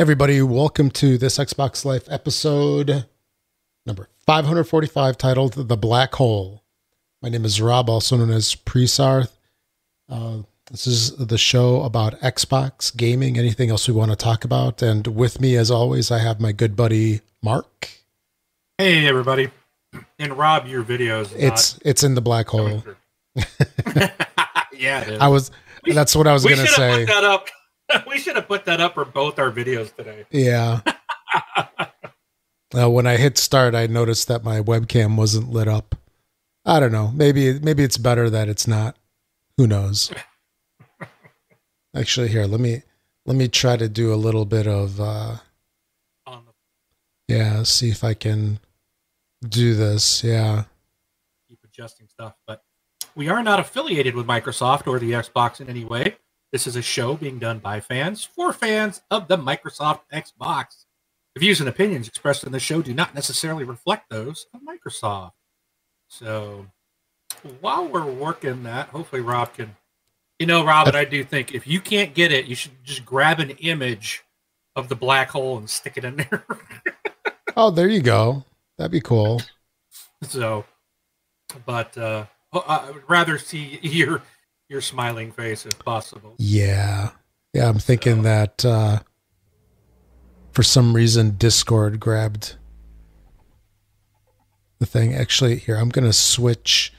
everybody, 0.00 0.40
welcome 0.40 0.90
to 0.90 1.18
this 1.18 1.36
Xbox 1.36 1.84
Life 1.84 2.04
episode 2.08 3.04
number 3.84 4.08
545 4.24 5.18
titled 5.18 5.52
The 5.68 5.76
Black 5.76 6.14
Hole. 6.14 6.64
My 7.20 7.28
name 7.28 7.44
is 7.44 7.60
Rob, 7.60 7.90
also 7.90 8.16
known 8.16 8.30
as 8.30 8.54
Presarth. 8.54 9.32
Uh, 10.08 10.38
this 10.70 10.86
is 10.86 11.14
the 11.16 11.36
show 11.36 11.82
about 11.82 12.18
Xbox, 12.20 12.96
gaming, 12.96 13.36
anything 13.36 13.68
else 13.68 13.88
we 13.88 13.92
want 13.92 14.10
to 14.10 14.16
talk 14.16 14.42
about. 14.42 14.80
And 14.80 15.06
with 15.06 15.38
me, 15.38 15.54
as 15.56 15.70
always, 15.70 16.10
I 16.10 16.20
have 16.20 16.40
my 16.40 16.52
good 16.52 16.76
buddy 16.76 17.20
Mark. 17.42 17.90
Hey, 18.78 19.06
everybody. 19.06 19.50
And 20.18 20.32
Rob, 20.38 20.66
your 20.66 20.82
videos. 20.82 21.30
It's 21.36 21.78
it's 21.84 22.02
in 22.02 22.14
the 22.14 22.22
black 22.22 22.48
hole. 22.48 22.82
yeah, 24.72 25.18
I 25.20 25.28
was. 25.28 25.50
We, 25.84 25.92
that's 25.92 26.16
what 26.16 26.26
I 26.26 26.32
was 26.32 26.44
going 26.44 26.56
to 26.56 26.66
say. 26.68 27.04
That 27.04 27.22
up. 27.22 27.48
we 28.06 28.18
should 28.18 28.36
have 28.36 28.48
put 28.48 28.64
that 28.64 28.80
up 28.80 28.94
for 28.94 29.04
both 29.04 29.38
our 29.38 29.50
videos 29.50 29.94
today. 29.94 30.24
Yeah. 30.30 30.80
uh, 32.74 32.90
when 32.90 33.06
I 33.06 33.16
hit 33.16 33.38
start, 33.38 33.74
I 33.74 33.86
noticed 33.86 34.28
that 34.28 34.44
my 34.44 34.60
webcam 34.60 35.16
wasn't 35.16 35.50
lit 35.50 35.68
up. 35.68 35.96
I 36.64 36.80
don't 36.80 36.92
know. 36.92 37.10
Maybe 37.14 37.58
maybe 37.58 37.82
it's 37.82 37.98
better 37.98 38.28
that 38.30 38.48
it's 38.48 38.66
not. 38.66 38.96
Who 39.56 39.66
knows? 39.66 40.12
Actually, 41.96 42.28
here 42.28 42.46
let 42.46 42.60
me 42.60 42.82
let 43.26 43.36
me 43.36 43.48
try 43.48 43.76
to 43.76 43.88
do 43.88 44.12
a 44.12 44.16
little 44.16 44.44
bit 44.44 44.66
of. 44.66 45.00
uh 45.00 45.36
Yeah, 47.28 47.62
see 47.62 47.90
if 47.90 48.04
I 48.04 48.14
can 48.14 48.58
do 49.46 49.74
this. 49.74 50.22
Yeah. 50.22 50.64
Keep 51.48 51.60
adjusting 51.64 52.08
stuff, 52.08 52.34
but 52.46 52.62
we 53.14 53.28
are 53.28 53.42
not 53.42 53.58
affiliated 53.58 54.14
with 54.14 54.26
Microsoft 54.26 54.86
or 54.86 54.98
the 54.98 55.12
Xbox 55.12 55.60
in 55.60 55.68
any 55.68 55.84
way. 55.84 56.16
This 56.52 56.66
is 56.66 56.74
a 56.74 56.82
show 56.82 57.16
being 57.16 57.38
done 57.38 57.60
by 57.60 57.78
fans 57.78 58.24
for 58.24 58.52
fans 58.52 59.02
of 59.10 59.28
the 59.28 59.38
Microsoft 59.38 60.00
Xbox. 60.12 60.84
The 61.34 61.40
views 61.40 61.60
and 61.60 61.68
opinions 61.68 62.08
expressed 62.08 62.42
in 62.42 62.50
the 62.50 62.58
show 62.58 62.82
do 62.82 62.92
not 62.92 63.14
necessarily 63.14 63.62
reflect 63.62 64.10
those 64.10 64.46
of 64.52 64.60
Microsoft. 64.62 65.32
So 66.08 66.66
while 67.60 67.86
we're 67.86 68.10
working 68.10 68.64
that, 68.64 68.88
hopefully 68.88 69.22
Rob 69.22 69.54
can. 69.54 69.76
You 70.40 70.46
know, 70.46 70.64
Robin, 70.64 70.96
I 70.96 71.04
do 71.04 71.22
think 71.22 71.54
if 71.54 71.66
you 71.66 71.80
can't 71.80 72.14
get 72.14 72.32
it, 72.32 72.46
you 72.46 72.54
should 72.54 72.82
just 72.82 73.04
grab 73.04 73.38
an 73.38 73.50
image 73.50 74.24
of 74.74 74.88
the 74.88 74.96
black 74.96 75.28
hole 75.28 75.58
and 75.58 75.68
stick 75.68 75.98
it 75.98 76.04
in 76.04 76.16
there. 76.16 76.44
oh, 77.56 77.70
there 77.70 77.88
you 77.88 78.00
go. 78.00 78.44
That'd 78.76 78.90
be 78.90 79.02
cool. 79.02 79.42
So, 80.22 80.64
but 81.66 81.96
uh, 81.96 82.24
I 82.52 82.90
would 82.90 83.08
rather 83.08 83.38
see 83.38 83.78
your 83.82 84.22
your 84.70 84.80
smiling 84.80 85.32
face 85.32 85.66
if 85.66 85.78
possible. 85.80 86.34
Yeah, 86.38 87.10
yeah. 87.52 87.68
I'm 87.68 87.80
thinking 87.80 88.18
so. 88.18 88.22
that 88.22 88.64
uh, 88.64 89.00
for 90.52 90.62
some 90.62 90.94
reason 90.94 91.32
Discord 91.32 92.00
grabbed 92.00 92.54
the 94.78 94.86
thing. 94.86 95.12
Actually, 95.12 95.56
here 95.56 95.74
I'm 95.74 95.90
gonna 95.90 96.12
switch. 96.14 96.94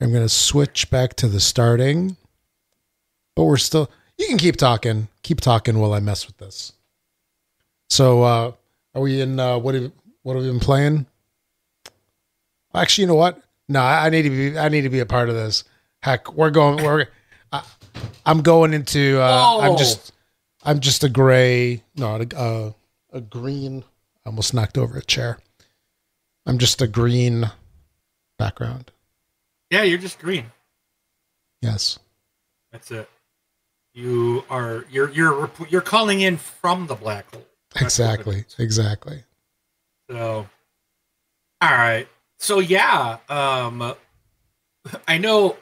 I'm 0.00 0.10
going 0.10 0.24
to 0.24 0.28
switch 0.28 0.90
back 0.90 1.14
to 1.14 1.28
the 1.28 1.38
starting. 1.38 2.16
But 3.36 3.44
we're 3.44 3.56
still 3.56 3.88
you 4.18 4.26
can 4.26 4.36
keep 4.36 4.56
talking. 4.56 5.06
Keep 5.22 5.40
talking 5.40 5.78
while 5.78 5.94
I 5.94 6.00
mess 6.00 6.26
with 6.26 6.38
this. 6.38 6.72
So 7.88 8.24
uh 8.24 8.52
are 8.94 9.00
we 9.00 9.20
in 9.20 9.38
uh 9.38 9.58
what 9.58 9.76
have 9.76 9.92
what 10.22 10.34
have 10.34 10.44
we 10.44 10.50
been 10.50 10.58
playing? 10.60 11.06
Actually, 12.74 13.02
you 13.02 13.08
know 13.08 13.14
what? 13.14 13.40
No, 13.68 13.80
I, 13.80 14.06
I 14.06 14.10
need 14.10 14.22
to 14.22 14.30
be 14.30 14.58
I 14.58 14.68
need 14.68 14.82
to 14.82 14.90
be 14.90 14.98
a 14.98 15.06
part 15.06 15.28
of 15.28 15.36
this. 15.36 15.62
Heck, 16.02 16.32
we're 16.34 16.50
going 16.50 16.82
we're 16.84 17.06
I, 17.52 17.62
I'm 18.26 18.42
going 18.42 18.74
into 18.74 19.20
uh 19.20 19.58
I'm 19.60 19.76
just 19.78 20.12
I'm 20.64 20.80
just 20.80 21.04
a 21.04 21.08
gray 21.08 21.82
no 21.96 22.16
a, 22.16 22.26
a, 22.36 22.74
a 23.12 23.20
green 23.20 23.84
I 24.24 24.28
almost 24.28 24.52
knocked 24.52 24.78
over 24.78 24.98
a 24.98 25.02
chair. 25.02 25.38
I'm 26.44 26.58
just 26.58 26.82
a 26.82 26.88
green 26.88 27.50
background. 28.38 28.90
Yeah, 29.70 29.84
you're 29.84 29.98
just 29.98 30.18
green. 30.18 30.46
Yes. 31.60 31.98
That's 32.72 32.90
it. 32.90 33.08
You 33.94 34.44
are 34.50 34.84
you're 34.90 35.10
you're 35.10 35.50
you're 35.68 35.80
calling 35.82 36.20
in 36.20 36.36
from 36.36 36.88
the 36.88 36.94
black 36.96 37.32
hole. 37.32 37.46
Exactly. 37.80 38.44
Exactly. 38.58 39.22
So 40.10 40.48
all 41.60 41.70
right. 41.70 42.08
So 42.38 42.58
yeah, 42.58 43.18
um 43.28 43.94
I 45.06 45.18
know 45.18 45.56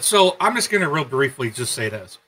so 0.00 0.36
I'm 0.40 0.54
just 0.54 0.70
going 0.70 0.82
to 0.82 0.88
real 0.88 1.04
briefly 1.04 1.50
just 1.50 1.72
say 1.72 1.88
this. 1.88 2.18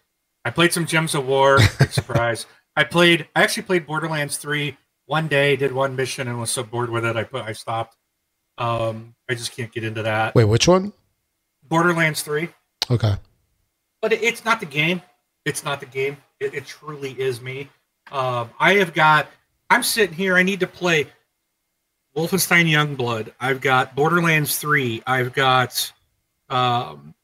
I 0.44 0.50
played 0.50 0.72
some 0.72 0.86
Gems 0.86 1.14
of 1.14 1.26
War, 1.26 1.60
surprise. 1.90 2.46
I 2.76 2.84
played 2.84 3.28
I 3.36 3.42
actually 3.42 3.64
played 3.64 3.86
Borderlands 3.86 4.36
3 4.38 4.76
one 5.06 5.28
day, 5.28 5.56
did 5.56 5.72
one 5.72 5.94
mission 5.94 6.28
and 6.28 6.40
was 6.40 6.50
so 6.50 6.62
bored 6.62 6.90
with 6.90 7.04
it 7.04 7.16
I 7.16 7.24
put 7.24 7.42
I 7.42 7.52
stopped. 7.52 7.96
Um, 8.58 9.14
I 9.28 9.34
just 9.34 9.56
can't 9.56 9.72
get 9.72 9.84
into 9.84 10.02
that. 10.02 10.34
Wait, 10.34 10.44
which 10.44 10.68
one? 10.68 10.92
Borderlands 11.68 12.22
3. 12.22 12.48
Okay. 12.90 13.14
But 14.00 14.12
it, 14.12 14.22
it's 14.22 14.44
not 14.44 14.60
the 14.60 14.66
game. 14.66 15.02
It's 15.44 15.64
not 15.64 15.80
the 15.80 15.86
game. 15.86 16.16
It, 16.40 16.54
it 16.54 16.66
truly 16.66 17.12
is 17.12 17.40
me. 17.40 17.68
Um, 18.10 18.50
I 18.58 18.74
have 18.74 18.92
got, 18.92 19.28
I'm 19.70 19.82
sitting 19.82 20.14
here, 20.14 20.36
I 20.36 20.42
need 20.42 20.60
to 20.60 20.66
play 20.66 21.06
Wolfenstein 22.16 22.70
Youngblood. 22.70 23.32
I've 23.40 23.60
got 23.60 23.94
Borderlands 23.94 24.58
3. 24.58 25.02
I've 25.06 25.32
got 25.32 25.92
um, 26.52 27.14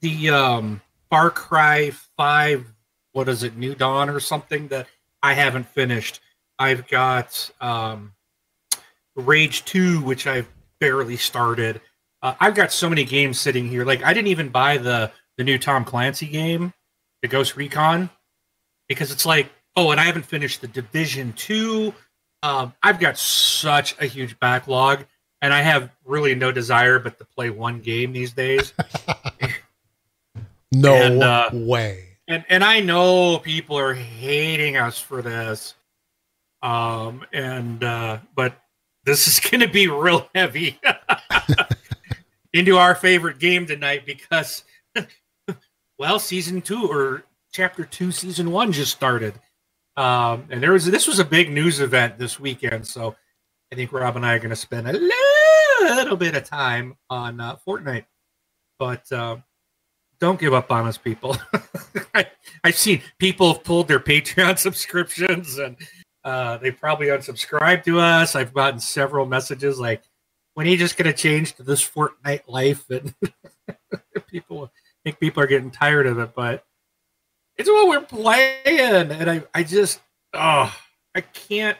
the 0.00 0.30
um, 0.30 0.80
Far 1.08 1.30
Cry 1.30 1.90
5, 2.16 2.66
what 3.12 3.28
is 3.28 3.42
it, 3.42 3.56
New 3.56 3.74
Dawn 3.74 4.10
or 4.10 4.20
something 4.20 4.68
that 4.68 4.86
I 5.22 5.34
haven't 5.34 5.68
finished. 5.68 6.20
I've 6.58 6.88
got 6.88 7.50
um, 7.60 8.12
Rage 9.14 9.64
2, 9.64 10.02
which 10.02 10.26
I've 10.26 10.48
barely 10.80 11.16
started. 11.16 11.80
Uh, 12.22 12.34
I've 12.40 12.54
got 12.54 12.72
so 12.72 12.88
many 12.88 13.04
games 13.04 13.40
sitting 13.40 13.68
here. 13.68 13.84
Like 13.84 14.02
I 14.02 14.12
didn't 14.12 14.28
even 14.28 14.48
buy 14.48 14.76
the 14.76 15.10
the 15.38 15.44
new 15.44 15.58
Tom 15.58 15.86
Clancy 15.86 16.26
game, 16.26 16.74
the 17.22 17.28
Ghost 17.28 17.56
Recon, 17.56 18.10
because 18.88 19.10
it's 19.10 19.24
like, 19.24 19.50
oh, 19.74 19.90
and 19.90 19.98
I 19.98 20.04
haven't 20.04 20.26
finished 20.26 20.60
the 20.60 20.68
Division 20.68 21.32
2. 21.32 21.94
Um, 22.42 22.74
I've 22.82 23.00
got 23.00 23.16
such 23.16 23.96
a 23.98 24.06
huge 24.06 24.38
backlog, 24.38 25.06
and 25.42 25.52
I 25.52 25.60
have 25.60 25.90
really 26.04 26.34
no 26.34 26.52
desire 26.52 26.98
but 26.98 27.18
to 27.18 27.24
play 27.24 27.50
one 27.50 27.80
game 27.80 28.12
these 28.12 28.32
days. 28.32 28.72
no 30.72 30.94
and, 30.94 31.22
uh, 31.22 31.50
way. 31.52 32.06
And 32.28 32.44
and 32.48 32.62
I 32.62 32.80
know 32.80 33.38
people 33.38 33.78
are 33.78 33.94
hating 33.94 34.76
us 34.76 34.98
for 34.98 35.22
this. 35.22 35.74
Um 36.62 37.24
and 37.32 37.82
uh 37.82 38.18
but 38.34 38.60
this 39.04 39.26
is 39.26 39.40
going 39.50 39.60
to 39.60 39.68
be 39.68 39.88
real 39.88 40.28
heavy 40.34 40.78
into 42.52 42.76
our 42.76 42.94
favorite 42.94 43.38
game 43.38 43.66
tonight 43.66 44.04
because, 44.06 44.64
well, 45.98 46.18
season 46.18 46.60
two 46.60 46.86
or 46.86 47.24
chapter 47.52 47.84
two, 47.84 48.12
season 48.12 48.50
one 48.50 48.72
just 48.72 48.92
started. 48.92 49.34
Um, 49.96 50.46
and 50.50 50.62
there 50.62 50.72
was 50.72 50.86
this 50.86 51.06
was 51.06 51.18
a 51.18 51.24
big 51.24 51.50
news 51.50 51.80
event 51.80 52.18
this 52.18 52.38
weekend, 52.38 52.86
so 52.86 53.16
I 53.72 53.74
think 53.74 53.92
Rob 53.92 54.16
and 54.16 54.24
I 54.24 54.34
are 54.34 54.38
going 54.38 54.50
to 54.50 54.56
spend 54.56 54.88
a 54.88 54.92
little 54.92 55.08
bit 56.16 56.34
of 56.34 56.44
time 56.44 56.96
on 57.08 57.40
uh, 57.40 57.56
Fortnite. 57.66 58.06
But 58.78 59.10
uh, 59.12 59.38
don't 60.20 60.38
give 60.38 60.54
up 60.54 60.70
on 60.70 60.86
us, 60.86 60.98
people. 60.98 61.36
I, 62.14 62.26
have 62.64 62.76
seen 62.76 63.02
people 63.18 63.54
have 63.54 63.64
pulled 63.64 63.88
their 63.88 64.00
Patreon 64.00 64.58
subscriptions 64.58 65.58
and 65.58 65.76
uh, 66.24 66.58
they 66.58 66.70
probably 66.70 67.06
unsubscribed 67.06 67.84
to 67.84 67.98
us. 67.98 68.36
I've 68.36 68.52
gotten 68.52 68.78
several 68.78 69.24
messages 69.24 69.80
like, 69.80 70.02
"When 70.54 70.66
are 70.66 70.70
you 70.70 70.76
just 70.76 70.98
going 70.98 71.10
to 71.10 71.16
change 71.16 71.54
to 71.54 71.62
this 71.62 71.86
Fortnite 71.88 72.42
life?" 72.46 72.84
And 72.90 73.14
people 74.26 74.64
I 74.64 74.68
think 75.04 75.18
people 75.18 75.42
are 75.42 75.46
getting 75.46 75.70
tired 75.70 76.06
of 76.06 76.18
it, 76.18 76.34
but 76.34 76.64
it's 77.56 77.70
what 77.70 77.88
we're 77.88 78.02
playing, 78.02 79.10
and 79.10 79.30
I 79.30 79.42
I 79.54 79.62
just 79.62 80.00
oh 80.34 80.74
I 81.14 81.22
can't. 81.22 81.78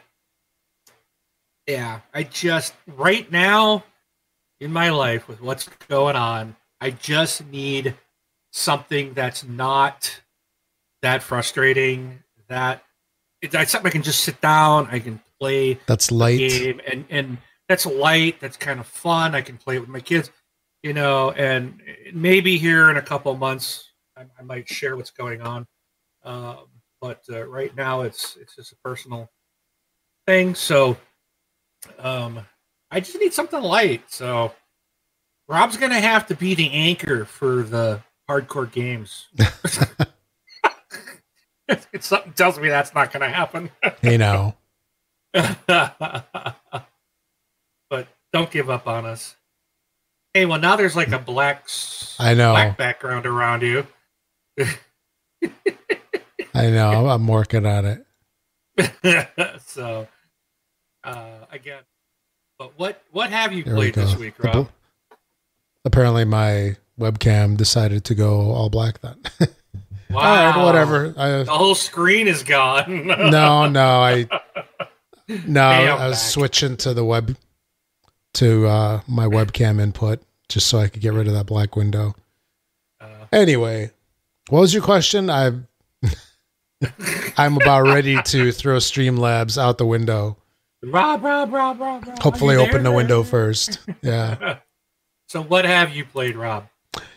Yeah, 1.66 2.00
I 2.14 2.22
just 2.22 2.72
right 2.86 3.30
now 3.30 3.84
in 4.60 4.72
my 4.72 4.90
life 4.90 5.26
with 5.26 5.40
what's 5.40 5.68
going 5.88 6.16
on, 6.16 6.56
I 6.80 6.90
just 6.90 7.46
need 7.46 7.94
something 8.52 9.14
that's 9.14 9.44
not 9.44 10.20
that 11.02 11.22
frustrating, 11.22 12.22
that 12.48 12.82
it's 13.42 13.54
something 13.72 13.88
I 13.88 13.92
can 13.92 14.02
just 14.02 14.22
sit 14.22 14.40
down. 14.40 14.88
I 14.90 14.98
can 14.98 15.20
play. 15.38 15.78
That's 15.86 16.12
light. 16.12 16.38
Game 16.38 16.80
and 16.90 17.04
and 17.08 17.38
that's 17.68 17.86
light. 17.86 18.40
That's 18.40 18.56
kind 18.56 18.80
of 18.80 18.86
fun. 18.86 19.34
I 19.34 19.40
can 19.40 19.56
play 19.56 19.76
it 19.76 19.80
with 19.80 19.88
my 19.88 20.00
kids, 20.00 20.30
you 20.82 20.92
know. 20.92 21.30
And 21.32 21.80
maybe 22.12 22.58
here 22.58 22.90
in 22.90 22.96
a 22.96 23.02
couple 23.02 23.34
months, 23.36 23.92
I, 24.16 24.24
I 24.38 24.42
might 24.42 24.68
share 24.68 24.96
what's 24.96 25.10
going 25.10 25.40
on. 25.40 25.66
Um, 26.22 26.66
but 27.00 27.22
uh, 27.30 27.46
right 27.46 27.74
now, 27.74 28.02
it's 28.02 28.36
it's 28.38 28.56
just 28.56 28.72
a 28.72 28.76
personal 28.84 29.30
thing. 30.26 30.54
So, 30.54 30.98
um, 31.98 32.46
I 32.90 33.00
just 33.00 33.18
need 33.18 33.32
something 33.32 33.62
light. 33.62 34.10
So, 34.10 34.52
Rob's 35.48 35.76
gonna 35.76 36.00
have 36.00 36.26
to 36.28 36.34
be 36.34 36.54
the 36.54 36.70
anchor 36.72 37.24
for 37.24 37.62
the 37.62 38.02
hardcore 38.28 38.70
games. 38.70 39.28
it's 41.92 42.06
something 42.06 42.32
tells 42.32 42.58
me 42.58 42.68
that's 42.68 42.94
not 42.94 43.12
going 43.12 43.22
to 43.22 43.28
happen. 43.28 43.70
You 44.02 44.18
know. 44.18 44.54
but 45.32 45.56
don't 48.32 48.50
give 48.50 48.68
up 48.70 48.88
on 48.88 49.06
us. 49.06 49.36
Hey, 50.34 50.44
well 50.46 50.58
now 50.58 50.74
there's 50.76 50.96
like 50.96 51.12
a 51.12 51.18
black 51.18 51.66
I 52.18 52.34
know. 52.34 52.52
black 52.52 52.76
background 52.76 53.26
around 53.26 53.62
you. 53.62 53.86
I 56.54 56.70
know. 56.70 57.08
I'm 57.08 57.26
working 57.26 57.66
on 57.66 57.84
it. 57.84 58.06
so 59.66 60.06
uh 61.04 61.28
again. 61.50 61.82
But 62.60 62.78
what 62.78 63.02
what 63.10 63.30
have 63.30 63.54
you 63.54 63.64
There 63.64 63.74
we 63.74 63.90
played 63.90 63.94
this 63.94 64.14
week, 64.16 64.34
Rob? 64.38 64.68
Apparently, 65.86 66.26
my 66.26 66.76
webcam 66.98 67.56
decided 67.56 68.04
to 68.04 68.14
go 68.14 68.50
all 68.52 68.68
black 68.68 69.00
then. 69.00 69.16
Wow. 70.10 70.50
right, 70.50 70.64
whatever. 70.64 71.14
I, 71.16 71.44
The 71.44 71.52
whole 71.52 71.76
screen 71.76 72.26
is 72.26 72.42
gone. 72.42 73.06
no, 73.06 73.68
no, 73.68 74.00
I 74.02 74.26
no, 75.46 75.70
Hey, 75.70 75.88
I 75.88 76.08
was 76.08 76.18
back. 76.18 76.30
switching 76.30 76.76
to 76.78 76.92
the 76.94 77.04
web 77.04 77.36
to 78.34 78.66
uh, 78.66 79.00
my 79.06 79.26
webcam 79.26 79.80
input 79.80 80.20
just 80.48 80.66
so 80.66 80.78
I 80.80 80.88
could 80.88 81.00
get 81.00 81.12
rid 81.12 81.28
of 81.28 81.34
that 81.34 81.46
black 81.46 81.76
window. 81.76 82.16
Uh, 83.00 83.06
Anyway, 83.32 83.92
what 84.48 84.58
was 84.58 84.74
your 84.74 84.82
question? 84.82 85.30
I 85.30 85.52
I'm 87.38 87.56
about 87.56 87.82
ready 87.82 88.20
to 88.20 88.50
throw 88.50 88.78
Streamlabs 88.78 89.56
out 89.56 89.78
the 89.78 89.86
window. 89.86 90.36
Rob, 90.82 91.22
Rob, 91.22 91.52
Rob, 91.52 91.80
Rob, 91.80 92.06
Rob. 92.06 92.18
Hopefully, 92.20 92.56
open 92.56 92.82
the 92.82 92.92
window 92.92 93.22
first. 93.22 93.78
Yeah. 94.02 94.58
So 95.30 95.40
what 95.40 95.64
have 95.64 95.94
you 95.94 96.04
played, 96.04 96.34
Rob? 96.34 96.66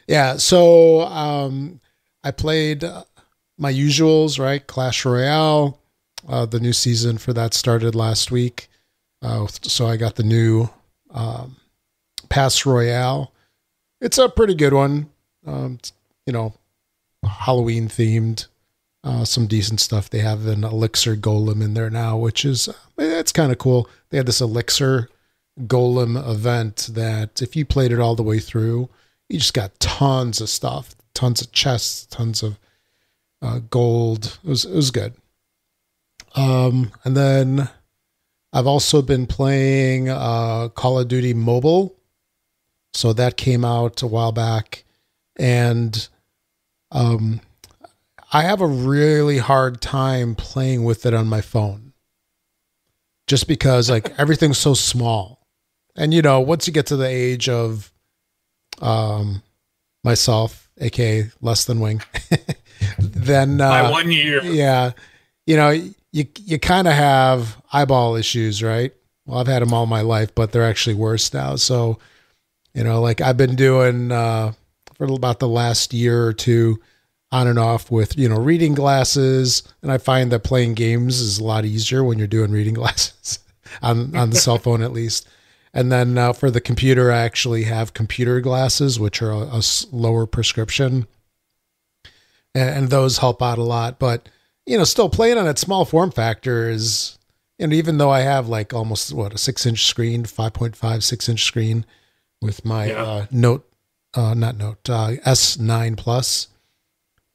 Yeah, 0.08 0.38
so 0.38 1.02
um, 1.02 1.82
I 2.24 2.30
played 2.30 2.84
uh, 2.84 3.06
my 3.58 3.74
usuals, 3.74 4.38
right? 4.38 4.68
Clash 4.68 5.04
Royale. 5.04 5.80
Uh, 6.30 6.46
the 6.46 6.60
new 6.60 6.74
season 6.74 7.18
for 7.18 7.34
that 7.34 7.56
started 7.56 7.96
last 7.96 8.30
week. 8.30 8.68
Uh, 9.24 9.48
so 9.48 9.88
I 9.88 9.98
got 9.98 10.14
the 10.14 10.24
new 10.24 10.70
um, 11.10 11.58
Pass 12.30 12.68
Royale. 12.68 13.34
It's 14.00 14.20
a 14.20 14.30
pretty 14.30 14.54
good 14.54 14.74
one. 14.74 15.10
Um, 15.44 15.78
it's, 15.80 15.92
you 16.28 16.34
know, 16.34 16.54
Halloween 17.28 17.88
themed. 17.88 18.46
Uh, 19.04 19.26
some 19.26 19.48
decent 19.48 19.82
stuff. 19.82 20.10
They 20.10 20.20
have 20.20 20.48
an 20.48 20.64
Elixir 20.64 21.18
Golem 21.18 21.62
in 21.62 21.74
there 21.74 21.90
now, 21.90 22.18
which 22.18 22.46
is 22.46 22.70
it's 22.98 23.34
kind 23.34 23.52
of 23.52 23.58
cool. 23.58 23.90
They 24.10 24.18
had 24.18 24.28
this 24.28 24.40
Elixir 24.40 25.10
Golem 25.62 26.16
event 26.30 26.90
that 26.94 27.42
if 27.42 27.56
you 27.56 27.66
played 27.66 27.92
it 27.92 28.00
all 28.00 28.16
the 28.16 28.24
way 28.24 28.40
through, 28.40 28.90
you 29.28 29.40
just 29.40 29.54
got 29.54 29.78
tons 29.82 30.40
of 30.40 30.50
stuff, 30.50 30.96
tons 31.14 31.42
of 31.42 31.52
chests, 31.52 32.06
tons 32.06 32.44
of 32.44 32.58
uh, 33.42 33.60
gold. 33.70 34.38
It 34.44 34.50
was 34.50 34.64
it 34.64 34.74
was 34.74 34.90
good. 34.90 35.16
Um, 36.36 36.92
and 37.04 37.16
then 37.16 37.70
I've 38.54 38.68
also 38.68 39.02
been 39.02 39.28
playing 39.28 40.10
uh, 40.10 40.70
Call 40.70 41.00
of 41.00 41.08
Duty 41.08 41.34
Mobile. 41.34 41.96
So 42.94 43.12
that 43.14 43.38
came 43.38 43.66
out 43.66 44.02
a 44.02 44.08
while 44.08 44.32
back, 44.32 44.84
and 45.36 46.08
um, 46.92 47.42
I 48.34 48.42
have 48.42 48.62
a 48.62 48.68
really 48.68 49.38
hard 49.38 49.80
time 49.80 50.34
playing 50.34 50.84
with 50.84 51.06
it 51.06 51.14
on 51.14 51.28
my 51.28 51.42
phone, 51.42 51.94
just 53.28 53.48
because 53.48 53.90
like 53.90 54.14
everything's 54.20 54.58
so 54.58 54.74
small, 54.74 55.48
and 55.96 56.14
you 56.14 56.22
know 56.22 56.40
once 56.42 56.66
you 56.68 56.74
get 56.74 56.88
to 56.88 56.98
the 56.98 57.08
age 57.08 57.48
of 57.48 57.92
um, 58.82 59.44
myself, 60.04 60.70
aka 60.80 61.30
less 61.42 61.66
than 61.66 61.80
wing, 61.80 62.02
then 63.00 63.58
By 63.60 63.82
uh, 63.82 63.92
one 63.92 64.12
year. 64.12 64.44
yeah, 64.44 64.92
you 65.46 65.56
know, 65.56 65.70
you 65.70 66.26
you 66.40 66.60
kind 66.60 66.88
of 66.88 66.94
have 66.94 67.62
eyeball 67.72 68.16
issues, 68.16 68.64
right? 68.64 68.92
Well, 69.26 69.40
I've 69.40 69.48
had 69.48 69.62
them 69.62 69.74
all 69.74 69.86
my 69.86 70.02
life, 70.02 70.34
but 70.36 70.52
they're 70.52 70.68
actually 70.68 70.96
worse 70.96 71.34
now. 71.34 71.56
So, 71.56 72.00
you 72.74 72.84
know, 72.84 73.00
like 73.00 73.22
I've 73.22 73.38
been 73.38 73.56
doing 73.56 74.12
uh, 74.12 74.54
for 74.96 75.06
about 75.06 75.40
the 75.40 75.48
last 75.48 75.94
year 75.94 76.26
or 76.26 76.34
two, 76.34 76.82
on 77.34 77.48
and 77.48 77.58
off 77.60 77.90
with 77.92 78.18
you 78.18 78.30
know 78.30 78.38
reading 78.38 78.74
glasses, 78.76 79.64
and 79.82 79.92
I 79.92 79.98
find 79.98 80.32
that 80.32 80.44
playing 80.44 80.76
games 80.76 81.20
is 81.20 81.40
a 81.40 81.44
lot 81.44 81.66
easier 81.66 82.04
when 82.04 82.18
you're 82.20 82.28
doing 82.28 82.52
reading 82.52 82.74
glasses 82.82 83.40
on 83.82 84.16
on 84.16 84.30
the 84.30 84.36
cell 84.38 84.58
phone 84.60 84.82
at 84.82 84.94
least. 84.94 85.28
And 85.74 85.92
then 85.92 86.16
uh, 86.20 86.34
for 86.34 86.52
the 86.52 86.62
computer, 86.62 87.12
I 87.12 87.22
actually 87.22 87.64
have 87.64 87.96
computer 87.96 88.40
glasses, 88.40 89.00
which 89.00 89.24
are 89.24 89.32
a 89.32 89.62
lower 89.92 90.28
prescription, 90.28 91.08
and, 92.54 92.70
and 92.78 92.90
those 92.90 93.18
help 93.18 93.42
out 93.42 93.58
a 93.58 93.64
lot. 93.64 93.98
But 94.00 94.30
you 94.68 94.78
know, 94.78 94.84
still 94.84 95.10
playing 95.10 95.38
on 95.40 95.46
that 95.46 95.58
small 95.58 95.84
form 95.86 96.12
factor 96.12 96.70
is, 96.70 97.18
and 97.60 97.74
even 97.74 97.98
though 97.98 98.12
I 98.12 98.20
have 98.22 98.48
like 98.48 98.74
almost 98.74 99.12
what 99.14 99.34
a 99.34 99.38
six 99.40 99.66
inch 99.66 99.84
screen, 99.86 100.24
5.5, 100.26 101.04
six 101.04 101.28
inch 101.28 101.44
screen 101.44 101.86
with 102.42 102.64
my 102.64 102.86
Yeah. 102.88 103.04
uh, 103.04 103.26
Note, 103.32 103.68
uh, 104.14 104.36
not 104.36 104.56
Note, 104.58 104.88
uh, 104.90 105.14
S9 105.26 105.98
Plus, 105.98 106.48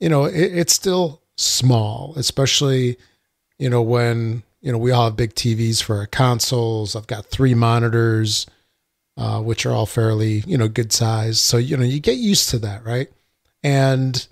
you 0.01 0.09
know, 0.09 0.25
it, 0.25 0.35
it's 0.59 0.73
still 0.73 1.23
small, 1.37 2.15
especially, 2.17 2.97
you 3.59 3.71
know, 3.71 3.83
when, 3.83 4.43
you 4.61 4.73
know, 4.73 4.79
we 4.79 4.91
all 4.91 5.05
have 5.05 5.17
big 5.17 5.35
TVs 5.35 5.83
for 5.83 5.97
our 5.97 6.07
consoles. 6.07 6.97
I've 6.97 7.07
got 7.07 7.27
three 7.27 7.55
monitors, 7.55 8.47
uh, 9.17 9.41
which 9.41 9.67
are 9.67 9.73
all 9.73 9.87
fairly, 9.87 10.45
you 10.47 10.59
know, 10.59 10.69
good 10.69 10.93
size. 10.93 11.41
So, 11.41 11.57
you 11.57 11.77
know, 11.77 11.85
you 11.85 12.01
get 12.01 12.17
used 12.17 12.49
to 12.51 12.59
that, 12.61 12.85
right? 12.85 13.09
And, 13.63 14.27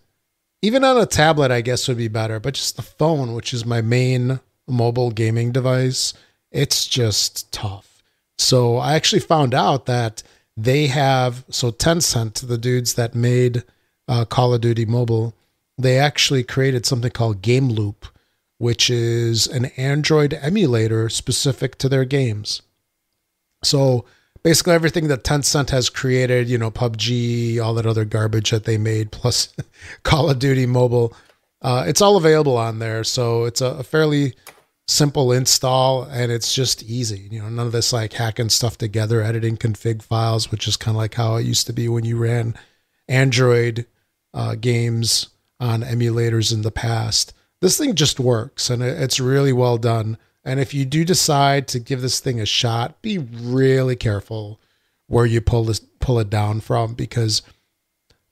even 0.62 0.84
on 0.84 0.98
a 0.98 1.06
tablet, 1.06 1.50
I 1.50 1.60
guess 1.60 1.86
would 1.86 1.96
be 1.96 2.08
better, 2.08 2.40
but 2.40 2.54
just 2.54 2.76
the 2.76 2.82
phone, 2.82 3.34
which 3.34 3.52
is 3.52 3.64
my 3.64 3.80
main 3.80 4.40
mobile 4.66 5.10
gaming 5.10 5.52
device, 5.52 6.14
it's 6.50 6.86
just 6.86 7.52
tough. 7.52 8.02
So 8.38 8.76
I 8.76 8.94
actually 8.94 9.20
found 9.20 9.54
out 9.54 9.86
that 9.86 10.22
they 10.56 10.86
have 10.88 11.44
so 11.50 11.70
Tencent, 11.70 12.46
the 12.46 12.58
dudes 12.58 12.94
that 12.94 13.14
made 13.14 13.62
uh, 14.08 14.24
Call 14.24 14.54
of 14.54 14.60
Duty 14.60 14.86
Mobile, 14.86 15.34
they 15.78 15.98
actually 15.98 16.42
created 16.42 16.86
something 16.86 17.10
called 17.10 17.42
Game 17.42 17.68
Loop, 17.68 18.06
which 18.58 18.88
is 18.88 19.46
an 19.46 19.66
Android 19.76 20.34
emulator 20.34 21.08
specific 21.08 21.76
to 21.78 21.88
their 21.88 22.04
games. 22.04 22.62
So 23.62 24.04
basically 24.42 24.74
everything 24.74 25.08
that 25.08 25.24
Tencent 25.24 25.70
has 25.70 25.90
created, 25.90 26.48
you 26.48 26.56
know, 26.56 26.70
PUBG, 26.70 27.60
all 27.62 27.74
that 27.74 27.86
other 27.86 28.04
garbage 28.04 28.50
that 28.50 28.64
they 28.64 28.78
made, 28.78 29.10
plus 29.10 29.54
Call 30.02 30.30
of 30.30 30.38
Duty 30.38 30.66
Mobile, 30.66 31.14
uh, 31.62 31.84
it's 31.86 32.00
all 32.00 32.16
available 32.16 32.56
on 32.56 32.78
there. 32.78 33.04
So 33.04 33.44
it's 33.44 33.60
a, 33.60 33.66
a 33.66 33.82
fairly 33.82 34.34
simple 34.88 35.32
install 35.32 36.04
and 36.04 36.30
it's 36.30 36.54
just 36.54 36.82
easy. 36.84 37.28
You 37.30 37.42
know, 37.42 37.48
none 37.48 37.66
of 37.66 37.72
this 37.72 37.92
like 37.92 38.12
hacking 38.12 38.50
stuff 38.50 38.78
together, 38.78 39.20
editing 39.20 39.56
config 39.56 40.02
files, 40.02 40.50
which 40.50 40.68
is 40.68 40.76
kind 40.76 40.94
of 40.94 40.98
like 40.98 41.14
how 41.14 41.36
it 41.36 41.44
used 41.44 41.66
to 41.66 41.72
be 41.72 41.88
when 41.88 42.04
you 42.04 42.16
ran 42.16 42.54
Android 43.08 43.86
uh, 44.32 44.54
games 44.54 45.28
on 45.60 45.82
emulators 45.82 46.52
in 46.52 46.62
the 46.62 46.70
past. 46.70 47.32
This 47.60 47.78
thing 47.78 47.94
just 47.94 48.20
works 48.20 48.68
and 48.70 48.82
it's 48.82 49.18
really 49.20 49.52
well 49.52 49.78
done. 49.78 50.18
And 50.44 50.60
if 50.60 50.72
you 50.74 50.84
do 50.84 51.04
decide 51.04 51.66
to 51.68 51.80
give 51.80 52.02
this 52.02 52.20
thing 52.20 52.40
a 52.40 52.46
shot, 52.46 53.00
be 53.02 53.18
really 53.18 53.96
careful 53.96 54.60
where 55.08 55.26
you 55.26 55.40
pull 55.40 55.64
this 55.64 55.80
pull 56.00 56.18
it 56.20 56.30
down 56.30 56.60
from 56.60 56.94
because 56.94 57.42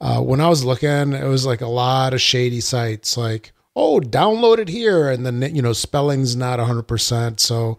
uh, 0.00 0.20
when 0.20 0.40
I 0.40 0.48
was 0.48 0.64
looking, 0.64 1.12
it 1.12 1.26
was 1.26 1.46
like 1.46 1.60
a 1.60 1.66
lot 1.68 2.12
of 2.14 2.20
shady 2.20 2.60
sites, 2.60 3.16
like 3.16 3.52
oh, 3.76 3.98
download 3.98 4.58
it 4.58 4.68
here, 4.68 5.10
and 5.10 5.24
then 5.26 5.54
you 5.54 5.62
know 5.62 5.72
spelling's 5.72 6.36
not 6.36 6.60
hundred 6.60 6.82
percent. 6.86 7.40
So 7.40 7.78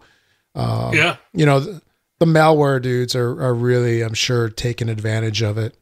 uh, 0.54 0.90
Yeah. 0.92 1.16
you 1.32 1.46
know 1.46 1.60
the, 1.60 1.82
the 2.18 2.26
malware 2.26 2.80
dudes 2.82 3.14
are 3.14 3.40
are 3.42 3.54
really, 3.54 4.02
I'm 4.02 4.14
sure, 4.14 4.48
taking 4.48 4.88
advantage 4.88 5.40
of 5.42 5.56
it. 5.56 5.76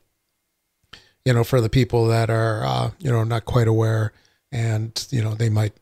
You 1.24 1.32
know, 1.32 1.44
for 1.44 1.60
the 1.60 1.70
people 1.70 2.06
that 2.08 2.28
are 2.28 2.64
uh, 2.64 2.90
you 2.98 3.10
know 3.10 3.24
not 3.24 3.44
quite 3.44 3.68
aware, 3.68 4.12
and 4.52 5.06
you 5.10 5.22
know 5.22 5.34
they 5.34 5.48
might 5.48 5.72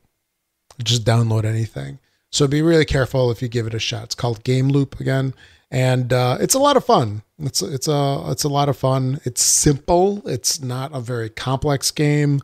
just 0.83 1.05
download 1.05 1.45
anything. 1.45 1.99
So 2.31 2.47
be 2.47 2.63
really 2.63 2.85
careful 2.87 3.31
if 3.31 3.43
you 3.43 3.49
give 3.49 3.67
it 3.67 3.75
a 3.75 3.79
shot. 3.79 4.05
It's 4.05 4.15
called 4.15 4.45
Game 4.45 4.69
Loop 4.69 5.01
again, 5.01 5.35
and 5.71 6.13
uh, 6.13 6.39
it's 6.41 6.55
a 6.55 6.59
lot 6.59 6.77
of 6.77 6.85
fun. 6.85 7.23
It's 7.39 7.61
it's 7.61 7.89
a 7.89 8.25
it's 8.29 8.45
a 8.45 8.49
lot 8.49 8.69
of 8.69 8.77
fun. 8.77 9.21
It's 9.25 9.43
simple. 9.43 10.27
It's 10.27 10.61
not 10.61 10.95
a 10.95 11.01
very 11.01 11.29
complex 11.29 11.91
game. 11.91 12.41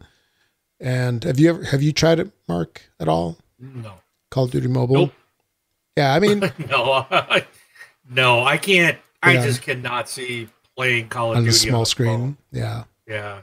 And 0.81 1.25
have 1.25 1.39
you 1.41 1.51
ever 1.51 1.65
have 1.65 1.83
you 1.83 1.93
tried 1.93 2.21
it, 2.21 2.31
Mark, 2.49 2.83
at 3.01 3.09
all? 3.09 3.39
No. 3.59 3.95
Call 4.31 4.45
of 4.45 4.51
Duty 4.51 4.69
Mobile. 4.69 4.95
Nope. 4.95 5.13
Yeah, 5.97 6.15
I 6.15 6.21
mean 6.21 6.41
no. 6.71 7.07
no, 8.11 8.45
I 8.45 8.57
can't. 8.57 8.99
I 9.23 9.35
just 9.35 9.63
cannot 9.63 10.09
see 10.09 10.49
playing 10.79 11.09
Call 11.09 11.33
of 11.33 11.39
on 11.39 11.43
Duty 11.45 11.57
a 11.57 11.59
small 11.59 11.81
the 11.81 11.87
screen. 11.87 12.19
phone. 12.19 12.37
Yeah, 12.53 12.85
Yeah. 13.07 13.41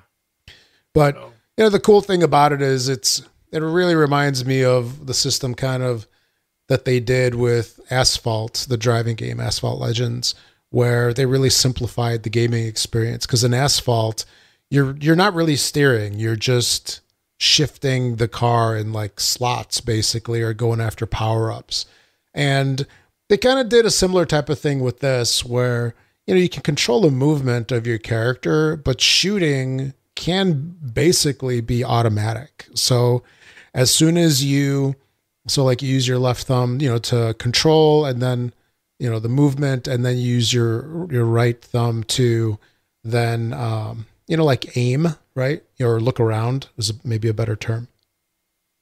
but 0.93 1.15
So, 1.15 1.33
you 1.57 1.63
know 1.65 1.69
the 1.69 1.79
cool 1.81 2.01
thing 2.01 2.23
about 2.23 2.53
it 2.53 2.61
is 2.61 2.87
it's 2.87 3.21
it 3.51 3.61
really 3.61 3.95
reminds 3.95 4.45
me 4.45 4.63
of 4.63 5.05
the 5.05 5.13
system 5.13 5.53
kind 5.53 5.83
of 5.83 6.07
that 6.69 6.85
they 6.85 6.99
did 6.99 7.35
with 7.35 7.79
Asphalt, 7.91 8.65
the 8.69 8.77
driving 8.77 9.15
game 9.15 9.39
Asphalt 9.39 9.79
Legends, 9.79 10.33
where 10.69 11.13
they 11.13 11.25
really 11.25 11.49
simplified 11.49 12.23
the 12.23 12.29
gaming 12.29 12.65
experience 12.65 13.25
because 13.25 13.43
in 13.43 13.53
Asphalt 13.53 14.23
you're 14.69 14.95
you're 14.97 15.15
not 15.15 15.33
really 15.33 15.57
steering, 15.57 16.13
you're 16.17 16.35
just 16.37 17.01
shifting 17.37 18.15
the 18.15 18.29
car 18.29 18.77
in 18.77 18.93
like 18.93 19.19
slots 19.19 19.81
basically 19.81 20.41
or 20.41 20.53
going 20.53 20.79
after 20.79 21.05
power 21.05 21.51
ups. 21.51 21.85
And 22.33 22.87
they 23.27 23.35
kind 23.37 23.59
of 23.59 23.67
did 23.67 23.85
a 23.85 23.91
similar 23.91 24.25
type 24.25 24.47
of 24.49 24.57
thing 24.57 24.79
with 24.79 24.99
this 24.99 25.43
where 25.43 25.93
you 26.27 26.33
know 26.33 26.41
you 26.41 26.49
can 26.49 26.63
control 26.63 27.01
the 27.01 27.11
movement 27.11 27.71
of 27.71 27.85
your 27.85 27.97
character, 27.97 28.75
but 28.75 29.01
shooting 29.01 29.93
can 30.15 30.75
basically 30.93 31.61
be 31.61 31.83
automatic. 31.83 32.67
So 32.73 33.23
as 33.73 33.93
soon 33.93 34.17
as 34.17 34.43
you 34.43 34.95
so 35.47 35.63
like 35.63 35.81
you 35.81 35.89
use 35.89 36.07
your 36.07 36.17
left 36.17 36.47
thumb, 36.47 36.81
you 36.81 36.89
know, 36.89 36.97
to 36.97 37.35
control 37.37 38.05
and 38.05 38.21
then 38.21 38.53
you 38.99 39.09
know 39.09 39.19
the 39.19 39.29
movement 39.29 39.87
and 39.87 40.05
then 40.05 40.17
use 40.17 40.53
your 40.53 41.11
your 41.11 41.25
right 41.25 41.61
thumb 41.61 42.03
to 42.03 42.57
then 43.03 43.53
um 43.53 44.07
you 44.27 44.37
know 44.37 44.45
like 44.45 44.75
aim, 44.77 45.09
right? 45.35 45.63
Or 45.79 45.99
look 45.99 46.19
around 46.19 46.69
is 46.77 46.93
maybe 47.03 47.27
a 47.27 47.33
better 47.33 47.55
term. 47.55 47.87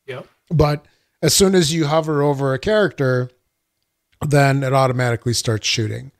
yeah 0.05 0.21
But 0.49 0.85
as 1.21 1.33
soon 1.33 1.55
as 1.55 1.73
you 1.73 1.87
hover 1.87 2.21
over 2.21 2.53
a 2.53 2.59
character, 2.59 3.29
then 4.21 4.61
it 4.63 4.73
automatically 4.73 5.33
starts 5.33 5.67
shooting. 5.67 6.11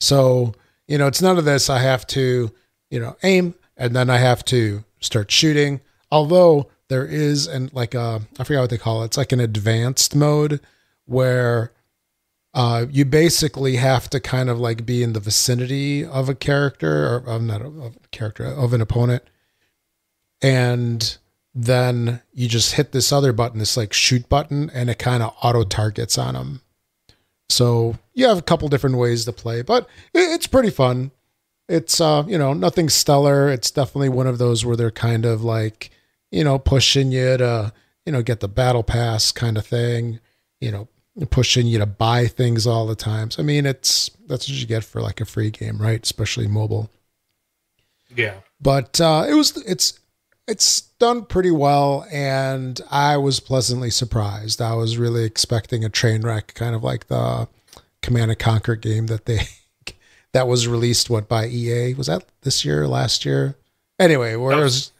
So, 0.00 0.54
you 0.88 0.98
know, 0.98 1.06
it's 1.06 1.22
none 1.22 1.38
of 1.38 1.44
this. 1.44 1.68
I 1.68 1.80
have 1.80 2.06
to, 2.08 2.52
you 2.90 3.00
know, 3.00 3.16
aim 3.22 3.54
and 3.76 3.94
then 3.94 4.10
I 4.10 4.18
have 4.18 4.44
to 4.46 4.84
start 5.00 5.30
shooting. 5.30 5.80
Although 6.10 6.70
there 6.88 7.04
is 7.04 7.46
and 7.46 7.72
like 7.72 7.94
a, 7.94 8.22
I 8.38 8.44
forgot 8.44 8.62
what 8.62 8.70
they 8.70 8.78
call 8.78 9.02
it. 9.02 9.06
It's 9.06 9.16
like 9.16 9.32
an 9.32 9.40
advanced 9.40 10.14
mode 10.14 10.60
where 11.04 11.72
uh, 12.54 12.86
you 12.90 13.04
basically 13.04 13.76
have 13.76 14.08
to 14.08 14.18
kind 14.18 14.48
of 14.48 14.58
like 14.58 14.86
be 14.86 15.02
in 15.02 15.12
the 15.12 15.20
vicinity 15.20 16.04
of 16.04 16.28
a 16.28 16.34
character 16.34 17.06
or 17.06 17.16
of 17.26 17.42
not 17.42 17.60
a, 17.60 17.66
a 17.66 17.92
character 18.12 18.46
of 18.46 18.72
an 18.72 18.80
opponent, 18.80 19.22
and 20.40 21.18
then 21.54 22.22
you 22.32 22.48
just 22.48 22.74
hit 22.74 22.92
this 22.92 23.12
other 23.12 23.32
button, 23.32 23.58
this 23.58 23.76
like 23.76 23.92
shoot 23.92 24.28
button, 24.30 24.70
and 24.70 24.88
it 24.88 24.98
kind 24.98 25.22
of 25.22 25.34
auto 25.42 25.64
targets 25.64 26.16
on 26.16 26.32
them. 26.32 26.62
So 27.48 27.98
you 28.14 28.26
have 28.26 28.38
a 28.38 28.42
couple 28.42 28.68
different 28.68 28.96
ways 28.96 29.24
to 29.24 29.32
play, 29.32 29.62
but 29.62 29.88
it's 30.14 30.46
pretty 30.46 30.70
fun. 30.70 31.10
It's 31.68 32.00
uh, 32.00 32.24
you 32.26 32.38
know, 32.38 32.52
nothing 32.52 32.88
stellar. 32.88 33.48
It's 33.48 33.70
definitely 33.70 34.08
one 34.08 34.26
of 34.26 34.38
those 34.38 34.64
where 34.64 34.76
they're 34.76 34.90
kind 34.90 35.24
of 35.24 35.42
like, 35.42 35.90
you 36.30 36.44
know, 36.44 36.58
pushing 36.58 37.12
you 37.12 37.36
to, 37.36 37.72
you 38.04 38.12
know, 38.12 38.22
get 38.22 38.40
the 38.40 38.48
battle 38.48 38.82
pass 38.82 39.32
kind 39.32 39.56
of 39.58 39.66
thing, 39.66 40.20
you 40.60 40.70
know, 40.70 40.88
pushing 41.30 41.66
you 41.66 41.78
to 41.78 41.86
buy 41.86 42.26
things 42.26 42.66
all 42.66 42.86
the 42.86 42.94
time. 42.94 43.30
So, 43.30 43.42
I 43.42 43.46
mean, 43.46 43.66
it's 43.66 44.10
that's 44.26 44.48
what 44.48 44.58
you 44.58 44.66
get 44.66 44.84
for 44.84 45.00
like 45.00 45.20
a 45.20 45.24
free 45.24 45.50
game, 45.50 45.78
right? 45.78 46.02
Especially 46.02 46.46
mobile. 46.46 46.90
Yeah. 48.14 48.34
But 48.60 49.00
uh 49.00 49.26
it 49.28 49.34
was 49.34 49.56
it's 49.66 49.98
it's 50.48 50.82
done 50.98 51.24
pretty 51.24 51.50
well 51.50 52.06
and 52.12 52.80
i 52.90 53.16
was 53.16 53.40
pleasantly 53.40 53.90
surprised 53.90 54.60
i 54.62 54.74
was 54.74 54.96
really 54.98 55.24
expecting 55.24 55.84
a 55.84 55.88
train 55.88 56.22
wreck 56.22 56.54
kind 56.54 56.74
of 56.74 56.82
like 56.84 57.06
the 57.08 57.48
command 58.02 58.30
and 58.30 58.38
conquer 58.38 58.76
game 58.76 59.06
that 59.08 59.26
they 59.26 59.40
that 60.32 60.46
was 60.46 60.68
released 60.68 61.10
what 61.10 61.28
by 61.28 61.46
ea 61.46 61.94
was 61.94 62.06
that 62.06 62.24
this 62.42 62.64
year 62.64 62.86
last 62.86 63.24
year 63.24 63.56
anyway 63.98 64.36
where 64.36 64.56
That 64.56 64.62
was- 64.62 64.92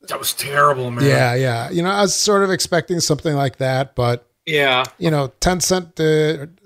was 0.00 0.08
That 0.08 0.18
was 0.20 0.32
terrible, 0.34 0.90
man. 0.90 1.04
yeah 1.04 1.34
yeah 1.34 1.70
you 1.70 1.82
know 1.82 1.90
i 1.90 2.02
was 2.02 2.14
sort 2.14 2.44
of 2.44 2.50
expecting 2.50 3.00
something 3.00 3.34
like 3.34 3.56
that 3.56 3.94
but 3.96 4.26
Yeah. 4.46 4.84
you 4.98 5.10
know 5.10 5.32
tencent 5.40 5.94
did 5.96 6.60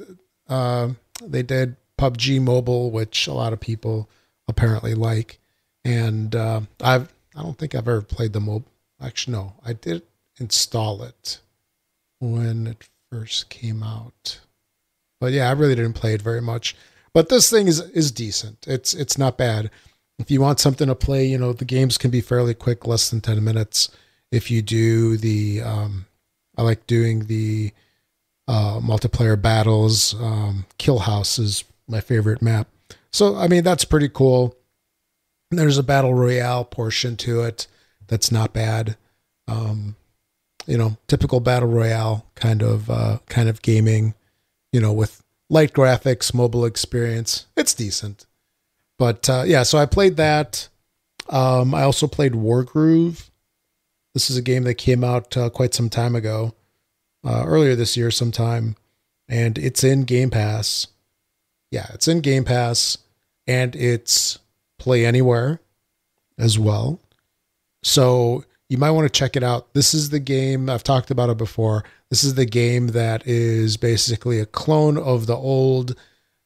uh, 0.49 0.91
they 1.23 1.43
did 1.43 1.77
pubg 1.99 2.41
mobile 2.43 2.91
which 2.91 3.27
a 3.27 3.33
lot 3.33 3.53
of 3.53 3.61
people 3.61 4.09
apparently 4.49 4.95
like 4.95 5.39
and 5.85 6.35
uh, 6.37 6.61
i've 6.83 7.11
i 7.41 7.43
don't 7.43 7.59
think 7.59 7.75
i've 7.75 7.89
ever 7.89 8.03
played 8.03 8.33
the 8.33 8.41
mobile 8.41 8.71
actually 9.01 9.33
no. 9.33 9.55
I 9.65 9.73
did 9.73 10.03
install 10.39 11.03
it 11.03 11.41
when 12.19 12.67
it 12.67 12.89
first 13.11 13.49
came 13.49 13.83
out. 13.83 14.41
But 15.21 15.33
yeah 15.33 15.49
i 15.49 15.53
really 15.53 15.75
didn't 15.75 15.95
play 15.95 16.15
it 16.15 16.23
very 16.23 16.41
much. 16.41 16.77
But 17.13 17.29
this 17.29 17.51
thing 17.51 17.67
is 17.67 17.81
is 17.81 18.13
decent. 18.13 18.67
It's 18.67 18.95
it's 18.95 19.19
not 19.19 19.39
bad. 19.39 19.71
If 20.19 20.31
you 20.31 20.41
want 20.41 20.61
something 20.61 20.89
to 20.89 20.95
play 20.95 21.25
you 21.27 21.39
know 21.39 21.53
the 21.53 21.65
games 21.65 21.99
can 21.99 22.11
be 22.11 22.21
fairly 22.21 22.55
quick 22.55 22.87
less 22.87 23.11
than 23.11 23.21
10 23.21 23.43
minutes. 23.43 23.91
If 24.31 24.51
you 24.51 24.63
do 24.63 25.17
the 25.17 25.63
um 25.63 26.07
i 26.57 26.63
like 26.63 26.87
doing 26.87 27.27
the 27.27 27.73
uh 28.49 28.81
multiplayer 28.81 29.41
battles. 29.41 30.15
Um 30.15 30.67
kill 30.79 31.01
house 31.01 31.39
is 31.39 31.65
my 31.89 32.01
favorite 32.01 32.43
map. 32.43 32.69
So 33.13 33.37
i 33.37 33.49
mean 33.49 33.65
that's 33.65 33.85
pretty 33.85 34.09
cool 34.09 34.57
there's 35.51 35.79
a 35.79 35.83
battle 35.83 36.15
royale 36.15 36.65
portion 36.65 37.17
to 37.19 37.43
it 37.43 37.67
that's 38.07 38.31
not 38.33 38.53
bad. 38.53 38.97
Um 39.49 39.97
you 40.67 40.77
know 40.77 40.97
typical 41.09 41.41
battle 41.41 41.69
royale 41.69 42.27
kind 42.35 42.63
of 42.63 42.91
uh 42.91 43.19
kind 43.27 43.49
of 43.49 43.63
gaming 43.63 44.15
you 44.73 44.81
know 44.81 44.93
with 44.93 45.23
light 45.49 45.73
graphics 45.73 46.33
mobile 46.35 46.65
experience. 46.65 47.47
It's 47.57 47.75
decent. 47.75 48.27
But 48.99 49.29
uh 49.29 49.45
yeah 49.47 49.63
so 49.63 49.79
i 49.79 49.87
played 49.87 50.17
that. 50.17 50.69
Um 51.29 51.75
i 51.75 51.83
also 51.83 52.07
played 52.07 52.33
wargroove 52.33 53.31
this 54.15 54.29
is 54.29 54.37
a 54.37 54.43
game 54.43 54.65
that 54.65 54.75
came 54.75 55.05
out 55.05 55.37
uh, 55.37 55.49
quite 55.51 55.73
some 55.73 55.89
time 55.89 56.17
ago 56.17 56.53
uh, 57.25 57.45
earlier 57.47 57.77
this 57.77 57.97
year 57.97 58.11
sometime 58.11 58.75
and 59.29 59.57
it's 59.57 59.85
in 59.85 60.03
game 60.03 60.31
pass. 60.31 60.89
Yeah 61.71 61.87
it's 61.95 62.09
in 62.09 62.21
game 62.21 62.45
pass 62.45 62.99
and 63.47 63.77
it's 63.77 64.40
play 64.81 65.07
anywhere 65.07 65.61
as 66.39 66.59
well. 66.59 66.99
So 67.83 68.45
you 68.69 68.79
might 68.79 68.91
want 68.93 69.05
to 69.13 69.19
check 69.19 69.37
it 69.37 69.43
out. 69.43 69.75
This 69.75 69.95
is 69.95 70.11
the 70.11 70.19
game 70.19 70.69
i've 70.69 70.83
talked 70.83 71.11
about 71.11 71.31
it 71.31 71.37
before. 71.37 71.85
This 72.09 72.25
is 72.25 72.35
the 72.35 72.47
game 72.47 72.89
that 72.89 73.27
is 73.27 73.77
basically 73.77 74.41
a 74.41 74.47
clone 74.47 74.99
of 74.99 75.27
the 75.27 75.37
old 75.37 75.97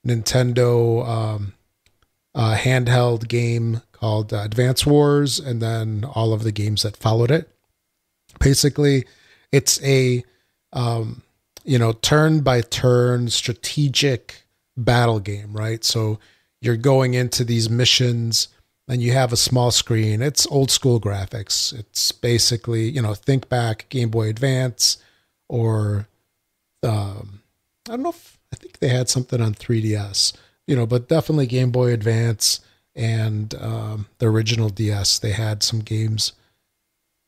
nintendo 0.06 1.06
um, 1.08 1.54
uh, 2.34 2.56
handheld 2.56 3.28
game 3.28 3.80
called 3.92 4.32
uh, 4.32 4.42
advance 4.42 4.84
wars 4.84 5.38
and 5.38 5.62
then 5.62 6.04
all 6.04 6.32
of 6.32 6.42
the 6.42 6.52
games 6.52 6.82
that 6.82 6.96
followed 6.96 7.30
it. 7.30 7.48
Basically 8.40 9.04
it's 9.52 9.82
a 9.84 10.24
um, 10.72 11.22
you 11.64 11.78
know 11.78 11.92
turn 11.92 12.40
by 12.40 12.60
turn 12.62 13.28
strategic 13.28 14.42
battle 14.76 15.20
game 15.20 15.52
right? 15.52 15.84
So 15.84 16.18
you're 16.64 16.76
going 16.76 17.14
into 17.14 17.44
these 17.44 17.68
missions 17.68 18.48
and 18.88 19.02
you 19.02 19.12
have 19.12 19.32
a 19.32 19.36
small 19.36 19.70
screen. 19.70 20.20
It's 20.22 20.46
old 20.48 20.70
school 20.70 21.00
graphics. 21.00 21.76
It's 21.78 22.12
basically 22.12 22.88
you 22.88 23.02
know 23.02 23.14
think 23.14 23.48
back 23.48 23.86
game 23.88 24.10
boy 24.10 24.28
advance 24.28 24.98
or 25.48 26.08
um, 26.82 27.40
i 27.86 27.92
don't 27.92 28.02
know 28.02 28.10
if 28.10 28.38
i 28.52 28.56
think 28.56 28.78
they 28.78 28.88
had 28.88 29.08
something 29.08 29.40
on 29.40 29.54
3ds 29.54 30.32
you 30.66 30.76
know 30.76 30.86
but 30.86 31.08
definitely 31.08 31.46
game 31.46 31.70
boy 31.70 31.92
advance 31.92 32.60
and 32.94 33.54
um, 33.60 34.06
the 34.18 34.26
original 34.26 34.68
ds 34.68 35.18
they 35.18 35.32
had 35.32 35.62
some 35.62 35.80
games 35.80 36.32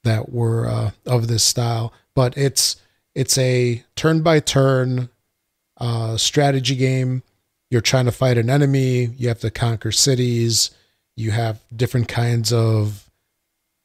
that 0.05 0.31
were 0.31 0.66
uh, 0.66 0.90
of 1.07 1.28
this 1.28 1.45
style 1.45 1.93
but 2.14 2.37
it's 2.37 2.76
it's 3.14 3.38
a 3.38 3.83
turn 3.95 4.23
by 4.23 4.40
turn 4.40 5.09
uh, 5.78 6.16
strategy 6.16 6.76
game 6.76 7.23
you're 7.70 7.80
trying 7.80 8.04
to 8.06 8.12
fight 8.12 8.38
an 8.38 8.50
enemy. 8.50 9.06
You 9.16 9.28
have 9.28 9.40
to 9.40 9.50
conquer 9.50 9.92
cities. 9.92 10.70
You 11.16 11.30
have 11.32 11.61
different 11.75 12.08
kinds 12.08 12.52
of 12.52 13.06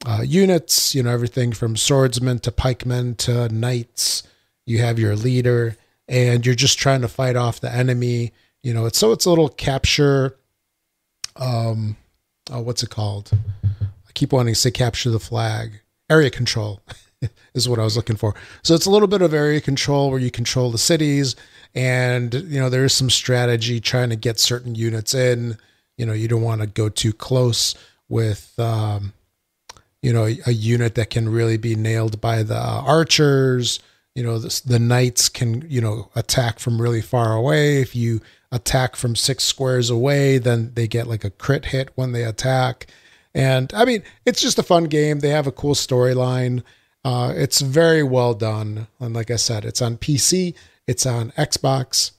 uh, 0.05 0.23
units 0.25 0.95
you 0.95 1.03
know 1.03 1.11
everything 1.11 1.51
from 1.51 1.77
swordsmen 1.77 2.39
to 2.39 2.51
pikemen 2.51 3.15
to 3.15 3.49
knights. 3.49 4.23
You 4.65 4.79
have 4.79 4.99
your 4.99 5.15
leader 5.15 5.77
and 6.07 6.45
you're 6.45 6.55
just 6.55 6.79
trying 6.79 7.01
to 7.01 7.07
fight 7.07 7.35
off 7.35 7.59
the 7.59 7.73
enemy. 7.73 8.31
You 8.63 8.73
know 8.73 8.85
it's 8.85 8.97
so 8.97 9.11
it's 9.11 9.25
a 9.25 9.29
little 9.29 9.49
capture 9.49 10.37
um 11.35 11.97
oh, 12.51 12.61
what's 12.61 12.83
it 12.83 12.89
called? 12.89 13.31
I 13.63 14.11
keep 14.13 14.33
wanting 14.33 14.53
to 14.53 14.59
say 14.59 14.71
capture 14.71 15.09
the 15.09 15.19
flag. 15.19 15.81
Area 16.09 16.29
control 16.29 16.81
is 17.53 17.69
what 17.69 17.79
i 17.79 17.83
was 17.83 17.95
looking 17.95 18.17
for. 18.17 18.35
So 18.63 18.75
it's 18.75 18.85
a 18.85 18.91
little 18.91 19.07
bit 19.07 19.21
of 19.21 19.33
area 19.33 19.61
control 19.61 20.09
where 20.09 20.19
you 20.19 20.31
control 20.31 20.71
the 20.71 20.77
cities 20.77 21.35
and 21.73 22.33
you 22.33 22.59
know 22.59 22.69
there's 22.69 22.93
some 22.93 23.09
strategy 23.09 23.79
trying 23.79 24.09
to 24.09 24.15
get 24.15 24.39
certain 24.39 24.75
units 24.75 25.13
in. 25.13 25.57
You 25.97 26.05
know 26.05 26.13
you 26.13 26.27
don't 26.27 26.41
want 26.41 26.61
to 26.61 26.67
go 26.67 26.89
too 26.89 27.13
close 27.13 27.75
with 28.09 28.53
um 28.59 29.13
you 30.01 30.11
know 30.11 30.25
a 30.45 30.51
unit 30.51 30.95
that 30.95 31.09
can 31.09 31.29
really 31.29 31.57
be 31.57 31.75
nailed 31.75 32.19
by 32.19 32.43
the 32.43 32.59
archers. 32.59 33.79
You 34.15 34.23
know 34.23 34.39
the, 34.39 34.61
the 34.65 34.79
knights 34.79 35.29
can 35.29 35.65
you 35.69 35.81
know 35.81 36.09
attack 36.15 36.59
from 36.59 36.81
really 36.81 37.01
far 37.01 37.33
away. 37.33 37.81
If 37.81 37.95
you 37.95 38.21
attack 38.51 38.97
from 38.97 39.15
six 39.15 39.45
squares 39.45 39.89
away 39.89 40.37
then 40.37 40.73
they 40.73 40.85
get 40.85 41.07
like 41.07 41.23
a 41.23 41.29
crit 41.29 41.65
hit 41.65 41.89
when 41.95 42.11
they 42.11 42.23
attack. 42.23 42.87
And 43.33 43.73
i 43.73 43.85
mean 43.85 44.03
it's 44.25 44.41
just 44.41 44.59
a 44.59 44.63
fun 44.63 44.85
game. 44.85 45.19
They 45.19 45.29
have 45.29 45.47
a 45.47 45.53
cool 45.53 45.75
storyline. 45.75 46.63
Uh, 47.03 47.33
it's 47.35 47.61
very 47.61 48.03
well 48.03 48.33
done. 48.33 48.87
And 48.99 49.15
like 49.15 49.31
i 49.31 49.37
said 49.37 49.63
it's 49.63 49.81
on 49.81 49.97
pc 49.97 50.53
it's 50.91 51.05
on 51.05 51.31
xbox 51.31 52.11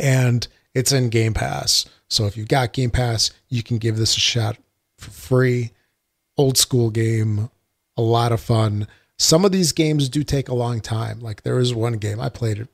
and 0.00 0.48
it's 0.74 0.92
in 0.92 1.08
game 1.08 1.34
pass 1.34 1.86
so 2.08 2.26
if 2.26 2.36
you've 2.36 2.48
got 2.48 2.72
game 2.72 2.90
pass 2.90 3.30
you 3.48 3.62
can 3.62 3.78
give 3.78 3.96
this 3.96 4.16
a 4.16 4.20
shot 4.20 4.56
for 4.98 5.10
free 5.10 5.70
old 6.36 6.58
school 6.58 6.90
game 6.90 7.50
a 7.96 8.02
lot 8.02 8.32
of 8.32 8.40
fun. 8.40 8.86
Some 9.18 9.44
of 9.44 9.52
these 9.52 9.72
games 9.72 10.08
do 10.08 10.22
take 10.22 10.48
a 10.48 10.54
long 10.54 10.80
time. 10.80 11.20
Like 11.20 11.42
there 11.42 11.54
was 11.54 11.74
one 11.74 11.94
game 11.94 12.20
I 12.20 12.28
played 12.28 12.58
it, 12.58 12.68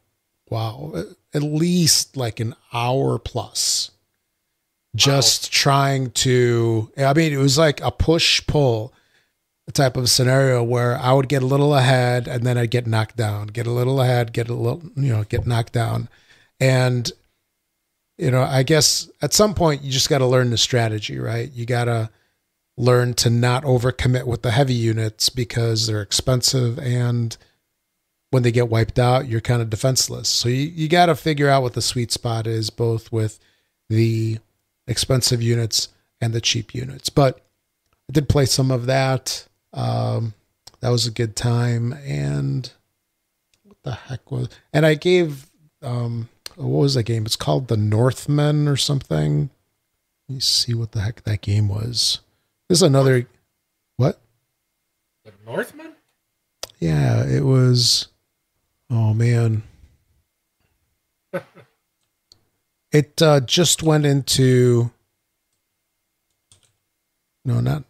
wow, 0.48 0.92
at 1.32 1.42
least 1.42 2.16
like 2.16 2.40
an 2.40 2.54
hour 2.72 3.18
plus. 3.18 3.90
Just 4.94 5.44
wow. 5.44 5.48
trying 5.52 6.10
to, 6.10 6.90
I 6.98 7.14
mean, 7.14 7.32
it 7.32 7.38
was 7.38 7.56
like 7.56 7.80
a 7.80 7.90
push 7.90 8.46
pull 8.46 8.92
type 9.70 9.96
of 9.96 10.10
scenario 10.10 10.62
where 10.62 10.98
I 10.98 11.12
would 11.12 11.28
get 11.28 11.42
a 11.42 11.46
little 11.46 11.74
ahead 11.74 12.26
and 12.26 12.44
then 12.44 12.58
I'd 12.58 12.70
get 12.70 12.86
knocked 12.86 13.16
down, 13.16 13.46
get 13.48 13.66
a 13.66 13.70
little 13.70 14.00
ahead, 14.00 14.32
get 14.32 14.48
a 14.48 14.54
little, 14.54 14.82
you 14.96 15.12
know, 15.12 15.24
get 15.24 15.46
knocked 15.46 15.72
down. 15.72 16.08
And, 16.58 17.10
you 18.18 18.30
know, 18.30 18.42
I 18.42 18.64
guess 18.64 19.08
at 19.22 19.32
some 19.32 19.54
point 19.54 19.82
you 19.82 19.92
just 19.92 20.08
got 20.08 20.18
to 20.18 20.26
learn 20.26 20.50
the 20.50 20.58
strategy, 20.58 21.18
right? 21.18 21.50
You 21.52 21.64
got 21.64 21.84
to 21.84 22.10
learn 22.76 23.14
to 23.14 23.30
not 23.30 23.62
overcommit 23.62 24.26
with 24.26 24.42
the 24.42 24.50
heavy 24.50 24.74
units 24.74 25.28
because 25.28 25.86
they're 25.86 26.02
expensive 26.02 26.78
and 26.78 27.36
when 28.32 28.42
they 28.42 28.50
get 28.50 28.70
wiped 28.70 28.98
out, 28.98 29.28
you're 29.28 29.42
kind 29.42 29.60
of 29.60 29.68
defenseless. 29.68 30.26
So 30.26 30.48
you, 30.48 30.62
you 30.62 30.88
got 30.88 31.06
to 31.06 31.14
figure 31.14 31.50
out 31.50 31.62
what 31.62 31.74
the 31.74 31.82
sweet 31.82 32.10
spot 32.10 32.46
is, 32.46 32.70
both 32.70 33.12
with 33.12 33.38
the 33.90 34.38
expensive 34.86 35.42
units 35.42 35.88
and 36.18 36.32
the 36.32 36.40
cheap 36.40 36.74
units. 36.74 37.10
But 37.10 37.44
I 38.08 38.12
did 38.12 38.30
play 38.30 38.46
some 38.46 38.70
of 38.70 38.86
that. 38.86 39.46
Um, 39.72 40.34
that 40.80 40.90
was 40.90 41.06
a 41.06 41.10
good 41.10 41.36
time. 41.36 41.92
And 42.04 42.70
what 43.62 43.76
the 43.82 43.94
heck 43.94 44.30
was? 44.30 44.48
And 44.72 44.84
I 44.84 44.94
gave 44.94 45.50
um, 45.82 46.28
what 46.56 46.68
was 46.82 46.94
that 46.94 47.04
game? 47.04 47.24
It's 47.26 47.36
called 47.36 47.68
The 47.68 47.76
Northmen 47.76 48.68
or 48.68 48.76
something. 48.76 49.50
Let 50.28 50.34
me 50.34 50.40
see 50.40 50.74
what 50.74 50.92
the 50.92 51.00
heck 51.00 51.22
that 51.24 51.40
game 51.40 51.68
was. 51.68 52.20
This 52.68 52.78
is 52.78 52.82
another 52.82 53.26
what? 53.96 54.20
The 55.24 55.32
Northmen? 55.44 55.92
Yeah, 56.78 57.24
it 57.26 57.44
was. 57.44 58.08
Oh 58.90 59.14
man. 59.14 59.62
it 62.92 63.22
uh, 63.22 63.40
just 63.40 63.82
went 63.82 64.06
into. 64.06 64.90
No, 67.44 67.60
not 67.60 67.84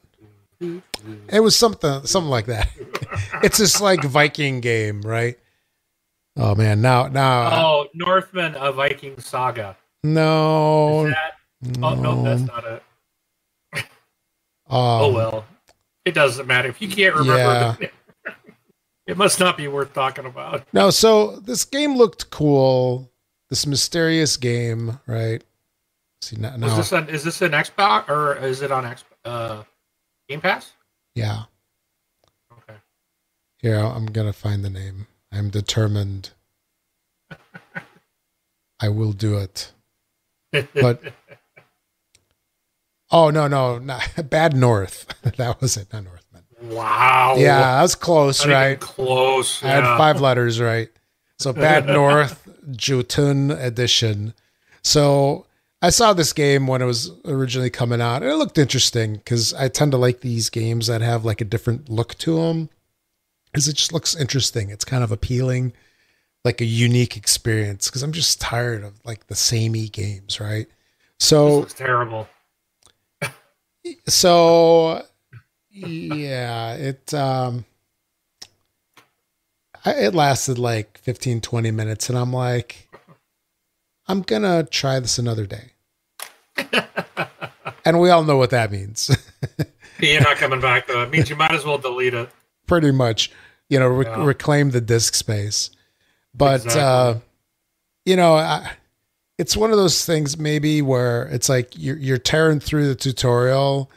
it 1.28 1.40
was 1.40 1.56
something 1.56 2.06
something 2.06 2.30
like 2.30 2.46
that. 2.46 2.68
it's 3.42 3.58
this 3.58 3.80
like 3.80 4.02
Viking 4.04 4.60
game, 4.60 5.02
right? 5.02 5.38
Oh 6.36 6.54
man, 6.54 6.80
now 6.80 7.08
now 7.08 7.50
Oh, 7.52 7.88
Northman 7.94 8.54
a 8.54 8.72
Viking 8.72 9.18
saga. 9.20 9.76
No. 10.02 11.08
That, 11.08 11.32
no. 11.78 11.88
Oh 11.88 11.94
no, 11.94 12.22
that's 12.22 12.42
not 12.42 12.64
it. 12.64 12.82
um, 13.74 13.84
oh 14.68 15.12
well. 15.12 15.44
It 16.04 16.14
doesn't 16.14 16.46
matter. 16.46 16.68
If 16.68 16.82
you 16.82 16.88
can't 16.88 17.14
remember 17.14 17.76
yeah. 17.80 18.32
it 19.06 19.16
must 19.16 19.38
not 19.38 19.56
be 19.56 19.68
worth 19.68 19.92
talking 19.92 20.26
about. 20.26 20.66
No, 20.72 20.90
so 20.90 21.36
this 21.36 21.64
game 21.64 21.96
looked 21.96 22.30
cool. 22.30 23.10
This 23.50 23.66
mysterious 23.66 24.36
game, 24.36 24.98
right? 25.06 25.44
See 26.22 26.36
now, 26.36 26.56
now 26.56 26.68
is 26.68 26.76
this 26.76 26.92
an 26.92 27.08
is 27.08 27.24
this 27.24 27.42
an 27.42 27.52
Xbox 27.52 28.08
or 28.08 28.36
is 28.36 28.62
it 28.62 28.72
on 28.72 28.84
Xbox? 28.84 29.04
Uh, 29.24 29.62
Game 30.32 30.40
Pass? 30.40 30.72
Yeah. 31.14 31.42
Okay. 32.50 32.78
Here, 33.58 33.76
I'm 33.76 34.06
gonna 34.06 34.32
find 34.32 34.64
the 34.64 34.70
name. 34.70 35.06
I'm 35.30 35.50
determined. 35.50 36.30
I 38.80 38.88
will 38.88 39.12
do 39.12 39.36
it. 39.36 39.72
But 40.74 41.02
oh 43.10 43.28
no 43.28 43.46
no 43.46 43.78
not 43.78 44.08
Bad 44.30 44.56
North. 44.56 45.06
that 45.36 45.60
was 45.60 45.76
it. 45.76 45.92
Not 45.92 46.04
Northman. 46.04 46.44
Wow. 46.62 47.34
Yeah, 47.36 47.58
that 47.58 47.82
was 47.82 47.94
close, 47.94 48.46
not 48.46 48.52
right? 48.54 48.80
Close. 48.80 49.62
I 49.62 49.66
yeah. 49.66 49.74
had 49.74 49.98
five 49.98 50.20
letters 50.22 50.62
right. 50.62 50.88
So 51.38 51.52
Bad 51.52 51.86
North 51.86 52.48
Jotunn 52.70 53.50
edition. 53.50 54.32
So 54.82 55.44
I 55.84 55.90
saw 55.90 56.12
this 56.12 56.32
game 56.32 56.68
when 56.68 56.80
it 56.80 56.86
was 56.86 57.10
originally 57.24 57.68
coming 57.68 58.00
out, 58.00 58.22
and 58.22 58.30
it 58.30 58.36
looked 58.36 58.56
interesting 58.56 59.14
because 59.14 59.52
I 59.52 59.66
tend 59.66 59.90
to 59.90 59.98
like 59.98 60.20
these 60.20 60.48
games 60.48 60.86
that 60.86 61.00
have 61.00 61.24
like 61.24 61.40
a 61.40 61.44
different 61.44 61.88
look 61.88 62.14
to 62.18 62.36
them. 62.36 62.70
Because 63.46 63.66
it 63.66 63.74
just 63.74 63.92
looks 63.92 64.16
interesting. 64.16 64.70
It's 64.70 64.84
kind 64.84 65.02
of 65.02 65.10
appealing, 65.10 65.72
like 66.44 66.60
a 66.60 66.64
unique 66.64 67.16
experience. 67.16 67.88
Because 67.88 68.04
I'm 68.04 68.12
just 68.12 68.40
tired 68.40 68.84
of 68.84 68.94
like 69.04 69.26
the 69.26 69.34
samey 69.34 69.88
games, 69.88 70.40
right? 70.40 70.68
So 71.18 71.64
terrible. 71.64 72.28
so 74.06 75.02
yeah, 75.68 76.74
it 76.74 77.12
um, 77.12 77.64
it 79.84 80.14
lasted 80.14 80.58
like 80.58 80.98
15, 80.98 81.40
20 81.40 81.70
minutes, 81.72 82.08
and 82.08 82.16
I'm 82.16 82.32
like, 82.32 82.88
I'm 84.06 84.22
gonna 84.22 84.62
try 84.62 85.00
this 85.00 85.18
another 85.18 85.44
day. 85.44 85.71
and 87.84 88.00
we 88.00 88.10
all 88.10 88.24
know 88.24 88.36
what 88.36 88.50
that 88.50 88.70
means. 88.70 89.10
You're 90.00 90.20
not 90.20 90.36
coming 90.36 90.60
back 90.60 90.86
though. 90.86 91.02
It 91.02 91.10
means 91.10 91.30
you 91.30 91.36
might 91.36 91.52
as 91.52 91.64
well 91.64 91.78
delete 91.78 92.14
it. 92.14 92.28
Pretty 92.66 92.90
much, 92.90 93.30
you 93.68 93.78
know, 93.78 93.88
re- 93.88 94.06
yeah. 94.06 94.24
reclaim 94.24 94.70
the 94.70 94.80
disk 94.80 95.14
space. 95.14 95.70
But 96.34 96.64
exactly. 96.64 96.80
uh, 96.82 97.14
you 98.04 98.16
know, 98.16 98.34
I, 98.34 98.72
it's 99.38 99.56
one 99.56 99.70
of 99.70 99.76
those 99.76 100.04
things 100.04 100.38
maybe 100.38 100.82
where 100.82 101.24
it's 101.28 101.48
like 101.48 101.76
you're 101.76 101.96
you're 101.96 102.18
tearing 102.18 102.60
through 102.60 102.88
the 102.88 102.94
tutorial 102.94 103.90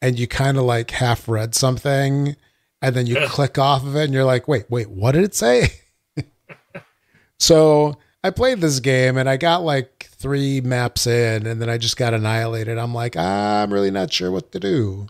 and 0.00 0.18
you 0.18 0.26
kind 0.26 0.56
of 0.56 0.64
like 0.64 0.90
half 0.90 1.28
read 1.28 1.54
something 1.54 2.36
and 2.80 2.94
then 2.94 3.06
you 3.06 3.16
click 3.26 3.58
off 3.58 3.84
of 3.84 3.96
it 3.96 4.04
and 4.04 4.14
you're 4.14 4.24
like, 4.24 4.46
wait, 4.46 4.70
wait, 4.70 4.88
what 4.90 5.12
did 5.12 5.24
it 5.24 5.34
say? 5.34 5.72
so 7.38 7.96
I 8.22 8.30
played 8.30 8.60
this 8.60 8.80
game 8.80 9.16
and 9.16 9.28
I 9.28 9.36
got 9.36 9.62
like 9.62 9.97
three 10.18 10.60
maps 10.60 11.06
in 11.06 11.46
and 11.46 11.62
then 11.62 11.70
I 11.70 11.78
just 11.78 11.96
got 11.96 12.14
annihilated. 12.14 12.76
I'm 12.76 12.94
like, 12.94 13.16
I'm 13.16 13.72
really 13.72 13.90
not 13.90 14.12
sure 14.12 14.30
what 14.30 14.52
to 14.52 14.60
do. 14.60 15.06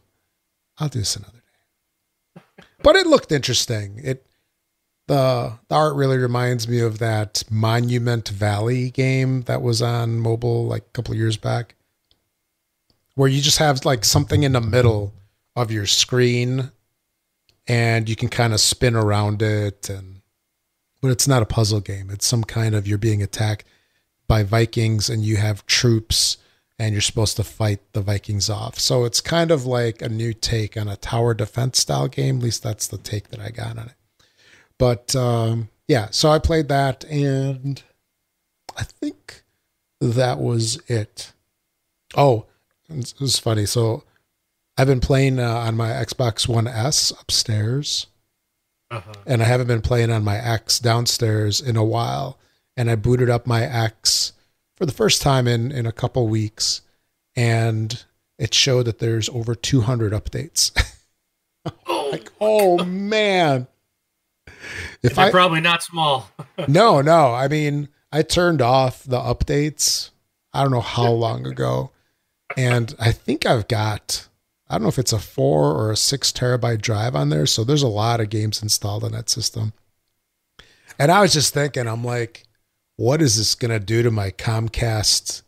I'll 0.79 0.89
do 0.89 1.01
this 1.01 1.17
another 1.17 1.33
day. 2.37 2.43
But 2.83 2.97
it 2.97 3.07
looked 3.07 3.33
interesting. 3.33 4.01
It 4.03 4.25
the 5.09 5.59
the 5.69 5.75
art 5.75 5.97
really 5.97 6.19
reminds 6.19 6.69
me 6.69 6.81
of 6.81 6.99
that 6.99 7.43
Monument 7.51 8.29
Valley 8.29 8.91
game 8.91 9.43
that 9.43 9.63
was 9.63 9.83
on 9.83 10.21
mobile 10.21 10.67
like 10.67 10.83
a 10.83 10.91
couple 10.93 11.15
years 11.15 11.37
back. 11.37 11.75
Where 13.15 13.29
you 13.29 13.41
just 13.41 13.59
have 13.59 13.85
like 13.85 14.05
something 14.05 14.45
in 14.45 14.53
the 14.53 14.61
middle 14.61 15.13
of 15.57 15.73
your 15.73 15.87
screen 15.87 16.71
and 17.67 18.09
you 18.09 18.15
can 18.15 18.29
kind 18.29 18.53
of 18.53 18.61
spin 18.61 18.95
around 18.95 19.43
it 19.43 19.89
and 19.91 20.21
but 21.01 21.11
it's 21.11 21.29
not 21.29 21.43
a 21.43 21.47
puzzle 21.47 21.81
game. 21.81 22.11
It's 22.11 22.27
some 22.27 22.45
kind 22.45 22.75
of 22.75 22.87
you're 22.87 22.99
being 22.99 23.23
attacked 23.23 23.65
by 24.29 24.43
Vikings 24.43 25.11
and 25.11 25.25
you 25.25 25.37
have 25.39 25.67
troops 25.67 26.37
and 26.79 26.93
you're 26.93 27.01
supposed 27.01 27.37
to 27.37 27.45
fight 27.45 27.81
the 27.93 28.01
Vikings 28.01 28.49
off. 28.49 28.79
So 28.79 29.05
it's 29.05 29.21
kind 29.21 29.51
of 29.51 29.67
like 29.67 30.01
a 30.01 30.09
new 30.09 30.33
take 30.33 30.77
on 30.77 30.87
a 30.87 30.97
tower 30.97 31.35
defense 31.35 31.81
style 31.81 32.07
game. 32.07 32.37
At 32.37 32.43
least 32.45 32.63
that's 32.63 32.87
the 32.87 32.99
take 32.99 33.31
that 33.31 33.41
I 33.41 33.51
got 33.51 33.79
on 33.79 33.89
it. 33.89 33.95
But 34.79 35.17
um, 35.17 35.71
yeah, 35.89 36.09
so 36.11 36.31
I 36.31 36.39
played 36.39 36.69
that 36.69 37.03
and 37.05 37.83
I 38.77 38.85
think 38.85 39.43
that 40.01 40.39
was 40.39 40.81
it. 40.87 41.33
Oh, 42.17 42.47
it 42.89 43.15
was 43.19 43.39
funny. 43.39 43.67
So 43.67 44.05
I've 44.77 44.87
been 44.87 45.01
playing 45.01 45.41
uh, 45.41 45.53
on 45.53 45.77
my 45.77 45.89
Xbox 45.89 46.47
One 46.47 46.69
S 46.69 47.11
upstairs 47.11 48.07
uh-huh. 48.91 49.13
and 49.27 49.43
I 49.43 49.47
haven't 49.47 49.67
been 49.67 49.83
playing 49.83 50.11
on 50.13 50.23
my 50.23 50.37
X 50.37 50.79
downstairs 50.79 51.61
in 51.61 51.77
a 51.77 51.85
while. 51.85 52.39
And 52.79 52.91
I 52.91 52.95
booted 52.95 53.29
up 53.29 53.47
my 53.47 53.65
X 53.65 54.33
for 54.77 54.87
the 54.87 54.93
first 54.93 55.21
time 55.21 55.49
in 55.49 55.73
in 55.73 55.85
a 55.85 55.93
couple 55.93 56.29
weeks, 56.29 56.81
and 57.35 58.05
it 58.39 58.55
showed 58.55 58.85
that 58.85 59.01
there's 59.01 59.29
over 59.29 59.55
200 59.55 60.13
updates. 60.13 60.71
oh, 61.87 62.09
like, 62.13 62.31
oh 62.41 62.85
man! 62.85 63.67
If 65.03 65.17
They're 65.17 65.27
I 65.27 65.31
probably 65.31 65.61
not 65.61 65.83
small. 65.83 66.31
no, 66.69 67.01
no. 67.01 67.35
I 67.35 67.49
mean, 67.49 67.89
I 68.13 68.23
turned 68.23 68.63
off 68.63 69.03
the 69.03 69.19
updates. 69.19 70.11
I 70.53 70.63
don't 70.63 70.73
know 70.73 70.81
how 70.81 71.11
long 71.11 71.47
ago, 71.47 71.91
and 72.57 72.95
I 73.01 73.11
think 73.11 73.45
I've 73.45 73.67
got 73.67 74.29
I 74.69 74.75
don't 74.75 74.83
know 74.83 74.89
if 74.89 74.99
it's 74.99 75.13
a 75.13 75.19
four 75.19 75.75
or 75.75 75.91
a 75.91 75.97
six 75.97 76.31
terabyte 76.31 76.83
drive 76.83 77.17
on 77.17 77.31
there. 77.31 77.47
So 77.47 77.65
there's 77.65 77.83
a 77.83 77.89
lot 77.89 78.21
of 78.21 78.31
games 78.31 78.63
installed 78.63 79.03
on 79.03 79.13
that 79.13 79.31
system. 79.31 79.73
And 80.99 81.11
I 81.11 81.23
was 81.23 81.33
just 81.33 81.55
thinking, 81.55 81.87
I'm 81.87 82.05
like, 82.05 82.45
what 82.99 83.23
is 83.23 83.39
this 83.39 83.55
going 83.55 83.71
to 83.71 83.79
do 83.79 84.03
to 84.03 84.11
my 84.11 84.33
Comcast 84.33 85.43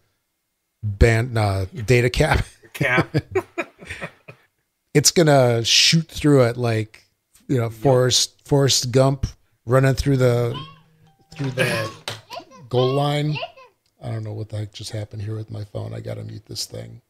band 0.83 1.37
uh, 1.37 1.67
data 1.85 2.09
cap? 2.09 2.47
Cap. 2.73 3.15
it's 4.95 5.11
going 5.11 5.27
to 5.27 5.63
shoot 5.65 6.07
through 6.07 6.45
it 6.45 6.57
like, 6.57 7.05
you 7.49 7.59
know, 7.59 7.69
Forrest, 7.69 8.41
Forrest 8.47 8.93
Gump 8.93 9.27
running 9.67 9.95
through 9.95 10.17
the, 10.17 10.59
through 11.37 11.51
the 11.51 11.91
goal 12.71 12.93
line. 12.93 13.37
I 14.01 14.11
don't 14.11 14.23
know 14.23 14.33
what 14.33 14.49
the 14.49 14.57
heck 14.59 14.73
just 14.73 14.93
happened 14.93 15.21
here 15.23 15.37
with 15.37 15.51
my 15.51 15.65
phone. 15.65 15.93
I 15.93 16.01
got 16.01 16.15
to 16.15 16.23
mute 16.25 16.47
this 16.47 16.65
thing. 16.65 17.03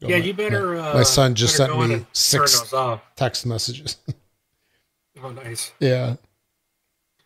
Yeah, 0.00 0.16
you 0.16 0.34
better. 0.34 0.76
Uh, 0.76 0.94
My 0.94 1.02
son 1.02 1.34
just 1.34 1.54
sent 1.56 1.78
me 1.78 2.06
six- 2.12 2.72
text 3.14 3.46
messages. 3.46 3.98
Oh, 5.22 5.30
nice. 5.30 5.72
yeah. 5.80 6.16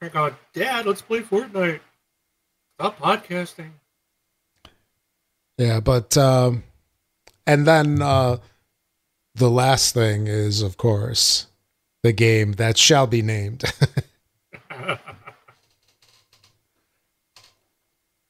They're 0.01 0.35
Dad, 0.55 0.87
let's 0.87 1.03
play 1.03 1.21
Fortnite. 1.21 1.81
Stop 2.79 2.99
podcasting. 2.99 3.73
Yeah, 5.59 5.81
but 5.81 6.17
um 6.17 6.63
and 7.47 7.67
then 7.67 8.01
uh 8.01 8.39
the 9.35 9.51
last 9.51 9.93
thing 9.93 10.27
is 10.27 10.63
of 10.63 10.79
course 10.79 11.49
the 12.03 12.13
game 12.13 12.53
that 12.53 12.79
shall 12.79 13.07
be 13.07 13.21
named. 13.21 13.63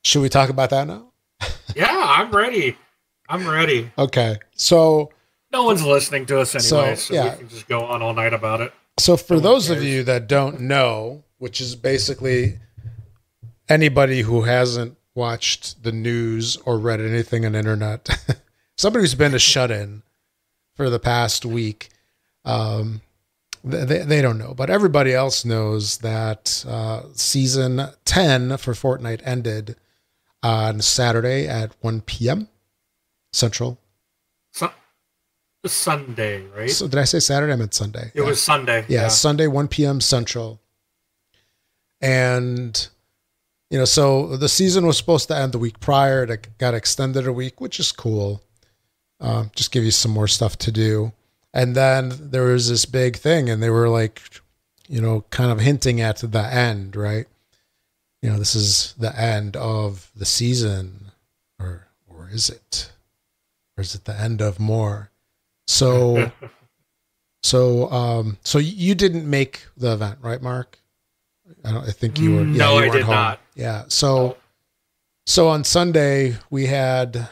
Should 0.04 0.22
we 0.22 0.28
talk 0.28 0.50
about 0.50 0.70
that 0.70 0.88
now? 0.88 1.12
yeah, 1.76 1.86
I'm 1.90 2.32
ready. 2.34 2.76
I'm 3.28 3.46
ready. 3.48 3.92
Okay. 3.96 4.38
So 4.56 5.12
No 5.52 5.62
one's 5.62 5.84
listening 5.84 6.26
to 6.26 6.40
us 6.40 6.52
anyway, 6.56 6.96
So, 6.96 7.14
so, 7.14 7.14
yeah. 7.14 7.30
we 7.34 7.38
can 7.38 7.48
just 7.48 7.68
go 7.68 7.84
on 7.84 8.02
all 8.02 8.12
night 8.14 8.34
about 8.34 8.60
it. 8.60 8.72
so 8.98 9.16
for 9.16 9.34
No 9.34 9.40
those 9.40 9.70
of 9.70 9.84
you 9.84 10.02
that 10.02 10.26
don't 10.26 10.62
know, 10.62 11.22
which 11.40 11.60
is 11.60 11.74
basically 11.74 12.58
anybody 13.68 14.20
who 14.20 14.42
hasn't 14.42 14.96
watched 15.14 15.82
the 15.82 15.90
news 15.90 16.58
or 16.66 16.78
read 16.78 17.00
anything 17.00 17.46
on 17.46 17.52
the 17.52 17.58
internet, 17.58 18.08
somebody 18.76 19.02
who's 19.02 19.14
been 19.14 19.34
a 19.34 19.38
shut-in 19.38 20.02
for 20.76 20.90
the 20.90 20.98
past 20.98 21.46
week, 21.46 21.88
um, 22.44 23.00
they, 23.64 24.02
they 24.02 24.22
don't 24.22 24.38
know, 24.38 24.52
but 24.54 24.68
everybody 24.68 25.14
else 25.14 25.44
knows 25.44 25.98
that 25.98 26.62
uh, 26.68 27.04
season 27.14 27.88
10 28.04 28.58
for 28.58 28.74
Fortnite 28.74 29.22
ended 29.24 29.76
on 30.42 30.82
Saturday 30.82 31.48
at 31.48 31.74
1 31.80 32.02
p.m. 32.02 32.48
Central. 33.32 33.78
The 35.62 35.68
Sunday, 35.68 36.46
right? 36.46 36.70
So 36.70 36.88
did 36.88 36.98
I 36.98 37.04
say 37.04 37.20
Saturday? 37.20 37.52
I 37.52 37.56
meant 37.56 37.74
Sunday. 37.74 38.10
it 38.14 38.22
was 38.22 38.42
Sunday. 38.42 38.86
yeah, 38.88 39.08
Sunday, 39.08 39.46
1 39.46 39.68
p.m. 39.68 40.00
Central. 40.00 40.59
And, 42.00 42.88
you 43.70 43.78
know, 43.78 43.84
so 43.84 44.36
the 44.36 44.48
season 44.48 44.86
was 44.86 44.96
supposed 44.96 45.28
to 45.28 45.36
end 45.36 45.52
the 45.52 45.58
week 45.58 45.80
prior. 45.80 46.24
It 46.24 46.48
got 46.58 46.74
extended 46.74 47.26
a 47.26 47.32
week, 47.32 47.60
which 47.60 47.78
is 47.78 47.92
cool. 47.92 48.42
Um, 49.20 49.50
just 49.54 49.72
give 49.72 49.84
you 49.84 49.90
some 49.90 50.12
more 50.12 50.28
stuff 50.28 50.56
to 50.58 50.72
do. 50.72 51.12
And 51.52 51.74
then 51.74 52.30
there 52.30 52.44
was 52.44 52.68
this 52.68 52.86
big 52.86 53.16
thing, 53.16 53.50
and 53.50 53.62
they 53.62 53.70
were 53.70 53.88
like, 53.88 54.22
you 54.88 55.00
know, 55.00 55.24
kind 55.30 55.50
of 55.50 55.60
hinting 55.60 56.00
at 56.00 56.18
the 56.18 56.44
end, 56.44 56.96
right? 56.96 57.26
You 58.22 58.30
know, 58.30 58.38
this 58.38 58.54
is 58.54 58.94
the 58.98 59.18
end 59.18 59.56
of 59.56 60.10
the 60.14 60.24
season, 60.24 61.10
or 61.58 61.88
or 62.08 62.28
is 62.30 62.48
it? 62.48 62.92
Or 63.76 63.82
is 63.82 63.94
it 63.94 64.04
the 64.04 64.18
end 64.18 64.40
of 64.40 64.60
more? 64.60 65.10
So 65.66 66.30
so, 67.42 67.90
um, 67.90 68.38
so 68.44 68.58
you 68.58 68.94
didn't 68.94 69.28
make 69.28 69.66
the 69.76 69.92
event, 69.94 70.18
right, 70.20 70.42
Mark? 70.42 70.78
I 71.64 71.72
don't. 71.72 71.86
I 71.86 71.90
think 71.90 72.18
you 72.18 72.36
were. 72.36 72.42
Mm. 72.42 72.56
No, 72.56 72.78
you 72.78 72.84
I 72.84 72.88
did 72.90 73.02
home. 73.02 73.14
not. 73.14 73.40
Yeah. 73.54 73.84
So, 73.88 74.36
so 75.26 75.48
on 75.48 75.64
Sunday 75.64 76.36
we 76.48 76.66
had, 76.66 77.28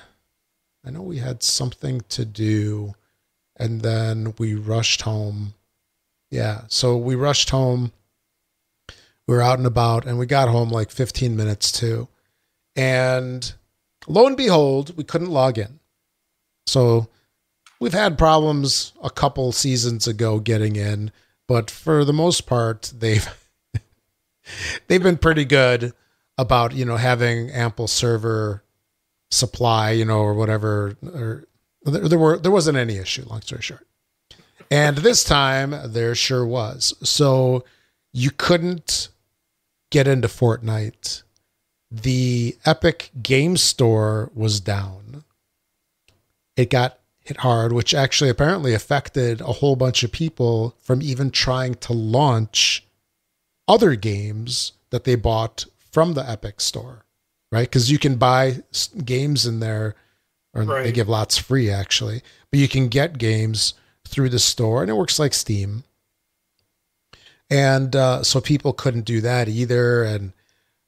I 0.84 0.90
know 0.90 1.02
we 1.02 1.18
had 1.18 1.42
something 1.42 2.02
to 2.10 2.24
do, 2.24 2.94
and 3.56 3.80
then 3.80 4.34
we 4.38 4.54
rushed 4.54 5.02
home. 5.02 5.54
Yeah. 6.30 6.62
So 6.68 6.96
we 6.96 7.14
rushed 7.14 7.50
home. 7.50 7.92
We 9.26 9.34
were 9.34 9.42
out 9.42 9.58
and 9.58 9.66
about, 9.66 10.06
and 10.06 10.18
we 10.18 10.26
got 10.26 10.48
home 10.48 10.70
like 10.70 10.90
15 10.90 11.36
minutes 11.36 11.70
too, 11.70 12.08
and 12.74 13.52
lo 14.06 14.26
and 14.26 14.36
behold, 14.36 14.96
we 14.96 15.04
couldn't 15.04 15.30
log 15.30 15.58
in. 15.58 15.80
So 16.66 17.08
we've 17.80 17.92
had 17.92 18.18
problems 18.18 18.92
a 19.02 19.10
couple 19.10 19.52
seasons 19.52 20.06
ago 20.06 20.38
getting 20.40 20.76
in, 20.76 21.10
but 21.46 21.70
for 21.70 22.04
the 22.04 22.12
most 22.12 22.46
part, 22.46 22.92
they've 22.98 23.26
they've 24.87 25.02
been 25.02 25.18
pretty 25.18 25.44
good 25.44 25.92
about 26.37 26.74
you 26.74 26.84
know 26.84 26.96
having 26.96 27.50
ample 27.50 27.88
server 27.88 28.62
supply, 29.30 29.90
you 29.90 30.04
know, 30.04 30.20
or 30.20 30.34
whatever. 30.34 30.96
Or 31.02 31.44
there, 31.82 32.08
there 32.08 32.18
were 32.18 32.38
there 32.38 32.52
wasn't 32.52 32.78
any 32.78 32.96
issue. 32.96 33.24
Long 33.26 33.42
story 33.42 33.62
short, 33.62 33.87
and 34.70 34.98
this 34.98 35.24
time 35.24 35.74
there 35.87 36.14
sure 36.14 36.46
was. 36.46 36.94
So 37.02 37.64
you 38.12 38.30
couldn't 38.30 39.08
get 39.90 40.08
into 40.08 40.28
Fortnite. 40.28 41.22
The 41.90 42.56
Epic 42.66 43.11
Game 43.22 43.56
Store 43.56 44.30
was 44.34 44.61
down. 44.61 45.24
It 46.56 46.70
got 46.70 46.98
hit 47.20 47.38
hard, 47.38 47.72
which 47.72 47.94
actually 47.94 48.30
apparently 48.30 48.74
affected 48.74 49.40
a 49.40 49.52
whole 49.52 49.76
bunch 49.76 50.02
of 50.02 50.12
people 50.12 50.74
from 50.80 51.00
even 51.02 51.30
trying 51.30 51.74
to 51.76 51.92
launch 51.92 52.84
other 53.68 53.94
games 53.94 54.72
that 54.90 55.04
they 55.04 55.14
bought 55.14 55.66
from 55.92 56.14
the 56.14 56.28
Epic 56.28 56.61
store, 56.61 57.04
right? 57.52 57.68
Because 57.68 57.90
you 57.90 57.98
can 57.98 58.16
buy 58.16 58.62
games 59.04 59.46
in 59.46 59.61
there, 59.61 59.94
or 60.54 60.64
they 60.64 60.92
give 60.92 61.09
lots 61.09 61.37
free 61.37 61.70
actually, 61.70 62.22
but 62.50 62.59
you 62.59 62.66
can 62.66 62.88
get 62.88 63.18
games 63.18 63.74
through 64.07 64.31
the 64.31 64.38
store, 64.38 64.83
and 64.83 64.90
it 64.90 64.94
works 64.94 65.18
like 65.18 65.35
Steam. 65.35 65.85
And 67.50 67.94
uh, 67.94 68.22
so 68.22 68.40
people 68.40 68.72
couldn't 68.72 69.04
do 69.04 69.20
that 69.20 69.48
either, 69.48 70.02
and 70.02 70.33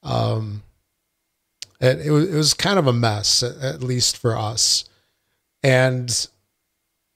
um, 0.02 0.62
it, 1.80 2.06
it 2.06 2.10
was 2.10 2.28
it 2.28 2.36
was 2.36 2.54
kind 2.54 2.78
of 2.78 2.86
a 2.86 2.92
mess, 2.92 3.42
at, 3.42 3.56
at 3.58 3.82
least 3.82 4.16
for 4.16 4.36
us. 4.36 4.84
And 5.62 6.26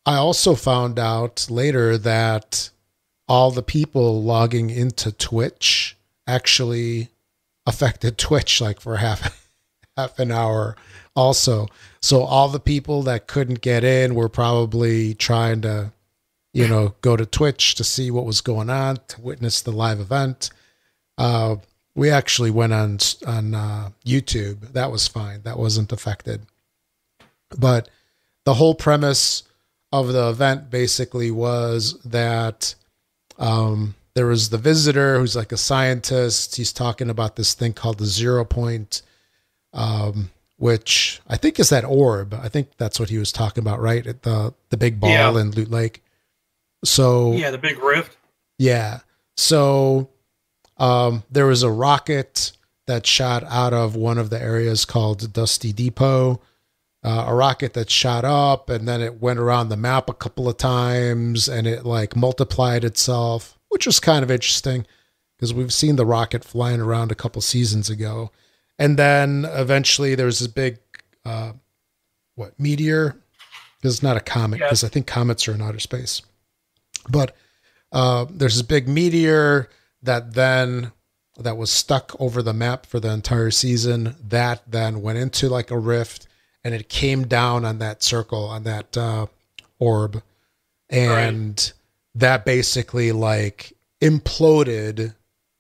I 0.07 0.17
also 0.17 0.55
found 0.55 0.99
out 0.99 1.47
later 1.51 1.97
that 1.99 2.71
all 3.29 3.51
the 3.51 3.63
people 3.63 4.23
logging 4.23 4.71
into 4.71 5.13
Twitch 5.13 5.97
actually 6.27 7.09
affected 7.67 8.19
Twitch 8.19 8.61
like 8.61 8.81
for 8.81 8.97
half 8.97 9.49
half 9.97 10.19
an 10.19 10.33
hour 10.33 10.77
also. 11.15 11.69
So 12.03 12.23
all 12.23 12.49
the 12.49 12.61
people 12.61 13.03
that 13.05 13.27
couldn't 13.27 13.61
get 13.61 13.85
in 13.85 14.15
were 14.15 14.29
probably 14.29 15.15
trying 15.15 15.63
to 15.63 15.93
you 16.53 16.69
know 16.69 16.95
go 17.01 17.17
to 17.17 17.27
Twitch 17.27 17.75
to 17.77 17.85
see 17.85 18.11
what 18.11 18.27
was 18.27 18.41
going 18.41 18.71
on 18.71 18.99
to 19.09 19.21
witness 19.21 19.63
the 19.63 19.73
live 19.73 20.01
event. 20.01 20.51
Uh, 21.17 21.57
we 21.95 22.11
actually 22.11 22.51
went 22.51 22.73
on 22.73 22.99
on 23.27 23.55
uh, 23.55 23.91
YouTube. 24.05 24.73
That 24.73 24.91
was 24.91 25.09
fine. 25.09 25.43
That 25.43 25.59
wasn't 25.59 25.93
affected. 25.93 26.43
But 27.57 27.89
the 28.45 28.55
whole 28.55 28.75
premise 28.75 29.45
of 29.93 30.13
the 30.13 30.29
event 30.29 30.71
basically 30.71 31.31
was 31.31 32.01
that 32.05 32.75
um, 33.39 33.95
there 34.15 34.27
was 34.27 34.51
the 34.51 34.59
visitor 34.59 35.19
who's 35.19 35.35
like 35.37 35.53
a 35.53 35.57
scientist. 35.57 36.57
He's 36.57 36.73
talking 36.73 37.11
about 37.11 37.37
this 37.37 37.55
thing 37.55 37.73
called 37.73 37.99
the 37.99 38.07
zero 38.07 38.45
point, 38.45 39.03
um, 39.73 40.31
which 40.57 41.21
I 41.29 41.37
think 41.37 41.59
is 41.59 41.69
that 41.71 41.85
orb. 41.85 42.33
I 42.35 42.49
think 42.49 42.69
that's 42.79 43.01
what 43.01 43.11
he 43.11 43.19
was 43.19 43.33
talking 43.33 43.63
about, 43.63 43.81
right? 43.81 44.07
At 44.07 44.23
the 44.23 44.55
the 44.71 44.77
big 44.77 45.01
ball 45.01 45.11
Yeah. 45.11 45.41
in 45.41 45.51
Loot 45.51 45.71
Lake. 45.71 46.03
So 46.85 47.33
Yeah, 47.33 47.51
the 47.51 47.59
big 47.59 47.79
rift. 47.83 48.17
yeah. 48.59 49.01
So 49.37 50.11
um, 50.77 51.25
there 51.31 51.47
was 51.47 51.63
a 51.63 51.71
rocket 51.71 52.53
that 52.87 53.07
shot 53.07 53.43
out 53.45 53.73
of 53.73 53.97
one 53.97 54.19
of 54.19 54.31
the 54.31 54.41
areas 54.41 54.85
called 54.85 55.33
Dusty 55.33 55.73
Depot. 55.73 56.41
Uh, 57.05 57.27
a 57.29 57.35
rocket 57.35 57.75
that 57.75 57.91
shot 57.91 58.25
up 58.25 58.71
and 58.71 58.89
then 58.89 59.03
it 59.03 59.21
went 59.21 59.39
around 59.39 59.69
the 59.69 59.77
map 59.77 60.09
a 60.09 60.15
couple 60.15 60.49
of 60.49 60.57
times 60.57 61.49
and 61.49 61.67
it 61.67 61.85
like 61.85 62.17
multiplied 62.17 62.83
itself, 62.83 63.59
which 63.69 63.85
was 63.85 64.01
kind 64.01 64.23
of 64.23 64.31
interesting 64.31 64.87
because 65.37 65.53
we've 65.53 65.73
seen 65.75 65.97
the 65.97 66.07
rocket 66.07 66.43
flying 66.43 66.81
around 66.81 67.13
a 67.13 67.15
couple 67.15 67.43
seasons 67.43 67.91
ago. 67.91 68.31
And 68.79 68.97
then 68.99 69.45
eventually 69.51 70.15
there 70.15 70.25
was 70.25 70.39
this 70.39 70.49
big, 70.49 70.79
uh, 71.27 71.53
what, 72.37 72.59
meteor? 72.59 73.17
Because 73.77 73.97
it's 73.97 74.03
not 74.03 74.17
a 74.17 74.21
comet, 74.21 74.61
Yeah. 74.61 74.67
because 74.69 74.83
I 74.83 74.89
think 74.89 75.07
comets 75.07 75.47
are 75.47 75.53
in 75.53 75.61
outer 75.61 75.81
space. 75.81 76.23
But 77.09 77.37
uh, 77.93 78.25
there's 78.31 78.55
this 78.55 78.63
big 78.63 78.89
meteor 78.89 79.69
that 80.03 80.33
then 80.33 80.93
that 81.39 81.59
was 81.59 81.71
stuck 81.71 82.19
over 82.19 82.43
the 82.43 82.55
map 82.55 82.87
for 82.87 82.99
the 82.99 83.11
entire 83.13 83.51
season. 83.51 84.17
That 84.27 84.63
then 84.67 85.03
went 85.03 85.19
into 85.19 85.51
like 85.51 85.71
a 85.71 85.79
rift, 85.79 86.27
and 86.65 86.75
it 86.75 86.89
came 86.89 87.27
down 87.27 87.65
on 87.65 87.79
that 87.79 88.03
circle 88.03 88.47
on 88.47 88.65
that 88.65 88.97
uh, 88.97 89.27
orb, 89.79 90.23
and 90.89 91.73
that 92.15 92.45
basically 92.45 93.13
like 93.13 93.75
imploded 94.01 95.15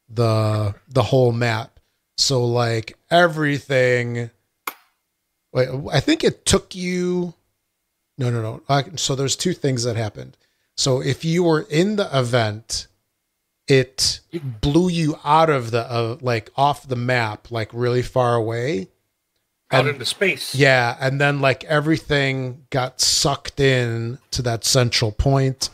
the 0.08 0.74
the 0.88 1.02
whole 1.02 1.32
map. 1.32 1.78
So 2.16 2.44
like 2.44 2.96
everything. 3.10 4.30
Wait, 5.52 5.68
I 5.92 6.00
think 6.00 6.24
it 6.24 6.44
took 6.46 6.74
you. 6.74 7.34
No, 8.18 8.30
no, 8.30 8.42
no. 8.42 8.62
Uh, 8.68 8.82
so 8.96 9.14
there's 9.14 9.36
two 9.36 9.52
things 9.52 9.84
that 9.84 9.96
happened. 9.96 10.36
So 10.76 11.00
if 11.00 11.24
you 11.24 11.44
were 11.44 11.66
in 11.70 11.96
the 11.96 12.08
event, 12.16 12.88
it 13.68 14.20
blew 14.60 14.88
you 14.88 15.18
out 15.24 15.50
of 15.50 15.70
the 15.70 15.90
uh, 15.90 16.16
like 16.20 16.50
off 16.56 16.88
the 16.88 16.96
map, 16.96 17.50
like 17.50 17.70
really 17.72 18.02
far 18.02 18.34
away, 18.34 18.88
out 19.74 19.86
into 19.86 20.04
space. 20.04 20.54
Yeah, 20.54 20.96
and 21.00 21.20
then 21.20 21.40
like 21.40 21.64
everything 21.64 22.64
got 22.70 23.00
sucked 23.00 23.60
in 23.60 24.18
to 24.30 24.42
that 24.42 24.64
central 24.64 25.12
point, 25.12 25.70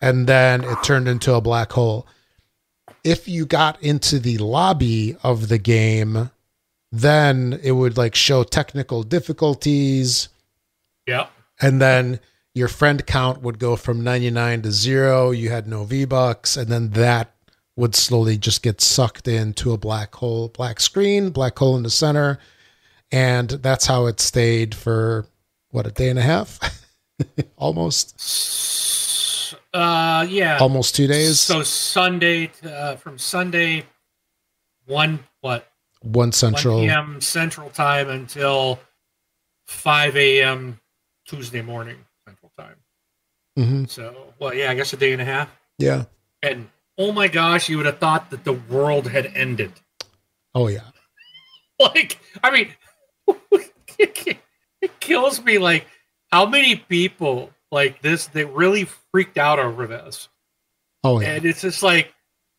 and 0.00 0.26
then 0.26 0.64
it 0.64 0.82
turned 0.82 1.08
into 1.08 1.34
a 1.34 1.40
black 1.40 1.72
hole. 1.72 2.06
If 3.04 3.26
you 3.28 3.46
got 3.46 3.82
into 3.82 4.18
the 4.18 4.38
lobby 4.38 5.16
of 5.22 5.48
the 5.48 5.58
game, 5.58 6.30
then 6.90 7.58
it 7.62 7.72
would 7.72 7.96
like 7.96 8.14
show 8.14 8.44
technical 8.44 9.02
difficulties, 9.02 10.28
Yeah. 11.06 11.26
and 11.60 11.80
then 11.80 12.20
your 12.54 12.68
friend 12.68 13.04
count 13.06 13.40
would 13.42 13.58
go 13.58 13.76
from 13.76 14.04
99 14.04 14.62
to 14.62 14.70
zero. 14.72 15.30
You 15.30 15.48
had 15.48 15.66
no 15.66 15.84
V 15.84 16.04
Bucks, 16.04 16.56
and 16.56 16.68
then 16.68 16.90
that 16.90 17.34
would 17.76 17.94
slowly 17.96 18.36
just 18.36 18.62
get 18.62 18.82
sucked 18.82 19.26
into 19.26 19.72
a 19.72 19.78
black 19.78 20.14
hole, 20.16 20.48
black 20.48 20.78
screen, 20.78 21.30
black 21.30 21.58
hole 21.58 21.74
in 21.76 21.82
the 21.82 21.90
center. 21.90 22.38
And 23.12 23.50
that's 23.50 23.86
how 23.86 24.06
it 24.06 24.20
stayed 24.20 24.74
for 24.74 25.26
what, 25.70 25.86
a 25.86 25.90
day 25.90 26.08
and 26.08 26.18
a 26.18 26.22
half? 26.22 26.58
almost, 27.56 29.54
Uh, 29.74 30.26
yeah. 30.28 30.58
almost 30.58 30.96
two 30.96 31.06
days. 31.06 31.38
So 31.40 31.62
Sunday 31.62 32.46
to, 32.48 32.74
uh, 32.74 32.96
from 32.96 33.18
Sunday, 33.18 33.84
one 34.86 35.20
what 35.42 35.70
One 36.00 36.32
central. 36.32 36.78
1 36.78 36.88
p.m. 36.88 37.20
Central 37.20 37.70
Time 37.70 38.08
until 38.08 38.80
5 39.66 40.16
a.m. 40.16 40.80
Tuesday 41.26 41.62
morning 41.62 41.98
Central 42.26 42.50
Time. 42.58 42.76
mm-hmm. 43.58 43.84
So, 43.86 44.34
well, 44.38 44.54
yeah, 44.54 44.70
I 44.70 44.74
guess 44.74 44.92
a 44.92 44.96
day 44.96 45.12
and 45.12 45.22
a 45.22 45.24
half. 45.26 45.48
Yeah. 45.78 46.04
And 46.42 46.68
oh 46.98 47.12
my 47.12 47.28
gosh, 47.28 47.68
you 47.68 47.76
would 47.76 47.86
have 47.86 47.98
thought 47.98 48.30
that 48.30 48.44
the 48.44 48.52
world 48.54 49.08
had 49.08 49.26
ended. 49.34 49.72
Oh, 50.54 50.68
yeah. 50.68 50.80
Like, 51.80 52.20
I 52.44 52.50
mean, 52.52 52.68
it 53.98 55.00
kills 55.00 55.42
me. 55.42 55.58
Like, 55.58 55.86
how 56.30 56.46
many 56.46 56.76
people 56.76 57.50
like 57.70 58.02
this 58.02 58.26
they 58.26 58.44
really 58.44 58.84
freaked 59.12 59.38
out 59.38 59.58
over 59.58 59.86
this? 59.86 60.28
Oh, 61.04 61.20
yeah. 61.20 61.34
And 61.34 61.44
it's 61.44 61.62
just 61.62 61.82
like, 61.82 62.12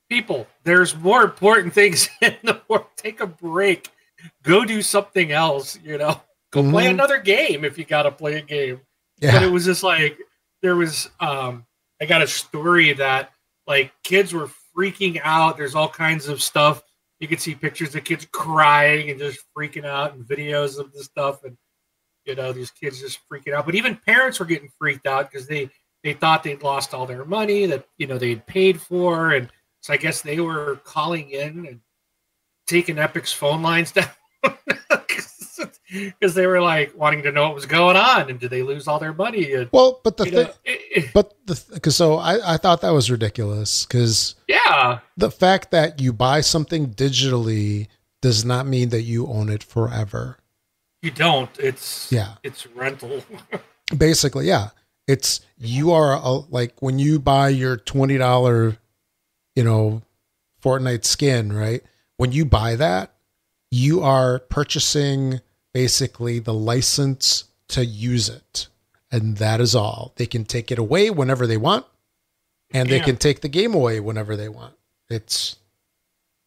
people, 0.10 0.48
there's 0.64 0.96
more 0.96 1.24
important 1.24 1.74
things 1.74 2.10
in 2.22 2.36
the 2.44 2.62
world. 2.68 2.88
Take 2.98 3.20
a 3.22 3.28
break. 3.28 3.90
Go 4.44 4.64
do 4.66 4.82
something 4.82 5.32
else, 5.32 5.78
you 5.84 5.98
know. 5.98 6.22
Go 6.52 6.70
play 6.70 6.86
Mhm. 6.86 6.92
another 6.92 7.20
game 7.20 7.66
if 7.66 7.78
you 7.78 7.84
gotta 7.86 8.12
play 8.12 8.36
a 8.36 8.42
game. 8.42 8.82
But 9.22 9.42
it 9.44 9.52
was 9.52 9.66
just 9.66 9.82
like 9.84 10.18
there 10.62 10.76
was 10.76 11.10
um 11.20 11.66
I 12.02 12.06
got 12.06 12.22
a 12.22 12.28
story 12.28 12.94
that 12.94 13.32
like 13.66 13.92
kids 14.04 14.34
were 14.34 14.50
freaking 14.78 15.20
out. 15.24 15.58
There's 15.58 15.74
all 15.76 15.90
kinds 15.90 16.28
of 16.28 16.42
stuff. 16.44 16.84
You 17.24 17.30
could 17.30 17.40
see 17.40 17.56
pictures 17.56 17.96
of 17.96 18.04
kids 18.04 18.28
crying 18.34 19.10
and 19.10 19.18
just 19.18 19.40
freaking 19.58 19.86
out 19.86 20.14
and 20.14 20.26
videos 20.26 20.78
of 20.78 20.92
the 20.92 21.02
stuff 21.06 21.46
and 21.46 21.56
you 22.26 22.36
know, 22.36 22.52
these 22.52 22.70
kids 22.70 23.00
just 23.00 23.20
freaking 23.32 23.54
out. 23.54 23.66
But 23.66 23.76
even 23.76 23.96
parents 23.96 24.42
were 24.42 24.46
getting 24.46 24.68
freaked 24.78 25.08
out 25.08 25.32
because 25.32 25.48
they 25.48 25.70
they 26.04 26.12
thought 26.12 26.44
they'd 26.44 26.62
lost 26.62 26.94
all 26.94 27.06
their 27.06 27.24
money 27.24 27.66
that 27.68 27.88
you 27.98 28.08
know 28.08 28.18
they'd 28.18 28.46
paid 28.46 28.82
for 28.82 29.32
and 29.32 29.50
so 29.80 29.94
I 29.94 29.98
guess 29.98 30.22
they 30.22 30.42
were 30.42 30.82
calling 30.84 31.30
in 31.30 31.66
and 31.66 31.80
taking 32.68 32.98
Epic's 32.98 33.32
phone 33.32 33.62
lines 33.62 33.92
down 33.94 34.10
because 35.94 36.34
they 36.34 36.48
were 36.48 36.62
like 36.62 36.96
wanting 36.98 37.22
to 37.24 37.32
know 37.32 37.44
what 37.44 37.56
was 37.56 37.66
going 37.66 37.96
on 37.96 38.30
and 38.30 38.40
did 38.40 38.50
they 38.50 38.64
lose 38.64 38.88
all 38.88 39.00
their 39.00 39.14
money? 39.14 39.54
And, 39.54 39.70
Well, 39.72 40.00
but 40.04 40.18
the 40.18 40.26
thing, 40.26 40.48
but 41.14 41.34
the, 41.46 41.62
because 41.74 41.96
so 41.96 42.16
I, 42.18 42.56
I 42.56 42.58
thought 42.58 42.82
that 42.82 42.92
was 42.92 43.12
ridiculous 43.12 43.86
because 43.86 44.36
yeah, 44.48 45.00
the 45.18 45.32
fact 45.32 45.72
that 45.72 46.02
you 46.02 46.14
buy 46.14 46.42
something 46.42 46.94
digitally 46.94 47.88
does 48.22 48.44
not 48.44 48.66
mean 48.66 48.90
that 48.90 49.02
you 49.02 49.28
own 49.28 49.50
it 49.50 49.64
forever. 49.64 50.38
you 51.02 51.12
don't. 51.12 51.50
It's 51.60 52.12
Yeah. 52.12 52.36
it's 52.44 52.66
rental. 52.68 53.24
Basically, 53.98 54.48
yeah. 54.48 54.70
It's 55.08 55.42
you 55.58 55.92
are 55.92 56.14
a, 56.14 56.30
like 56.30 56.82
when 56.82 56.98
you 56.98 57.20
buy 57.20 57.50
your 57.50 57.76
twenty 57.78 58.18
dollar, 58.18 58.78
you 59.56 59.64
know, 59.64 60.02
Fortnite 60.64 61.04
skin, 61.06 61.52
right? 61.52 61.84
When 62.18 62.32
you 62.32 62.46
buy 62.46 62.78
that, 62.78 63.13
you 63.74 64.02
are 64.02 64.38
purchasing 64.38 65.42
basically 65.74 66.38
the 66.38 66.54
license 66.54 67.46
to 67.70 67.84
use 67.84 68.30
it, 68.30 68.68
and 69.12 69.38
that 69.38 69.60
is 69.60 69.74
all. 69.74 70.14
They 70.18 70.28
can 70.28 70.46
take 70.46 70.72
it 70.72 70.78
away 70.78 71.10
whenever 71.10 71.48
they 71.48 71.58
want, 71.58 71.84
and 72.72 72.88
they 72.88 73.00
can 73.00 73.18
take 73.18 73.42
the 73.42 73.50
game 73.50 73.74
away 73.74 74.00
whenever 74.00 74.36
they 74.36 74.48
want. 74.48 74.76
It's 75.10 75.56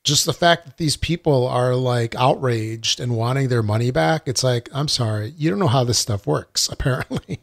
just 0.04 0.24
the 0.24 0.32
fact 0.32 0.66
that 0.66 0.76
these 0.76 0.96
people 0.96 1.48
are 1.48 1.74
like 1.74 2.14
outraged 2.14 3.00
and 3.00 3.16
wanting 3.16 3.48
their 3.48 3.62
money 3.62 3.90
back. 3.90 4.28
It's 4.28 4.44
like, 4.44 4.68
I'm 4.72 4.86
sorry, 4.86 5.34
you 5.36 5.50
don't 5.50 5.58
know 5.58 5.66
how 5.66 5.82
this 5.82 5.98
stuff 5.98 6.28
works, 6.28 6.68
apparently. 6.72 7.40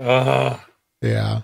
Uh, 0.00 0.58
Yeah. 1.00 1.42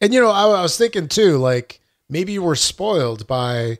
And 0.00 0.14
you 0.14 0.20
know, 0.20 0.30
I, 0.30 0.44
I 0.44 0.62
was 0.62 0.78
thinking 0.78 1.08
too, 1.08 1.36
like 1.38 1.80
maybe 2.08 2.38
we're 2.38 2.54
spoiled 2.54 3.26
by, 3.26 3.78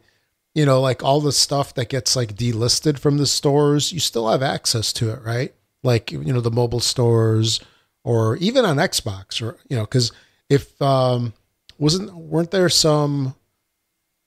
you 0.58 0.66
know, 0.66 0.80
like 0.80 1.04
all 1.04 1.20
the 1.20 1.30
stuff 1.30 1.72
that 1.74 1.88
gets 1.88 2.16
like 2.16 2.34
delisted 2.34 2.98
from 2.98 3.16
the 3.18 3.26
stores. 3.26 3.92
You 3.92 4.00
still 4.00 4.28
have 4.28 4.42
access 4.42 4.92
to 4.94 5.10
it, 5.10 5.22
right? 5.22 5.54
Like 5.84 6.10
you 6.10 6.32
know, 6.32 6.40
the 6.40 6.50
mobile 6.50 6.80
stores 6.80 7.60
or 8.02 8.36
even 8.38 8.64
on 8.64 8.76
Xbox, 8.76 9.40
or 9.40 9.56
you 9.68 9.76
know, 9.76 9.84
because 9.84 10.10
if 10.48 10.80
um 10.82 11.32
wasn't 11.78 12.12
weren't 12.12 12.50
there 12.50 12.68
some 12.68 13.36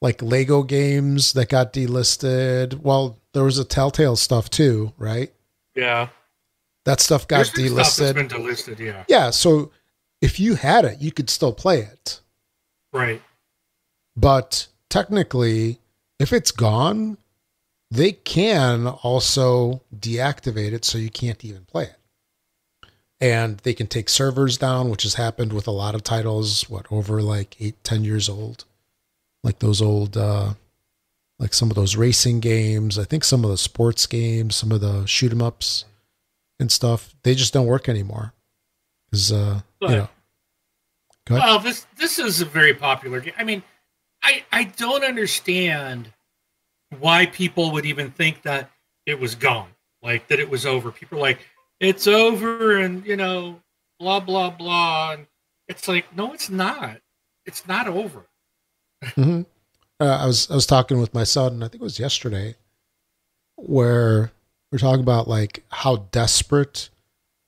like 0.02 0.22
Lego 0.22 0.64
games 0.64 1.34
that 1.34 1.50
got 1.50 1.74
delisted? 1.74 2.80
Well, 2.80 3.20
there 3.34 3.44
was 3.44 3.58
a 3.60 3.66
Telltale 3.66 4.16
stuff 4.16 4.50
too, 4.50 4.94
right? 4.98 5.34
yeah, 5.76 6.08
That 6.86 7.02
stuff 7.02 7.28
got 7.28 7.38
There's 7.38 7.52
been 7.52 7.84
stuff 7.84 8.08
delisted. 8.08 8.14
been 8.16 8.28
delisted. 8.30 8.80
Yeah, 8.80 9.04
yeah, 9.10 9.32
so 9.32 9.72
if 10.22 10.40
you 10.40 10.56
had 10.56 10.86
it, 10.86 11.02
you 11.02 11.12
could 11.12 11.30
still 11.30 11.52
play 11.52 11.82
it. 11.82 12.22
right. 12.94 13.22
But 14.16 14.68
technically, 14.90 15.81
if 16.22 16.34
it's 16.34 16.52
gone, 16.52 17.18
they 17.90 18.14
can 18.14 18.88
also 18.88 19.82
deactivate 19.96 20.72
it 20.74 20.86
so 20.86 20.98
you 20.98 21.10
can't 21.10 21.44
even 21.44 21.66
play 21.66 21.84
it. 21.84 21.96
And 23.20 23.58
they 23.60 23.74
can 23.74 23.88
take 23.88 24.10
servers 24.10 24.58
down, 24.58 24.90
which 24.90 25.04
has 25.04 25.16
happened 25.16 25.54
with 25.54 25.68
a 25.68 25.72
lot 25.72 25.94
of 25.94 26.04
titles, 26.04 26.70
what, 26.70 26.86
over 26.92 27.22
like 27.22 27.56
eight, 27.60 27.84
ten 27.84 28.04
years 28.04 28.28
old. 28.28 28.66
Like 29.44 29.60
those 29.60 29.82
old, 29.82 30.18
uh, 30.18 30.54
like 31.38 31.54
some 31.54 31.70
of 31.70 31.76
those 31.76 31.96
racing 31.96 32.40
games. 32.40 32.98
I 32.98 33.04
think 33.04 33.24
some 33.24 33.44
of 33.44 33.52
the 33.52 33.58
sports 33.58 34.08
games, 34.08 34.56
some 34.56 34.72
of 34.72 34.82
the 34.82 35.06
shoot 35.06 35.32
'em 35.32 35.42
ups 35.42 35.86
and 36.60 36.72
stuff, 36.72 37.16
they 37.24 37.36
just 37.36 37.54
don't 37.54 37.68
work 37.68 37.88
anymore. 37.90 38.34
Because, 39.10 39.32
uh, 39.32 39.62
you 39.82 39.88
know, 39.90 40.10
Go 41.26 41.36
ahead. 41.36 41.48
Well, 41.48 41.60
this 41.60 41.86
this 41.98 42.18
is 42.18 42.42
a 42.42 42.46
very 42.46 42.74
popular 42.74 43.20
game. 43.20 43.34
I 43.38 43.44
mean, 43.44 43.62
I 44.24 44.44
I 44.52 44.64
don't 44.66 45.04
understand 45.04 46.12
why 47.00 47.26
people 47.28 47.72
would 47.72 47.86
even 47.86 48.12
think 48.12 48.42
that 48.44 48.70
it 49.06 49.20
was 49.20 49.36
gone, 49.36 49.70
like 50.04 50.28
that 50.28 50.40
it 50.40 50.50
was 50.50 50.66
over. 50.66 50.92
People 50.92 51.18
are 51.18 51.22
like, 51.22 51.40
it's 51.80 52.08
over, 52.08 52.78
and 52.78 53.06
you 53.06 53.16
know, 53.16 53.62
blah 54.00 54.20
blah 54.20 54.50
blah. 54.50 55.14
And 55.14 55.28
it's 55.68 55.88
like, 55.88 56.16
no, 56.16 56.34
it's 56.34 56.50
not. 56.50 56.98
It's 57.46 57.68
not 57.68 57.88
over. 57.88 58.26
hmm 59.16 59.42
Uh, 60.00 60.06
I 60.22 60.26
was 60.26 60.50
I 60.52 60.56
was 60.56 60.66
talking 60.66 61.00
with 61.00 61.14
my 61.14 61.24
son. 61.24 61.64
I 61.64 61.68
think 61.68 61.82
it 61.82 61.86
was 61.86 62.00
yesterday, 62.00 62.56
where 63.56 64.32
we're 64.72 64.80
talking 64.80 65.02
about 65.02 65.28
like 65.28 65.64
how 65.70 66.08
desperate 66.12 66.90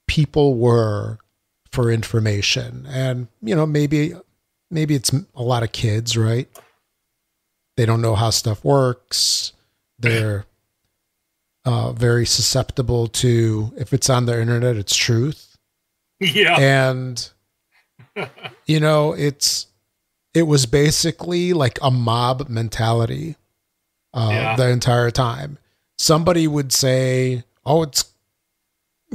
people 0.07 0.55
were 0.55 1.17
for 1.71 1.91
information, 1.91 2.85
and 2.89 3.27
you 3.41 3.55
know 3.55 3.65
maybe 3.65 4.13
maybe 4.71 4.95
it's 4.95 5.11
a 5.35 5.43
lot 5.43 5.63
of 5.63 5.71
kids, 5.71 6.17
right? 6.17 6.47
They 7.77 7.85
don't 7.85 8.01
know 8.01 8.15
how 8.15 8.29
stuff 8.29 8.63
works. 8.63 9.53
They're 9.99 10.45
uh, 11.65 11.91
very 11.93 12.25
susceptible 12.25 13.07
to 13.07 13.73
if 13.77 13.93
it's 13.93 14.09
on 14.09 14.25
the 14.25 14.39
internet, 14.39 14.75
it's 14.77 14.95
truth. 14.95 15.49
Yeah, 16.19 16.57
and 16.57 17.29
you 18.65 18.79
know 18.79 19.11
it's 19.13 19.67
it 20.33 20.43
was 20.43 20.65
basically 20.65 21.51
like 21.51 21.77
a 21.81 21.91
mob 21.91 22.47
mentality 22.47 23.35
uh, 24.13 24.29
Yeah. 24.31 24.55
the 24.55 24.69
entire 24.69 25.11
time. 25.11 25.57
Somebody 25.97 26.47
would 26.47 26.71
say 26.71 27.43
oh 27.65 27.83
it's 27.83 28.05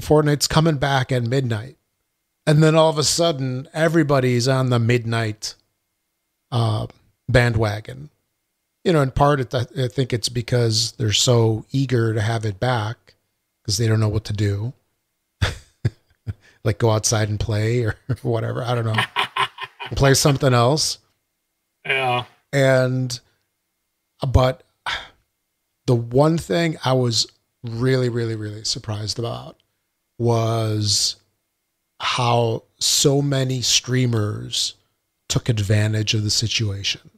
fortnite's 0.01 0.47
coming 0.49 0.77
back 0.77 1.11
at 1.11 1.23
midnight. 1.23 1.77
And 2.47 2.63
then 2.63 2.75
all 2.75 2.91
of 2.91 2.99
a 2.99 3.05
sudden 3.05 3.69
everybody's 3.73 4.47
on 4.49 4.69
the 4.71 4.79
midnight 4.79 5.55
uh, 6.53 6.89
bandwagon 7.29 8.11
you 8.85 8.93
know 8.93 9.03
in 9.03 9.11
part 9.11 9.41
it, 9.41 9.55
i 9.55 9.89
think 9.89 10.13
it's 10.13 10.29
because 10.29 10.93
they're 10.93 11.13
so 11.13 11.65
eager 11.71 12.15
to 12.15 12.21
have 12.21 12.45
it 12.45 12.59
back 12.61 13.15
because 13.63 13.77
they 13.79 13.87
don't 13.87 14.01
know 14.01 14.09
what 14.09 14.25
to 14.25 14.33
do 14.33 14.73
like 16.65 16.79
go 16.79 16.91
outside 16.91 17.29
and 17.29 17.41
play 17.41 17.83
or 17.83 17.97
whatever. 18.23 18.63
I 18.63 18.75
don't 18.75 18.85
know. 18.85 19.03
play 19.97 20.15
something 20.15 20.53
else. 20.53 20.99
yeah, 21.87 22.25
And 22.53 23.19
but 24.27 24.65
the 25.87 25.95
one 25.95 26.37
thing 26.37 26.77
I 26.85 26.93
was 26.93 27.27
really, 27.63 28.09
really, 28.09 28.37
really 28.37 28.65
surprised 28.65 29.19
about 29.19 29.57
was 30.19 31.17
how 32.01 32.65
so 32.79 33.23
many 33.23 33.63
streamers 33.63 34.75
took 35.29 35.49
advantage 35.49 36.15
of 36.15 36.23
the 36.25 36.31
situation. 36.31 37.11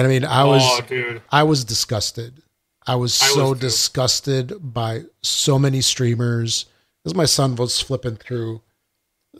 And 0.00 0.06
I 0.06 0.10
mean, 0.10 0.24
I 0.24 0.44
was 0.44 0.62
oh. 0.90 1.20
I 1.30 1.42
was 1.42 1.62
disgusted. 1.62 2.42
I 2.86 2.96
was 2.96 3.20
I 3.20 3.26
so 3.26 3.50
was 3.50 3.58
disgusted 3.58 4.54
by 4.62 5.02
so 5.20 5.58
many 5.58 5.82
streamers. 5.82 6.64
Because 7.04 7.14
my 7.14 7.26
son 7.26 7.54
was 7.54 7.82
flipping 7.82 8.16
through 8.16 8.62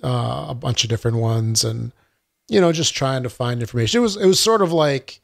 uh, 0.05 0.49
a 0.51 0.55
bunch 0.55 0.85
of 0.85 0.91
different 0.91 1.17
ones 1.17 1.65
and 1.65 1.93
you 2.51 2.61
know 2.61 2.73
just 2.73 2.95
trying 2.95 3.23
to 3.23 3.31
find 3.31 3.63
information. 3.63 4.01
It 4.01 4.03
was 4.03 4.17
it 4.19 4.27
was 4.27 4.39
sort 4.39 4.61
of 4.61 4.71
like 4.71 5.23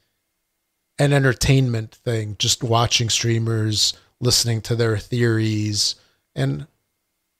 an 0.98 1.12
entertainment 1.12 1.94
thing, 1.94 2.36
just 2.38 2.64
watching 2.64 3.10
streamers, 3.10 3.92
listening 4.22 4.62
to 4.62 4.74
their 4.74 4.96
theories, 4.96 5.96
and 6.34 6.66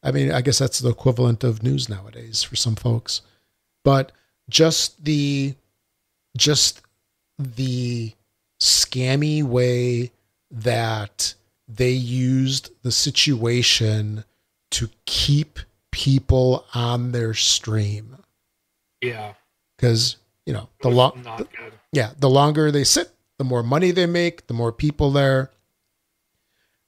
I 0.03 0.13
mean, 0.13 0.33
I 0.33 0.43
guess 0.43 0.59
that's 0.59 0.81
the 0.81 0.91
equivalent 0.91 1.45
of 1.45 1.63
news 1.63 1.89
nowadays 1.89 2.43
for 2.43 2.57
some 2.57 2.77
folks. 2.77 3.23
But 3.85 4.13
just 4.51 5.03
the 5.03 5.55
just 6.37 6.83
the 7.39 8.13
scammy 8.61 9.43
way 9.43 10.13
that 10.51 11.35
they 11.69 11.91
used 11.91 12.71
the 12.83 12.93
situation 12.93 14.25
to 14.71 14.89
keep 15.05 15.59
people 15.91 16.65
on 16.75 17.13
their 17.13 17.35
stream. 17.35 18.17
Yeah. 19.03 19.35
because 19.77 20.17
you 20.47 20.53
know 20.53 20.69
the 20.81 20.89
long 20.89 21.23
yeah 21.93 22.13
the 22.19 22.31
longer 22.31 22.71
they 22.71 22.83
sit 22.83 23.11
the 23.39 23.45
more 23.45 23.63
money 23.63 23.91
they 23.91 24.07
make 24.07 24.47
the 24.47 24.55
more 24.55 24.73
people 24.73 25.11
there. 25.11 25.51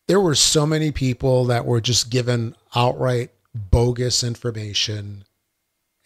There 0.06 0.20
were 0.20 0.34
so 0.34 0.64
many 0.64 0.90
people 0.90 1.44
that 1.46 1.66
were 1.66 1.82
just 1.82 2.08
given 2.08 2.56
outright 2.74 3.30
bogus 3.54 4.24
information 4.24 5.24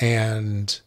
and 0.00 0.81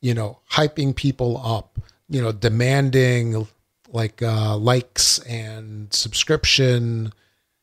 you 0.00 0.14
know 0.14 0.40
hyping 0.52 0.94
people 0.94 1.40
up 1.44 1.78
you 2.10 2.20
know 2.20 2.32
demanding 2.32 3.46
like 3.88 4.20
uh 4.22 4.56
likes 4.56 5.18
and 5.20 5.92
subscription 5.92 7.12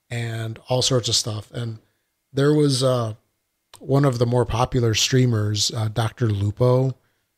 and 0.10 0.60
all 0.70 0.82
sorts 0.82 1.08
of 1.08 1.16
stuff 1.16 1.52
and 1.52 1.78
there 2.34 2.54
was 2.54 2.84
uh 2.84 3.14
one 3.80 4.06
of 4.06 4.18
the 4.18 4.26
more 4.26 4.46
popular 4.46 4.96
streamers 4.96 5.72
uh, 5.76 5.88
DrLupo 5.90 6.96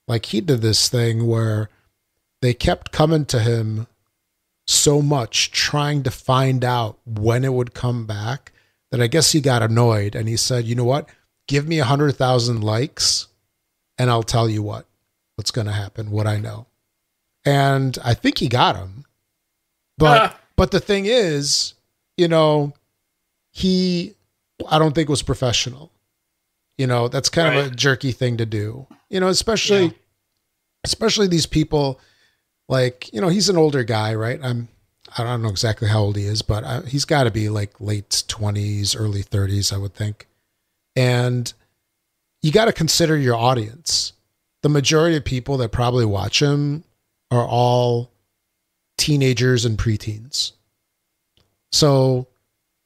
like 0.08 0.28
he 0.28 0.39
did 0.39 0.62
this 0.62 0.88
thing 0.88 1.28
where 1.28 1.69
they 2.41 2.54
kept 2.54 2.91
coming 2.91 3.26
to 3.26 3.39
him 3.39 3.88
so 4.69 5.02
much 5.02 5.52
trying 5.52 6.04
to 6.04 6.12
find 6.12 6.63
out 6.63 7.00
when 7.06 7.43
it 7.43 7.54
would 7.54 7.74
come 7.74 8.06
back 8.06 8.52
that 8.91 9.02
I 9.02 9.08
guess 9.08 9.32
he 9.32 9.41
got 9.41 9.63
annoyed 9.63 10.15
and 10.15 10.28
he 10.28 10.38
said, 10.38 10.65
"You 10.65 10.76
know 10.76 10.84
what? 10.84 11.10
Give 11.48 11.67
me 11.67 11.80
a 11.80 11.86
hundred 11.86 12.13
thousand 12.13 12.63
likes, 12.63 13.28
and 13.98 14.10
I'll 14.10 14.24
tell 14.24 14.50
you 14.50 14.62
what 14.62 14.86
what's 15.36 15.52
going 15.52 15.67
to 15.67 15.74
happen, 15.74 16.12
what 16.12 16.28
I 16.28 16.38
know." 16.38 16.67
And 17.45 17.97
I 18.04 18.13
think 18.13 18.38
he 18.38 18.47
got 18.47 18.75
him, 18.75 19.06
but 19.97 20.38
but 20.56 20.71
the 20.71 20.80
thing 20.80 21.06
is, 21.06 21.73
you 22.17 22.28
know, 22.28 22.73
he 23.52 24.13
I 24.69 24.78
don't 24.80 24.93
think 24.93 25.10
was 25.10 25.21
professional. 25.21 25.91
You 26.78 26.88
know, 26.88 27.08
that's 27.08 27.30
kind 27.30 27.58
of 27.58 27.65
a 27.67 27.75
jerky 27.75 28.12
thing 28.12 28.38
to 28.38 28.45
do. 28.45 28.88
You 29.10 29.19
know, 29.19 29.28
especially 29.28 29.86
Yeah. 29.86 29.91
especially 30.86 31.28
these 31.28 31.45
people 31.45 31.99
like 32.69 33.12
you 33.13 33.19
know 33.19 33.30
he's 33.30 33.49
an 33.49 33.58
older 33.58 33.84
guy 33.84 34.13
right 34.13 34.39
i'm 34.43 34.67
i 35.17 35.23
don't 35.23 35.41
know 35.41 35.49
exactly 35.49 35.88
how 35.89 35.99
old 36.02 36.15
he 36.15 36.23
is 36.25 36.41
but 36.43 36.63
I, 36.63 36.82
he's 36.82 37.04
got 37.04 37.23
to 37.23 37.32
be 37.32 37.49
like 37.49 37.82
late 37.82 38.10
20s 38.12 38.95
early 38.97 39.23
30s 39.23 39.73
i 39.73 39.78
would 39.78 39.95
think 39.95 40.28
and 40.95 41.52
you 42.43 42.52
got 42.52 42.65
to 42.65 42.71
consider 42.73 43.17
your 43.17 43.36
audience 43.36 44.13
the 44.62 44.69
majority 44.69 45.17
of 45.17 45.25
people 45.25 45.58
that 45.58 45.71
probably 45.71 46.06
watch 46.06 46.41
him 46.43 46.84
are 47.32 47.46
all 47.46 48.12
teenagers 48.98 49.65
and 49.65 49.78
preteens 49.78 50.54
so 51.72 52.28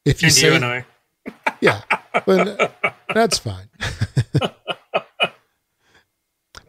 if 0.04 0.20
you 0.22 0.26
And 0.26 0.34
say 0.34 0.48
you 0.48 0.54
and 0.54 0.64
I. 0.64 0.84
yeah, 1.62 1.80
but 2.26 2.76
that's 3.14 3.38
fine. 3.38 3.68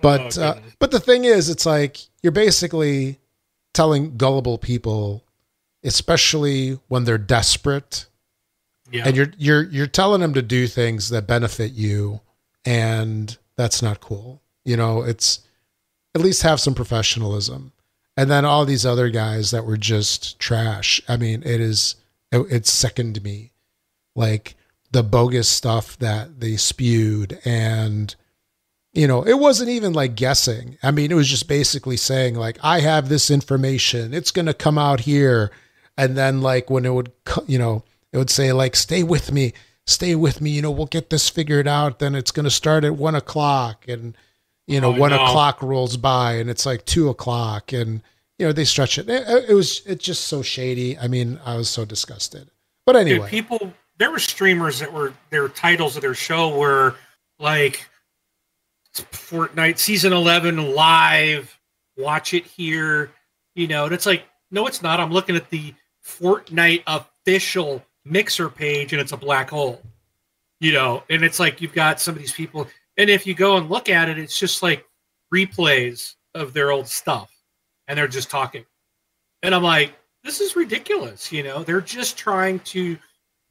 but 0.02 0.38
Oh, 0.38 0.42
uh, 0.42 0.60
but 0.80 0.92
the 0.92 1.00
thing 1.00 1.26
is, 1.26 1.50
it's 1.50 1.66
like 1.66 1.98
you're 2.24 2.32
basically 2.32 3.20
telling 3.74 4.16
gullible 4.18 4.58
people, 4.58 5.24
especially 5.84 6.80
when 6.88 7.04
they're 7.04 7.18
desperate, 7.18 8.06
Yeah. 8.92 9.04
and 9.08 9.16
you're 9.18 9.32
you're 9.38 9.64
you're 9.64 9.88
telling 9.88 10.22
them 10.22 10.34
to 10.36 10.42
do 10.42 10.68
things 10.68 11.10
that 11.10 11.28
benefit 11.28 11.72
you, 11.74 12.22
and 12.64 13.38
that's 13.58 13.82
not 13.82 14.00
cool. 14.00 14.42
You 14.64 14.78
know, 14.78 15.02
it's 15.04 15.40
at 16.16 16.22
least 16.22 16.44
have 16.44 16.62
some 16.62 16.74
professionalism. 16.74 17.74
And 18.18 18.32
then 18.32 18.46
all 18.46 18.66
these 18.66 18.86
other 18.86 19.10
guys 19.10 19.52
that 19.52 19.66
were 19.66 19.76
just 19.76 20.40
trash. 20.40 21.02
I 21.10 21.18
mean, 21.18 21.44
it 21.44 21.60
is 21.60 21.96
it, 22.32 22.40
it 22.50 22.66
sickened 22.66 23.22
me. 23.22 23.52
Like 24.16 24.56
the 24.92 25.04
bogus 25.04 25.50
stuff 25.50 25.98
that 25.98 26.40
they 26.40 26.56
spewed 26.56 27.38
and 27.44 28.16
you 28.94 29.06
know 29.06 29.24
it 29.24 29.38
wasn't 29.40 29.70
even 29.70 29.92
like 29.92 30.16
guessing. 30.16 30.78
I 30.82 30.92
mean 30.92 31.12
it 31.12 31.16
was 31.16 31.28
just 31.28 31.50
basically 31.50 31.98
saying 31.98 32.36
like 32.36 32.58
i 32.64 32.80
have 32.80 33.10
this 33.10 33.30
information. 33.30 34.14
It's 34.14 34.32
going 34.32 34.46
to 34.46 34.54
come 34.54 34.78
out 34.78 35.02
here. 35.02 35.52
And 35.98 36.16
then 36.16 36.42
like 36.42 36.70
when 36.70 36.86
it 36.86 36.94
would 36.94 37.12
you 37.46 37.60
know 37.60 37.84
it 38.14 38.18
would 38.18 38.30
say 38.30 38.54
like 38.54 38.78
stay 38.78 39.04
with 39.04 39.34
me. 39.34 39.52
Stay 39.86 40.16
with 40.16 40.40
me. 40.40 40.52
You 40.52 40.62
know 40.62 40.72
we'll 40.72 40.86
get 40.86 41.10
this 41.10 41.28
figured 41.28 41.68
out. 41.68 42.00
Then 42.00 42.16
it's 42.16 42.32
going 42.32 42.46
to 42.46 42.50
start 42.50 42.86
at 42.86 42.96
one 42.96 43.16
o'clock. 43.16 43.86
And 43.90 44.16
you 44.68 44.82
know 44.82 44.94
Oh, 44.94 45.00
one 45.00 45.12
no. 45.12 45.24
o'clock 45.24 45.62
rolls 45.62 45.98
by 45.98 46.34
and 46.34 46.50
it's 46.50 46.66
like 46.66 46.86
two 46.86 47.10
o'clock 47.10 47.72
and 47.74 48.02
you 48.40 48.46
know 48.46 48.52
they 48.52 48.66
stretch 48.66 48.98
it 48.98 49.10
it, 49.10 49.50
it 49.50 49.54
was 49.54 49.82
it's 49.86 50.04
just 50.04 50.28
so 50.28 50.42
shady 50.42 50.98
i 50.98 51.08
mean 51.08 51.40
i 51.46 51.56
was 51.56 51.70
so 51.70 51.86
disgusted 51.86 52.50
but 52.86 52.94
Dude, 52.94 53.02
anyway 53.08 53.30
people 53.30 53.72
there 53.98 54.12
were 54.12 54.20
streamers 54.20 54.80
that 54.80 54.92
were 54.92 55.14
their 55.30 55.48
titles 55.50 55.96
of 55.96 56.02
their 56.02 56.14
show 56.16 56.58
were 56.58 56.96
like 57.40 57.88
Fortnite 58.94 59.78
season 59.78 60.14
11 60.14 60.74
live, 60.74 61.60
watch 61.98 62.34
it 62.34 62.46
here, 62.46 63.12
you 63.54 63.68
know, 63.68 63.86
and 63.86 63.94
it's 63.94 64.06
like 64.06 64.24
no 64.52 64.68
it's 64.68 64.82
not. 64.82 65.00
I'm 65.00 65.12
looking 65.12 65.36
at 65.36 65.50
the 65.50 65.74
Fortnite 66.06 66.84
official 66.88 67.84
mixer 68.06 68.50
page 68.50 68.94
and 68.94 69.02
it's 69.02 69.12
a 69.12 69.18
black 69.18 69.50
hole. 69.50 69.82
You 70.62 70.72
know, 70.72 71.04
and 71.10 71.24
it's 71.26 71.40
like 71.40 71.60
you've 71.62 71.74
got 71.74 72.00
some 72.00 72.16
of 72.16 72.22
these 72.22 72.32
people 72.32 72.68
and 72.98 73.10
if 73.10 73.28
you 73.28 73.34
go 73.34 73.58
and 73.58 73.70
look 73.70 73.90
at 73.90 74.10
it 74.10 74.18
it's 74.18 74.38
just 74.38 74.64
like 74.64 74.86
replays 75.34 76.16
of 76.34 76.54
their 76.54 76.72
old 76.72 76.88
stuff 76.88 77.32
and 77.88 77.98
they're 77.98 78.08
just 78.08 78.30
talking. 78.30 78.66
And 79.44 79.56
I'm 79.56 79.64
like 79.64 79.94
this 80.24 80.42
is 80.42 80.56
ridiculous, 80.56 81.32
you 81.32 81.44
know. 81.44 81.64
They're 81.64 81.82
just 81.82 82.18
trying 82.18 82.60
to 82.62 82.98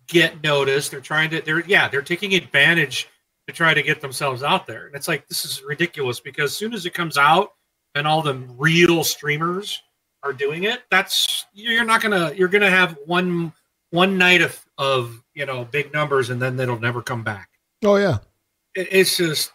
get 0.09 0.43
noticed. 0.43 0.91
They're 0.91 1.01
trying 1.01 1.31
to 1.31 1.41
they're 1.41 1.65
yeah, 1.67 1.89
they're 1.89 2.03
taking 2.03 2.35
advantage 2.35 3.09
to 3.47 3.55
try 3.55 3.75
to 3.75 3.83
get 3.83 4.01
themselves 4.01 4.43
out 4.43 4.67
there. 4.67 4.87
And 4.87 4.95
it's 4.95 5.09
like 5.09 5.27
this 5.29 5.45
is 5.45 5.63
ridiculous 5.63 6.21
because 6.21 6.53
as 6.53 6.57
soon 6.57 6.73
as 6.75 6.87
it 6.87 6.95
comes 6.95 7.17
out 7.17 7.53
and 7.95 8.07
all 8.07 8.23
the 8.23 8.35
real 8.57 9.05
streamers 9.05 9.83
are 10.23 10.33
doing 10.33 10.65
it, 10.65 10.83
that's 10.91 11.47
you're 11.53 11.85
not 11.85 12.03
gonna 12.03 12.33
you're 12.35 12.49
gonna 12.49 12.71
have 12.71 12.99
one 13.07 13.53
one 13.91 14.19
night 14.19 14.43
of 14.43 14.65
of 14.79 15.23
you 15.35 15.47
know 15.47 15.65
big 15.65 15.93
numbers 15.93 16.31
and 16.31 16.43
then 16.43 16.59
it'll 16.59 16.81
never 16.81 17.03
come 17.03 17.23
back. 17.23 17.51
oh 17.85 17.97
yeah 17.97 18.19
it's 18.75 19.17
just 19.17 19.53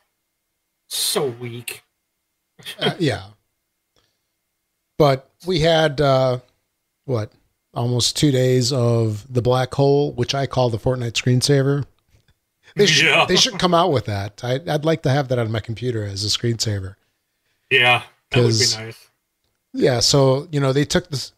so 0.88 1.28
weak. 1.28 1.84
Uh, 2.80 2.94
yeah. 3.00 3.24
But 4.98 5.30
we 5.46 5.60
had 5.62 6.02
uh 6.02 6.40
what 7.06 7.32
almost 7.74 8.18
two 8.18 8.32
days 8.32 8.74
of 8.74 9.32
the 9.32 9.42
black 9.42 9.74
hole, 9.74 10.12
which 10.14 10.36
I 10.36 10.46
call 10.46 10.70
the 10.70 10.78
Fortnite 10.78 11.14
screensaver. 11.14 11.86
They 12.76 12.86
should 12.86 13.06
Yeah. 13.06 13.26
they 13.26 13.36
should 13.36 13.60
come 13.60 13.74
out 13.74 13.92
with 13.92 14.06
that. 14.06 14.44
I, 14.44 14.60
I'd 14.68 14.86
like 14.86 15.02
to 15.04 15.10
have 15.10 15.28
that 15.30 15.40
on 15.40 15.52
my 15.52 15.60
computer 15.60 16.04
as 16.04 16.24
a 16.24 16.28
screensaver. 16.28 16.96
Yeah, 17.70 18.04
that 18.32 18.44
would 18.44 18.54
be 18.54 18.66
nice. 18.76 19.10
Yeah, 19.74 20.00
so 20.00 20.48
you 20.52 20.60
know 20.60 20.74
they 20.74 20.86
took 20.86 21.10
this 21.10 21.32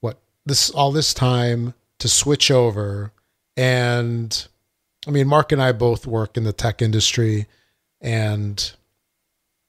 what 0.00 0.18
this 0.44 0.70
all 0.70 0.92
this 0.92 1.14
time 1.14 1.74
to 2.00 2.08
switch 2.08 2.50
over, 2.50 3.12
and 3.56 4.46
I 5.06 5.10
mean 5.10 5.26
Mark 5.28 5.52
and 5.52 5.62
I 5.62 5.72
both 5.72 6.06
work 6.06 6.36
in 6.36 6.44
the 6.44 6.52
tech 6.52 6.80
industry, 6.80 7.46
and 8.00 8.72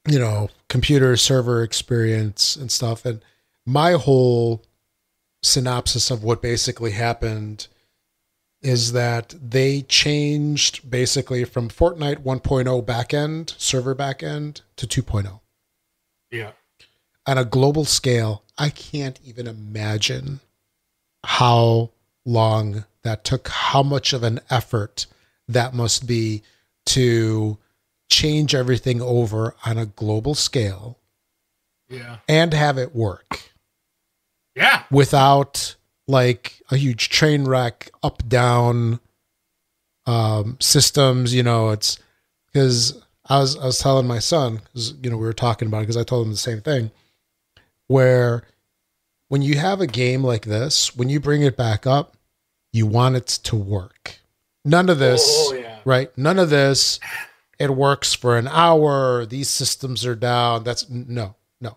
you 0.08 0.18
know 0.18 0.48
computer 0.68 1.16
server 1.16 1.62
experience 1.62 2.56
and 2.56 2.70
stuff, 2.70 3.04
and 3.04 3.20
my 3.64 3.92
whole 3.92 4.62
synopsis 5.42 6.10
of 6.10 6.22
what 6.24 6.42
basically 6.42 6.92
happened 6.92 7.68
is 8.62 8.92
that 8.92 9.34
they 9.40 9.82
changed 9.82 10.90
basically 10.90 11.44
from 11.44 11.68
Fortnite 11.68 12.24
1.0 12.24 12.84
backend 12.84 13.54
server 13.60 13.94
backend 13.94 14.62
to 14.76 14.86
2.0 14.86 15.40
Yeah. 16.30 16.52
on 17.26 17.38
a 17.38 17.44
global 17.44 17.84
scale, 17.84 18.42
I 18.58 18.70
can't 18.70 19.20
even 19.24 19.46
imagine 19.46 20.40
how 21.22 21.90
long 22.24 22.86
that 23.02 23.22
took, 23.24 23.48
how 23.48 23.82
much 23.82 24.12
of 24.12 24.22
an 24.24 24.40
effort 24.50 25.06
that 25.48 25.74
must 25.74 26.06
be 26.06 26.42
to 26.86 27.58
change 28.08 28.54
everything 28.54 29.00
over 29.02 29.54
on 29.64 29.78
a 29.78 29.86
global 29.86 30.34
scale 30.34 30.98
Yeah. 31.88 32.18
and 32.28 32.52
have 32.54 32.78
it 32.78 32.94
work 32.94 33.50
Yeah. 34.54 34.84
without 34.90 35.74
like 36.08 36.62
a 36.70 36.76
huge 36.76 37.08
train 37.08 37.44
wreck 37.46 37.90
up 38.02 38.26
down 38.28 39.00
um 40.06 40.56
systems 40.60 41.34
you 41.34 41.42
know 41.42 41.70
it's 41.70 41.98
because 42.52 43.02
i 43.28 43.38
was 43.40 43.56
i 43.58 43.64
was 43.64 43.80
telling 43.80 44.06
my 44.06 44.20
son 44.20 44.56
because 44.66 44.94
you 45.02 45.10
know 45.10 45.16
we 45.16 45.26
were 45.26 45.32
talking 45.32 45.66
about 45.66 45.78
it 45.78 45.82
because 45.82 45.96
i 45.96 46.04
told 46.04 46.24
him 46.24 46.30
the 46.32 46.36
same 46.38 46.60
thing 46.60 46.92
where 47.88 48.44
when 49.28 49.42
you 49.42 49.56
have 49.58 49.80
a 49.80 49.86
game 49.88 50.22
like 50.22 50.44
this 50.44 50.94
when 50.94 51.08
you 51.08 51.18
bring 51.18 51.42
it 51.42 51.56
back 51.56 51.88
up 51.88 52.16
you 52.72 52.86
want 52.86 53.16
it 53.16 53.26
to 53.26 53.56
work 53.56 54.20
none 54.66 54.88
of 54.88 54.98
this 54.98 55.24
oh, 55.26 55.52
oh, 55.52 55.56
yeah. 55.56 55.78
right? 55.84 56.16
None 56.18 56.38
of 56.38 56.50
this. 56.50 57.00
It 57.58 57.70
works 57.70 58.12
for 58.12 58.36
an 58.36 58.48
hour. 58.48 59.24
These 59.24 59.48
systems 59.48 60.04
are 60.04 60.14
down. 60.14 60.64
That's 60.64 60.88
no 60.90 61.36
no. 61.60 61.76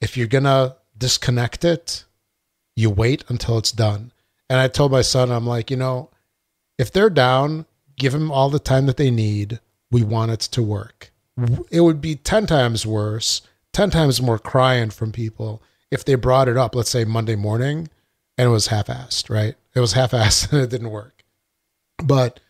If 0.00 0.16
you're 0.16 0.26
gonna 0.26 0.76
disconnect 0.96 1.64
it 1.64 2.04
you 2.74 2.90
wait 2.90 3.24
until 3.28 3.58
it's 3.58 3.72
done. 3.72 4.12
And 4.48 4.60
i 4.60 4.68
told 4.68 4.92
my 4.92 5.02
son 5.02 5.30
i'm 5.30 5.46
like 5.46 5.70
you 5.70 5.76
know 5.76 6.10
if 6.78 6.92
they're 6.92 7.10
down 7.10 7.66
give 7.98 8.12
them 8.12 8.30
all 8.30 8.48
the 8.48 8.58
time 8.58 8.86
that 8.86 8.96
they 8.96 9.10
need. 9.10 9.60
We 9.90 10.02
want 10.02 10.30
it 10.30 10.40
to 10.40 10.62
work. 10.62 11.10
It 11.70 11.80
would 11.80 12.00
be 12.00 12.14
10 12.16 12.46
times 12.46 12.84
worse 12.84 13.42
10 13.72 13.90
times 13.90 14.20
more 14.20 14.38
crying 14.38 14.90
from 14.90 15.12
people 15.12 15.62
if 15.90 16.04
they 16.04 16.16
brought 16.16 16.48
it 16.48 16.56
up 16.56 16.74
let's 16.74 16.90
say 16.90 17.04
monday 17.04 17.36
morning 17.36 17.88
and 18.36 18.48
it 18.48 18.50
was 18.50 18.66
half-assed 18.68 19.30
right? 19.30 19.54
It 19.72 19.78
was 19.78 19.92
half-assed 19.92 20.52
and 20.52 20.62
it 20.62 20.70
didn't 20.70 20.90
work 20.90 21.17
but 22.04 22.40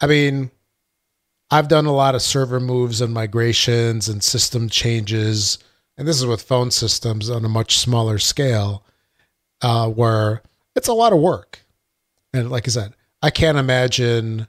i 0.00 0.06
mean 0.06 0.50
I've 1.54 1.68
done 1.68 1.86
a 1.86 1.92
lot 1.92 2.16
of 2.16 2.22
server 2.22 2.58
moves 2.58 3.00
and 3.00 3.14
migrations 3.14 4.08
and 4.08 4.24
system 4.24 4.68
changes, 4.68 5.58
and 5.96 6.08
this 6.08 6.18
is 6.18 6.26
with 6.26 6.42
phone 6.42 6.72
systems 6.72 7.30
on 7.30 7.44
a 7.44 7.48
much 7.48 7.78
smaller 7.78 8.18
scale, 8.18 8.82
uh, 9.62 9.88
where 9.88 10.42
it's 10.74 10.88
a 10.88 10.92
lot 10.92 11.12
of 11.12 11.20
work. 11.20 11.60
And 12.32 12.50
like 12.50 12.66
I 12.66 12.70
said, 12.70 12.94
I 13.22 13.30
can't 13.30 13.56
imagine 13.56 14.48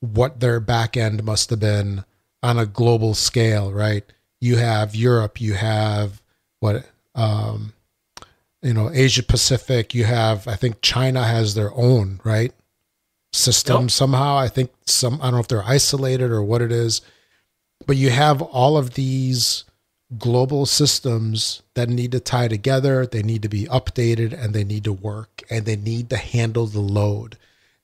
what 0.00 0.40
their 0.40 0.60
back 0.60 0.96
end 0.96 1.22
must 1.24 1.50
have 1.50 1.60
been 1.60 2.04
on 2.42 2.58
a 2.58 2.64
global 2.64 3.12
scale, 3.12 3.70
right? 3.70 4.04
You 4.40 4.56
have 4.56 4.94
Europe, 4.94 5.42
you 5.42 5.54
have 5.54 6.22
what, 6.60 6.86
um, 7.14 7.74
you 8.62 8.72
know, 8.72 8.90
Asia 8.90 9.22
Pacific, 9.22 9.94
you 9.94 10.04
have, 10.04 10.48
I 10.48 10.54
think 10.54 10.80
China 10.80 11.24
has 11.24 11.54
their 11.54 11.74
own, 11.74 12.20
right? 12.24 12.54
System 13.38 13.82
Yep. 13.82 13.90
somehow. 13.90 14.36
I 14.36 14.48
think 14.48 14.70
some 14.86 15.14
I 15.20 15.24
don't 15.26 15.34
know 15.34 15.40
if 15.40 15.48
they're 15.48 15.64
isolated 15.64 16.30
or 16.30 16.42
what 16.42 16.62
it 16.62 16.72
is, 16.72 17.00
but 17.86 17.96
you 17.96 18.10
have 18.10 18.42
all 18.42 18.76
of 18.76 18.94
these 18.94 19.64
global 20.18 20.64
systems 20.66 21.62
that 21.74 21.88
need 21.88 22.12
to 22.12 22.20
tie 22.20 22.48
together, 22.48 23.06
they 23.06 23.22
need 23.22 23.42
to 23.42 23.48
be 23.48 23.64
updated 23.66 24.32
and 24.32 24.54
they 24.54 24.64
need 24.64 24.84
to 24.84 24.92
work 24.92 25.42
and 25.50 25.66
they 25.66 25.76
need 25.76 26.08
to 26.10 26.16
handle 26.16 26.66
the 26.66 26.80
load 26.80 27.36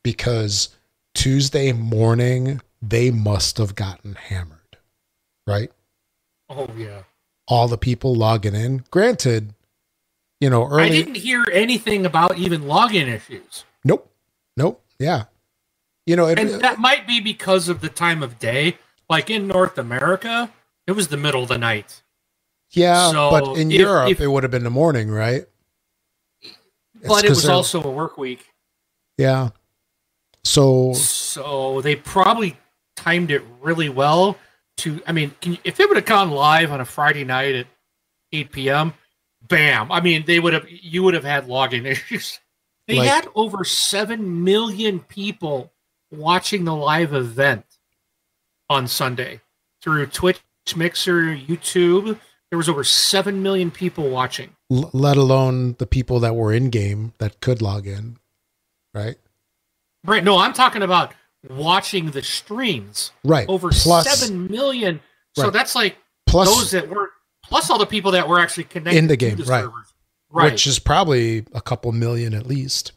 because 0.03 0.71
Tuesday 1.15 1.73
morning 1.73 2.61
they 2.81 3.11
must 3.11 3.59
have 3.59 3.75
gotten 3.75 4.15
hammered. 4.15 4.79
Right? 5.47 5.71
Oh 6.49 6.69
yeah. 6.77 7.03
All 7.47 7.69
the 7.69 7.77
people 7.79 8.15
logging 8.15 8.55
in. 8.55 8.85
Granted, 8.91 9.53
you 10.41 10.49
know, 10.49 10.67
early. 10.67 10.85
I 10.85 10.89
didn't 10.89 11.17
hear 11.17 11.45
anything 11.53 12.07
about 12.07 12.39
even 12.39 12.63
login 12.63 13.07
issues. 13.07 13.65
Nope. 13.85 14.11
Nope. 14.57 14.83
Yeah. 14.99 15.25
You 16.07 16.17
know, 16.17 16.27
it, 16.29 16.39
And 16.39 16.51
uh, 16.51 16.59
that 16.59 16.79
might 16.79 17.07
be 17.07 17.21
because 17.21 17.69
of 17.69 17.81
the 17.81 17.89
time 17.89 18.23
of 18.23 18.39
day. 18.39 18.77
Like 19.09 19.31
in 19.31 19.47
North 19.47 19.79
America, 19.79 20.51
it 20.87 20.93
was 20.93 21.09
the 21.09 21.17
middle 21.17 21.43
of 21.43 21.49
the 21.49 21.59
night. 21.59 22.03
Yeah, 22.73 23.11
So, 23.11 23.31
but 23.31 23.57
in 23.59 23.71
if- 23.71 23.79
Europe 23.81 24.11
if- 24.11 24.21
it 24.21 24.27
would 24.27 24.43
have 24.43 24.51
been 24.51 24.65
the 24.65 24.71
morning, 24.71 25.11
right? 25.11 25.45
It's 26.43 27.09
But 27.09 27.25
it 27.25 27.31
was 27.31 27.49
also 27.49 27.83
a 27.83 27.91
work 27.91 28.17
week. 28.19 28.47
yeah. 29.19 29.51
So 30.43 30.93
So 30.95 31.81
they 31.81 31.97
probably 31.97 32.57
timed 32.97 33.31
it 33.31 33.43
really 33.61 33.89
well 33.89 34.37
to 34.79 35.01
I 35.07 35.13
mean, 35.13 35.35
can 35.41 35.53
you, 35.53 35.59
if 35.65 35.81
it 35.81 35.89
would 35.89 35.97
have 35.97 36.07
gone 36.07 36.31
live 36.31 36.71
on 36.73 36.81
a 36.81 36.85
Friday 36.85 37.25
night 37.25 37.55
at 37.55 37.67
8 38.33 38.53
p.m., 38.53 38.95
bam. 39.49 39.93
I 39.93 40.01
mean, 40.01 40.25
they 40.27 40.41
would 40.41 40.53
have 40.55 40.67
you 40.69 41.03
would 41.03 41.15
have 41.15 41.25
had 41.25 41.47
login 41.47 41.85
issues. 41.95 42.41
They 42.89 42.97
Like- 42.97 43.09
had 43.09 43.29
over 43.35 43.65
7 43.65 44.43
million 44.45 45.01
people 45.01 45.73
watching 46.17 46.65
the 46.65 46.75
live 46.75 47.13
event 47.13 47.65
on 48.69 48.87
Sunday 48.89 49.41
through 49.83 50.07
Twitch, 50.07 50.41
Mixer, 50.77 51.23
YouTube. 51.37 52.19
There 52.51 52.57
was 52.59 52.69
over 52.69 52.85
7 52.85 53.43
million 53.43 53.71
people 53.71 54.09
watching. 54.11 54.51
l- 54.71 54.91
let 54.93 55.17
alone 55.17 55.75
the 55.79 55.87
people 55.87 56.21
that 56.21 56.35
were 56.37 56.53
in 56.53 56.71
game 56.71 57.13
that 57.19 57.41
could 57.41 57.61
log 57.61 57.87
in, 57.87 58.19
right? 58.95 59.17
Right. 60.05 60.23
No, 60.23 60.39
I'm 60.39 60.53
talking 60.53 60.83
about 60.83 61.13
watching 61.49 62.11
the 62.13 62.23
streams. 62.23 63.11
Right. 63.25 63.49
Over 63.49 63.71
plus 63.71 64.19
7 64.21 64.47
million. 64.49 65.01
So 65.37 65.45
Right. 65.45 65.53
that's 65.53 65.75
like 65.75 65.97
plus 66.27 66.49
those 66.49 66.71
that 66.71 66.89
were 66.89 67.11
plus 67.45 67.69
all 67.71 67.79
the 67.79 67.87
people 67.87 68.13
that 68.13 68.29
were 68.29 68.39
actually 68.39 68.65
connected 68.65 68.99
In 68.99 69.09
the 69.09 69.17
game, 69.17 69.37
right. 69.39 69.65
servers. 69.65 69.93
Right. 70.31 70.51
which 70.53 70.67
is 70.67 70.79
probably 70.79 71.45
a 71.53 71.61
couple 71.61 71.93
million 71.93 72.35
at 72.35 72.47
least. 72.47 72.93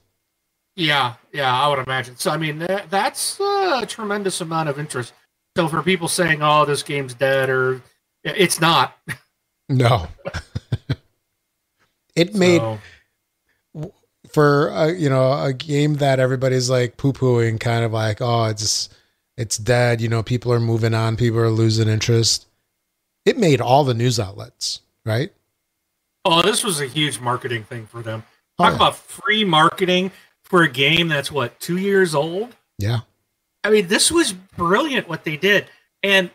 Yeah, 0.77 1.15
yeah, 1.33 1.53
I 1.53 1.67
would 1.67 1.79
imagine. 1.79 2.15
So 2.17 2.31
I 2.31 2.37
mean, 2.37 2.59
that, 2.59 2.89
that's 2.89 3.39
a 3.39 3.83
tremendous 3.87 4.39
amount 4.39 4.69
of 4.69 4.79
interest. 4.79 5.11
So 5.57 5.67
for 5.67 5.81
people 5.81 6.07
saying, 6.07 6.41
"Oh, 6.41 6.65
this 6.65 6.83
game's 6.83 7.13
dead," 7.15 7.49
or 7.49 7.81
it's 8.23 8.61
not. 8.61 8.97
No. 9.69 10.07
it 12.15 12.33
made 12.35 12.61
So, 12.61 13.91
for 14.29 14.71
uh, 14.71 14.87
you 14.87 15.09
know 15.09 15.43
a 15.43 15.51
game 15.51 15.95
that 15.95 16.19
everybody's 16.19 16.69
like 16.69 16.95
poo 16.95 17.11
pooing, 17.11 17.59
kind 17.59 17.83
of 17.83 17.91
like 17.91 18.21
oh 18.21 18.45
it's 18.45 18.87
it's 19.35 19.57
dead. 19.57 19.99
You 19.99 20.07
know, 20.07 20.23
people 20.23 20.53
are 20.53 20.59
moving 20.59 20.93
on, 20.93 21.17
people 21.17 21.39
are 21.39 21.49
losing 21.49 21.89
interest. 21.89 22.45
It 23.25 23.37
made 23.37 23.59
all 23.59 23.83
the 23.83 23.93
news 23.93 24.19
outlets, 24.19 24.81
right? 25.05 25.33
oh, 26.27 26.41
this 26.41 26.63
was 26.63 26.81
a 26.81 26.85
huge 26.85 27.19
marketing 27.19 27.63
thing 27.63 27.85
for 27.87 28.01
them. 28.01 28.23
Oh, 28.59 28.63
Talk 28.65 28.71
yeah. 28.71 28.75
about 28.75 28.95
free 28.97 29.45
marketing 29.45 30.11
for 30.49 30.63
a 30.63 30.69
game 30.69 31.07
that's 31.07 31.31
what 31.31 31.59
two 31.59 31.77
years 31.77 32.15
old. 32.15 32.55
yeah, 32.77 32.99
I 33.63 33.69
mean, 33.69 33.87
this 33.87 34.11
was 34.11 34.33
brilliant 34.33 35.07
what 35.07 35.23
they 35.23 35.37
did, 35.37 35.65
and 36.03 36.29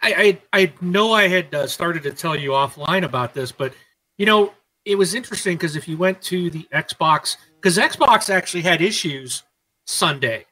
I 0.00 0.38
I, 0.52 0.60
I 0.62 0.72
know 0.80 1.12
I 1.12 1.28
had 1.28 1.54
uh, 1.54 1.66
started 1.66 2.02
to 2.04 2.12
tell 2.12 2.36
you 2.36 2.50
offline 2.50 3.04
about 3.04 3.34
this, 3.34 3.52
but 3.52 3.72
you 4.16 4.26
know 4.26 4.52
it 4.84 4.96
was 4.96 5.14
interesting 5.14 5.56
because 5.56 5.76
if 5.76 5.86
you 5.86 5.96
went 5.96 6.22
to 6.22 6.50
the 6.50 6.66
Xbox, 6.72 7.36
because 7.60 7.76
Xbox 7.76 8.30
actually 8.30 8.62
had 8.62 8.80
issues 8.80 9.42
Sunday 9.86 10.44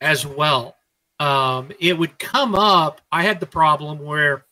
as 0.00 0.26
well. 0.26 0.76
Um, 1.18 1.70
it 1.78 1.96
would 1.98 2.18
come 2.18 2.54
up. 2.54 3.00
I 3.12 3.22
had 3.22 3.40
the 3.40 3.46
problem 3.46 3.98
where 3.98 4.44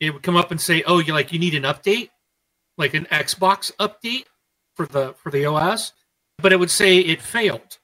it 0.00 0.10
would 0.10 0.22
come 0.22 0.36
up 0.36 0.50
and 0.50 0.60
say, 0.60 0.82
"Oh, 0.86 0.98
you 0.98 1.12
like 1.12 1.32
you 1.32 1.38
need 1.38 1.54
an 1.54 1.62
update, 1.62 2.10
like 2.76 2.94
an 2.94 3.06
Xbox 3.06 3.72
update 3.76 4.24
for 4.74 4.86
the 4.86 5.14
for 5.14 5.30
the 5.30 5.46
OS," 5.46 5.92
but 6.38 6.52
it 6.52 6.58
would 6.58 6.70
say 6.70 6.98
it 6.98 7.20
failed. 7.20 7.78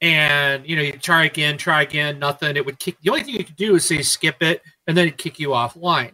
And 0.00 0.66
you 0.68 0.76
know 0.76 0.82
you 0.82 0.92
try 0.92 1.24
again 1.24 1.56
try 1.56 1.82
again 1.82 2.18
nothing. 2.18 2.56
It 2.56 2.66
would 2.66 2.78
kick 2.78 2.96
the 3.02 3.10
only 3.10 3.22
thing 3.22 3.34
you 3.34 3.44
could 3.44 3.56
do 3.56 3.76
is 3.76 3.86
say 3.86 4.02
skip 4.02 4.42
it 4.42 4.62
and 4.86 4.96
then 4.96 5.06
it'd 5.06 5.18
kick 5.18 5.38
you 5.38 5.50
offline. 5.50 6.12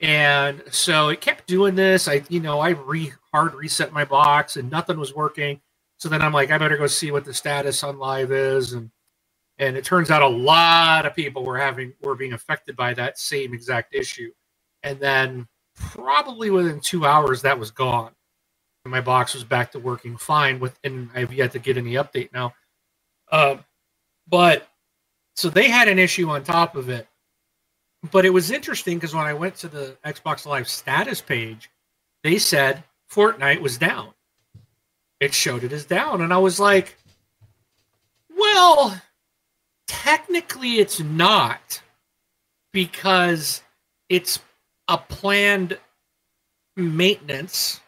And 0.00 0.62
so 0.70 1.08
it 1.08 1.20
kept 1.20 1.46
doing 1.46 1.74
this. 1.74 2.08
I 2.08 2.22
you 2.28 2.40
know 2.40 2.60
i 2.60 2.70
re 2.70 3.12
hard 3.32 3.54
reset 3.54 3.92
my 3.92 4.04
box 4.04 4.56
and 4.56 4.70
nothing 4.70 4.98
was 4.98 5.14
working. 5.14 5.60
So 5.98 6.08
then 6.08 6.22
i'm 6.22 6.32
like 6.32 6.50
i 6.50 6.58
better 6.58 6.76
go 6.76 6.86
see 6.86 7.10
what 7.10 7.24
the 7.24 7.34
status 7.34 7.82
on 7.82 7.98
live 7.98 8.32
is. 8.32 8.72
And 8.72 8.90
and 9.58 9.76
it 9.76 9.84
turns 9.84 10.10
out 10.10 10.22
a 10.22 10.28
lot 10.28 11.06
of 11.06 11.14
people 11.14 11.44
were 11.44 11.58
having 11.58 11.92
were 12.02 12.16
being 12.16 12.32
affected 12.32 12.76
by 12.76 12.94
that 12.94 13.18
same 13.18 13.52
exact 13.54 13.94
issue. 13.94 14.30
And 14.82 14.98
then 15.00 15.46
probably 15.76 16.50
within 16.50 16.80
two 16.80 17.04
hours 17.04 17.42
that 17.42 17.58
was 17.58 17.70
gone 17.70 18.12
and 18.86 18.92
my 18.92 19.00
box 19.00 19.34
was 19.34 19.44
back 19.44 19.72
to 19.72 19.78
working 19.78 20.16
fine 20.16 20.58
with 20.58 20.78
and 20.84 21.10
i've 21.14 21.32
yet 21.32 21.52
to 21.52 21.58
get 21.58 21.76
any 21.76 21.92
update 21.92 22.32
now 22.32 22.54
uh, 23.30 23.56
but 24.28 24.68
so 25.36 25.50
they 25.50 25.68
had 25.68 25.88
an 25.88 25.98
issue 25.98 26.30
on 26.30 26.42
top 26.42 26.76
of 26.76 26.88
it. 26.88 27.06
But 28.10 28.24
it 28.24 28.30
was 28.30 28.50
interesting 28.50 28.96
because 28.96 29.14
when 29.14 29.26
I 29.26 29.34
went 29.34 29.56
to 29.56 29.68
the 29.68 29.96
Xbox 30.04 30.46
Live 30.46 30.68
status 30.68 31.20
page, 31.20 31.70
they 32.22 32.38
said 32.38 32.82
Fortnite 33.10 33.60
was 33.60 33.78
down. 33.78 34.12
It 35.20 35.34
showed 35.34 35.64
it 35.64 35.72
as 35.72 35.84
down. 35.84 36.22
And 36.22 36.32
I 36.32 36.38
was 36.38 36.58
like, 36.58 36.96
well, 38.34 39.00
technically 39.86 40.78
it's 40.78 41.00
not 41.00 41.82
because 42.72 43.62
it's 44.08 44.38
a 44.88 44.98
planned 44.98 45.78
maintenance. 46.76 47.80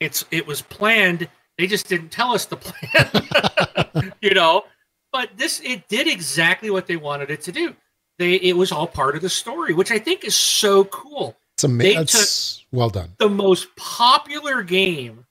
It's 0.00 0.24
it 0.30 0.46
was 0.46 0.62
planned 0.62 1.28
They 1.58 1.66
just 1.66 1.88
didn't 1.88 2.10
tell 2.10 2.34
us 2.34 2.46
the 2.46 2.56
plan, 2.58 4.12
you 4.22 4.34
know. 4.34 4.64
But 5.12 5.30
this 5.36 5.60
it 5.64 5.88
did 5.88 6.08
exactly 6.08 6.70
what 6.70 6.86
they 6.86 6.96
wanted 6.96 7.30
it 7.30 7.42
to 7.42 7.52
do. 7.52 7.74
They 8.18 8.34
it 8.36 8.56
was 8.56 8.72
all 8.72 8.86
part 8.86 9.16
of 9.16 9.22
the 9.22 9.28
story, 9.28 9.74
which 9.74 9.90
I 9.90 9.98
think 9.98 10.24
is 10.24 10.34
so 10.36 10.84
cool. 10.86 11.36
It's 11.56 11.64
amazing. 11.64 12.02
It's 12.02 12.64
well 12.72 12.90
done. 12.90 13.12
The 13.18 13.28
most 13.28 13.74
popular 13.76 14.62
game 14.62 15.26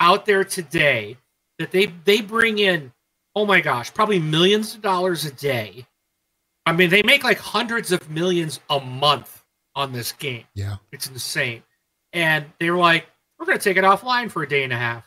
out 0.00 0.26
there 0.26 0.44
today 0.44 1.16
that 1.58 1.72
they 1.72 1.86
they 2.04 2.20
bring 2.20 2.58
in, 2.58 2.92
oh 3.34 3.46
my 3.46 3.60
gosh, 3.60 3.92
probably 3.92 4.20
millions 4.20 4.74
of 4.74 4.82
dollars 4.82 5.24
a 5.24 5.32
day. 5.32 5.86
I 6.66 6.72
mean, 6.72 6.90
they 6.90 7.02
make 7.02 7.24
like 7.24 7.38
hundreds 7.38 7.92
of 7.92 8.10
millions 8.10 8.60
a 8.70 8.80
month 8.80 9.44
on 9.74 9.92
this 9.92 10.12
game. 10.12 10.44
Yeah, 10.54 10.76
it's 10.92 11.08
insane. 11.08 11.64
And 12.12 12.46
they 12.60 12.70
were 12.70 12.78
like, 12.78 13.06
we're 13.44 13.52
going 13.52 13.58
to 13.58 13.64
take 13.64 13.76
it 13.76 13.84
offline 13.84 14.30
for 14.30 14.42
a 14.42 14.48
day 14.48 14.64
and 14.64 14.72
a 14.72 14.76
half. 14.76 15.06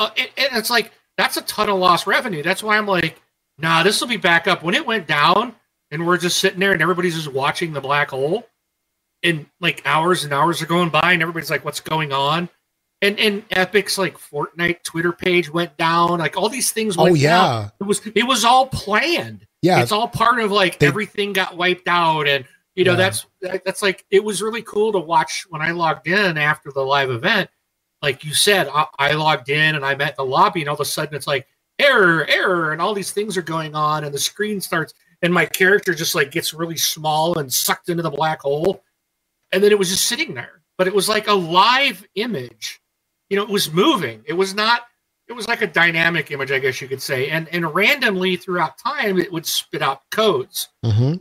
Uh, 0.00 0.10
and, 0.16 0.28
and 0.36 0.48
it's 0.54 0.70
like 0.70 0.90
that's 1.16 1.36
a 1.36 1.42
ton 1.42 1.68
of 1.68 1.78
lost 1.78 2.06
revenue. 2.06 2.42
That's 2.42 2.64
why 2.64 2.76
I'm 2.76 2.86
like, 2.86 3.20
nah, 3.58 3.84
this 3.84 4.00
will 4.00 4.08
be 4.08 4.16
back 4.16 4.48
up 4.48 4.64
when 4.64 4.74
it 4.74 4.84
went 4.84 5.06
down, 5.06 5.54
and 5.92 6.04
we're 6.04 6.18
just 6.18 6.38
sitting 6.38 6.58
there 6.58 6.72
and 6.72 6.82
everybody's 6.82 7.14
just 7.14 7.32
watching 7.32 7.72
the 7.72 7.80
black 7.80 8.10
hole, 8.10 8.48
and 9.22 9.46
like 9.60 9.82
hours 9.84 10.24
and 10.24 10.32
hours 10.32 10.60
are 10.62 10.66
going 10.66 10.90
by, 10.90 11.12
and 11.12 11.22
everybody's 11.22 11.50
like, 11.50 11.64
what's 11.64 11.80
going 11.80 12.12
on? 12.12 12.48
And 13.00 13.20
and 13.20 13.48
Epic's 13.50 13.98
like 13.98 14.18
Fortnite 14.18 14.82
Twitter 14.82 15.12
page 15.12 15.52
went 15.52 15.76
down, 15.76 16.18
like 16.18 16.36
all 16.36 16.48
these 16.48 16.72
things. 16.72 16.96
oh 16.98 17.14
yeah, 17.14 17.28
down. 17.28 17.72
it 17.80 17.84
was 17.84 18.00
it 18.04 18.26
was 18.26 18.44
all 18.44 18.66
planned. 18.66 19.46
Yeah, 19.62 19.80
it's 19.80 19.92
all 19.92 20.08
part 20.08 20.40
of 20.40 20.50
like 20.50 20.80
they, 20.80 20.88
everything 20.88 21.32
got 21.32 21.56
wiped 21.56 21.86
out 21.86 22.26
and 22.26 22.46
you 22.74 22.84
know 22.84 22.92
yeah. 22.92 22.96
that's 22.96 23.26
that's 23.40 23.82
like 23.82 24.04
it 24.10 24.22
was 24.22 24.42
really 24.42 24.62
cool 24.62 24.92
to 24.92 24.98
watch 24.98 25.46
when 25.48 25.62
i 25.62 25.70
logged 25.70 26.06
in 26.06 26.36
after 26.36 26.70
the 26.72 26.82
live 26.82 27.10
event. 27.10 27.50
Like 28.02 28.22
you 28.22 28.34
said 28.34 28.68
I, 28.68 28.86
I, 28.98 29.12
logged 29.14 29.48
in 29.48 29.74
and 29.74 29.84
i'm 29.84 30.00
at 30.00 30.16
the 30.16 30.24
lobby 30.24 30.60
and 30.60 30.68
all 30.68 30.74
of 30.74 30.80
a 30.80 30.84
sudden 30.84 31.14
it's 31.14 31.26
like 31.26 31.46
error 31.78 32.26
error 32.26 32.72
and 32.72 32.80
all 32.80 32.92
these 32.92 33.12
things 33.12 33.36
are 33.36 33.42
going 33.42 33.74
on 33.74 34.04
and 34.04 34.12
the 34.12 34.18
screen 34.18 34.60
starts 34.60 34.92
and 35.22 35.32
my 35.32 35.46
character 35.46 35.94
just 35.94 36.14
like 36.14 36.30
gets 36.30 36.52
really 36.52 36.76
small 36.76 37.38
and 37.38 37.52
sucked 37.52 37.88
into 37.88 38.02
the 38.02 38.10
black 38.10 38.42
hole. 38.42 38.82
And 39.52 39.62
then 39.62 39.72
it 39.72 39.78
was 39.78 39.88
just 39.88 40.04
sitting 40.04 40.34
there 40.34 40.60
but 40.76 40.86
it 40.86 40.94
was 40.94 41.08
like 41.08 41.28
a 41.28 41.32
live 41.32 42.04
image. 42.14 42.80
You 43.30 43.38
know 43.38 43.44
it 43.44 43.48
was 43.48 43.72
moving. 43.72 44.22
It 44.26 44.34
was 44.34 44.54
not 44.54 44.82
it 45.26 45.32
was 45.32 45.48
like 45.48 45.62
a 45.62 45.66
dynamic 45.66 46.30
image 46.30 46.52
i 46.52 46.58
guess 46.58 46.82
you 46.82 46.88
could 46.88 47.00
say. 47.00 47.30
And 47.30 47.48
and 47.48 47.74
randomly 47.74 48.36
throughout 48.36 48.76
time 48.76 49.18
it 49.18 49.32
would 49.32 49.46
spit 49.46 49.80
out 49.80 50.02
codes. 50.10 50.68
Mm-hmm 50.84 51.16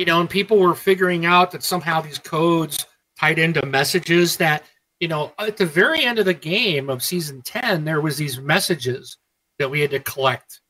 you 0.00 0.06
know, 0.06 0.18
and 0.18 0.30
people 0.30 0.56
were 0.56 0.74
figuring 0.74 1.26
out 1.26 1.50
that 1.50 1.62
somehow 1.62 2.00
these 2.00 2.18
codes 2.18 2.86
tied 3.18 3.38
into 3.38 3.64
messages 3.66 4.38
that, 4.38 4.64
you 4.98 5.06
know, 5.06 5.30
at 5.38 5.58
the 5.58 5.66
very 5.66 6.06
end 6.06 6.18
of 6.18 6.24
the 6.24 6.32
game 6.32 6.88
of 6.88 7.02
season 7.02 7.42
10, 7.42 7.84
there 7.84 8.00
was 8.00 8.16
these 8.16 8.40
messages 8.40 9.18
that 9.58 9.70
we 9.70 9.82
had 9.82 9.90
to 9.90 10.00
collect. 10.00 10.62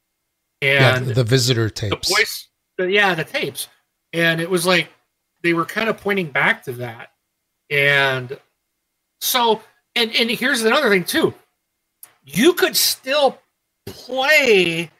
And 0.60 1.06
yeah, 1.06 1.12
the 1.12 1.22
visitor 1.22 1.70
tapes. 1.70 2.08
The 2.08 2.14
voice, 2.14 2.48
the, 2.76 2.90
yeah, 2.90 3.14
the 3.14 3.22
tapes. 3.22 3.68
And 4.12 4.40
it 4.40 4.50
was 4.50 4.66
like 4.66 4.88
they 5.44 5.54
were 5.54 5.64
kind 5.64 5.88
of 5.88 5.96
pointing 5.98 6.32
back 6.32 6.64
to 6.64 6.72
that. 6.72 7.10
And 7.70 8.36
so, 9.20 9.62
and, 9.94 10.10
and 10.12 10.28
here's 10.28 10.62
another 10.62 10.90
thing 10.90 11.04
too. 11.04 11.34
You 12.24 12.52
could 12.54 12.76
still 12.76 13.38
play 13.86 14.90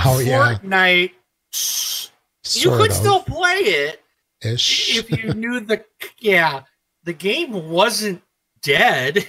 oh, 0.00 0.20
Fortnite 0.20 1.10
yeah 1.12 2.10
you 2.50 2.70
could 2.70 2.90
of. 2.90 2.96
still 2.96 3.20
play 3.20 3.58
it 3.58 4.02
ish 4.42 4.98
if 4.98 5.10
you 5.10 5.32
knew 5.34 5.60
the 5.60 5.84
yeah 6.20 6.62
the 7.04 7.12
game 7.12 7.70
wasn't 7.70 8.22
dead. 8.64 9.26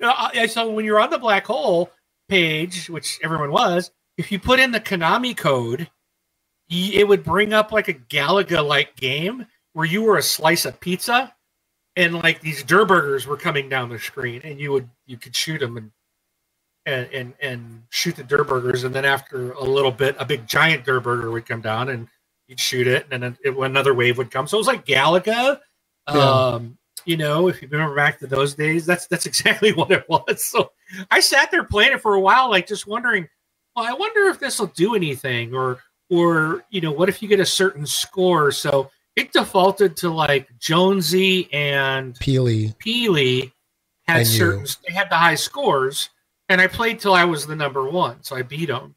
so 0.48 0.70
when 0.70 0.84
you're 0.84 1.00
on 1.00 1.10
the 1.10 1.18
black 1.18 1.46
hole 1.46 1.90
page, 2.28 2.88
which 2.88 3.18
everyone 3.24 3.50
was, 3.50 3.90
if 4.16 4.30
you 4.30 4.38
put 4.38 4.60
in 4.60 4.70
the 4.70 4.80
Konami 4.80 5.36
code, 5.36 5.90
it 6.68 7.08
would 7.08 7.24
bring 7.24 7.52
up 7.52 7.72
like 7.72 7.88
a 7.88 7.94
Galaga 7.94 8.64
like 8.64 8.94
game 8.96 9.46
where 9.72 9.86
you 9.86 10.02
were 10.02 10.18
a 10.18 10.22
slice 10.22 10.66
of 10.66 10.78
pizza 10.80 11.34
and 11.96 12.14
like 12.14 12.40
these 12.40 12.62
Durr 12.62 12.84
burgers 12.84 13.26
were 13.26 13.36
coming 13.36 13.68
down 13.68 13.88
the 13.88 13.98
screen 13.98 14.42
and 14.44 14.60
you 14.60 14.70
would 14.72 14.88
you 15.06 15.16
could 15.16 15.34
shoot 15.34 15.58
them 15.58 15.76
and 15.76 15.90
and 16.88 17.12
and, 17.12 17.34
and 17.40 17.82
shoot 17.90 18.16
the 18.16 18.24
Durr 18.24 18.44
burgers, 18.44 18.84
and 18.84 18.94
then 18.94 19.04
after 19.04 19.52
a 19.52 19.64
little 19.64 19.92
bit, 19.92 20.16
a 20.18 20.24
big 20.24 20.46
giant 20.46 20.84
Durr 20.84 21.00
burger 21.00 21.30
would 21.30 21.46
come 21.46 21.60
down, 21.60 21.90
and 21.90 22.08
you'd 22.46 22.60
shoot 22.60 22.86
it, 22.86 23.06
and 23.10 23.22
then 23.22 23.36
it, 23.44 23.56
another 23.56 23.94
wave 23.94 24.18
would 24.18 24.30
come. 24.30 24.46
So 24.46 24.56
it 24.56 24.60
was 24.60 24.66
like 24.66 24.86
Galaga. 24.86 25.60
Yeah. 26.08 26.14
Um, 26.14 26.78
you 27.04 27.16
know, 27.16 27.48
if 27.48 27.62
you 27.62 27.68
remember 27.70 27.94
back 27.94 28.18
to 28.20 28.26
those 28.26 28.54
days, 28.54 28.86
that's 28.86 29.06
that's 29.06 29.26
exactly 29.32 29.72
what 29.72 29.90
it 29.90 30.08
was. 30.08 30.44
So 30.44 30.72
I 31.10 31.20
sat 31.20 31.50
there 31.50 31.64
playing 31.64 31.92
it 31.92 32.00
for 32.00 32.14
a 32.14 32.20
while, 32.20 32.50
like 32.50 32.66
just 32.66 32.86
wondering, 32.86 33.28
well, 33.76 33.84
I 33.86 33.92
wonder 33.92 34.28
if 34.28 34.38
this 34.38 34.58
will 34.58 34.68
do 34.68 34.94
anything, 34.94 35.54
or 35.54 35.78
or 36.10 36.64
you 36.70 36.80
know, 36.80 36.92
what 36.92 37.08
if 37.08 37.22
you 37.22 37.28
get 37.28 37.40
a 37.40 37.46
certain 37.46 37.86
score? 37.86 38.50
So 38.50 38.90
it 39.14 39.32
defaulted 39.32 39.96
to 39.98 40.10
like 40.10 40.48
Jonesy 40.58 41.52
and 41.52 42.14
Peely. 42.14 42.74
Peely 42.78 43.52
had 44.06 44.26
certain 44.26 44.64
they 44.86 44.94
had 44.94 45.10
the 45.10 45.16
high 45.16 45.34
scores 45.34 46.08
and 46.48 46.60
I 46.60 46.66
played 46.66 47.00
till 47.00 47.14
I 47.14 47.24
was 47.24 47.46
the 47.46 47.56
number 47.56 47.88
one, 47.88 48.22
so 48.22 48.36
I 48.36 48.42
beat 48.42 48.70
him. 48.70 48.94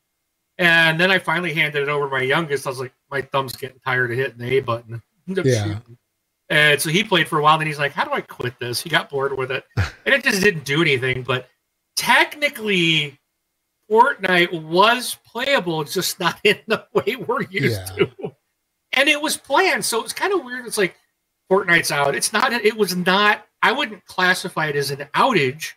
And 0.57 0.99
then 0.99 1.11
I 1.11 1.19
finally 1.19 1.53
handed 1.53 1.83
it 1.83 1.89
over 1.89 2.05
to 2.05 2.11
my 2.11 2.21
youngest. 2.21 2.67
I 2.67 2.69
was 2.69 2.79
like, 2.79 2.93
my 3.09 3.21
thumb's 3.21 3.55
getting 3.55 3.79
tired 3.79 4.11
of 4.11 4.17
hitting 4.17 4.37
the 4.37 4.57
A 4.57 4.59
button. 4.61 5.01
yeah. 5.27 5.79
And 6.49 6.81
so 6.81 6.89
he 6.89 7.03
played 7.03 7.27
for 7.27 7.39
a 7.39 7.41
while. 7.41 7.53
And 7.53 7.61
then 7.61 7.67
he's 7.67 7.79
like, 7.79 7.93
how 7.93 8.03
do 8.03 8.11
I 8.11 8.21
quit 8.21 8.59
this? 8.59 8.81
He 8.81 8.89
got 8.89 9.09
bored 9.09 9.37
with 9.37 9.51
it, 9.51 9.65
and 9.77 10.13
it 10.13 10.23
just 10.23 10.41
didn't 10.41 10.65
do 10.65 10.81
anything. 10.81 11.23
But 11.23 11.47
technically, 11.95 13.17
Fortnite 13.89 14.63
was 14.63 15.17
playable, 15.25 15.83
just 15.83 16.19
not 16.19 16.39
in 16.43 16.59
the 16.67 16.85
way 16.93 17.15
we're 17.15 17.43
used 17.43 17.81
yeah. 17.97 18.05
to. 18.05 18.35
And 18.93 19.09
it 19.09 19.21
was 19.21 19.37
planned, 19.37 19.85
so 19.85 19.99
it 19.99 20.03
was 20.03 20.13
kind 20.13 20.33
of 20.33 20.43
weird. 20.43 20.65
It's 20.65 20.77
like 20.77 20.95
Fortnite's 21.49 21.91
out. 21.91 22.15
It's 22.15 22.33
not. 22.33 22.53
It 22.53 22.77
was 22.77 22.95
not. 22.95 23.45
I 23.63 23.71
wouldn't 23.71 24.05
classify 24.05 24.67
it 24.67 24.75
as 24.75 24.91
an 24.91 25.07
outage 25.13 25.73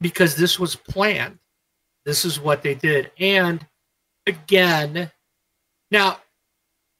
because 0.00 0.36
this 0.36 0.58
was 0.58 0.76
planned. 0.76 1.38
This 2.04 2.24
is 2.24 2.40
what 2.40 2.62
they 2.62 2.74
did. 2.74 3.10
And 3.18 3.66
again, 4.26 5.10
now 5.90 6.18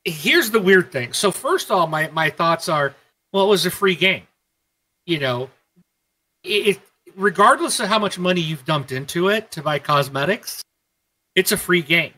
here's 0.05 0.51
the 0.51 0.61
weird 0.61 0.93
thing. 0.93 1.13
So 1.13 1.31
first 1.31 1.71
of 1.71 1.77
all, 1.77 1.87
my, 1.87 2.09
my 2.11 2.31
thoughts 2.31 2.69
are, 2.69 2.95
well, 3.33 3.47
it 3.47 3.49
was 3.49 3.67
a 3.67 3.71
free 3.71 3.95
game. 3.95 4.27
You 5.07 5.19
know, 5.19 5.51
it, 6.45 6.81
regardless 7.17 7.81
of 7.81 7.89
how 7.89 7.99
much 7.99 8.19
money 8.19 8.41
you've 8.41 8.65
dumped 8.65 8.93
into 8.93 9.29
it 9.29 9.51
to 9.53 9.63
buy 9.63 9.79
cosmetics, 9.79 10.63
it's 11.35 11.53
a 11.53 11.57
free 11.57 11.83
game. 11.83 12.13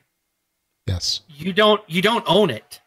Yes. 0.86 1.20
You 1.28 1.52
don't 1.52 1.80
you 1.88 2.02
don't 2.02 2.24
own 2.26 2.50
it. 2.50 2.80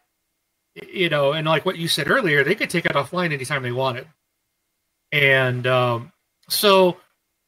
You 0.74 1.08
know, 1.08 1.32
and 1.32 1.46
like 1.46 1.64
what 1.64 1.78
you 1.78 1.88
said 1.88 2.10
earlier, 2.10 2.44
they 2.44 2.54
could 2.54 2.68
take 2.68 2.84
it 2.84 2.92
offline 2.92 3.32
anytime 3.32 3.62
they 3.62 3.72
wanted. 3.72 4.06
And 5.12 5.66
um, 5.66 6.12
so 6.48 6.98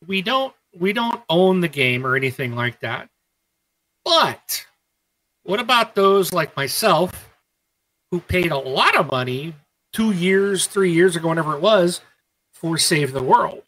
we 0.07 0.23
don't 0.23 0.55
we 0.79 0.93
don't 0.93 1.23
own 1.29 1.61
the 1.61 1.69
game 1.69 2.07
or 2.07 2.17
anything 2.17 2.55
like 2.55 2.81
that. 2.81 3.09
But 4.05 4.67
what 5.43 5.61
about 5.61 5.95
those 5.95 6.33
like 6.33 6.57
myself 6.57 7.31
who 8.11 8.21
paid 8.21 8.53
a 8.53 8.59
lot 8.59 8.97
of 8.97 9.11
money 9.11 9.55
two 9.93 10.13
years, 10.13 10.67
three 10.67 10.93
years 10.93 11.17
ago, 11.17 11.29
whenever 11.29 11.55
it 11.55 11.61
was, 11.61 12.01
for 12.53 12.79
Save 12.79 13.13
the 13.13 13.23
World? 13.23 13.63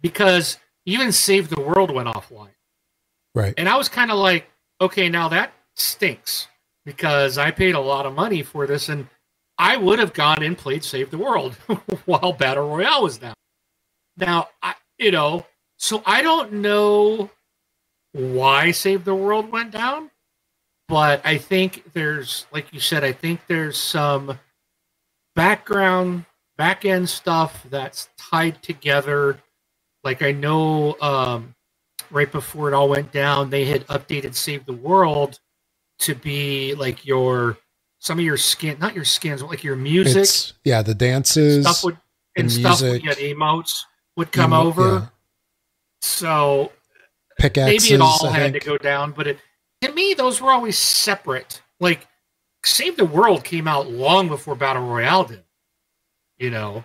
Because 0.00 0.58
even 0.86 1.12
Save 1.12 1.48
the 1.48 1.60
World 1.60 1.90
went 1.90 2.08
offline. 2.08 2.54
Right. 3.34 3.54
And 3.56 3.68
I 3.68 3.76
was 3.76 3.88
kind 3.88 4.10
of 4.10 4.18
like, 4.18 4.50
okay, 4.80 5.08
now 5.08 5.28
that 5.28 5.52
stinks 5.76 6.48
because 6.84 7.38
I 7.38 7.50
paid 7.50 7.74
a 7.74 7.80
lot 7.80 8.06
of 8.06 8.14
money 8.14 8.42
for 8.42 8.66
this 8.66 8.88
and 8.88 9.06
I 9.58 9.76
would 9.76 9.98
have 9.98 10.14
gone 10.14 10.42
and 10.42 10.56
played 10.56 10.82
Save 10.82 11.10
the 11.10 11.18
World 11.18 11.54
while 12.06 12.32
Battle 12.32 12.68
Royale 12.68 13.02
was 13.02 13.18
down. 13.18 13.34
Now, 14.16 14.48
I, 14.62 14.74
you 15.00 15.10
know, 15.10 15.46
so 15.78 16.02
I 16.04 16.22
don't 16.22 16.52
know 16.52 17.30
why 18.12 18.70
Save 18.70 19.04
the 19.04 19.14
World 19.14 19.50
went 19.50 19.72
down, 19.72 20.10
but 20.88 21.22
I 21.24 21.38
think 21.38 21.92
there's, 21.94 22.46
like 22.52 22.72
you 22.72 22.80
said, 22.80 23.02
I 23.02 23.12
think 23.12 23.40
there's 23.48 23.78
some 23.78 24.38
background, 25.34 26.26
back 26.58 26.84
end 26.84 27.08
stuff 27.08 27.64
that's 27.70 28.10
tied 28.18 28.62
together. 28.62 29.38
Like 30.04 30.22
I 30.22 30.32
know 30.32 31.00
um, 31.00 31.54
right 32.10 32.30
before 32.30 32.68
it 32.68 32.74
all 32.74 32.90
went 32.90 33.10
down, 33.10 33.48
they 33.48 33.64
had 33.64 33.86
updated 33.86 34.34
Save 34.34 34.66
the 34.66 34.74
World 34.74 35.40
to 36.00 36.14
be 36.14 36.74
like 36.74 37.06
your 37.06 37.56
some 38.00 38.18
of 38.18 38.24
your 38.24 38.36
skin, 38.36 38.78
not 38.78 38.94
your 38.94 39.04
skins, 39.04 39.40
but 39.42 39.50
like 39.50 39.64
your 39.64 39.76
music. 39.76 40.22
It's, 40.22 40.54
yeah, 40.64 40.82
the 40.82 40.94
dances 40.94 41.64
stuff 41.64 41.84
would 41.84 41.98
and 42.36 42.52
stuff 42.52 42.82
would 42.82 43.02
get 43.02 43.18
emotes 43.18 43.84
would 44.20 44.32
come 44.32 44.52
over. 44.52 45.10
So 46.02 46.72
Pickaxes, 47.38 47.90
maybe 47.90 47.94
it 47.94 48.00
all 48.02 48.26
I 48.26 48.32
had 48.32 48.52
think. 48.52 48.62
to 48.62 48.68
go 48.68 48.76
down, 48.76 49.12
but 49.12 49.26
it 49.26 49.38
to 49.80 49.90
me 49.92 50.12
those 50.12 50.42
were 50.42 50.50
always 50.50 50.76
separate. 50.76 51.62
Like 51.80 52.06
Save 52.62 52.98
the 52.98 53.06
World 53.06 53.44
came 53.44 53.66
out 53.66 53.90
long 53.90 54.28
before 54.28 54.54
Battle 54.54 54.86
Royale 54.86 55.24
did. 55.24 55.42
You 56.38 56.50
know. 56.50 56.84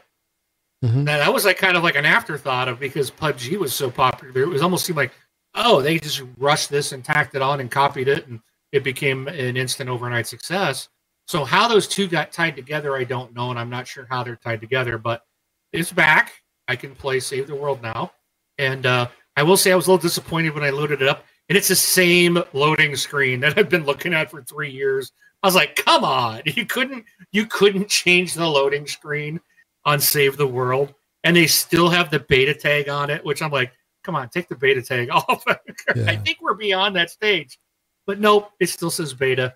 Mhm. 0.84 1.04
Now, 1.04 1.18
that 1.18 1.34
was 1.34 1.44
like 1.44 1.58
kind 1.58 1.76
of 1.76 1.84
like 1.84 1.96
an 1.96 2.06
afterthought 2.06 2.70
of 2.70 2.80
because 2.80 3.12
PUBG 3.12 3.58
was 3.58 3.76
so 3.76 3.92
popular. 3.92 4.42
It 4.42 4.48
was 4.48 4.62
almost 4.62 4.86
seemed 4.86 4.98
like, 4.98 5.12
oh, 5.56 5.82
they 5.82 6.00
just 6.00 6.22
rushed 6.38 6.70
this 6.70 6.94
and 6.94 7.04
tacked 7.04 7.36
it 7.36 7.42
on 7.42 7.60
and 7.60 7.70
copied 7.70 8.08
it, 8.08 8.28
and 8.28 8.40
it 8.72 8.84
became 8.84 9.28
an 9.28 9.58
instant 9.58 9.90
overnight 9.90 10.28
success. 10.28 10.88
So 11.28 11.44
how 11.44 11.68
those 11.68 11.88
two 11.88 12.08
got 12.08 12.32
tied 12.32 12.56
together, 12.56 12.96
I 12.96 13.04
don't 13.04 13.34
know, 13.34 13.50
and 13.50 13.60
I'm 13.60 13.70
not 13.70 13.88
sure 13.88 14.08
how 14.10 14.24
they're 14.24 14.38
tied 14.38 14.62
together. 14.62 14.98
But 14.98 15.26
it's 15.74 15.92
back. 15.92 16.32
I 16.68 16.76
can 16.76 16.96
play 16.96 17.20
Save 17.20 17.48
the 17.48 17.56
World 17.56 17.82
now, 17.82 18.12
and 18.58 18.86
uh, 18.86 19.08
I 19.38 19.44
will 19.44 19.58
say 19.58 19.72
I 19.72 19.76
was 19.76 19.88
a 19.88 19.92
little 19.92 20.02
disappointed 20.02 20.54
when 20.54 20.64
I 20.64 20.70
loaded 20.70 21.02
it 21.02 21.08
up, 21.08 21.26
and 21.50 21.58
it's 21.58 21.68
the 21.68 21.76
same 21.76 22.42
loading 22.54 22.96
screen 22.96 23.40
that 23.42 23.58
I've 23.58 23.70
been 23.70 23.86
looking 23.86 24.14
at 24.14 24.32
for 24.32 24.42
three 24.42 24.72
years. 24.72 25.12
I 25.44 25.48
was 25.48 25.56
like, 25.56 25.76
come 25.76 26.04
on, 26.04 26.42
you 26.46 26.66
couldn't 26.66 27.06
you 27.32 27.46
couldn't 27.46 27.90
change 27.90 28.34
the 28.34 28.48
loading 28.48 28.88
screen 28.88 29.40
on 29.86 30.00
Save 30.00 30.38
the 30.38 30.48
World, 30.48 30.94
and 31.24 31.36
they 31.36 31.48
still 31.48 31.90
have 31.90 32.10
the 32.10 32.20
beta 32.20 32.54
tag 32.54 32.90
on 32.90 33.10
it, 33.10 33.24
which 33.24 33.42
I'm 33.42 33.52
like, 33.52 33.72
come 34.04 34.16
on, 34.16 34.30
take 34.30 34.48
the 34.48 34.56
beta 34.56 34.82
tag 34.82 35.10
off. 35.12 35.44
I 35.48 36.16
think 36.18 36.40
we're 36.42 36.56
beyond 36.56 36.96
that 36.96 37.10
stage, 37.10 37.60
but 38.06 38.20
nope, 38.20 38.52
it 38.60 38.70
still 38.70 38.92
says 38.92 39.14
beta. 39.14 39.56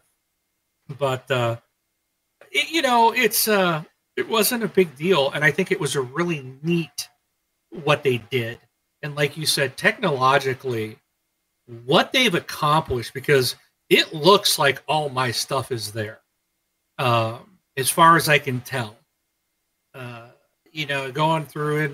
But 0.97 1.29
uh, 1.29 1.57
it, 2.51 2.69
you 2.69 2.81
know, 2.81 3.13
it's 3.13 3.47
uh, 3.47 3.83
it 4.19 4.29
wasn't 4.29 4.63
a 4.63 4.67
big 4.67 4.95
deal, 4.95 5.31
and 5.31 5.43
I 5.43 5.51
think 5.51 5.71
it 5.71 5.79
was 5.79 5.95
a 5.95 6.01
really 6.01 6.55
neat 6.61 7.09
what 7.71 8.03
they 8.03 8.17
did, 8.17 8.59
and 9.01 9.15
like 9.15 9.37
you 9.37 9.45
said, 9.45 9.77
technologically, 9.77 10.97
what 11.85 12.11
they've 12.11 12.33
accomplished 12.33 13.13
because 13.13 13.55
it 13.89 14.13
looks 14.13 14.59
like 14.59 14.83
all 14.87 15.09
my 15.09 15.31
stuff 15.31 15.71
is 15.71 15.91
there, 15.91 16.19
um, 16.97 17.57
as 17.77 17.89
far 17.89 18.17
as 18.17 18.29
I 18.29 18.39
can 18.39 18.61
tell 18.61 18.99
uh, 19.93 20.27
you 20.71 20.85
know, 20.85 21.11
going 21.11 21.45
through 21.45 21.77
it, 21.77 21.91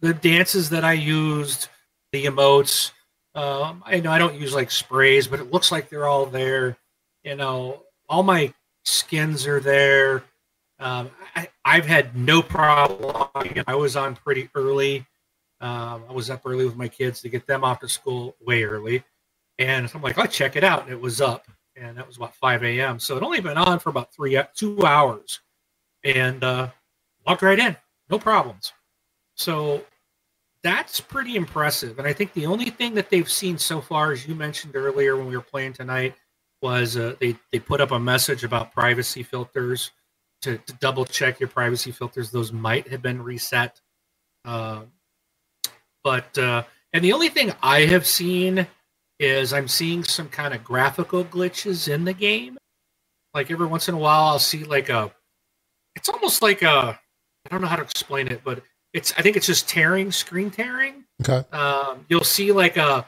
the 0.00 0.14
dances 0.14 0.70
that 0.70 0.84
I 0.84 0.94
used, 0.94 1.68
the 2.12 2.26
emotes. 2.26 2.92
Um, 3.34 3.82
I 3.84 4.00
know 4.00 4.10
I 4.10 4.18
don't 4.18 4.40
use 4.40 4.54
like 4.54 4.70
sprays, 4.70 5.26
but 5.26 5.40
it 5.40 5.52
looks 5.52 5.70
like 5.70 5.88
they're 5.88 6.06
all 6.06 6.26
there. 6.26 6.76
You 7.22 7.36
know, 7.36 7.82
all 8.08 8.22
my 8.22 8.52
skins 8.84 9.46
are 9.46 9.60
there. 9.60 10.24
Um, 10.78 11.10
I, 11.34 11.48
I've 11.66 11.84
had 11.84 12.14
no 12.14 12.42
problem. 12.42 13.28
I 13.66 13.74
was 13.74 13.96
on 13.96 14.14
pretty 14.14 14.48
early. 14.54 15.04
Um, 15.60 16.04
I 16.08 16.12
was 16.12 16.30
up 16.30 16.42
early 16.46 16.64
with 16.64 16.76
my 16.76 16.86
kids 16.86 17.20
to 17.22 17.28
get 17.28 17.48
them 17.48 17.64
off 17.64 17.80
to 17.80 17.88
school 17.88 18.36
way 18.40 18.62
early, 18.62 19.02
and 19.58 19.90
I'm 19.92 20.00
like, 20.00 20.16
I'll 20.16 20.28
check 20.28 20.54
it 20.54 20.62
out, 20.62 20.84
and 20.84 20.92
it 20.92 21.00
was 21.00 21.20
up, 21.20 21.48
and 21.74 21.98
that 21.98 22.06
was 22.06 22.18
about 22.18 22.36
5 22.36 22.62
a.m. 22.62 23.00
So 23.00 23.16
it 23.16 23.24
only 23.24 23.40
been 23.40 23.58
on 23.58 23.80
for 23.80 23.88
about 23.88 24.14
three 24.14 24.40
two 24.54 24.86
hours, 24.86 25.40
and 26.04 26.44
uh, 26.44 26.68
walked 27.26 27.42
right 27.42 27.58
in, 27.58 27.76
no 28.10 28.18
problems. 28.20 28.72
So 29.34 29.84
that's 30.62 31.00
pretty 31.00 31.34
impressive. 31.34 31.98
And 31.98 32.06
I 32.06 32.12
think 32.12 32.32
the 32.32 32.46
only 32.46 32.70
thing 32.70 32.94
that 32.94 33.10
they've 33.10 33.28
seen 33.28 33.58
so 33.58 33.80
far, 33.80 34.12
as 34.12 34.28
you 34.28 34.36
mentioned 34.36 34.76
earlier 34.76 35.16
when 35.16 35.26
we 35.26 35.36
were 35.36 35.42
playing 35.42 35.72
tonight, 35.72 36.14
was 36.62 36.96
uh, 36.96 37.16
they 37.18 37.36
they 37.50 37.58
put 37.58 37.80
up 37.80 37.90
a 37.90 37.98
message 37.98 38.44
about 38.44 38.72
privacy 38.72 39.24
filters 39.24 39.90
to, 40.46 40.58
to 40.58 40.72
double 40.74 41.04
check 41.04 41.40
your 41.40 41.48
privacy 41.48 41.90
filters. 41.90 42.30
Those 42.30 42.52
might 42.52 42.88
have 42.88 43.02
been 43.02 43.20
reset. 43.20 43.80
Uh, 44.44 44.82
but 46.04 46.38
uh, 46.38 46.62
and 46.92 47.04
the 47.04 47.12
only 47.12 47.28
thing 47.28 47.52
I 47.62 47.80
have 47.80 48.06
seen 48.06 48.66
is 49.18 49.52
I'm 49.52 49.66
seeing 49.66 50.04
some 50.04 50.28
kind 50.28 50.54
of 50.54 50.62
graphical 50.62 51.24
glitches 51.24 51.92
in 51.92 52.04
the 52.04 52.12
game. 52.12 52.58
Like 53.34 53.50
every 53.50 53.66
once 53.66 53.88
in 53.88 53.94
a 53.94 53.98
while, 53.98 54.24
I'll 54.24 54.38
see 54.38 54.64
like 54.64 54.88
a. 54.88 55.12
It's 55.96 56.08
almost 56.08 56.42
like 56.42 56.62
a. 56.62 56.98
I 57.44 57.48
don't 57.50 57.60
know 57.60 57.66
how 57.66 57.76
to 57.76 57.82
explain 57.82 58.28
it, 58.28 58.42
but 58.44 58.62
it's. 58.92 59.12
I 59.18 59.22
think 59.22 59.36
it's 59.36 59.46
just 59.46 59.68
tearing, 59.68 60.12
screen 60.12 60.50
tearing. 60.50 61.04
Okay. 61.26 61.46
Um, 61.50 62.06
you'll 62.08 62.24
see 62.24 62.52
like 62.52 62.76
a, 62.76 63.06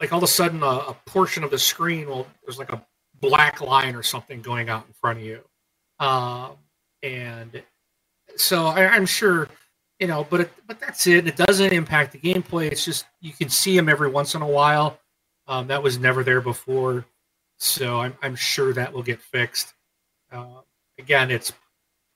like 0.00 0.12
all 0.12 0.18
of 0.18 0.24
a 0.24 0.28
sudden 0.28 0.62
a, 0.62 0.66
a 0.66 0.96
portion 1.06 1.44
of 1.44 1.50
the 1.50 1.58
screen 1.58 2.08
will 2.08 2.26
there's 2.42 2.58
like 2.58 2.72
a 2.72 2.84
black 3.20 3.60
line 3.60 3.94
or 3.94 4.02
something 4.02 4.42
going 4.42 4.68
out 4.68 4.86
in 4.88 4.92
front 4.94 5.20
of 5.20 5.24
you, 5.24 5.40
um, 6.00 6.56
and 7.04 7.62
so 8.36 8.66
I, 8.66 8.86
I'm 8.86 9.06
sure 9.06 9.48
you 10.00 10.08
know, 10.08 10.26
but 10.28 10.40
it, 10.40 10.52
but 10.66 10.80
that's 10.80 11.06
it. 11.06 11.26
It 11.26 11.36
doesn't 11.36 11.72
impact 11.72 12.12
the 12.12 12.18
gameplay. 12.18 12.70
It's 12.70 12.84
just 12.84 13.06
you 13.20 13.32
can 13.32 13.48
see 13.48 13.76
them 13.76 13.88
every 13.88 14.08
once 14.10 14.34
in 14.34 14.42
a 14.42 14.46
while. 14.46 14.98
Um, 15.46 15.66
that 15.68 15.82
was 15.82 15.98
never 15.98 16.24
there 16.24 16.40
before, 16.40 17.04
so 17.58 18.00
I'm 18.00 18.16
I'm 18.22 18.34
sure 18.34 18.72
that 18.72 18.92
will 18.92 19.02
get 19.02 19.20
fixed. 19.20 19.74
Uh, 20.32 20.62
again, 20.98 21.30
it's 21.30 21.52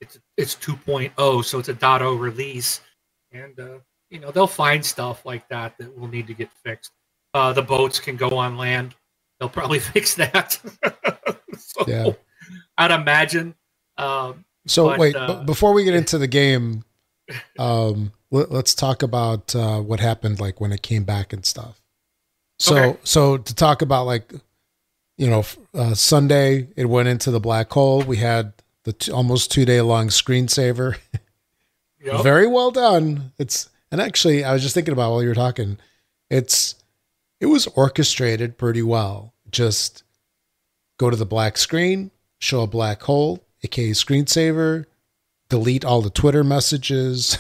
it's 0.01 0.19
it's 0.37 0.57
2.0, 0.57 1.45
so 1.45 1.59
it's 1.59 1.69
a 1.69 1.75
dot 1.75 2.01
.0 2.01 2.19
release, 2.19 2.81
and 3.33 3.59
uh, 3.61 3.79
you 4.11 4.19
know 4.19 4.31
they'll 4.31 4.47
find 4.47 4.85
stuff 4.85 5.25
like 5.25 5.49
that 5.49 5.77
that 5.79 5.97
will 5.97 6.09
need 6.09 6.27
to 6.27 6.35
get 6.35 6.51
fixed. 6.65 6.93
Uh, 7.35 7.53
the 7.53 7.63
boats 7.63 8.01
can 8.01 8.17
go 8.17 8.31
on 8.31 8.57
land; 8.57 8.95
they'll 9.39 9.49
probably 9.49 9.79
fix 9.95 10.15
that. 10.15 10.59
so 11.59 11.85
Yeah. 11.87 12.11
I'd 12.77 12.91
imagine. 12.91 13.55
Um, 13.99 14.45
So 14.69 14.87
But, 14.87 14.99
wait, 14.99 15.17
uh, 15.17 15.43
before 15.45 15.73
we 15.73 15.85
get 15.85 15.95
into 15.95 16.19
the 16.19 16.27
game, 16.27 16.85
um, 17.59 18.13
let, 18.31 18.51
us 18.51 18.75
talk 18.75 19.03
about 19.03 19.55
uh, 19.55 19.81
what 19.81 20.01
happened, 20.01 20.41
like 20.41 20.61
when 20.61 20.73
it 20.73 20.83
came 20.83 21.05
back 21.05 21.33
and 21.33 21.45
stuff. 21.45 21.81
So, 22.59 22.77
Okay. 22.77 22.99
so 23.05 23.39
to 23.39 23.55
talk 23.55 23.83
about 23.83 24.07
like, 24.07 24.33
you 25.17 25.29
know, 25.29 25.45
uh, 25.75 25.95
Sunday 25.95 26.69
it 26.77 26.87
went 26.87 27.09
into 27.09 27.31
the 27.31 27.41
black 27.41 27.73
hole. 27.73 28.03
We 28.03 28.19
had 28.19 28.53
the 28.85 28.93
t- 28.93 29.11
almost 29.11 29.51
two 29.51 29.65
day 29.65 29.81
long 29.81 30.09
screensaver. 30.09 30.97
yep. 32.01 32.23
Very 32.23 32.47
well 32.47 32.71
done. 32.71 33.33
It's 33.39 33.69
and 33.91 34.01
actually, 34.01 34.45
I 34.45 34.53
was 34.53 34.63
just 34.63 34.75
thinking 34.75 34.93
about 34.93 35.11
while 35.13 35.23
you 35.23 35.29
were 35.29 35.35
talking. 35.35 35.79
It's 36.31 36.75
it 37.41 37.47
was 37.47 37.67
orchestrated 37.69 38.59
pretty 38.59 38.83
well. 38.83 39.33
Just 39.51 40.03
go 40.99 41.11
to 41.11 41.17
the 41.17 41.25
black 41.27 41.57
screen, 41.57 42.11
show 42.39 42.63
a 42.63 42.67
black 42.67 43.03
hole, 43.03 43.43
aka 43.63 43.91
screensaver, 43.91 44.87
delete 45.49 45.85
all 45.85 46.03
the 46.03 46.11
Twitter 46.11 46.45
messages. 46.45 47.39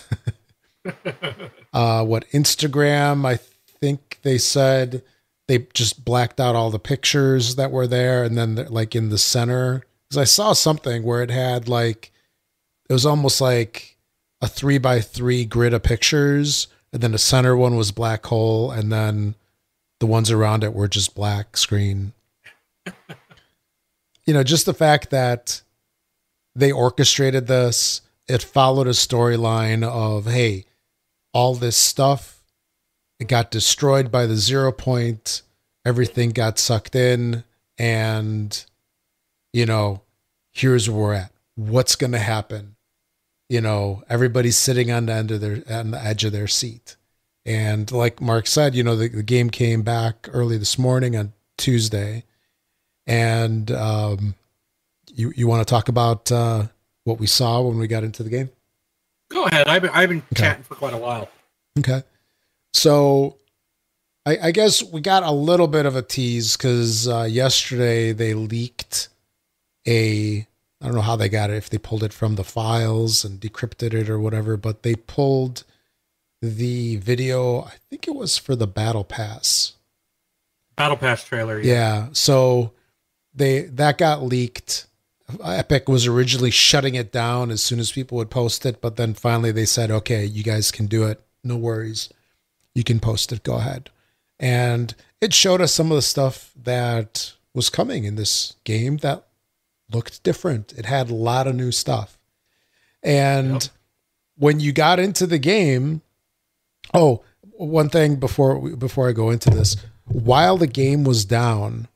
uh, 1.72 2.04
what 2.04 2.28
Instagram? 2.30 3.26
I 3.26 3.38
think 3.80 4.18
they 4.22 4.38
said 4.38 5.02
they 5.46 5.66
just 5.74 6.04
blacked 6.04 6.40
out 6.40 6.54
all 6.54 6.70
the 6.70 6.78
pictures 6.78 7.56
that 7.56 7.70
were 7.70 7.86
there, 7.86 8.24
and 8.24 8.36
then 8.36 8.54
like 8.68 8.94
in 8.94 9.08
the 9.08 9.18
center, 9.18 9.84
because 10.08 10.18
I 10.18 10.24
saw 10.24 10.52
something 10.52 11.02
where 11.02 11.22
it 11.22 11.30
had 11.30 11.68
like 11.68 12.10
it 12.88 12.92
was 12.92 13.06
almost 13.06 13.40
like 13.40 13.96
a 14.40 14.48
three 14.48 14.78
by 14.78 15.00
three 15.00 15.44
grid 15.44 15.74
of 15.74 15.82
pictures, 15.82 16.68
and 16.92 17.02
then 17.02 17.12
the 17.12 17.18
center 17.18 17.56
one 17.56 17.76
was 17.76 17.92
black 17.92 18.26
hole, 18.26 18.70
and 18.70 18.92
then 18.92 19.34
the 20.00 20.06
ones 20.06 20.30
around 20.30 20.64
it 20.64 20.74
were 20.74 20.88
just 20.88 21.14
black 21.14 21.56
screen. 21.56 22.12
you 24.26 24.34
know, 24.34 24.42
just 24.42 24.66
the 24.66 24.74
fact 24.74 25.10
that 25.10 25.62
they 26.58 26.72
orchestrated 26.72 27.46
this, 27.46 28.00
it 28.26 28.42
followed 28.42 28.86
a 28.86 28.90
storyline 28.90 29.84
of 29.84 30.26
hey, 30.26 30.66
all 31.32 31.54
this 31.54 31.76
stuff, 31.76 32.42
it 33.18 33.28
got 33.28 33.50
destroyed 33.50 34.10
by 34.10 34.26
the 34.26 34.36
zero 34.36 34.72
point, 34.72 35.42
everything 35.84 36.30
got 36.30 36.58
sucked 36.58 36.94
in, 36.94 37.44
and 37.78 38.64
you 39.52 39.66
know, 39.66 40.02
here's 40.52 40.88
where 40.90 40.98
we're 40.98 41.14
at. 41.14 41.32
What's 41.54 41.96
gonna 41.96 42.18
happen? 42.18 42.76
you 43.48 43.60
know 43.60 44.02
everybody's 44.08 44.56
sitting 44.56 44.90
on 44.90 45.06
the 45.06 45.12
end 45.12 45.30
of 45.30 45.40
their 45.40 45.62
on 45.70 45.90
the 45.90 46.02
edge 46.04 46.24
of 46.24 46.32
their 46.32 46.46
seat 46.46 46.96
and 47.44 47.90
like 47.90 48.20
mark 48.20 48.46
said 48.46 48.74
you 48.74 48.82
know 48.82 48.96
the, 48.96 49.08
the 49.08 49.22
game 49.22 49.50
came 49.50 49.82
back 49.82 50.28
early 50.32 50.58
this 50.58 50.78
morning 50.78 51.16
on 51.16 51.32
tuesday 51.56 52.24
and 53.06 53.70
um 53.70 54.34
you 55.18 55.32
you 55.36 55.46
want 55.46 55.60
to 55.66 55.70
talk 55.70 55.88
about 55.88 56.30
uh 56.32 56.64
what 57.04 57.18
we 57.18 57.26
saw 57.26 57.60
when 57.60 57.78
we 57.78 57.86
got 57.86 58.04
into 58.04 58.22
the 58.22 58.30
game 58.30 58.48
Go 59.30 59.44
ahead. 59.44 59.68
I've 59.68 59.82
been, 59.82 59.90
I've 59.92 60.08
been 60.08 60.22
Okay. 60.32 60.42
chatting 60.42 60.62
for 60.62 60.74
quite 60.74 60.94
a 60.94 60.98
while. 60.98 61.28
okay 61.78 62.02
so 62.72 63.36
i 64.26 64.38
i 64.44 64.50
guess 64.50 64.82
we 64.82 65.00
got 65.00 65.22
a 65.22 65.30
little 65.32 65.68
bit 65.68 65.84
of 65.86 65.96
a 65.96 66.02
tease 66.02 66.56
because 66.56 67.06
uh 67.08 67.24
yesterday 67.24 68.12
they 68.12 68.32
leaked 68.34 69.08
a 69.86 70.46
I 70.80 70.86
don't 70.86 70.94
know 70.94 71.00
how 71.00 71.16
they 71.16 71.28
got 71.28 71.50
it, 71.50 71.56
if 71.56 71.68
they 71.70 71.78
pulled 71.78 72.04
it 72.04 72.12
from 72.12 72.36
the 72.36 72.44
files 72.44 73.24
and 73.24 73.40
decrypted 73.40 73.92
it 73.94 74.08
or 74.08 74.20
whatever, 74.20 74.56
but 74.56 74.84
they 74.84 74.94
pulled 74.94 75.64
the 76.40 76.94
video, 76.98 77.62
I 77.62 77.72
think 77.90 78.06
it 78.06 78.14
was 78.14 78.38
for 78.38 78.54
the 78.54 78.68
Battle 78.68 79.02
Pass. 79.02 79.72
Battle 80.76 80.96
Pass 80.96 81.24
trailer. 81.24 81.58
Yeah. 81.60 82.10
So 82.12 82.74
they 83.34 83.62
that 83.62 83.98
got 83.98 84.22
leaked. 84.22 84.86
Epic 85.44 85.88
was 85.88 86.06
originally 86.06 86.50
shutting 86.50 86.94
it 86.94 87.12
down 87.12 87.50
as 87.50 87.62
soon 87.62 87.78
as 87.78 87.92
people 87.92 88.16
would 88.16 88.30
post 88.30 88.64
it, 88.64 88.80
but 88.80 88.96
then 88.96 89.14
finally 89.14 89.52
they 89.52 89.66
said, 89.66 89.90
"Okay, 89.90 90.24
you 90.24 90.42
guys 90.42 90.70
can 90.70 90.86
do 90.86 91.04
it. 91.04 91.20
No 91.44 91.56
worries. 91.56 92.08
You 92.74 92.82
can 92.84 92.98
post 93.00 93.32
it. 93.32 93.42
Go 93.42 93.54
ahead." 93.56 93.90
And 94.40 94.94
it 95.20 95.34
showed 95.34 95.60
us 95.60 95.72
some 95.72 95.90
of 95.90 95.96
the 95.96 96.02
stuff 96.02 96.52
that 96.56 97.32
was 97.54 97.70
coming 97.70 98.04
in 98.04 98.14
this 98.14 98.54
game 98.64 98.98
that 98.98 99.26
looked 99.92 100.22
different. 100.22 100.72
It 100.76 100.86
had 100.86 101.10
a 101.10 101.14
lot 101.14 101.46
of 101.46 101.54
new 101.56 101.72
stuff. 101.72 102.18
And 103.02 103.62
Yep. 103.62 103.62
when 104.36 104.60
you 104.60 104.72
got 104.72 104.98
into 105.00 105.26
the 105.26 105.38
game, 105.38 106.02
oh, 106.94 107.22
one 107.56 107.88
thing 107.90 108.16
before 108.16 108.76
before 108.76 109.08
I 109.08 109.12
go 109.12 109.30
into 109.30 109.50
this, 109.50 109.76
while 110.04 110.56
the 110.56 110.66
game 110.66 111.04
was 111.04 111.24
down, 111.24 111.88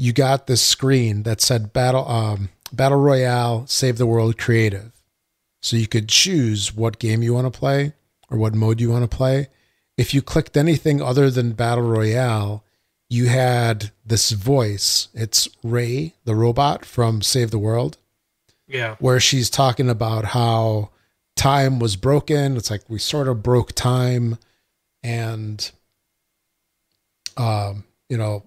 you 0.00 0.14
got 0.14 0.46
this 0.46 0.62
screen 0.62 1.24
that 1.24 1.42
said 1.42 1.74
battle 1.74 2.08
um, 2.08 2.48
battle 2.72 2.98
royale 2.98 3.66
save 3.66 3.98
the 3.98 4.06
world 4.06 4.38
creative. 4.38 4.92
So 5.60 5.76
you 5.76 5.86
could 5.86 6.08
choose 6.08 6.74
what 6.74 6.98
game 6.98 7.22
you 7.22 7.34
want 7.34 7.52
to 7.52 7.58
play 7.58 7.92
or 8.30 8.38
what 8.38 8.54
mode 8.54 8.80
you 8.80 8.90
want 8.90 9.08
to 9.08 9.14
play. 9.14 9.48
If 9.98 10.14
you 10.14 10.22
clicked 10.22 10.56
anything 10.56 11.02
other 11.02 11.30
than 11.30 11.52
battle 11.52 11.84
royale, 11.84 12.64
you 13.10 13.28
had 13.28 13.90
this 14.02 14.30
voice. 14.30 15.08
It's 15.12 15.50
Ray, 15.62 16.14
the 16.24 16.34
robot 16.34 16.86
from 16.86 17.20
Save 17.20 17.50
the 17.50 17.58
World. 17.58 17.98
Yeah. 18.66 18.96
Where 19.00 19.20
she's 19.20 19.50
talking 19.50 19.90
about 19.90 20.24
how 20.26 20.88
time 21.36 21.78
was 21.78 21.96
broken. 21.96 22.56
It's 22.56 22.70
like 22.70 22.88
we 22.88 22.98
sort 22.98 23.28
of 23.28 23.42
broke 23.42 23.72
time 23.72 24.38
and 25.02 25.70
um, 27.36 27.84
you 28.08 28.16
know, 28.16 28.44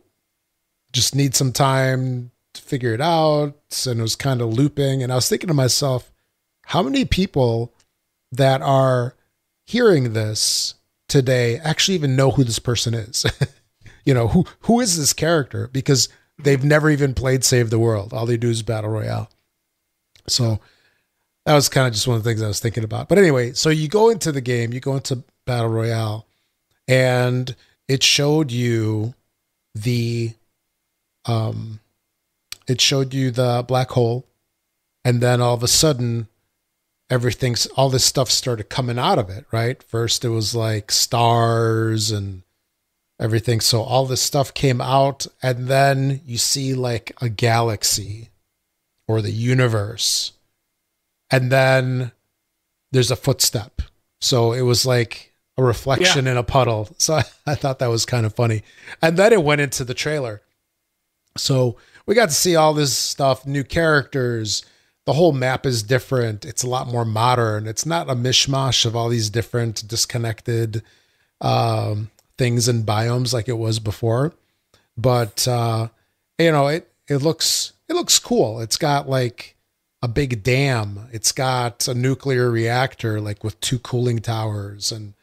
just 0.94 1.16
need 1.16 1.36
some 1.36 1.52
time 1.52 2.32
to 2.54 2.62
figure 2.62 2.94
it 2.94 3.02
out. 3.02 3.56
And 3.86 4.00
it 4.00 4.04
was 4.04 4.16
kind 4.16 4.42
of 4.42 4.54
looping. 4.54 5.04
And 5.04 5.12
I 5.12 5.16
was 5.16 5.28
thinking 5.28 5.48
to 5.48 5.54
myself, 5.54 6.12
how 6.68 6.82
many 6.82 7.04
people 7.04 7.74
that 8.32 8.62
are 8.62 9.16
hearing 9.66 10.14
this 10.14 10.76
today 11.10 11.58
actually 11.58 11.96
even 11.96 12.16
know 12.16 12.32
who 12.32 12.44
this 12.44 12.60
person 12.60 12.94
is? 12.94 13.26
you 14.06 14.14
know, 14.14 14.30
who 14.30 14.46
who 14.62 14.80
is 14.80 14.98
this 14.98 15.14
character? 15.14 15.68
Because 15.74 16.10
they've 16.42 16.64
never 16.64 16.90
even 16.90 17.14
played 17.14 17.44
Save 17.44 17.70
the 17.70 17.80
World. 17.80 18.14
All 18.14 18.26
they 18.26 18.38
do 18.38 18.50
is 18.50 18.62
Battle 18.62 18.92
Royale. 18.92 19.30
So 20.28 20.60
that 21.46 21.56
was 21.56 21.70
kind 21.70 21.88
of 21.88 21.94
just 21.94 22.08
one 22.08 22.18
of 22.18 22.24
the 22.24 22.30
things 22.30 22.42
I 22.42 22.48
was 22.48 22.60
thinking 22.60 22.84
about. 22.84 23.10
But 23.10 23.18
anyway, 23.18 23.54
so 23.54 23.70
you 23.70 23.88
go 23.88 24.10
into 24.10 24.32
the 24.32 24.42
game, 24.42 24.72
you 24.72 24.80
go 24.80 24.96
into 24.96 25.24
Battle 25.46 25.70
Royale, 25.70 26.26
and 26.88 27.54
it 27.88 28.04
showed 28.04 28.52
you 28.52 29.14
the 29.76 30.34
um 31.26 31.80
it 32.68 32.80
showed 32.80 33.14
you 33.14 33.32
the 33.32 33.64
black 33.68 33.92
hole 33.92 34.26
and 35.04 35.22
then 35.22 35.42
all 35.42 35.54
of 35.54 35.64
a 35.64 35.68
sudden 35.68 36.28
everything's 37.10 37.66
all 37.68 37.90
this 37.90 38.06
stuff 38.06 38.30
started 38.30 38.70
coming 38.70 38.98
out 38.98 39.20
of 39.20 39.30
it 39.30 39.46
right 39.52 39.84
first 39.84 40.24
it 40.24 40.30
was 40.30 40.56
like 40.56 40.92
stars 40.92 42.12
and 42.12 42.44
everything 43.20 43.60
so 43.60 43.82
all 43.82 44.06
this 44.06 44.22
stuff 44.22 44.54
came 44.54 44.82
out 44.82 45.28
and 45.42 45.68
then 45.68 46.22
you 46.26 46.38
see 46.38 46.74
like 46.74 47.16
a 47.22 47.30
galaxy 47.30 48.30
or 49.08 49.22
the 49.22 49.32
universe 49.32 50.34
and 51.30 51.52
then 51.52 52.12
there's 52.92 53.12
a 53.12 53.16
footstep 53.16 53.82
so 54.20 54.54
it 54.54 54.62
was 54.62 54.86
like 54.86 55.34
a 55.58 55.64
reflection 55.64 56.26
yeah. 56.26 56.32
in 56.32 56.38
a 56.38 56.44
puddle. 56.44 56.90
So 56.98 57.16
I, 57.16 57.24
I, 57.52 57.56
thought 57.56 57.80
that 57.80 57.88
was 57.88 58.06
kind 58.06 58.26
of 58.26 58.34
funny. 58.34 58.64
And 59.02 59.18
then 59.18 59.34
it 59.34 59.44
went 59.44 59.62
into 59.62 59.84
the 59.84 59.94
trailer. 59.94 60.42
So 61.38 61.78
we 62.06 62.16
got 62.16 62.30
to 62.30 62.36
see 62.36 62.56
all 62.56 62.74
this 62.74 62.98
stuff, 62.98 63.46
new 63.46 63.64
characters. 63.64 64.64
The 65.06 65.14
whole 65.14 65.34
map 65.34 65.66
is 65.66 65.84
different. 65.84 66.46
It's 66.46 66.64
a 66.64 66.70
lot 66.70 66.88
more 66.88 67.06
modern. 67.06 67.68
It's 67.68 67.86
not 67.86 68.10
a 68.10 68.16
mishmash 68.16 68.86
of 68.86 68.96
all 68.96 69.10
these 69.10 69.30
different 69.30 69.88
disconnected 69.88 70.84
um, 71.42 72.10
things 72.38 72.68
and 72.68 72.86
biomes 72.86 73.34
like 73.34 73.50
it 73.50 73.58
was 73.58 73.80
before. 73.80 74.34
But 74.98 75.48
uh, 75.48 75.90
you 76.38 76.52
know, 76.52 76.68
it 76.68 76.92
it 77.08 77.18
looks 77.18 77.74
it 77.90 77.94
looks 77.94 78.20
cool. 78.20 78.62
It's 78.62 78.78
got 78.78 79.10
like 79.10 79.56
a 80.02 80.08
big 80.08 80.44
dam. 80.44 81.08
It's 81.12 81.32
got 81.32 81.88
a 81.88 81.94
nuclear 81.94 82.50
reactor 82.50 83.20
like 83.20 83.44
with 83.44 83.60
two 83.60 83.80
cooling 83.80 84.20
towers 84.20 84.92
and 84.92 85.14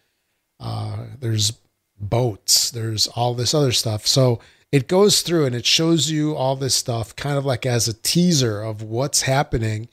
uh, 0.58 1.04
there's 1.20 1.52
boats, 1.98 2.70
there's 2.70 3.06
all 3.08 3.34
this 3.34 3.54
other 3.54 3.72
stuff. 3.72 4.06
So 4.06 4.40
it 4.72 4.86
goes 4.86 5.22
through 5.22 5.46
and 5.46 5.54
it 5.54 5.66
shows 5.66 6.10
you 6.10 6.34
all 6.34 6.56
this 6.56 6.74
stuff 6.74 7.16
kind 7.16 7.36
of 7.36 7.44
like 7.44 7.66
as 7.66 7.88
a 7.88 7.92
teaser 7.92 8.62
of 8.62 8.82
what's 8.82 9.22
happening. 9.22 9.88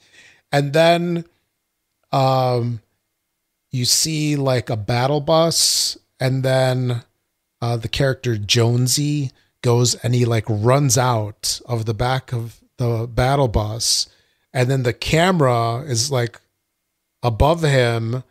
And 0.52 0.72
then 0.72 1.24
um, 2.12 2.80
you 3.70 3.84
see 3.84 4.36
like 4.36 4.70
a 4.70 4.76
battle 4.76 5.20
bus, 5.20 5.98
and 6.20 6.42
then 6.42 7.02
uh, 7.60 7.76
the 7.76 7.88
character 7.88 8.36
Jonesy 8.36 9.32
goes 9.62 9.94
and 9.96 10.14
he 10.14 10.24
like 10.24 10.44
runs 10.48 10.96
out 10.96 11.60
of 11.66 11.84
the 11.84 11.94
back 11.94 12.32
of 12.32 12.60
the 12.76 13.08
battle 13.12 13.48
bus, 13.48 14.08
and 14.52 14.70
then 14.70 14.84
the 14.84 14.92
camera 14.92 15.78
is 15.80 16.10
like 16.10 16.40
above 17.22 17.62
him. 17.62 18.22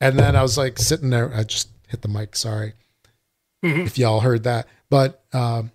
And 0.00 0.18
then 0.18 0.36
I 0.36 0.42
was 0.42 0.58
like 0.58 0.78
sitting 0.78 1.10
there, 1.10 1.32
I 1.34 1.44
just 1.44 1.68
hit 1.88 2.02
the 2.02 2.08
mic. 2.08 2.36
Sorry 2.36 2.74
mm-hmm. 3.64 3.80
if 3.82 3.96
y'all 3.96 4.20
heard 4.20 4.42
that. 4.44 4.68
But 4.90 5.24
um, 5.32 5.70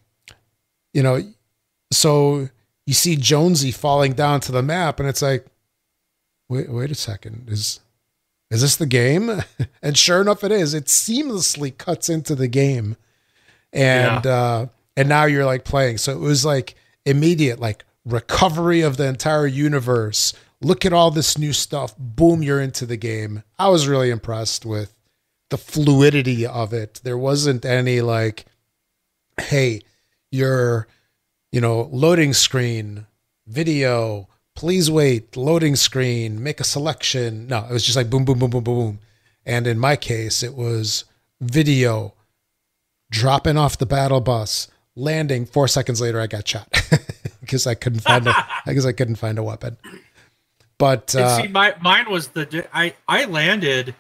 you 0.94 1.04
know, 1.04 1.22
so 1.92 2.50
you 2.86 2.94
see 2.94 3.16
Jonesy 3.16 3.72
falling 3.72 4.14
down 4.14 4.40
to 4.42 4.52
the 4.52 4.64
map, 4.64 5.00
and 5.00 5.08
it's 5.08 5.22
like, 5.22 5.46
wait, 6.48 6.70
wait 6.70 6.92
a 6.92 6.96
second, 6.96 7.48
is 7.50 7.80
is 8.52 8.62
this 8.62 8.76
the 8.76 8.86
game? 8.86 9.44
and 9.82 9.98
sure 9.98 10.22
enough, 10.22 10.44
it 10.44 10.52
is. 10.52 10.74
It 10.74 10.86
seamlessly 10.86 11.78
cuts 11.78 12.10
into 12.10 12.36
the 12.36 12.48
game, 12.48 12.98
and 13.72 14.26
yeah. 14.26 14.32
uh, 14.32 14.66
and 14.98 15.08
now 15.08 15.26
you're 15.26 15.46
like 15.46 15.64
playing. 15.64 15.98
So 15.98 16.12
it 16.14 16.20
was 16.20 16.44
like 16.46 16.76
immediate, 17.06 17.60
like 17.60 17.86
recovery 18.06 18.82
of 18.82 18.98
the 18.98 19.08
entire 19.08 19.48
universe. 19.48 20.34
Look 20.62 20.86
at 20.86 20.94
all 20.94 21.12
this 21.12 21.38
new 21.38 21.54
stuff. 21.54 21.96
Boom, 21.98 22.44
you're 22.44 22.60
into 22.60 22.86
the 22.86 22.98
game. 22.98 23.44
I 23.58 23.70
was 23.70 23.88
really 23.88 24.10
impressed 24.10 24.66
with 24.66 24.94
the 25.50 25.58
fluidity 25.58 26.46
of 26.46 26.74
it. 26.74 27.02
There 27.04 27.18
wasn't 27.18 27.66
any 27.66 28.02
like, 28.02 28.46
hey, 29.40 29.82
your, 30.32 30.88
you 31.52 31.62
know, 31.62 31.90
loading 31.92 32.34
screen, 32.34 33.06
video, 33.48 34.28
please 34.56 34.90
wait, 34.90 35.36
loading 35.38 35.76
screen, 35.76 36.42
make 36.42 36.60
a 36.60 36.64
selection. 36.64 37.48
No, 37.48 37.66
it 37.70 37.72
was 37.72 37.84
just 37.84 37.96
like 37.96 38.10
boom, 38.10 38.26
boom, 38.26 38.40
boom, 38.40 38.50
boom, 38.50 38.64
boom, 38.64 38.76
boom. 38.76 39.00
And 39.46 39.68
in 39.68 39.80
my 39.80 39.96
case, 39.96 40.44
it 40.44 40.54
was 40.54 41.06
video, 41.42 42.14
dropping 43.10 43.58
off 43.58 43.78
the 43.78 43.86
battle 43.86 44.22
bus, 44.22 44.68
landing. 44.96 45.46
Four 45.46 45.68
seconds 45.68 46.02
later, 46.02 46.20
I 46.20 46.28
got 46.28 46.48
shot 46.48 46.68
because 47.42 47.66
I 47.66 47.74
couldn't 47.74 48.02
find 48.02 48.28
a 48.28 48.48
because 48.66 48.86
I 48.86 48.92
couldn't 48.92 49.16
find 49.16 49.40
a 49.40 49.44
weapon. 49.44 49.78
But 50.78 51.16
uh, 51.16 51.42
see, 51.42 51.48
my 51.48 51.76
mine 51.82 52.10
was 52.10 52.30
the 52.30 52.68
I 52.74 52.94
I 53.08 53.26
landed 53.26 53.96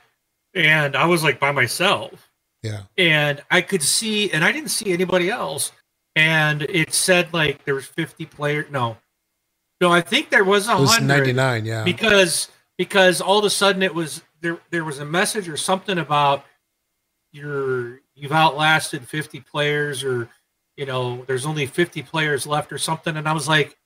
and 0.53 0.95
I 0.95 1.05
was 1.05 1.23
like 1.23 1.39
by 1.39 1.51
myself. 1.51 2.29
Yeah. 2.61 2.83
And 2.97 3.41
I 3.49 3.61
could 3.61 3.81
see, 3.81 4.31
and 4.31 4.43
I 4.43 4.51
didn't 4.51 4.69
see 4.69 4.91
anybody 4.91 5.29
else. 5.29 5.71
And 6.15 6.63
it 6.63 6.93
said 6.93 7.33
like 7.33 7.63
there 7.65 7.75
was 7.75 7.85
50 7.85 8.25
players. 8.25 8.65
No, 8.71 8.97
no, 9.79 9.91
I 9.91 10.01
think 10.01 10.29
there 10.29 10.43
was 10.43 10.67
a 10.67 10.75
hundred. 10.75 11.07
99, 11.07 11.65
yeah. 11.65 11.83
Because 11.83 12.49
because 12.77 13.21
all 13.21 13.39
of 13.39 13.45
a 13.45 13.49
sudden 13.49 13.83
it 13.83 13.93
was 13.93 14.21
there. 14.41 14.59
There 14.69 14.83
was 14.83 14.99
a 14.99 15.05
message 15.05 15.47
or 15.47 15.57
something 15.57 15.97
about 15.97 16.45
you're 17.31 18.01
you've 18.15 18.31
outlasted 18.31 19.07
50 19.07 19.41
players, 19.41 20.03
or 20.03 20.29
you 20.75 20.85
know, 20.85 21.23
there's 21.25 21.45
only 21.45 21.65
50 21.65 22.01
players 22.03 22.45
left, 22.47 22.73
or 22.73 22.77
something. 22.77 23.15
And 23.15 23.29
I 23.29 23.33
was 23.33 23.47
like, 23.47 23.77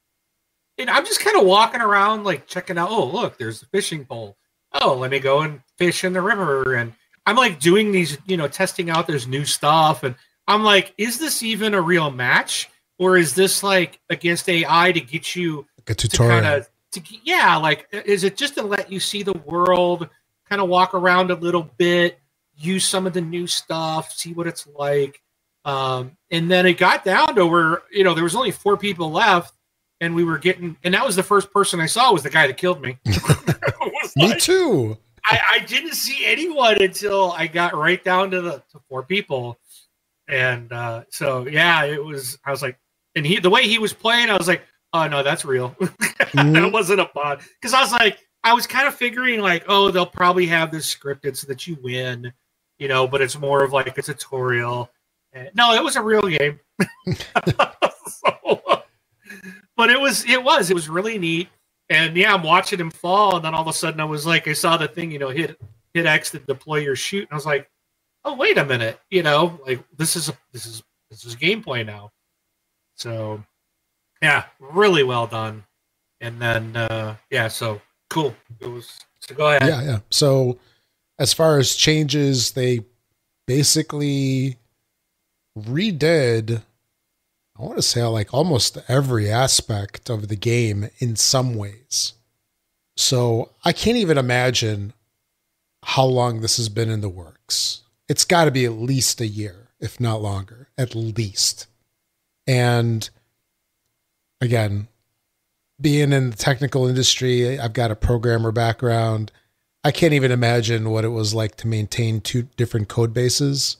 and 0.78 0.90
I'm 0.90 1.06
just 1.06 1.20
kind 1.20 1.38
of 1.38 1.46
walking 1.46 1.82
around 1.82 2.24
like 2.24 2.48
checking 2.48 2.78
out. 2.78 2.90
Oh, 2.90 3.06
look, 3.06 3.38
there's 3.38 3.62
a 3.62 3.68
fishing 3.68 4.06
pole 4.06 4.38
oh, 4.82 4.96
let 4.96 5.12
me 5.12 5.20
go 5.20 5.42
and 5.42 5.62
fish 5.78 6.04
in 6.04 6.14
the 6.14 6.22
river. 6.22 6.76
And 6.76 6.94
I'm 7.26 7.36
like 7.36 7.60
doing 7.60 7.92
these, 7.92 8.18
you 8.26 8.38
know, 8.38 8.48
testing 8.48 8.90
out 8.90 9.08
this 9.08 9.28
new 9.28 9.46
stuff. 9.46 10.04
And 10.04 10.16
I'm 10.48 10.64
like, 10.64 10.94
is 10.98 11.20
this 11.20 11.44
even 11.44 11.74
a 11.74 11.82
real 11.82 12.12
match? 12.12 12.70
Or 13.00 13.18
is 13.18 13.34
this 13.34 13.64
like 13.64 14.00
against 14.10 14.48
AI 14.48 14.92
to 14.92 15.02
get 15.02 15.36
you 15.36 15.66
like 15.80 15.90
a 15.90 15.96
tutorial? 15.96 16.42
To 16.42 16.44
kinda, 16.44 16.68
to, 16.92 17.02
yeah, 17.24 17.56
like 17.58 17.88
is 17.92 18.24
it 18.24 18.38
just 18.38 18.56
to 18.56 18.64
let 18.64 18.92
you 18.92 19.00
see 19.00 19.24
the 19.24 19.38
world, 19.46 20.08
kind 20.48 20.62
of 20.62 20.70
walk 20.70 20.94
around 20.94 21.32
a 21.32 21.36
little 21.36 21.70
bit, 21.78 22.20
use 22.56 22.86
some 22.86 23.08
of 23.08 23.14
the 23.14 23.22
new 23.22 23.48
stuff, 23.48 24.12
see 24.12 24.34
what 24.34 24.48
it's 24.48 24.68
like. 24.68 25.22
Um, 25.66 26.18
and 26.30 26.52
then 26.52 26.66
it 26.66 26.78
got 26.78 27.04
down 27.04 27.36
to 27.36 27.48
where, 27.48 27.82
you 27.92 28.04
know, 28.04 28.14
there 28.14 28.24
was 28.24 28.36
only 28.36 28.52
four 28.52 28.78
people 28.78 29.12
left 29.12 29.56
and 30.02 30.14
we 30.14 30.24
were 30.24 30.38
getting 30.38 30.78
and 30.84 30.94
that 30.94 31.06
was 31.06 31.16
the 31.16 31.24
first 31.24 31.52
person 31.52 31.80
I 31.80 31.86
saw 31.86 32.12
was 32.12 32.24
the 32.24 32.30
guy 32.30 32.48
that 32.48 32.58
killed 32.58 32.82
me. 32.82 32.98
Me 34.16 34.30
like, 34.30 34.40
too. 34.40 34.98
I, 35.26 35.40
I 35.52 35.60
didn't 35.60 35.94
see 35.94 36.26
anyone 36.26 36.82
until 36.82 37.32
I 37.32 37.48
got 37.48 37.76
right 37.76 38.04
down 38.04 38.32
to 38.32 38.42
the 38.42 38.52
to 38.72 38.80
four 38.90 39.04
people, 39.04 39.58
and 40.28 40.72
uh, 40.72 41.04
so 41.10 41.48
yeah, 41.48 41.84
it 41.84 42.04
was. 42.04 42.38
I 42.46 42.52
was 42.52 42.62
like, 42.62 42.78
and 43.16 43.26
he 43.26 43.40
the 43.40 43.50
way 43.50 43.68
he 43.68 43.80
was 43.80 43.94
playing, 43.94 44.30
I 44.30 44.38
was 44.38 44.48
like, 44.48 44.64
oh 44.94 45.08
no, 45.08 45.24
that's 45.24 45.46
real. 45.46 45.76
Mm-hmm. 46.34 46.54
that 46.54 46.72
wasn't 46.72 47.00
a 47.00 47.08
bot 47.14 47.42
because 47.62 47.76
I 47.76 47.82
was 47.82 47.92
like, 47.92 48.18
I 48.44 48.54
was 48.54 48.66
kind 48.66 48.88
of 48.88 48.96
figuring 48.96 49.40
like, 49.40 49.66
oh, 49.68 49.92
they'll 49.92 50.04
probably 50.04 50.48
have 50.48 50.72
this 50.72 50.92
scripted 50.92 51.38
so 51.38 51.46
that 51.46 51.68
you 51.68 51.78
win, 51.84 52.34
you 52.80 52.88
know, 52.88 53.08
but 53.08 53.22
it's 53.22 53.38
more 53.38 53.64
of 53.64 53.72
like 53.72 53.96
a 53.96 54.02
tutorial. 54.02 54.90
And, 55.32 55.52
no, 55.54 55.76
it 55.76 55.84
was 55.84 55.96
a 55.96 56.02
real 56.02 56.24
game. 56.24 56.60
so, 58.08 58.84
but 59.78 59.92
it 59.92 60.00
was 60.00 60.26
it 60.26 60.44
was 60.44 60.72
it 60.72 60.74
was 60.74 60.90
really 60.90 61.20
neat 61.20 61.50
and 61.90 62.16
yeah, 62.16 62.34
I'm 62.34 62.44
watching 62.44 62.80
him 62.80 62.92
fall, 62.92 63.36
and 63.36 63.46
then 63.46 63.54
all 63.54 63.62
of 63.62 63.68
a 63.68 63.74
sudden 63.74 64.00
I 64.00 64.06
was 64.06 64.26
like, 64.26 64.48
I 64.48 64.54
saw 64.54 64.78
the 64.78 64.88
thing, 64.88 65.12
you 65.12 65.20
know, 65.20 65.30
hit 65.30 65.60
hit 65.94 66.06
X 66.06 66.32
to 66.32 66.40
deploy 66.40 66.78
your 66.78 66.96
chute, 66.96 67.24
and 67.24 67.32
I 67.32 67.36
was 67.36 67.46
like, 67.46 67.70
oh 68.26 68.36
wait 68.36 68.58
a 68.58 68.66
minute, 68.66 69.00
you 69.10 69.24
know, 69.24 69.60
like 69.66 69.84
this 69.98 70.16
is 70.16 70.32
this 70.52 70.66
is 70.66 70.84
this 71.10 71.26
is 71.26 71.36
gameplay 71.36 71.86
now. 71.86 72.12
So 72.96 73.44
yeah, 74.22 74.46
really 74.60 75.04
well 75.04 75.28
done. 75.28 75.64
And 76.22 76.42
then 76.42 76.76
uh 76.76 77.16
yeah, 77.30 77.48
so 77.48 77.82
cool. 78.10 78.36
It 78.60 78.68
was 78.68 79.00
so 79.20 79.36
go 79.36 79.50
ahead. 79.50 79.68
Yeah, 79.68 79.84
yeah. 79.84 80.00
So 80.10 80.58
as 81.20 81.34
far 81.34 81.60
as 81.60 81.76
changes, 81.76 82.52
they 82.52 82.82
basically 83.46 84.58
redid 85.58 86.62
I 87.58 87.62
want 87.62 87.76
to 87.76 87.84
say 87.84 88.04
like 88.04 88.34
almost 88.34 88.78
every 88.88 89.30
aspect 89.30 90.10
of 90.10 90.28
the 90.28 90.36
game 90.36 90.90
in 90.98 91.16
some 91.16 91.54
ways. 91.54 92.14
So 92.98 93.52
I 93.64 93.74
can't 93.74 93.98
even 93.98 94.18
imagine 94.18 94.94
how 95.84 96.06
long 96.06 96.42
this 96.42 96.58
has 96.58 96.70
been 96.70 96.90
in 96.90 97.02
the 97.02 97.10
works. 97.10 97.83
It's 98.14 98.26
got 98.26 98.46
to 98.46 98.52
be 98.52 98.64
at 98.66 98.74
least 98.74 99.22
a 99.22 99.26
year, 99.26 99.70
if 99.80 100.00
not 100.00 100.22
longer, 100.22 100.70
at 100.78 100.94
least. 100.94 101.66
And 102.46 103.10
again, 104.40 104.88
being 105.82 106.14
in 106.14 106.30
the 106.30 106.36
technical 106.36 106.86
industry, 106.86 107.58
I've 107.60 107.74
got 107.74 107.90
a 107.90 107.96
programmer 107.96 108.52
background. 108.52 109.32
I 109.84 109.90
can't 109.90 110.14
even 110.14 110.32
imagine 110.32 110.92
what 110.92 111.06
it 111.06 111.08
was 111.08 111.34
like 111.34 111.56
to 111.56 111.68
maintain 111.68 112.22
two 112.22 112.44
different 112.56 112.88
code 112.88 113.16
bases, 113.16 113.78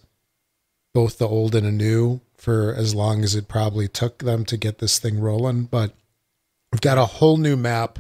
both 0.96 1.20
the 1.20 1.28
old 1.28 1.54
and 1.54 1.68
a 1.68 1.72
new, 1.72 2.20
for 2.36 2.74
as 2.74 2.96
long 2.96 3.24
as 3.24 3.36
it 3.36 3.48
probably 3.48 3.88
took 3.88 4.24
them 4.24 4.46
to 4.46 4.58
get 4.58 4.80
this 4.80 4.98
thing 4.98 5.20
rolling. 5.20 5.66
But 5.66 5.94
we've 6.72 6.82
got 6.82 6.98
a 6.98 7.06
whole 7.06 7.38
new 7.38 7.56
map, 7.56 8.00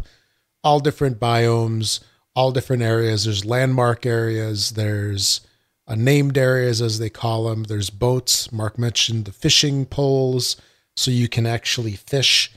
all 0.63 0.79
different 0.79 1.19
biomes, 1.19 1.99
all 2.35 2.51
different 2.51 2.81
areas. 2.81 3.25
There's 3.25 3.45
landmark 3.45 4.07
areas, 4.07 4.71
there's 4.71 5.41
uh, 5.87 5.95
named 5.95 6.37
areas 6.37 6.81
as 6.81 6.99
they 6.99 7.09
call 7.09 7.45
them. 7.45 7.63
There's 7.63 7.89
boats. 7.89 8.51
Mark 8.51 8.77
mentioned 8.77 9.25
the 9.25 9.31
fishing 9.31 9.85
poles, 9.85 10.55
so 10.95 11.11
you 11.11 11.27
can 11.27 11.45
actually 11.45 11.95
fish 11.95 12.51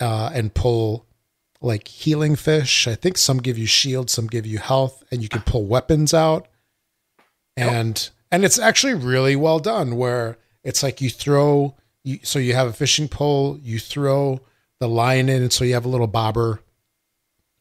uh, 0.00 0.30
and 0.34 0.54
pull 0.54 1.06
like 1.60 1.88
healing 1.88 2.36
fish. 2.36 2.86
I 2.86 2.94
think 2.94 3.16
some 3.16 3.38
give 3.38 3.58
you 3.58 3.66
shield, 3.66 4.10
some 4.10 4.26
give 4.26 4.46
you 4.46 4.58
health, 4.58 5.02
and 5.10 5.22
you 5.22 5.28
can 5.28 5.42
pull 5.42 5.64
weapons 5.64 6.12
out. 6.12 6.48
And 7.56 7.98
yep. 7.98 8.10
and 8.30 8.44
it's 8.44 8.58
actually 8.58 8.94
really 8.94 9.36
well 9.36 9.58
done. 9.58 9.96
Where 9.96 10.38
it's 10.64 10.82
like 10.82 11.00
you 11.00 11.10
throw, 11.10 11.74
you, 12.04 12.18
so 12.22 12.38
you 12.38 12.54
have 12.54 12.68
a 12.68 12.72
fishing 12.72 13.08
pole, 13.08 13.58
you 13.62 13.78
throw 13.78 14.40
the 14.80 14.88
line 14.88 15.28
in, 15.28 15.42
and 15.42 15.52
so 15.52 15.64
you 15.64 15.74
have 15.74 15.86
a 15.86 15.88
little 15.88 16.06
bobber, 16.06 16.60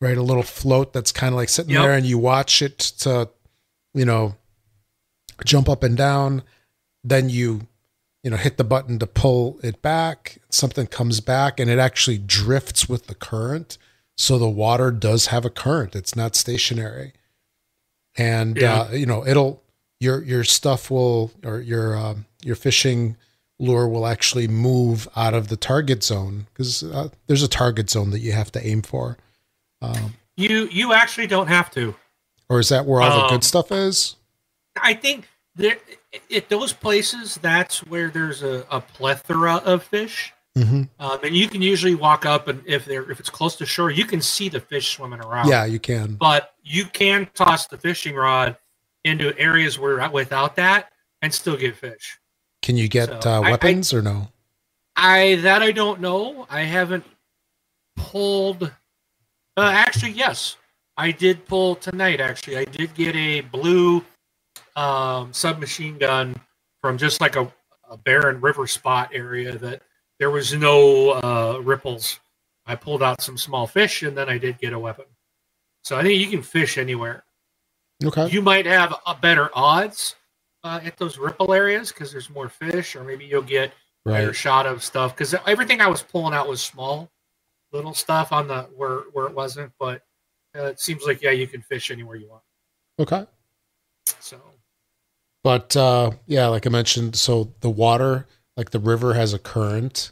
right? 0.02 0.18
A 0.18 0.24
little 0.24 0.44
float 0.44 0.92
that's 0.92 1.12
kind 1.12 1.34
of 1.34 1.38
like 1.38 1.50
sitting 1.50 1.74
yep. 1.74 1.84
there, 1.84 1.94
and 1.94 2.06
you 2.06 2.18
watch 2.18 2.62
it 2.62 2.78
to, 2.80 3.30
you 3.94 4.06
know, 4.06 4.36
jump 5.44 5.68
up 5.68 5.84
and 5.84 5.98
down. 5.98 6.44
Then 7.04 7.30
you, 7.30 7.68
you 8.24 8.32
know, 8.32 8.38
hit 8.38 8.58
the 8.58 8.64
button 8.64 9.00
to 9.00 9.08
pull 9.08 9.60
it 9.64 9.82
back. 9.82 10.38
Something 10.50 10.88
comes 10.88 11.20
back, 11.20 11.60
and 11.60 11.70
it 11.70 11.80
actually 11.80 12.18
drifts 12.18 12.88
with 12.88 13.08
the 13.08 13.16
current. 13.16 13.78
So 14.18 14.38
the 14.38 14.50
water 14.50 14.92
does 14.92 15.28
have 15.28 15.46
a 15.46 15.50
current. 15.50 15.96
It's 15.96 16.16
not 16.16 16.36
stationary, 16.36 17.14
and 18.16 18.58
yeah. 18.58 18.82
uh, 18.82 18.92
you 18.92 19.06
know 19.06 19.26
it'll 19.26 19.62
your 20.00 20.24
your 20.24 20.44
stuff 20.44 20.90
will 20.90 21.32
or 21.44 21.60
your 21.60 21.98
um, 21.98 22.26
your 22.44 22.56
fishing 22.56 23.18
lure 23.60 23.88
will 23.88 24.06
actually 24.06 24.48
move 24.48 25.08
out 25.16 25.34
of 25.34 25.48
the 25.48 25.58
target 25.58 26.04
zone 26.04 26.48
because 26.54 26.84
uh, 26.84 27.10
there's 27.28 27.44
a 27.44 27.48
target 27.48 27.90
zone 27.90 28.12
that 28.12 28.20
you 28.20 28.32
have 28.32 28.52
to 28.52 28.66
aim 28.66 28.82
for. 28.82 29.18
Um, 29.82 30.16
you 30.38 30.68
you 30.72 30.94
actually 30.94 31.28
don't 31.28 31.48
have 31.48 31.72
to. 31.72 31.96
Or 32.50 32.60
is 32.60 32.70
that 32.70 32.86
where 32.86 33.02
all 33.02 33.12
um, 33.12 33.22
the 33.22 33.28
good 33.28 33.36
um, 33.36 33.42
stuff 33.42 33.72
is? 33.72 34.16
I 34.82 34.94
think 34.94 35.28
there 35.56 35.78
at 36.34 36.50
those 36.50 36.74
places 36.74 37.36
that's 37.42 37.86
where 37.86 38.10
there's 38.10 38.44
a, 38.44 38.66
a 38.72 38.82
plethora 38.82 39.56
of 39.58 39.84
fish. 39.84 40.34
Mm-hmm. 40.58 40.84
Um, 41.00 41.20
and 41.22 41.36
you 41.36 41.50
can 41.50 41.62
usually 41.62 41.96
walk 41.96 42.26
up 42.26 42.48
and 42.48 42.62
if 42.66 42.86
they're 42.86 43.10
if 43.12 43.20
it's 43.20 43.30
close 43.30 43.56
to 43.58 43.66
shore, 43.66 43.92
you 43.92 44.06
can 44.06 44.22
see 44.22 44.48
the 44.48 44.60
fish 44.60 44.96
swimming 44.96 45.20
around. 45.20 45.50
Yeah, 45.50 45.66
you 45.66 45.80
can. 45.80 46.16
But 46.16 46.54
you 46.64 46.86
can 46.86 47.28
toss 47.34 47.68
the 47.68 47.78
fishing 47.78 48.16
rod 48.16 48.56
into 49.04 49.38
areas 49.38 49.78
where 49.78 50.10
without 50.10 50.56
that 50.56 50.92
and 51.22 51.34
still 51.34 51.58
get 51.58 51.76
fish. 51.76 52.20
Can 52.62 52.78
you 52.78 52.88
get 52.88 53.22
so 53.22 53.30
uh, 53.30 53.42
weapons 53.42 53.94
I, 53.94 53.98
I, 53.98 54.00
or 54.00 54.04
no? 54.04 54.28
I 54.96 55.36
that 55.42 55.62
I 55.62 55.72
don't 55.72 56.00
know. 56.00 56.48
I 56.50 56.62
haven't 56.62 57.06
pulled. 57.96 58.64
Uh, 59.58 59.72
actually, 59.74 60.12
yes, 60.12 60.58
I 60.98 61.12
did 61.12 61.46
pull 61.46 61.76
tonight. 61.76 62.22
Actually, 62.22 62.58
I 62.58 62.66
did 62.66 62.94
get 62.94 63.16
a 63.16 63.42
blue 63.42 64.04
um, 64.76 65.34
submachine 65.34 65.98
gun 65.98 66.36
from 66.82 66.98
just 66.98 67.22
like 67.22 67.36
a, 67.36 67.52
a 67.90 67.98
barren 67.98 68.42
river 68.42 68.68
spot 68.68 69.10
area 69.14 69.58
that 69.58 69.82
there 70.20 70.32
was 70.32 70.54
no 70.54 71.12
uh, 71.12 71.60
ripples. 71.64 72.20
I 72.66 72.76
pulled 72.76 73.04
out 73.04 73.22
some 73.22 73.38
small 73.38 73.68
fish 73.68 74.04
and 74.04 74.18
then 74.18 74.30
I 74.30 74.38
did 74.38 74.58
get 74.60 74.74
a 74.74 74.80
weapon. 74.80 75.06
So 75.84 75.98
I 75.98 76.02
think 76.02 76.20
you 76.20 76.28
can 76.28 76.42
fish 76.42 76.78
anywhere. 76.78 77.24
Okay. 78.04 78.28
You 78.30 78.42
might 78.42 78.66
have 78.66 78.96
a 79.06 79.16
better 79.16 79.50
odds 79.54 80.16
uh, 80.64 80.80
at 80.84 80.98
those 80.98 81.18
ripple 81.18 81.54
areas 81.54 81.92
because 81.92 82.12
there's 82.12 82.30
more 82.30 82.50
fish, 82.50 82.96
or 82.96 83.04
maybe 83.04 83.26
you'll 83.26 83.44
get 83.44 83.72
right. 84.04 84.20
better 84.20 84.34
shot 84.34 84.66
of 84.66 84.84
stuff. 84.84 85.16
Because 85.16 85.36
everything 85.46 85.80
I 85.80 85.88
was 85.88 86.02
pulling 86.02 86.34
out 86.34 86.48
was 86.48 86.62
small, 86.62 87.10
little 87.72 87.94
stuff 87.94 88.34
on 88.34 88.48
the 88.48 88.64
where 88.76 89.02
where 89.14 89.28
it 89.28 89.36
wasn't. 89.36 89.72
But 89.80 90.02
uh, 90.58 90.66
it 90.66 90.80
seems 90.80 91.04
like 91.04 91.22
yeah, 91.22 91.32
you 91.32 91.48
can 91.48 91.62
fish 91.62 91.92
anywhere 91.92 92.16
you 92.16 92.30
want. 92.30 92.44
Okay. 93.00 93.26
So. 94.20 94.42
But 95.46 95.78
uh, 95.78 96.10
yeah, 96.26 96.48
like 96.48 96.66
I 96.66 96.72
mentioned, 96.72 97.16
so 97.16 97.54
the 97.60 97.70
water, 97.70 98.26
like 98.58 98.72
the 98.72 98.80
river, 98.80 99.14
has 99.14 99.32
a 99.32 99.38
current, 99.38 100.10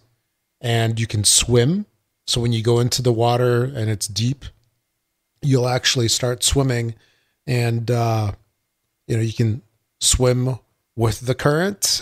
and 0.61 0.99
you 0.99 1.07
can 1.07 1.23
swim. 1.23 1.87
So 2.27 2.39
when 2.39 2.53
you 2.53 2.61
go 2.61 2.79
into 2.79 3.01
the 3.01 3.11
water 3.11 3.63
and 3.63 3.89
it's 3.89 4.07
deep, 4.07 4.45
you'll 5.41 5.67
actually 5.67 6.07
start 6.09 6.43
swimming, 6.43 6.93
and 7.47 7.89
uh, 7.89 8.33
you 9.07 9.17
know 9.17 9.23
you 9.23 9.33
can 9.33 9.63
swim 9.99 10.59
with 10.95 11.21
the 11.21 11.33
current, 11.33 12.01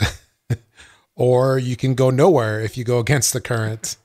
or 1.16 1.58
you 1.58 1.78
can 1.78 1.96
go 1.96 2.10
nowhere 2.10 2.60
if 2.60 2.76
you 2.76 2.84
go 2.84 3.00
against 3.00 3.32
the 3.32 3.40
current. 3.40 3.96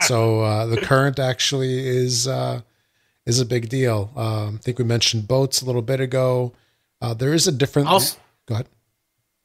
so 0.00 0.40
uh, 0.40 0.66
the 0.66 0.80
current 0.80 1.20
actually 1.20 1.86
is 1.86 2.26
uh, 2.26 2.62
is 3.26 3.38
a 3.38 3.46
big 3.46 3.68
deal. 3.68 4.10
Um, 4.16 4.56
I 4.56 4.58
think 4.58 4.80
we 4.80 4.84
mentioned 4.84 5.28
boats 5.28 5.62
a 5.62 5.66
little 5.66 5.82
bit 5.82 6.00
ago. 6.00 6.52
Uh, 7.00 7.14
there 7.14 7.32
is 7.32 7.46
a 7.46 7.52
different. 7.52 7.86
Also, 7.86 8.18
go 8.46 8.54
ahead. 8.54 8.68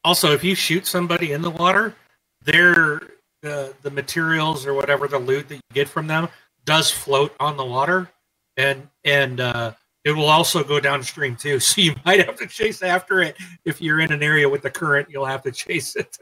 Also, 0.03 0.31
if 0.31 0.43
you 0.43 0.55
shoot 0.55 0.85
somebody 0.85 1.31
in 1.31 1.41
the 1.41 1.51
water, 1.51 1.95
their 2.43 3.01
the 3.41 3.73
the 3.81 3.91
materials 3.91 4.65
or 4.65 4.73
whatever 4.73 5.07
the 5.07 5.19
loot 5.19 5.49
that 5.49 5.55
you 5.55 5.61
get 5.73 5.87
from 5.87 6.07
them 6.07 6.29
does 6.65 6.91
float 6.91 7.35
on 7.39 7.57
the 7.57 7.65
water, 7.65 8.09
and 8.55 8.87
and 9.03 9.39
uh, 9.39 9.73
it 10.07 10.11
will 10.11 10.29
also 10.29 10.63
go 10.63 10.79
downstream 10.79 11.35
too. 11.35 11.59
So 11.67 11.81
you 11.81 11.95
might 12.05 12.25
have 12.25 12.37
to 12.37 12.47
chase 12.47 12.81
after 12.81 13.21
it. 13.21 13.35
If 13.65 13.81
you're 13.81 13.99
in 13.99 14.11
an 14.11 14.23
area 14.23 14.47
with 14.47 14.61
the 14.61 14.69
current, 14.69 15.09
you'll 15.09 15.25
have 15.25 15.43
to 15.43 15.51
chase 15.51 15.95
it. 15.95 16.17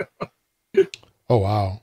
oh 1.29 1.37
wow. 1.37 1.81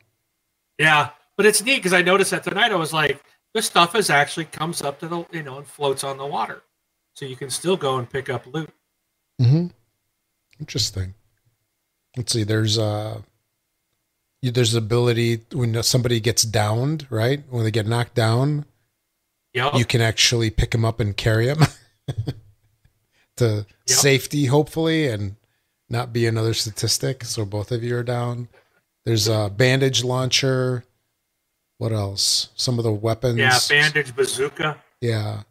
Yeah. 0.78 1.10
But 1.36 1.46
it's 1.46 1.62
neat 1.62 1.76
because 1.76 1.92
I 1.92 2.02
noticed 2.02 2.32
that 2.32 2.44
tonight 2.44 2.72
I 2.72 2.76
was 2.76 2.92
like, 2.92 3.22
this 3.54 3.66
stuff 3.66 3.94
is 3.94 4.10
actually 4.10 4.46
comes 4.46 4.82
up 4.82 4.98
to 5.00 5.08
the 5.08 5.24
you 5.30 5.42
know 5.42 5.58
and 5.58 5.66
floats 5.66 6.02
on 6.02 6.18
the 6.18 6.26
water. 6.26 6.62
So 7.14 7.24
you 7.24 7.36
can 7.36 7.50
still 7.50 7.76
go 7.76 7.98
and 7.98 8.08
pick 8.08 8.28
up 8.28 8.46
loot. 8.46 8.70
Mm-hmm. 9.40 9.66
Interesting. 10.62 11.14
Let's 12.16 12.32
see, 12.32 12.44
there's 12.44 12.78
uh 12.78 13.22
there's 14.42 14.76
ability 14.76 15.40
when 15.52 15.82
somebody 15.82 16.20
gets 16.20 16.44
downed, 16.44 17.08
right? 17.10 17.42
When 17.50 17.64
they 17.64 17.72
get 17.72 17.88
knocked 17.88 18.14
down, 18.14 18.64
yep. 19.52 19.74
you 19.74 19.84
can 19.84 20.00
actually 20.00 20.50
pick 20.50 20.70
them 20.70 20.84
up 20.84 21.00
and 21.00 21.16
carry 21.16 21.46
them. 21.46 21.66
to 23.38 23.44
yep. 23.44 23.66
safety, 23.88 24.46
hopefully, 24.46 25.08
and 25.08 25.34
not 25.88 26.12
be 26.12 26.26
another 26.26 26.54
statistic. 26.54 27.24
So 27.24 27.44
both 27.44 27.72
of 27.72 27.82
you 27.82 27.96
are 27.96 28.04
down. 28.04 28.48
There's 29.04 29.26
a 29.26 29.50
bandage 29.50 30.04
launcher. 30.04 30.84
What 31.78 31.90
else? 31.90 32.50
Some 32.54 32.78
of 32.78 32.84
the 32.84 32.92
weapons. 32.92 33.38
Yeah, 33.38 33.58
bandage 33.68 34.14
bazooka. 34.14 34.78
Yeah. 35.00 35.42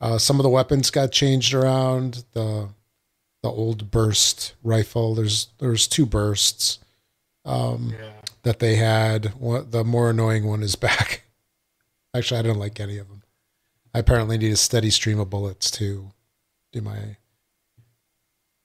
Uh, 0.00 0.18
some 0.18 0.40
of 0.40 0.42
the 0.42 0.48
weapons 0.48 0.90
got 0.90 1.12
changed 1.12 1.54
around. 1.54 2.24
The 2.32 2.68
the 3.42 3.50
old 3.50 3.90
burst 3.90 4.54
rifle. 4.62 5.14
There's 5.14 5.48
there's 5.58 5.86
two 5.86 6.06
bursts 6.06 6.78
um, 7.44 7.94
yeah. 7.98 8.10
that 8.42 8.58
they 8.58 8.76
had. 8.76 9.26
What 9.38 9.72
the 9.72 9.84
more 9.84 10.10
annoying 10.10 10.46
one 10.46 10.62
is 10.62 10.76
back. 10.76 11.24
Actually, 12.14 12.40
I 12.40 12.42
don't 12.42 12.58
like 12.58 12.80
any 12.80 12.98
of 12.98 13.08
them. 13.08 13.22
I 13.94 14.00
apparently 14.00 14.38
need 14.38 14.52
a 14.52 14.56
steady 14.56 14.90
stream 14.90 15.18
of 15.18 15.30
bullets 15.30 15.70
to 15.72 16.10
do 16.72 16.80
my 16.80 17.16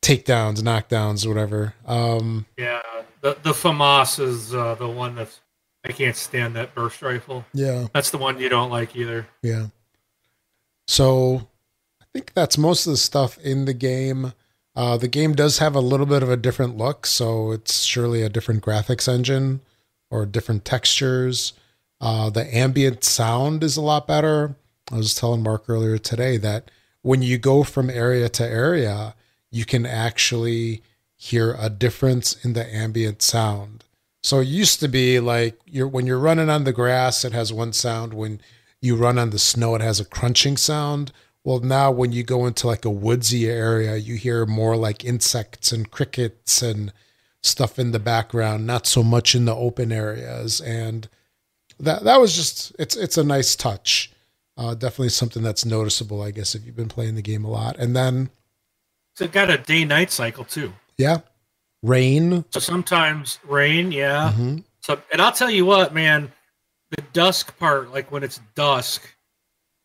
takedowns, 0.01 0.61
knockdowns, 0.61 1.27
whatever. 1.27 1.73
Um, 1.85 2.45
yeah, 2.57 2.81
the 3.21 3.37
the 3.41 3.53
FAMAS 3.53 4.19
is 4.19 4.53
uh, 4.53 4.75
the 4.75 4.87
one 4.87 5.15
that's 5.15 5.39
I 5.83 5.91
can't 5.91 6.15
stand 6.15 6.55
that 6.55 6.75
burst 6.75 7.01
rifle. 7.01 7.45
Yeah, 7.53 7.87
that's 7.93 8.11
the 8.11 8.17
one 8.17 8.39
you 8.39 8.49
don't 8.49 8.69
like 8.69 8.95
either. 8.95 9.27
Yeah. 9.41 9.67
So 10.87 11.47
I 12.01 12.05
think 12.13 12.33
that's 12.33 12.57
most 12.57 12.85
of 12.85 12.91
the 12.91 12.97
stuff 12.97 13.37
in 13.39 13.65
the 13.65 13.73
game. 13.73 14.33
Uh, 14.75 14.97
the 14.97 15.07
game 15.07 15.33
does 15.33 15.59
have 15.59 15.75
a 15.75 15.81
little 15.81 16.05
bit 16.05 16.23
of 16.23 16.29
a 16.29 16.37
different 16.37 16.77
look, 16.77 17.05
so 17.05 17.51
it's 17.51 17.83
surely 17.83 18.21
a 18.23 18.29
different 18.29 18.63
graphics 18.63 19.07
engine 19.07 19.61
or 20.09 20.25
different 20.25 20.65
textures. 20.65 21.53
Uh, 22.01 22.29
the 22.29 22.55
ambient 22.55 23.03
sound 23.03 23.63
is 23.63 23.77
a 23.77 23.81
lot 23.81 24.07
better. 24.07 24.55
I 24.91 24.97
was 24.97 25.15
telling 25.15 25.43
Mark 25.43 25.65
earlier 25.67 25.97
today 25.97 26.37
that 26.37 26.69
when 27.01 27.21
you 27.21 27.37
go 27.37 27.63
from 27.63 27.89
area 27.89 28.29
to 28.29 28.45
area, 28.45 29.15
you 29.51 29.65
can 29.65 29.85
actually 29.85 30.81
hear 31.15 31.55
a 31.59 31.69
difference 31.69 32.43
in 32.43 32.53
the 32.53 32.65
ambient 32.75 33.21
sound. 33.21 33.85
So 34.23 34.39
it 34.39 34.47
used 34.47 34.79
to 34.79 34.87
be 34.87 35.19
like 35.19 35.59
you're 35.65 35.87
when 35.87 36.07
you're 36.07 36.17
running 36.17 36.49
on 36.49 36.63
the 36.63 36.73
grass, 36.73 37.23
it 37.23 37.33
has 37.33 37.53
one 37.53 37.73
sound. 37.73 38.13
When 38.13 38.41
you 38.81 38.95
run 38.95 39.19
on 39.19 39.29
the 39.29 39.39
snow, 39.39 39.75
it 39.75 39.81
has 39.81 39.99
a 39.99 40.05
crunching 40.05 40.57
sound. 40.57 41.11
Well, 41.43 41.59
now 41.59 41.91
when 41.91 42.11
you 42.13 42.23
go 42.23 42.45
into 42.45 42.67
like 42.67 42.85
a 42.85 42.89
woodsy 42.89 43.49
area, 43.49 43.97
you 43.97 44.15
hear 44.15 44.45
more 44.45 44.75
like 44.77 45.03
insects 45.03 45.71
and 45.71 45.89
crickets 45.91 46.61
and 46.61 46.93
stuff 47.41 47.77
in 47.77 47.91
the 47.91 47.99
background, 47.99 48.65
not 48.65 48.87
so 48.87 49.03
much 49.03 49.35
in 49.35 49.45
the 49.45 49.55
open 49.55 49.91
areas. 49.91 50.61
And 50.61 51.09
that 51.79 52.03
that 52.05 52.21
was 52.21 52.33
just 52.35 52.73
it's 52.79 52.95
it's 52.95 53.17
a 53.17 53.23
nice 53.23 53.55
touch. 53.55 54.11
Uh, 54.55 54.73
definitely 54.75 55.09
something 55.09 55.41
that's 55.43 55.65
noticeable, 55.65 56.21
I 56.21 56.29
guess, 56.31 56.53
if 56.55 56.63
you've 56.65 56.75
been 56.75 56.87
playing 56.87 57.15
the 57.15 57.21
game 57.23 57.43
a 57.43 57.49
lot. 57.49 57.75
And 57.77 57.95
then 57.95 58.29
So 59.15 59.25
it 59.25 59.31
got 59.31 59.49
a 59.49 59.57
day 59.57 59.83
night 59.83 60.11
cycle 60.11 60.45
too. 60.45 60.71
yeah, 60.97 61.21
rain. 61.81 62.45
So 62.51 62.59
sometimes 62.59 63.39
rain, 63.47 63.91
yeah. 63.91 64.31
Mhm. 64.37 64.63
So 64.81 65.01
and 65.11 65.21
I'll 65.21 65.31
tell 65.31 65.49
you 65.49 65.65
what, 65.65 65.93
man, 65.93 66.31
the 66.95 67.01
dusk 67.13 67.57
part, 67.57 67.91
like 67.91 68.11
when 68.11 68.23
it's 68.23 68.39
dusk, 68.55 69.01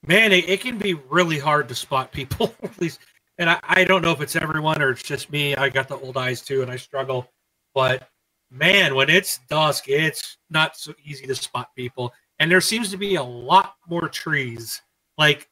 man, 0.07 0.33
it, 0.33 0.49
it 0.49 0.61
can 0.61 0.79
be 0.79 0.95
really 0.95 1.39
hard 1.39 1.69
to 1.69 1.75
spot 1.75 2.13
people. 2.13 2.55
At 2.63 2.81
least, 2.81 3.01
and 3.39 3.51
I, 3.51 3.61
I 3.63 3.85
don't 3.85 4.03
know 4.03 4.13
if 4.13 4.21
it's 4.21 4.37
everyone 4.37 4.83
or 4.83 4.91
it's 4.91 5.03
just 5.03 5.31
me. 5.31 5.55
I 5.57 5.69
got 5.69 5.89
the 5.89 5.97
old 5.99 6.17
eyes 6.17 6.43
too, 6.43 6.63
and 6.63 6.71
I 6.71 6.77
struggle. 6.77 7.31
But 7.75 8.09
man, 8.51 8.95
when 8.95 9.11
it's 9.11 9.41
dusk, 9.49 9.89
it's 9.89 10.39
not 10.51 10.77
so 10.77 10.93
easy 11.05 11.27
to 11.27 11.35
spot 11.35 11.75
people. 11.77 12.13
And 12.39 12.51
there 12.51 12.61
seems 12.61 12.91
to 12.91 12.97
be 12.97 13.17
a 13.17 13.23
lot 13.23 13.75
more 13.89 14.09
trees. 14.09 14.81
Like, 15.17 15.49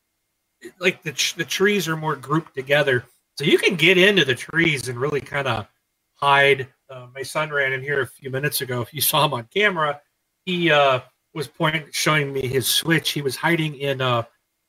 like 0.81 1.03
the 1.03 1.13
the 1.37 1.45
trees 1.45 1.89
are 1.89 1.97
more 1.97 2.17
grouped 2.17 2.55
together, 2.55 3.05
so 3.37 3.45
you 3.45 3.59
can 3.59 3.77
get 3.77 3.99
into 3.99 4.25
the 4.25 4.35
trees 4.35 4.89
and 4.89 4.99
really 4.99 5.21
kind 5.21 5.47
of 5.47 5.67
hide. 6.15 6.69
Uh, 6.89 7.07
my 7.15 7.23
son 7.23 7.51
ran 7.51 7.73
in 7.73 7.83
here 7.83 8.01
a 8.01 8.07
few 8.07 8.31
minutes 8.31 8.61
ago. 8.61 8.81
If 8.81 8.95
you 8.95 9.01
saw 9.01 9.25
him 9.27 9.35
on 9.35 9.49
camera, 9.53 10.01
he 10.45 10.71
uh, 10.71 11.01
was 11.35 11.49
pointing, 11.49 11.85
showing 11.93 12.33
me 12.33 12.47
his 12.47 12.67
switch. 12.67 13.11
He 13.11 13.23
was 13.23 13.37
hiding 13.37 13.75
in 13.77 14.01
uh, 14.01 14.23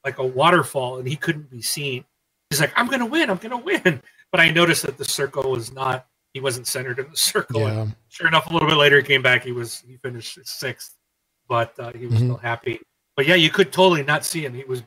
like 0.07 0.19
a 0.19 0.25
waterfall, 0.25 0.97
and 0.99 1.07
he 1.07 1.15
couldn't 1.17 1.49
be 1.49 1.61
seen. 1.61 2.05
He's 2.49 2.61
like, 2.61 2.71
"I'm 2.77 2.87
gonna 2.87 3.05
win! 3.05 3.29
I'm 3.29 3.37
gonna 3.37 3.57
win!" 3.57 4.01
But 4.31 4.39
I 4.41 4.49
noticed 4.51 4.83
that 4.85 4.97
the 4.97 5.05
circle 5.05 5.51
was 5.51 5.71
not. 5.73 6.07
He 6.33 6.39
wasn't 6.39 6.65
centered 6.67 6.99
in 6.99 7.09
the 7.11 7.17
circle. 7.33 7.67
And 7.67 7.89
Yeah. 7.89 7.95
sure 8.09 8.27
enough, 8.27 8.49
a 8.49 8.53
little 8.53 8.67
bit 8.69 8.77
later, 8.77 8.97
he 8.97 9.03
came 9.03 9.21
back. 9.21 9.43
He 9.43 9.51
was 9.51 9.83
he 9.87 9.97
finished 9.97 10.39
sixth, 10.45 10.95
but 11.49 11.77
uh, 11.79 11.91
he 11.93 12.05
was 12.07 12.15
Mhm. 12.15 12.25
still 12.25 12.37
happy. 12.37 12.79
But 13.17 13.25
yeah, 13.27 13.35
you 13.35 13.49
could 13.49 13.71
totally 13.73 14.03
not 14.03 14.23
see 14.25 14.45
him. 14.45 14.53
He 14.53 14.63
was 14.63 14.81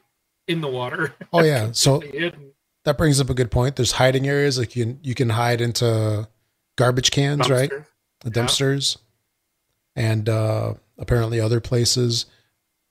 in 0.49 0.61
the 0.63 0.69
water. 0.69 1.15
Oh 1.33 1.43
yeah. 1.43 1.71
So 1.75 2.01
hidden. 2.01 2.53
that 2.85 2.97
brings 2.97 3.21
up 3.21 3.29
a 3.31 3.35
good 3.35 3.51
point. 3.51 3.77
There's 3.77 3.93
hiding 3.93 4.27
areas 4.27 4.59
like 4.59 4.75
you 4.77 4.85
can 4.87 5.01
you 5.03 5.15
can 5.15 5.29
hide 5.31 5.61
into 5.61 6.29
garbage 6.77 7.11
cans, 7.11 7.51
right? 7.51 7.69
The 8.21 8.31
Yeah. 8.31 8.31
dumpsters, 8.31 8.97
and 9.97 10.29
uh, 10.29 10.75
apparently 10.99 11.41
other 11.41 11.61
places. 11.61 12.27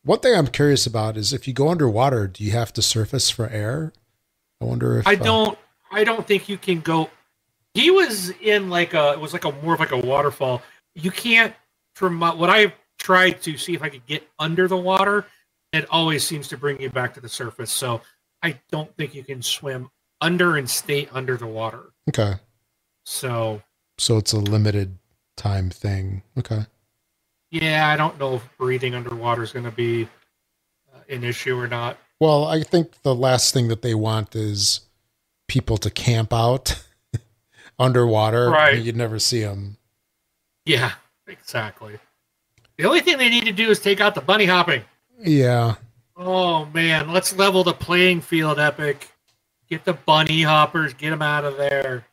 One 0.03 0.19
thing 0.19 0.35
I'm 0.35 0.47
curious 0.47 0.85
about 0.85 1.17
is 1.17 1.33
if 1.33 1.47
you 1.47 1.53
go 1.53 1.69
underwater, 1.69 2.27
do 2.27 2.43
you 2.43 2.51
have 2.51 2.71
to 2.73 2.81
surface 2.81 3.29
for 3.29 3.49
air? 3.49 3.93
I 4.61 4.65
wonder 4.65 4.99
if 4.99 5.07
I 5.07 5.13
uh, 5.13 5.23
don't. 5.23 5.57
I 5.91 6.03
don't 6.03 6.25
think 6.25 6.49
you 6.49 6.57
can 6.57 6.81
go. 6.81 7.09
He 7.73 7.91
was 7.91 8.29
in 8.41 8.69
like 8.69 8.93
a. 8.93 9.11
It 9.11 9.19
was 9.19 9.33
like 9.33 9.45
a 9.45 9.51
more 9.63 9.73
of 9.73 9.79
like 9.79 9.91
a 9.91 9.97
waterfall. 9.97 10.61
You 10.95 11.11
can't. 11.11 11.53
From 11.95 12.15
my, 12.15 12.33
what 12.33 12.49
I 12.49 12.73
tried 12.97 13.41
to 13.41 13.57
see 13.57 13.73
if 13.73 13.81
I 13.81 13.89
could 13.89 14.05
get 14.05 14.25
under 14.39 14.67
the 14.69 14.77
water, 14.77 15.25
it 15.73 15.85
always 15.89 16.25
seems 16.25 16.47
to 16.49 16.57
bring 16.57 16.81
you 16.81 16.89
back 16.89 17.13
to 17.15 17.19
the 17.19 17.27
surface. 17.27 17.71
So 17.71 18.01
I 18.41 18.59
don't 18.71 18.95
think 18.95 19.13
you 19.13 19.23
can 19.23 19.41
swim 19.41 19.89
under 20.21 20.55
and 20.55 20.69
stay 20.69 21.09
under 21.11 21.35
the 21.35 21.47
water. 21.47 21.91
okay. 22.09 22.35
So 23.05 23.61
So 23.97 24.17
it's 24.17 24.33
a 24.33 24.39
limited 24.39 24.97
time 25.35 25.69
thing. 25.69 26.23
Okay. 26.37 26.65
Yeah, 27.51 27.87
I 27.89 27.95
don't 27.97 28.19
know 28.19 28.35
if 28.35 28.57
breathing 28.57 28.95
underwater 28.95 29.43
is 29.43 29.51
going 29.51 29.65
to 29.65 29.71
be 29.71 30.07
uh, 30.93 30.99
an 31.09 31.23
issue 31.23 31.57
or 31.57 31.67
not. 31.67 31.97
Well, 32.19 32.45
I 32.45 32.63
think 32.63 33.01
the 33.03 33.15
last 33.15 33.53
thing 33.53 33.67
that 33.69 33.81
they 33.81 33.95
want 33.95 34.35
is 34.35 34.81
people 35.47 35.77
to 35.77 35.89
camp 35.89 36.33
out 36.33 36.83
underwater. 37.79 38.49
Right. 38.49 38.75
and 38.75 38.85
You'd 38.85 38.95
never 38.97 39.19
see 39.19 39.41
them. 39.41 39.77
Yeah, 40.65 40.91
exactly. 41.27 41.97
The 42.77 42.85
only 42.85 42.99
thing 43.01 43.17
they 43.17 43.29
need 43.29 43.45
to 43.45 43.51
do 43.51 43.69
is 43.69 43.79
take 43.79 43.99
out 44.01 44.15
the 44.15 44.21
bunny 44.21 44.45
hopping. 44.45 44.83
Yeah. 45.19 45.75
Oh 46.15 46.65
man, 46.65 47.11
let's 47.13 47.35
level 47.35 47.63
the 47.63 47.73
playing 47.73 48.21
field, 48.21 48.59
Epic. 48.59 49.09
Get 49.69 49.85
the 49.85 49.93
bunny 49.93 50.41
hoppers, 50.41 50.93
get 50.93 51.11
them 51.11 51.21
out 51.21 51.45
of 51.45 51.57
there. 51.57 52.05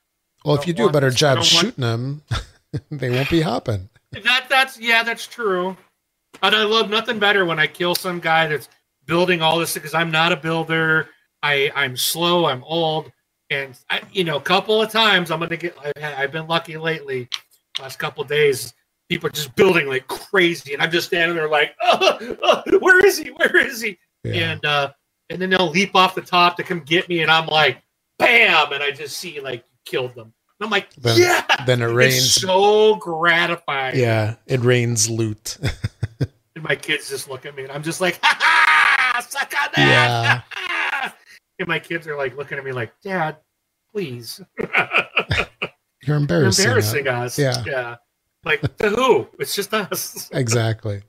Well, 0.45 0.55
if 0.57 0.67
you 0.67 0.73
do 0.73 0.89
a 0.89 0.93
better 0.93 1.11
job 1.11 1.37
don't 1.37 1.39
want- 1.39 1.47
shooting 1.47 1.83
them, 1.83 2.23
they 2.91 3.11
won't 3.11 3.31
be 3.31 3.41
hopping. 3.41 3.89
That 4.13 4.47
that's 4.49 4.79
yeah, 4.79 5.03
that's 5.03 5.27
true. 5.27 5.77
And 6.43 6.55
I 6.55 6.65
love 6.65 6.91
nothing 6.91 7.19
better 7.19 7.45
when 7.45 7.59
I 7.59 7.67
kill 7.67 7.95
some 7.95 8.21
guy 8.21 8.47
that's 8.47 8.69
building 9.07 9.43
all 9.43 9.59
this 9.59 9.75
because 9.75 9.95
I'm 9.95 10.11
not 10.11 10.33
a 10.33 10.37
builder. 10.37 11.09
I 11.43 11.71
I'm 11.75 11.97
slow. 11.97 12.47
I'm 12.47 12.65
old, 12.65 13.11
and 13.51 13.79
I 13.91 14.03
you 14.13 14.25
know 14.25 14.37
a 14.37 14.41
couple 14.41 14.81
of 14.81 14.91
times 14.91 15.31
I'm 15.31 15.41
gonna 15.41 15.57
get. 15.57 15.77
I've, 15.83 16.05
I've 16.19 16.33
been 16.33 16.47
lucky 16.47 16.77
lately. 16.77 17.29
Last 17.81 17.99
couple 17.99 18.23
of 18.23 18.29
days, 18.29 18.73
people 19.09 19.27
are 19.29 19.33
just 19.33 19.55
building 19.57 19.87
like 19.87 20.07
crazy, 20.09 20.73
and 20.73 20.83
I'm 20.83 20.91
just 20.91 21.09
standing 21.09 21.37
there 21.37 21.49
like, 21.49 21.75
oh, 21.83 22.37
oh, 22.43 22.79
where 22.79 23.05
is 23.05 23.19
he? 23.19 23.31
Where 23.31 23.57
is 23.57 23.81
he? 23.83 23.99
Yeah. 24.25 24.53
and 24.53 24.65
uh 24.65 24.93
and 25.31 25.41
then 25.41 25.51
they'll 25.51 25.71
leap 25.71 25.95
off 25.95 26.15
the 26.15 26.21
top 26.21 26.57
to 26.57 26.63
come 26.63 26.81
get 26.81 27.09
me 27.09 27.23
and 27.23 27.31
i'm 27.31 27.47
like 27.47 27.83
bam 28.19 28.73
and 28.73 28.83
i 28.83 28.91
just 28.91 29.17
see 29.19 29.41
like 29.41 29.65
you 29.71 29.79
killed 29.85 30.15
them 30.15 30.33
and 30.59 30.65
i'm 30.67 30.71
like 30.71 30.93
Then- 30.95 31.19
yeah 31.19 31.65
then 31.67 31.83
it 31.83 31.87
it's 31.87 31.95
rains. 31.95 32.33
so 32.35 32.97
gratifying 32.97 33.99
yeah, 33.99 34.37
it 34.47 34.61
rains 34.61 35.09
loot. 35.11 35.59
and 36.55 36.63
my 36.65 36.77
kids 36.77 37.09
just 37.11 37.29
look 37.29 37.45
at 37.47 37.55
me 37.57 37.63
and 37.65 37.73
i'm 37.73 37.83
just 37.83 38.01
like 38.01 38.19
ha 38.23 38.37
ha 38.41 39.21
suck 39.29 39.53
on 39.63 39.69
that 39.75 39.79
Yeah. 39.79 40.25
ha, 40.27 40.45
ha." 40.53 41.15
and 41.59 41.69
my 41.69 41.79
kids 41.79 42.07
are 42.07 42.17
like 42.17 42.37
looking 42.37 42.59
at 42.59 42.65
me 42.65 42.73
like 42.73 42.93
dad 43.03 43.37
please 43.93 44.41
You're 44.59 44.69
you're 46.03 46.17
embarrassing. 46.17 46.65
embarrassing 46.65 47.05
them. 47.05 47.21
us 47.23 47.39
Yeah. 47.39 47.63
yeah 47.67 47.97
like 48.45 48.61
to 48.79 48.91
who 48.91 49.27
it's 49.39 49.55
just 49.57 49.73
us 49.75 50.31
Exactly. 50.33 51.03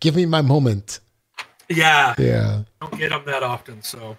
Give 0.00 0.14
me 0.16 0.26
my 0.26 0.42
moment. 0.42 1.00
yeah 1.68 2.14
Yeah. 2.18 2.62
don't 2.80 2.98
get 2.98 3.10
them 3.10 3.22
that 3.26 3.42
often 3.42 3.82
so 3.82 4.16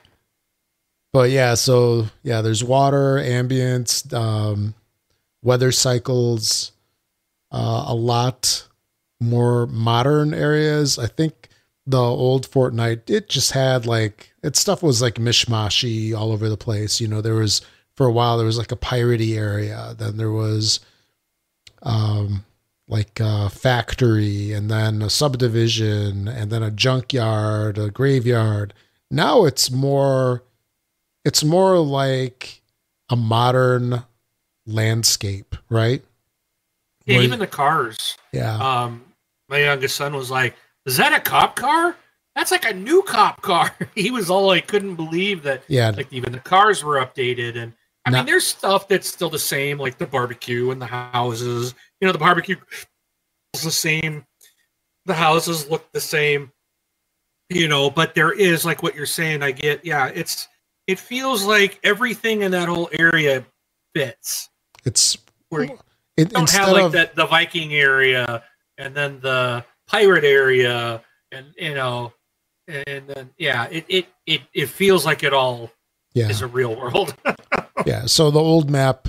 But 1.13 1.29
yeah, 1.29 1.53
so 1.53 2.07
yeah, 2.23 2.41
there's 2.41 2.63
water, 2.63 3.17
ambience, 3.17 4.11
um, 4.13 4.73
weather 5.43 5.71
cycles, 5.71 6.71
uh, 7.51 7.85
a 7.87 7.93
lot 7.93 8.67
more 9.21 9.67
modern 9.67 10.33
areas. 10.33 10.97
I 10.97 11.05
think 11.05 11.49
the 11.85 12.01
old 12.01 12.49
Fortnite, 12.49 13.09
it 13.11 13.29
just 13.29 13.51
had 13.51 13.85
like 13.85 14.33
its 14.41 14.59
stuff 14.59 14.81
was 14.81 15.01
like 15.03 15.15
mishmashy 15.15 16.17
all 16.17 16.31
over 16.31 16.49
the 16.49 16.57
place. 16.57 16.99
You 16.99 17.07
know, 17.07 17.21
there 17.21 17.35
was 17.35 17.61
for 17.95 18.07
a 18.07 18.11
while 18.11 18.37
there 18.37 18.47
was 18.47 18.57
like 18.57 18.71
a 18.71 18.77
piratey 18.77 19.37
area, 19.37 19.95
then 19.97 20.17
there 20.17 20.31
was 20.31 20.79
um 21.83 22.43
like 22.87 23.19
a 23.19 23.49
factory 23.49 24.51
and 24.51 24.69
then 24.69 25.01
a 25.01 25.09
subdivision 25.09 26.27
and 26.27 26.51
then 26.51 26.63
a 26.63 26.71
junkyard, 26.71 27.77
a 27.77 27.91
graveyard. 27.91 28.73
Now 29.11 29.45
it's 29.45 29.69
more 29.69 30.43
it's 31.25 31.43
more 31.43 31.77
like 31.79 32.61
a 33.09 33.15
modern 33.15 34.03
landscape, 34.65 35.55
right? 35.69 36.03
yeah, 37.05 37.15
Where- 37.17 37.23
even 37.25 37.39
the 37.39 37.47
cars 37.47 38.17
yeah. 38.31 38.55
um, 38.57 39.03
my 39.49 39.59
youngest 39.59 39.95
son 39.97 40.15
was 40.15 40.31
like, 40.31 40.55
"Is 40.85 40.97
that 40.97 41.13
a 41.13 41.19
cop 41.19 41.55
car? 41.55 41.95
That's 42.35 42.49
like 42.51 42.65
a 42.65 42.73
new 42.73 43.03
cop 43.03 43.41
car." 43.41 43.75
he 43.95 44.09
was 44.09 44.29
all 44.29 44.47
like, 44.47 44.67
couldn't 44.67 44.95
believe 44.95 45.43
that. 45.43 45.63
yeah. 45.67 45.89
Like 45.91 46.11
even 46.13 46.31
the 46.31 46.39
cars 46.39 46.83
were 46.83 46.95
updated, 46.95 47.57
and 47.57 47.73
I 48.05 48.09
Not- 48.11 48.19
mean, 48.19 48.25
there's 48.27 48.47
stuff 48.47 48.87
that's 48.87 49.07
still 49.07 49.29
the 49.29 49.37
same, 49.39 49.77
like 49.77 49.97
the 49.97 50.07
barbecue 50.07 50.71
and 50.71 50.81
the 50.81 50.85
houses. 50.87 51.75
You 52.01 52.07
know, 52.07 52.11
the 52.13 52.19
barbecue 52.19 52.55
is 53.53 53.63
the 53.63 53.71
same. 53.71 54.25
The 55.05 55.13
houses 55.13 55.69
look 55.69 55.91
the 55.91 56.01
same. 56.01 56.51
You 57.49 57.67
know, 57.67 57.89
but 57.89 58.15
there 58.15 58.31
is 58.31 58.63
like 58.65 58.81
what 58.81 58.95
you're 58.95 59.05
saying. 59.05 59.43
I 59.43 59.51
get, 59.51 59.85
yeah. 59.85 60.07
It's 60.07 60.47
it 60.87 60.99
feels 60.99 61.43
like 61.45 61.79
everything 61.83 62.41
in 62.41 62.51
that 62.51 62.67
whole 62.67 62.89
area 62.97 63.45
fits. 63.95 64.49
It's 64.85 65.17
Where 65.49 65.63
you 65.65 65.79
it, 66.17 66.29
don't 66.29 66.49
have 66.51 66.69
like 66.71 66.83
of 66.83 66.91
that 66.93 67.15
the 67.15 67.25
Viking 67.25 67.73
area 67.73 68.43
and 68.77 68.93
then 68.95 69.19
the 69.21 69.63
pirate 69.87 70.23
area 70.23 71.01
and 71.31 71.47
you 71.57 71.73
know 71.75 72.13
and 72.67 73.07
then 73.07 73.29
yeah, 73.37 73.67
it 73.71 73.85
it 73.89 74.05
it, 74.25 74.41
it 74.53 74.69
feels 74.69 75.05
like 75.05 75.23
it 75.23 75.33
all 75.33 75.71
Yeah. 76.13 76.29
is 76.29 76.41
a 76.41 76.47
real 76.47 76.75
world. 76.75 77.15
yeah. 77.85 78.05
So 78.05 78.31
the 78.31 78.39
old 78.39 78.69
map, 78.69 79.07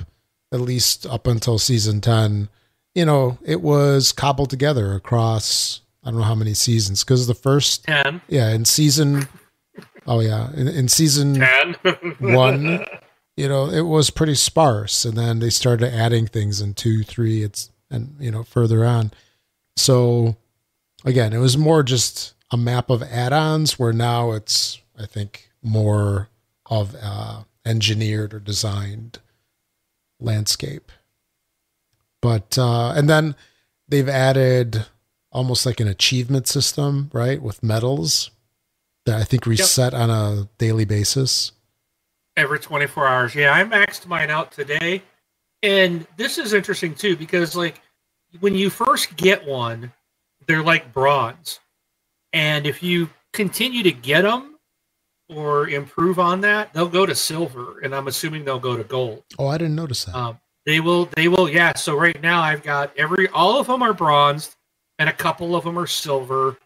at 0.52 0.60
least 0.60 1.06
up 1.06 1.26
until 1.26 1.58
season 1.58 2.00
10, 2.00 2.48
you 2.94 3.04
know, 3.04 3.38
it 3.44 3.60
was 3.60 4.12
cobbled 4.12 4.50
together 4.50 4.92
across, 4.94 5.80
I 6.04 6.10
don't 6.10 6.18
know 6.18 6.24
how 6.26 6.34
many 6.34 6.54
seasons, 6.54 7.02
because 7.04 7.26
the 7.26 7.34
first, 7.34 7.84
Ten. 7.84 8.20
yeah, 8.28 8.50
in 8.50 8.64
season, 8.64 9.28
oh, 10.06 10.20
yeah, 10.20 10.52
in, 10.52 10.68
in 10.68 10.88
season 10.88 11.34
Ten. 11.34 11.74
one, 12.18 12.84
you 13.36 13.48
know, 13.48 13.68
it 13.68 13.82
was 13.82 14.10
pretty 14.10 14.34
sparse. 14.34 15.04
And 15.04 15.16
then 15.16 15.40
they 15.40 15.50
started 15.50 15.92
adding 15.92 16.26
things 16.26 16.60
in 16.60 16.74
two, 16.74 17.02
three, 17.02 17.42
it's, 17.42 17.70
and, 17.90 18.16
you 18.18 18.30
know, 18.30 18.42
further 18.42 18.84
on. 18.84 19.12
So 19.76 20.36
again, 21.04 21.32
it 21.32 21.38
was 21.38 21.56
more 21.58 21.82
just 21.82 22.34
a 22.50 22.56
map 22.56 22.90
of 22.90 23.02
add 23.02 23.32
ons 23.32 23.78
where 23.78 23.92
now 23.92 24.32
it's, 24.32 24.80
I 24.98 25.06
think, 25.06 25.50
more 25.62 26.28
of 26.66 26.94
uh, 27.00 27.42
engineered 27.64 28.34
or 28.34 28.40
designed 28.40 29.18
landscape. 30.20 30.92
But, 32.22 32.56
uh, 32.56 32.92
and 32.96 33.08
then 33.08 33.34
they've 33.88 34.08
added 34.08 34.86
almost 35.30 35.66
like 35.66 35.80
an 35.80 35.88
achievement 35.88 36.46
system, 36.46 37.10
right? 37.12 37.42
With 37.42 37.62
medals 37.62 38.30
that 39.06 39.20
I 39.20 39.24
think 39.24 39.46
reset 39.46 39.94
on 39.94 40.10
a 40.10 40.48
daily 40.58 40.84
basis. 40.84 41.52
every 42.36 42.58
24 42.58 43.06
hours. 43.06 43.34
Yeah, 43.34 43.52
I 43.52 43.62
maxed 43.64 44.06
mine 44.06 44.30
out 44.30 44.50
today. 44.50 45.02
And 45.62 46.06
this 46.16 46.36
is 46.38 46.52
interesting 46.52 46.94
too 46.94 47.16
because 47.16 47.54
like 47.56 47.80
when 48.40 48.54
you 48.54 48.70
first 48.70 49.16
get 49.16 49.46
one, 49.46 49.92
they're 50.46 50.62
like 50.62 50.92
bronze. 50.92 51.60
And 52.32 52.66
if 52.66 52.82
you 52.82 53.08
continue 53.32 53.82
to 53.84 53.92
get 53.92 54.22
them 54.22 54.56
or 55.28 55.68
improve 55.68 56.18
on 56.18 56.40
that, 56.42 56.72
they'll 56.74 56.88
go 56.88 57.06
to 57.06 57.14
silver 57.14 57.80
and 57.80 57.94
I'm 57.94 58.08
assuming 58.08 58.44
they'll 58.44 58.58
go 58.58 58.76
to 58.76 58.84
gold. 58.84 59.22
Oh, 59.38 59.46
I 59.46 59.58
didn't 59.58 59.76
notice 59.76 60.04
that. 60.06 60.14
Um, 60.14 60.38
they 60.66 60.80
will 60.80 61.06
they 61.14 61.28
will 61.28 61.48
yeah, 61.48 61.74
so 61.76 61.94
right 61.96 62.20
now 62.22 62.42
I've 62.42 62.62
got 62.62 62.90
every 62.96 63.28
all 63.28 63.60
of 63.60 63.66
them 63.66 63.82
are 63.82 63.94
bronzed 63.94 64.56
and 64.98 65.08
a 65.08 65.12
couple 65.12 65.54
of 65.54 65.64
them 65.64 65.78
are 65.78 65.86
silver. 65.86 66.58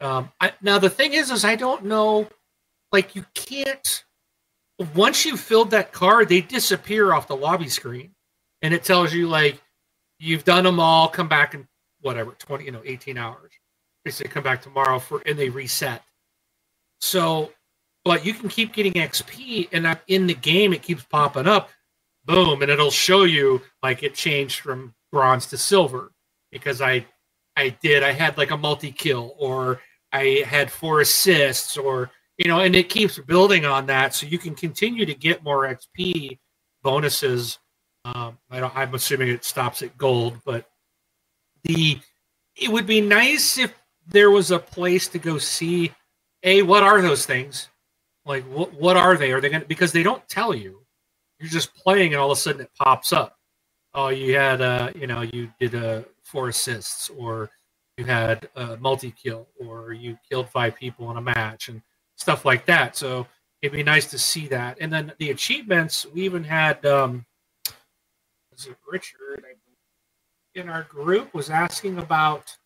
Um 0.00 0.30
I, 0.40 0.52
now 0.62 0.78
the 0.78 0.90
thing 0.90 1.12
is 1.12 1.30
is 1.30 1.44
I 1.44 1.56
don't 1.56 1.84
know 1.84 2.28
like 2.92 3.14
you 3.14 3.24
can't 3.34 4.04
once 4.94 5.24
you've 5.24 5.40
filled 5.40 5.70
that 5.70 5.92
card, 5.92 6.28
they 6.28 6.40
disappear 6.40 7.12
off 7.12 7.28
the 7.28 7.36
lobby 7.36 7.68
screen, 7.68 8.10
and 8.62 8.74
it 8.74 8.84
tells 8.84 9.12
you 9.12 9.28
like 9.28 9.60
you've 10.18 10.44
done 10.44 10.64
them 10.64 10.80
all. 10.80 11.08
Come 11.08 11.28
back 11.28 11.54
in 11.54 11.66
whatever 12.00 12.32
twenty, 12.32 12.64
you 12.64 12.72
know, 12.72 12.82
eighteen 12.84 13.16
hours. 13.16 13.52
They 14.04 14.10
say 14.10 14.24
come 14.26 14.42
back 14.42 14.62
tomorrow 14.62 14.98
for, 14.98 15.22
and 15.26 15.38
they 15.38 15.48
reset. 15.48 16.02
So, 17.00 17.52
but 18.04 18.24
you 18.24 18.34
can 18.34 18.48
keep 18.48 18.72
getting 18.72 18.92
XP, 18.92 19.68
and 19.72 19.86
I'm 19.86 19.98
in 20.06 20.26
the 20.26 20.34
game. 20.34 20.72
It 20.72 20.82
keeps 20.82 21.04
popping 21.04 21.46
up, 21.46 21.70
boom, 22.24 22.62
and 22.62 22.70
it'll 22.70 22.90
show 22.90 23.24
you 23.24 23.62
like 23.82 24.02
it 24.02 24.14
changed 24.14 24.60
from 24.60 24.94
bronze 25.10 25.46
to 25.46 25.58
silver 25.58 26.12
because 26.52 26.80
I, 26.80 27.06
I 27.56 27.70
did. 27.70 28.02
I 28.02 28.12
had 28.12 28.36
like 28.36 28.50
a 28.50 28.56
multi 28.56 28.92
kill, 28.92 29.34
or 29.38 29.80
I 30.12 30.44
had 30.46 30.70
four 30.70 31.00
assists, 31.00 31.76
or 31.76 32.10
you 32.38 32.48
know, 32.48 32.60
and 32.60 32.76
it 32.76 32.88
keeps 32.88 33.18
building 33.18 33.64
on 33.64 33.86
that, 33.86 34.14
so 34.14 34.26
you 34.26 34.38
can 34.38 34.54
continue 34.54 35.06
to 35.06 35.14
get 35.14 35.42
more 35.42 35.66
XP 35.66 36.38
bonuses. 36.82 37.58
Um, 38.04 38.38
I 38.50 38.60
don't, 38.60 38.76
I'm 38.76 38.94
assuming 38.94 39.28
it 39.28 39.44
stops 39.44 39.82
at 39.82 39.96
gold, 39.98 40.38
but 40.44 40.68
the 41.64 41.98
it 42.56 42.70
would 42.70 42.86
be 42.86 43.00
nice 43.00 43.58
if 43.58 43.74
there 44.06 44.30
was 44.30 44.50
a 44.50 44.58
place 44.58 45.08
to 45.08 45.18
go 45.18 45.38
see 45.38 45.92
a 46.42 46.62
what 46.62 46.82
are 46.82 47.02
those 47.02 47.26
things? 47.26 47.68
Like 48.24 48.44
what 48.44 48.74
what 48.74 48.96
are 48.96 49.16
they? 49.16 49.32
Are 49.32 49.40
they 49.40 49.48
going 49.48 49.62
to 49.62 49.66
because 49.68 49.92
they 49.92 50.02
don't 50.02 50.26
tell 50.28 50.54
you. 50.54 50.82
You're 51.38 51.50
just 51.50 51.74
playing 51.74 52.12
and 52.12 52.20
all 52.20 52.30
of 52.30 52.38
a 52.38 52.40
sudden 52.40 52.62
it 52.62 52.70
pops 52.78 53.12
up. 53.12 53.36
Oh 53.94 54.08
you 54.08 54.36
had 54.36 54.60
uh 54.60 54.90
you 54.94 55.06
know 55.06 55.22
you 55.22 55.50
did 55.58 55.74
uh 55.74 56.02
four 56.26 56.48
assists 56.48 57.08
or 57.10 57.50
you 57.96 58.04
had 58.04 58.48
a 58.56 58.76
multi 58.76 59.10
kill 59.10 59.48
or 59.58 59.92
you 59.92 60.18
killed 60.28 60.50
five 60.50 60.74
people 60.74 61.10
in 61.10 61.16
a 61.16 61.20
match 61.20 61.68
and 61.68 61.80
stuff 62.16 62.44
like 62.44 62.66
that. 62.66 62.96
So 62.96 63.26
it'd 63.62 63.74
be 63.74 63.82
nice 63.82 64.06
to 64.10 64.18
see 64.18 64.46
that. 64.48 64.76
And 64.80 64.92
then 64.92 65.12
the 65.18 65.30
achievements, 65.30 66.04
we 66.06 66.22
even 66.22 66.44
had 66.44 66.84
um 66.84 67.24
was 68.52 68.66
it 68.66 68.76
Richard 68.90 69.44
in 70.54 70.68
our 70.68 70.82
group 70.84 71.32
was 71.34 71.50
asking 71.50 71.98
about 71.98 72.56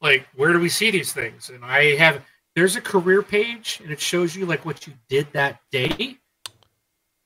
like 0.00 0.26
where 0.34 0.52
do 0.52 0.58
we 0.58 0.68
see 0.68 0.90
these 0.90 1.12
things? 1.12 1.50
And 1.50 1.64
I 1.64 1.96
have 1.96 2.22
there's 2.56 2.76
a 2.76 2.80
career 2.80 3.22
page 3.22 3.80
and 3.82 3.90
it 3.90 4.00
shows 4.00 4.34
you 4.36 4.44
like 4.44 4.66
what 4.66 4.86
you 4.86 4.92
did 5.08 5.28
that 5.32 5.60
day. 5.70 6.18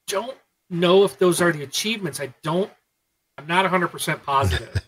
Don't 0.06 0.36
know 0.70 1.04
if 1.04 1.18
those 1.18 1.40
are 1.40 1.50
the 1.50 1.62
achievements. 1.62 2.20
I 2.20 2.32
don't 2.42 2.70
I'm 3.38 3.46
not 3.46 3.70
100% 3.70 4.22
positive. 4.22 4.85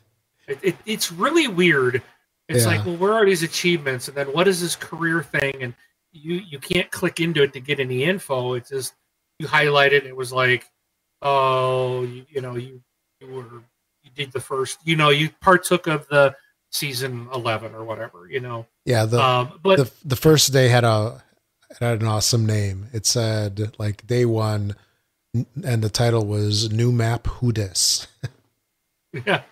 It, 0.49 0.59
it, 0.62 0.76
it's 0.86 1.12
really 1.12 1.46
weird. 1.49 2.03
It's 2.49 2.64
Yeah. 2.64 2.70
like, 2.76 2.86
well, 2.86 2.96
where 2.96 3.12
are 3.12 3.24
these 3.26 3.42
achievements? 3.42 4.09
And 4.09 4.16
then 4.16 4.28
what 4.32 4.49
is 4.49 4.61
this 4.61 4.74
career 4.74 5.22
thing? 5.22 5.62
And 5.62 5.74
you 6.12 6.36
you 6.36 6.59
can't 6.59 6.90
click 6.90 7.20
into 7.20 7.42
it 7.42 7.53
to 7.53 7.61
get 7.61 7.78
any 7.78 8.05
info. 8.05 8.55
It's 8.55 8.70
just 8.70 8.94
you 9.38 9.46
highlight 9.46 9.92
it. 9.92 10.03
And 10.03 10.09
it 10.09 10.16
was 10.16 10.32
like, 10.32 10.66
oh, 11.22 12.03
you, 12.03 12.24
you 12.28 12.40
know, 12.40 12.57
you, 12.57 12.82
you 13.20 13.28
were 13.28 13.62
you 14.03 14.11
did 14.14 14.32
the 14.32 14.40
first, 14.40 14.78
you 14.84 14.96
know, 14.96 15.11
you 15.11 15.28
partook 15.42 15.86
of 15.86 16.09
the 16.09 16.34
season 16.70 17.28
eleven 17.34 17.74
or 17.74 17.84
whatever, 17.84 18.26
you 18.30 18.40
know. 18.40 18.66
yeah, 18.86 19.05
the 19.05 19.22
um, 19.22 19.61
but 19.62 19.76
the 19.78 19.90
the 20.05 20.16
first 20.16 20.53
day 20.53 20.68
had 20.68 20.84
a 20.84 21.22
had 21.80 22.01
an 22.01 22.07
awesome 22.09 22.46
name. 22.46 22.86
It 22.94 23.05
said 23.05 23.74
like 23.78 24.07
day 24.07 24.24
one, 24.24 24.74
and 25.34 25.82
the 25.82 25.90
title 25.90 26.24
was 26.24 26.70
"New 26.72 26.90
Map 26.92 27.26
Who 27.26 27.53
Dis." 27.53 28.07
Yeah. 29.26 29.42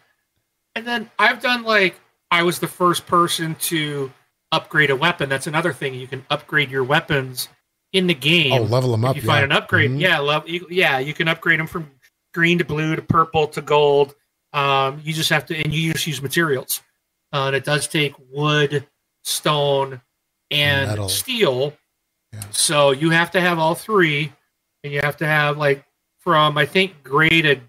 And 0.77 0.86
then 0.86 1.11
I've 1.19 1.40
done 1.40 1.65
like 1.65 1.98
I 2.31 2.43
was 2.43 2.59
the 2.61 2.69
first 2.69 3.07
person 3.07 3.55
to 3.62 4.12
upgrade 4.53 4.90
a 4.90 4.97
weapon. 4.97 5.28
That's 5.28 5.47
another 5.47 5.73
thing. 5.73 5.94
You 5.94 6.07
can 6.07 6.24
upgrade 6.31 6.70
your 6.70 6.85
weapons 6.85 7.48
in 7.93 8.07
the 8.07 8.15
game. 8.15 8.53
Oh, 8.53 8.62
level 8.62 8.93
them 8.93 9.05
if 9.05 9.11
up. 9.11 9.16
you 9.16 9.23
yeah. 9.23 9.27
find 9.27 9.44
an 9.44 9.53
upgrade, 9.53 9.90
Mhm. 9.90 10.01
yeah, 10.01 10.61
yeah, 10.69 10.98
you 10.98 11.15
can 11.15 11.28
upgrade 11.28 11.59
them 11.59 11.66
from 11.66 11.90
green 12.35 12.59
to 12.59 12.65
blue 12.65 12.94
to 12.94 13.03
purple 13.03 13.47
to 13.48 13.62
gold. 13.62 14.15
Um, 14.53 15.01
you 15.03 15.12
just 15.15 15.31
have 15.31 15.47
to, 15.47 15.57
and 15.57 15.73
you 15.73 15.94
just 15.94 16.07
use 16.07 16.20
materials. 16.20 16.82
Uh, 17.32 17.47
and 17.47 17.57
it 17.57 17.65
does 17.65 17.89
take 17.89 18.15
wood, 18.31 18.86
stone, 19.24 20.01
and 20.51 20.89
Metal. 20.90 21.09
steel. 21.09 21.73
Yeah. 22.32 22.43
So 22.51 22.90
you 22.90 23.11
have 23.11 23.31
to 23.32 23.40
have 23.40 23.59
all 23.59 23.74
three, 23.74 24.32
and 24.85 24.93
you 24.93 25.01
have 25.03 25.16
to 25.19 25.27
have 25.27 25.57
like 25.57 25.85
from 26.19 26.59
I 26.59 26.66
think 26.66 27.03
gray 27.03 27.40
to 27.43 27.61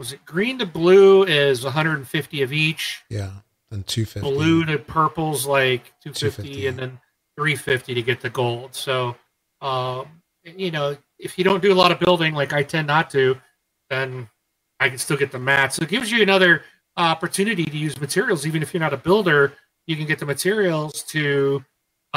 was 0.00 0.12
it 0.14 0.24
green 0.24 0.58
to 0.58 0.64
blue 0.66 1.22
is 1.24 1.62
150 1.62 2.40
of 2.42 2.52
each. 2.54 3.02
Yeah, 3.10 3.30
and 3.70 3.86
two 3.86 4.06
fifty. 4.06 4.28
Blue 4.28 4.64
to 4.64 4.78
purple's 4.78 5.46
like 5.46 5.92
250, 6.02 6.42
250. 6.54 6.66
and 6.68 6.78
then 6.78 7.00
350 7.36 7.94
to 7.94 8.02
get 8.02 8.20
the 8.22 8.30
gold. 8.30 8.74
So, 8.74 9.14
um, 9.60 10.06
you 10.42 10.70
know, 10.70 10.96
if 11.18 11.36
you 11.36 11.44
don't 11.44 11.62
do 11.62 11.70
a 11.70 11.74
lot 11.76 11.92
of 11.92 12.00
building, 12.00 12.34
like 12.34 12.54
I 12.54 12.62
tend 12.62 12.86
not 12.86 13.10
to, 13.10 13.36
then 13.90 14.26
I 14.80 14.88
can 14.88 14.96
still 14.96 15.18
get 15.18 15.32
the 15.32 15.38
mats. 15.38 15.76
So 15.76 15.82
it 15.82 15.90
gives 15.90 16.10
you 16.10 16.22
another 16.22 16.62
opportunity 16.96 17.66
to 17.66 17.76
use 17.76 18.00
materials, 18.00 18.46
even 18.46 18.62
if 18.62 18.72
you're 18.72 18.80
not 18.80 18.94
a 18.94 18.96
builder. 18.96 19.52
You 19.86 19.96
can 19.96 20.06
get 20.06 20.18
the 20.18 20.26
materials 20.26 21.02
to 21.08 21.62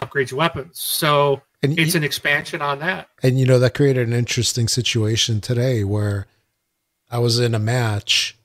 upgrade 0.02 0.32
your 0.32 0.38
weapons. 0.38 0.80
So 0.80 1.42
And 1.62 1.78
it's 1.78 1.96
y- 1.96 1.98
an 1.98 2.04
expansion 2.06 2.62
on 2.62 2.80
that. 2.80 3.10
and 3.22 3.38
you 3.38 3.46
know 3.46 3.60
that 3.60 3.74
created 3.74 4.08
an 4.08 4.14
interesting 4.14 4.70
situation 4.70 5.42
today 5.42 5.84
where 5.84 6.28
I 7.14 7.20
was 7.20 7.40
in 7.40 7.54
a 7.54 7.60
match, 7.60 8.38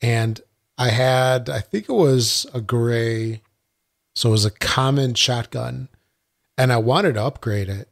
and 0.00 0.40
I 0.78 0.88
had 0.88 1.48
I 1.50 1.60
think 1.60 1.88
it 1.88 1.92
was 1.92 2.46
a 2.54 2.60
gray, 2.60 3.42
so 4.16 4.30
it 4.30 4.32
was 4.32 4.44
a 4.44 4.50
common 4.50 5.14
shotgun, 5.14 5.88
and 6.56 6.72
I 6.72 6.78
wanted 6.78 7.14
to 7.14 7.24
upgrade 7.24 7.68
it. 7.68 7.88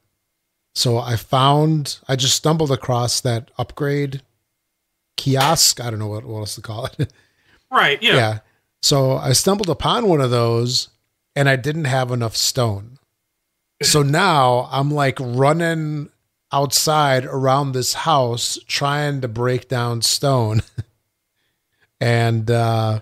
So 0.74 0.98
I 0.98 1.16
found 1.16 1.98
I 2.08 2.16
just 2.16 2.34
stumbled 2.34 2.72
across 2.72 3.20
that 3.20 3.50
upgrade 3.58 4.22
kiosk. 5.16 5.80
I 5.80 5.90
don't 5.90 5.98
know 5.98 6.08
what, 6.08 6.24
what 6.24 6.40
else 6.40 6.54
to 6.56 6.62
call 6.62 6.86
it. 6.98 7.12
Right. 7.68 8.00
Yeah. 8.00 8.14
yeah. 8.14 8.38
So 8.80 9.16
I 9.16 9.32
stumbled 9.32 9.68
upon 9.68 10.06
one 10.06 10.20
of 10.20 10.30
those 10.30 10.88
and 11.34 11.48
I 11.48 11.56
didn't 11.56 11.86
have 11.86 12.12
enough 12.12 12.36
stone. 12.36 12.98
So 13.82 14.04
now 14.04 14.68
I'm 14.70 14.92
like 14.92 15.18
running 15.20 16.10
outside 16.52 17.24
around 17.24 17.72
this 17.72 17.94
house 17.94 18.58
trying 18.66 19.20
to 19.20 19.28
break 19.28 19.68
down 19.68 20.02
stone. 20.02 20.62
and 22.00 22.50
uh 22.50 23.00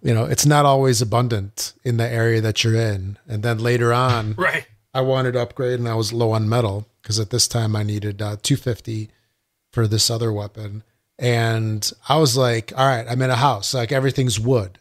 you 0.00 0.14
know, 0.14 0.26
it's 0.26 0.46
not 0.46 0.64
always 0.64 1.02
abundant 1.02 1.72
in 1.82 1.96
the 1.96 2.08
area 2.08 2.40
that 2.40 2.62
you're 2.62 2.76
in. 2.76 3.18
And 3.26 3.42
then 3.42 3.58
later 3.58 3.92
on, 3.92 4.34
Right. 4.38 4.66
I 4.94 5.00
wanted 5.00 5.32
to 5.32 5.42
upgrade 5.42 5.78
and 5.78 5.88
I 5.88 5.94
was 5.94 6.12
low 6.12 6.30
on 6.32 6.48
metal 6.48 6.86
because 7.02 7.18
at 7.20 7.30
this 7.30 7.48
time 7.48 7.74
I 7.76 7.82
needed 7.82 8.22
uh, 8.22 8.36
250 8.42 9.10
for 9.72 9.86
this 9.86 10.10
other 10.10 10.32
weapon. 10.32 10.82
And 11.18 11.90
I 12.08 12.16
was 12.18 12.36
like, 12.36 12.72
all 12.76 12.86
right, 12.86 13.06
I'm 13.08 13.20
in 13.22 13.30
a 13.30 13.36
house. 13.36 13.74
Like 13.74 13.92
everything's 13.92 14.38
wood. 14.38 14.78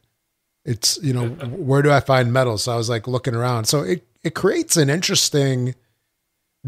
It's, 0.64 1.00
you 1.02 1.14
know, 1.14 1.28
where 1.50 1.82
do 1.82 1.92
I 1.92 2.00
find 2.00 2.32
metal? 2.32 2.58
So 2.58 2.72
I 2.72 2.78
was 2.78 2.90
like 2.90 3.08
looking 3.08 3.36
around. 3.36 3.66
So 3.66 3.82
it, 3.82 4.08
it 4.24 4.36
creates 4.36 4.78
an 4.78 4.90
interesting 4.90 5.74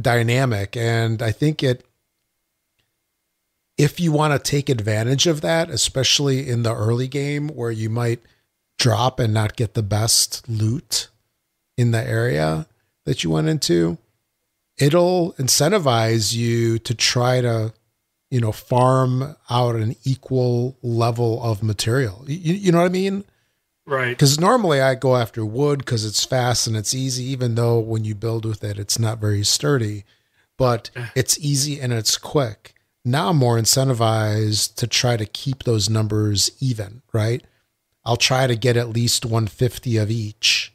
dynamic 0.01 0.75
and 0.77 1.21
I 1.21 1.31
think 1.31 1.63
it 1.63 1.85
if 3.79 3.97
you 3.97 4.11
want 4.11 4.33
to 4.33 4.51
take 4.51 4.67
advantage 4.67 5.25
of 5.25 5.39
that, 5.39 5.69
especially 5.69 6.49
in 6.49 6.63
the 6.63 6.75
early 6.75 7.07
game 7.07 7.47
where 7.47 7.71
you 7.71 7.89
might 7.89 8.19
drop 8.77 9.21
and 9.21 9.33
not 9.33 9.55
get 9.55 9.73
the 9.73 9.81
best 9.81 10.47
loot 10.49 11.07
in 11.77 11.91
the 11.91 12.05
area 12.05 12.67
that 13.05 13.23
you 13.23 13.29
went 13.29 13.47
into, 13.47 13.97
it'll 14.77 15.31
incentivize 15.33 16.35
you 16.35 16.77
to 16.79 16.93
try 16.93 17.39
to, 17.39 17.73
you 18.29 18.41
know, 18.41 18.51
farm 18.51 19.37
out 19.49 19.77
an 19.77 19.95
equal 20.03 20.77
level 20.81 21.41
of 21.41 21.63
material. 21.63 22.25
You, 22.27 22.55
you 22.55 22.71
know 22.73 22.79
what 22.79 22.85
I 22.85 22.89
mean? 22.89 23.23
Right. 23.89 24.09
Because 24.09 24.39
normally 24.39 24.81
I 24.81 24.95
go 24.95 25.15
after 25.15 25.43
wood 25.43 25.79
because 25.79 26.05
it's 26.05 26.23
fast 26.23 26.67
and 26.67 26.77
it's 26.77 26.93
easy, 26.93 27.23
even 27.25 27.55
though 27.55 27.79
when 27.79 28.03
you 28.05 28.13
build 28.13 28.45
with 28.45 28.63
it, 28.63 28.77
it's 28.77 28.99
not 28.99 29.19
very 29.19 29.43
sturdy, 29.43 30.05
but 30.57 30.91
it's 31.15 31.39
easy 31.39 31.81
and 31.81 31.91
it's 31.91 32.17
quick 32.17 32.75
now 33.05 33.29
I'm 33.29 33.37
more 33.37 33.57
incentivized 33.57 34.75
to 34.75 34.87
try 34.87 35.17
to 35.17 35.25
keep 35.25 35.63
those 35.63 35.89
numbers 35.89 36.51
even, 36.59 37.01
right? 37.13 37.43
I'll 38.03 38.17
try 38.17 38.47
to 38.47 38.55
get 38.55 38.77
at 38.77 38.89
least 38.89 39.25
150 39.25 39.97
of 39.97 40.11
each 40.11 40.73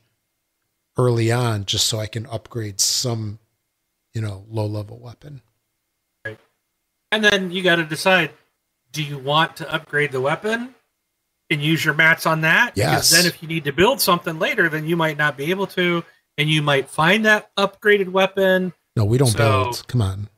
early 0.96 1.32
on 1.32 1.64
just 1.64 1.86
so 1.86 1.98
I 1.98 2.06
can 2.06 2.26
upgrade 2.26 2.80
some, 2.80 3.38
you 4.12 4.20
know, 4.20 4.44
low 4.48 4.66
level 4.66 4.98
weapon. 4.98 5.42
Right. 6.24 6.38
And 7.10 7.24
then 7.24 7.50
you 7.50 7.62
got 7.62 7.76
to 7.76 7.84
decide 7.84 8.30
do 8.92 9.02
you 9.02 9.18
want 9.18 9.56
to 9.56 9.72
upgrade 9.72 10.12
the 10.12 10.20
weapon 10.20 10.74
and 11.54 11.62
use 11.62 11.84
your 11.84 11.94
mats 11.94 12.26
on 12.26 12.42
that? 12.42 12.72
Yes. 12.74 12.90
Because 12.90 13.10
then 13.10 13.26
if 13.26 13.42
you 13.42 13.48
need 13.48 13.64
to 13.64 13.72
build 13.72 14.00
something 14.00 14.38
later, 14.38 14.68
then 14.68 14.86
you 14.86 14.96
might 14.96 15.16
not 15.16 15.36
be 15.38 15.50
able 15.50 15.66
to. 15.68 16.04
And 16.36 16.50
you 16.50 16.60
might 16.62 16.90
find 16.90 17.24
that 17.24 17.50
upgraded 17.56 18.08
weapon. 18.08 18.72
No, 18.96 19.04
we 19.04 19.16
don't 19.18 19.28
So- 19.28 19.38
build. 19.38 19.86
Come 19.88 20.02
on. 20.02 20.28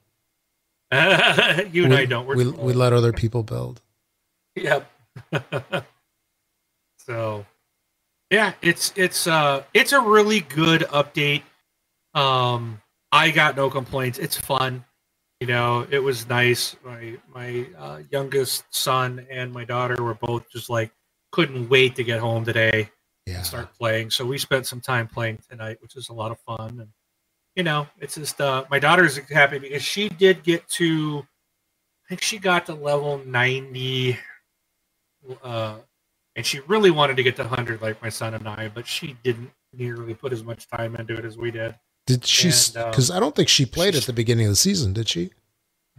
you 0.93 1.85
and 1.85 1.93
we, 1.93 1.97
I 1.97 2.05
don't. 2.07 2.27
We're 2.27 2.37
we, 2.37 2.49
we 2.51 2.73
let 2.73 2.93
other 2.93 3.13
people 3.13 3.43
build. 3.43 3.81
Yep. 4.55 4.91
so 6.99 7.45
yeah, 8.31 8.53
it's 8.63 8.93
it's 8.97 9.27
uh 9.27 9.65
it's 9.75 9.93
a 9.93 10.01
really 10.01 10.41
good 10.41 10.83
update. 10.83 11.43
Um 12.15 12.81
I 13.13 13.31
got 13.31 13.57
no 13.57 13.69
complaints. 13.69 14.19
It's 14.19 14.37
fun. 14.37 14.85
You 15.41 15.47
know, 15.49 15.87
it 15.91 15.99
was 15.99 16.27
nice. 16.29 16.77
My 16.85 17.19
my 17.35 17.67
uh, 17.79 17.99
youngest 18.11 18.65
son 18.71 19.27
and 19.31 19.53
my 19.53 19.65
daughter 19.67 20.03
were 20.03 20.15
both 20.15 20.51
just 20.51 20.71
like 20.71 20.91
couldn't 21.37 21.69
wait 21.69 21.95
to 21.95 22.03
get 22.03 22.19
home 22.19 22.47
today 22.47 22.89
Yeah. 23.27 23.37
and 23.37 23.47
start 23.47 23.69
playing. 23.79 24.11
So 24.11 24.25
we 24.25 24.39
spent 24.39 24.67
some 24.67 24.81
time 24.81 25.07
playing 25.07 25.39
tonight, 25.51 25.77
which 25.83 25.95
is 25.95 26.09
a 26.09 26.15
lot 26.15 26.31
of 26.33 26.39
fun. 26.41 26.81
And 26.81 26.89
you 27.55 27.63
know, 27.63 27.87
it's 28.01 28.15
just 28.15 28.41
uh, 28.41 28.65
my 28.71 28.79
daughter's 28.79 29.19
happy 29.19 29.59
because 29.59 29.83
she 29.83 30.09
did 30.09 30.43
get 30.43 30.67
to, 30.79 31.27
I 32.05 32.09
think 32.09 32.23
she 32.23 32.39
got 32.39 32.65
to 32.67 32.75
level 32.75 33.19
ninety, 33.27 34.19
uh, 35.43 35.77
and 36.37 36.47
she 36.47 36.61
really 36.61 36.91
wanted 36.91 37.17
to 37.19 37.23
get 37.23 37.37
to 37.37 37.45
hundred 37.45 37.83
like 37.83 38.01
my 38.01 38.09
son 38.09 38.33
and 38.35 38.49
I, 38.49 38.69
but 38.69 38.87
she 38.87 39.17
didn't 39.23 39.51
nearly 39.75 40.15
put 40.15 40.33
as 40.33 40.43
much 40.43 40.69
time 40.69 40.97
into 40.97 41.15
it 41.19 41.25
as 41.27 41.37
we 41.37 41.51
did. 41.51 41.75
Did 42.07 42.25
she? 42.25 42.49
And, 42.49 42.77
um, 42.85 42.91
Because 42.91 43.11
I 43.11 43.21
don't 43.21 43.35
think 43.37 43.49
she 43.51 43.67
played 43.67 43.95
at 43.95 44.05
the 44.05 44.13
beginning 44.15 44.47
of 44.47 44.53
the 44.53 44.57
season, 44.57 44.93
did 44.95 45.09
she? 45.09 45.31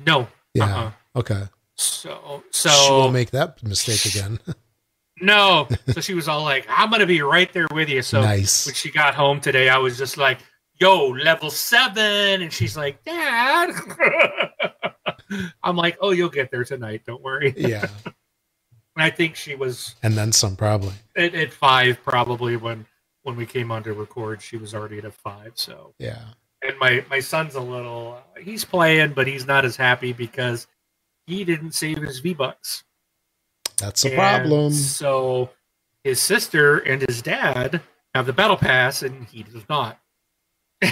No, 0.04 0.28
Yeah. 0.56 0.66
uh-uh. 0.66 0.92
Okay. 1.20 1.44
so 1.76 2.44
so 2.52 2.70
she 2.70 2.92
won't 2.92 3.14
make 3.14 3.30
that 3.32 3.62
mistake 3.64 4.04
again. 4.06 4.40
no, 5.22 5.68
so 5.88 6.02
she 6.02 6.14
was 6.14 6.28
all 6.28 6.44
like, 6.44 6.66
"I'm 6.70 6.90
gonna 6.92 7.06
be 7.06 7.22
right 7.22 7.52
there 7.54 7.68
with 7.74 7.90
you." 7.90 8.02
So 8.02 8.22
nice. 8.22 8.66
when 8.66 8.76
she 8.76 8.92
got 8.92 9.16
home 9.16 9.40
today, 9.42 9.70
I 9.70 9.78
was 9.78 9.98
just 9.98 10.18
like, 10.18 10.40
"Yo, 10.80 11.08
level 11.10 11.50
seven. 11.50 12.42
and 12.42 12.52
she's 12.54 12.76
like, 12.78 13.04
"Dad." 13.04 13.72
I'm 15.64 15.76
like, 15.76 15.98
"Oh, 16.02 16.12
you'll 16.12 16.30
get 16.30 16.52
there 16.52 16.64
tonight. 16.64 17.02
Don't 17.06 17.22
worry." 17.22 17.54
yeah. 17.58 17.88
I 18.96 19.10
think 19.12 19.36
she 19.36 19.54
was 19.56 19.94
And 20.02 20.16
then 20.16 20.32
some, 20.32 20.56
probably. 20.56 20.94
at, 21.16 21.36
at 21.36 21.54
five 21.54 22.02
probably 22.04 22.58
when 22.58 22.86
when 23.24 23.36
we 23.36 23.46
came 23.46 23.72
on 23.72 23.84
to 23.84 23.94
record. 23.94 24.42
She 24.42 24.58
was 24.58 24.74
already 24.74 24.98
at 24.98 25.06
a 25.06 25.12
five. 25.12 25.52
So, 25.56 25.94
Yeah. 26.00 26.22
and 26.64 26.78
my 26.80 27.04
my 27.10 27.20
son's 27.20 27.56
a 27.56 27.62
little. 27.62 28.20
He's 28.42 28.66
playing, 28.66 29.14
but 29.14 29.28
he's 29.28 29.46
not 29.46 29.66
as 29.66 29.76
happy 29.76 30.14
because 30.14 30.66
he 31.28 31.44
didn't 31.44 31.74
save 31.74 31.98
his 31.98 32.20
V 32.20 32.34
bucks. 32.34 32.84
That's 33.78 34.06
a 34.06 34.10
And 34.10 34.16
problem. 34.16 34.74
So 34.74 35.50
his 36.04 36.22
sister 36.22 36.78
and 36.80 37.04
his 37.08 37.22
dad 37.22 37.82
have 38.14 38.26
the 38.26 38.34
battle 38.34 38.58
pass, 38.58 39.04
and 39.04 39.26
he 39.28 39.44
does 39.44 39.68
not. 39.70 40.00
You 40.82 40.92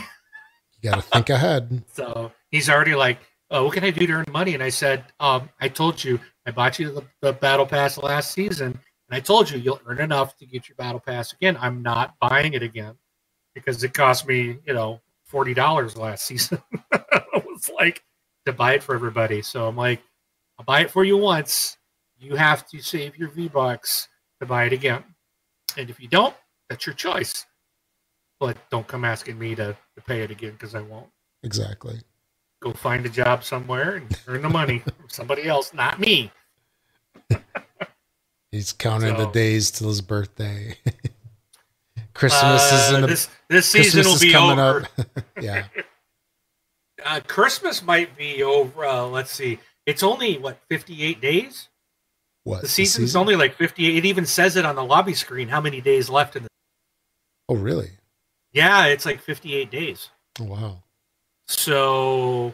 got 0.91 0.95
to 0.95 1.02
think 1.02 1.30
ahead. 1.30 1.84
So 1.94 2.32
he's 2.52 2.70
already 2.70 2.95
like, 2.95 3.20
oh, 3.49 3.66
"What 3.66 3.74
can 3.74 3.84
I 3.84 3.90
do 3.90 4.06
to 4.06 4.14
earn 4.14 4.26
money?" 4.30 4.53
And 4.53 4.62
I 4.62 4.70
said, 4.70 5.06
um, 5.20 5.49
"I 5.60 5.68
told 5.68 6.03
you, 6.03 6.20
I 6.45 6.52
bought 6.52 6.78
you 6.78 6.91
the, 6.91 7.03
the 7.22 7.34
battle 7.34 7.66
pass 7.66 7.98
last 7.98 8.32
season, 8.32 8.68
and 8.68 9.18
I 9.18 9.20
told 9.20 9.49
you 9.49 9.57
you'll 9.57 9.82
earn 9.88 9.99
enough 9.99 10.38
to 10.38 10.45
get 10.45 10.68
your 10.70 10.76
battle 10.76 10.99
pass 10.99 11.34
again. 11.34 11.57
I'm 11.60 11.82
not 11.82 12.16
buying 12.20 12.53
it 12.53 12.62
again 12.62 12.95
because 13.56 13.84
it 13.84 13.94
cost 13.94 14.28
me, 14.28 14.57
you 14.66 14.74
know, 14.74 15.02
forty 15.24 15.53
dollars 15.53 15.98
last 15.98 16.26
season. 16.26 16.62
it 16.91 17.45
was 17.45 17.70
like 17.74 18.03
to 18.45 18.53
buy 18.53 18.74
it 18.74 18.84
for 18.84 18.94
everybody. 18.94 19.41
So 19.41 19.68
I'm 19.68 19.76
like, 19.78 20.02
I'll 20.60 20.66
buy 20.66 20.82
it 20.82 20.91
for 20.91 21.03
you 21.03 21.18
once. 21.18 21.78
You 22.20 22.36
have 22.36 22.68
to 22.70 22.80
save 22.82 23.18
your 23.18 23.30
V 23.30 23.48
bucks 23.48 24.08
to 24.40 24.46
buy 24.46 24.66
it 24.66 24.74
again, 24.74 25.04
and 25.78 25.90
if 25.90 26.00
you 26.00 26.08
don't, 26.08 26.36
that's 26.70 26.86
your 26.86 26.96
choice. 26.96 27.46
But 28.40 28.58
don't 28.70 28.88
come 28.88 29.06
asking 29.06 29.38
me 29.40 29.56
to, 29.56 29.76
to 29.96 30.02
pay 30.06 30.22
it 30.22 30.32
again 30.32 30.52
because 30.52 30.76
I 30.76 30.82
won't 30.82 31.08
Exactly. 31.44 32.00
go 32.62 32.74
find 32.74 33.06
a 33.06 33.10
job 33.10 33.44
somewhere 33.44 33.96
and 33.96 34.20
earn 34.28 34.42
the 34.42 34.50
money 34.50 34.80
from 34.98 35.10
somebody 35.10 35.48
else, 35.48 35.74
not 35.74 36.00
me. 36.00 36.32
He's 38.52 38.72
counting 38.74 39.18
the 39.18 39.30
days 39.32 39.72
till 39.72 39.90
his 39.90 40.02
birthday. 40.02 40.78
Christmas 42.14 42.64
is 42.72 42.94
Uh, 42.94 42.98
in 42.98 43.04
a, 43.04 43.08
this 43.08 43.30
this 43.50 43.66
season 43.68 44.04
Christmas 44.04 44.06
will 44.08 44.14
is 44.16 44.22
be 44.22 44.32
coming 44.32 44.60
over. 44.60 44.88
up. 44.98 45.24
yeah. 45.42 45.66
Uh, 47.04 47.20
Christmas 47.28 47.84
might 47.84 48.18
be 48.18 48.42
over. 48.44 48.86
Uh, 48.86 49.04
let's 49.06 49.32
see. 49.32 49.60
It's 49.86 50.02
only 50.02 50.38
what 50.38 50.58
58 50.70 51.20
days. 51.20 51.68
What? 52.46 52.62
The 52.62 52.68
season's 52.68 53.16
only 53.16 53.36
like 53.36 53.56
58. 53.56 53.98
It 53.98 54.06
even 54.06 54.26
says 54.26 54.56
it 54.56 54.66
on 54.66 54.76
the 54.76 54.84
lobby 54.84 55.16
screen 55.16 55.50
how 55.50 55.60
many 55.60 55.82
days 55.82 56.10
left 56.10 56.36
in 56.36 56.44
the. 56.44 56.50
Oh, 57.50 57.56
really? 57.56 57.90
Yeah, 58.54 58.86
it's 58.86 59.06
like 59.06 59.20
58 59.20 59.70
days. 59.70 60.10
Oh, 60.40 60.46
wow. 60.46 60.84
So 61.48 62.54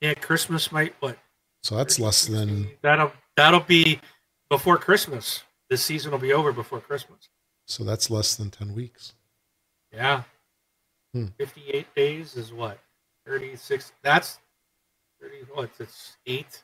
yeah, 0.00 0.14
Christmas 0.14 0.72
might 0.72 0.94
what? 1.00 1.18
So 1.62 1.76
that's 1.76 1.98
less 2.00 2.26
than. 2.26 2.70
That'll 2.82 3.12
that'll 3.36 3.60
be 3.60 4.00
before 4.48 4.78
Christmas. 4.78 5.42
This 5.70 5.82
season 5.82 6.12
will 6.12 6.18
be 6.18 6.32
over 6.32 6.52
before 6.52 6.80
Christmas. 6.80 7.28
So 7.66 7.84
that's 7.84 8.10
less 8.10 8.34
than 8.36 8.50
ten 8.50 8.74
weeks. 8.74 9.14
Yeah. 9.92 10.22
Hmm. 11.14 11.26
58 11.38 11.94
days 11.94 12.36
is 12.36 12.52
what? 12.52 12.78
36. 13.26 13.92
That's 14.02 14.38
30. 15.20 15.36
What? 15.52 15.70
It's 15.78 16.16
eight, 16.26 16.62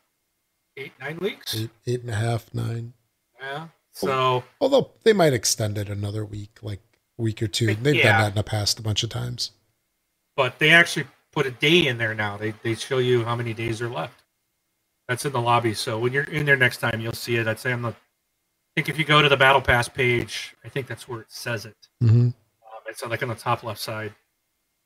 eight, 0.79 0.93
nine 1.01 1.19
weeks. 1.19 1.57
Eight, 1.57 1.71
eight 1.87 2.01
and 2.03 2.11
a 2.11 2.17
half, 2.17 2.55
nine. 2.55 2.95
Yeah. 3.41 3.69
So, 3.93 4.45
Although 4.61 4.93
they 5.05 5.13
might 5.15 5.35
extend 5.35 5.79
it 5.79 5.89
another 5.91 6.25
week, 6.25 6.61
like 6.63 6.81
a 7.19 7.23
week 7.23 7.43
or 7.43 7.49
two. 7.49 7.75
They've 7.75 7.97
Yeah. 7.97 8.13
done 8.13 8.21
that 8.23 8.29
in 8.31 8.35
the 8.37 8.45
past 8.45 8.79
a 8.79 8.83
bunch 8.83 9.03
of 9.05 9.11
times. 9.11 9.53
but 10.37 10.59
they 10.59 10.71
actually 10.71 11.07
put 11.33 11.47
a 11.47 11.51
day 11.53 11.87
in 11.89 11.99
there 11.99 12.15
now. 12.15 12.37
They, 12.37 12.53
they 12.63 12.75
show 12.75 12.99
you 12.99 13.25
how 13.25 13.37
many 13.37 13.55
days 13.55 13.83
are 13.83 13.91
left. 13.91 14.25
That's 15.09 15.25
in 15.27 15.33
the 15.33 15.41
lobby. 15.41 15.75
So 15.75 15.99
when 15.99 16.13
you're 16.13 16.25
in 16.25 16.47
there 16.47 16.57
next 16.57 16.79
time, 16.79 17.01
you'll 17.01 17.13
see 17.15 17.37
it. 17.37 17.49
I'd 17.49 17.59
say 17.61 17.73
on 17.73 17.83
the, 17.83 17.91
I 17.91 17.95
think 18.77 18.89
if 18.89 18.99
you 18.99 19.05
go 19.05 19.23
to 19.23 19.29
the 19.29 19.37
Battle 19.37 19.61
Pass 19.63 19.89
page, 19.89 20.55
I 20.65 20.69
think 20.71 20.87
that's 20.87 21.09
where 21.09 21.21
it 21.23 21.33
says 21.33 21.67
it. 21.67 21.77
Mm-hmm. 22.03 22.21
Um, 22.29 22.33
it's 22.89 23.05
like 23.05 23.23
on 23.23 23.29
the 23.31 23.35
top 23.37 23.65
left 23.65 23.81
side. 23.81 24.15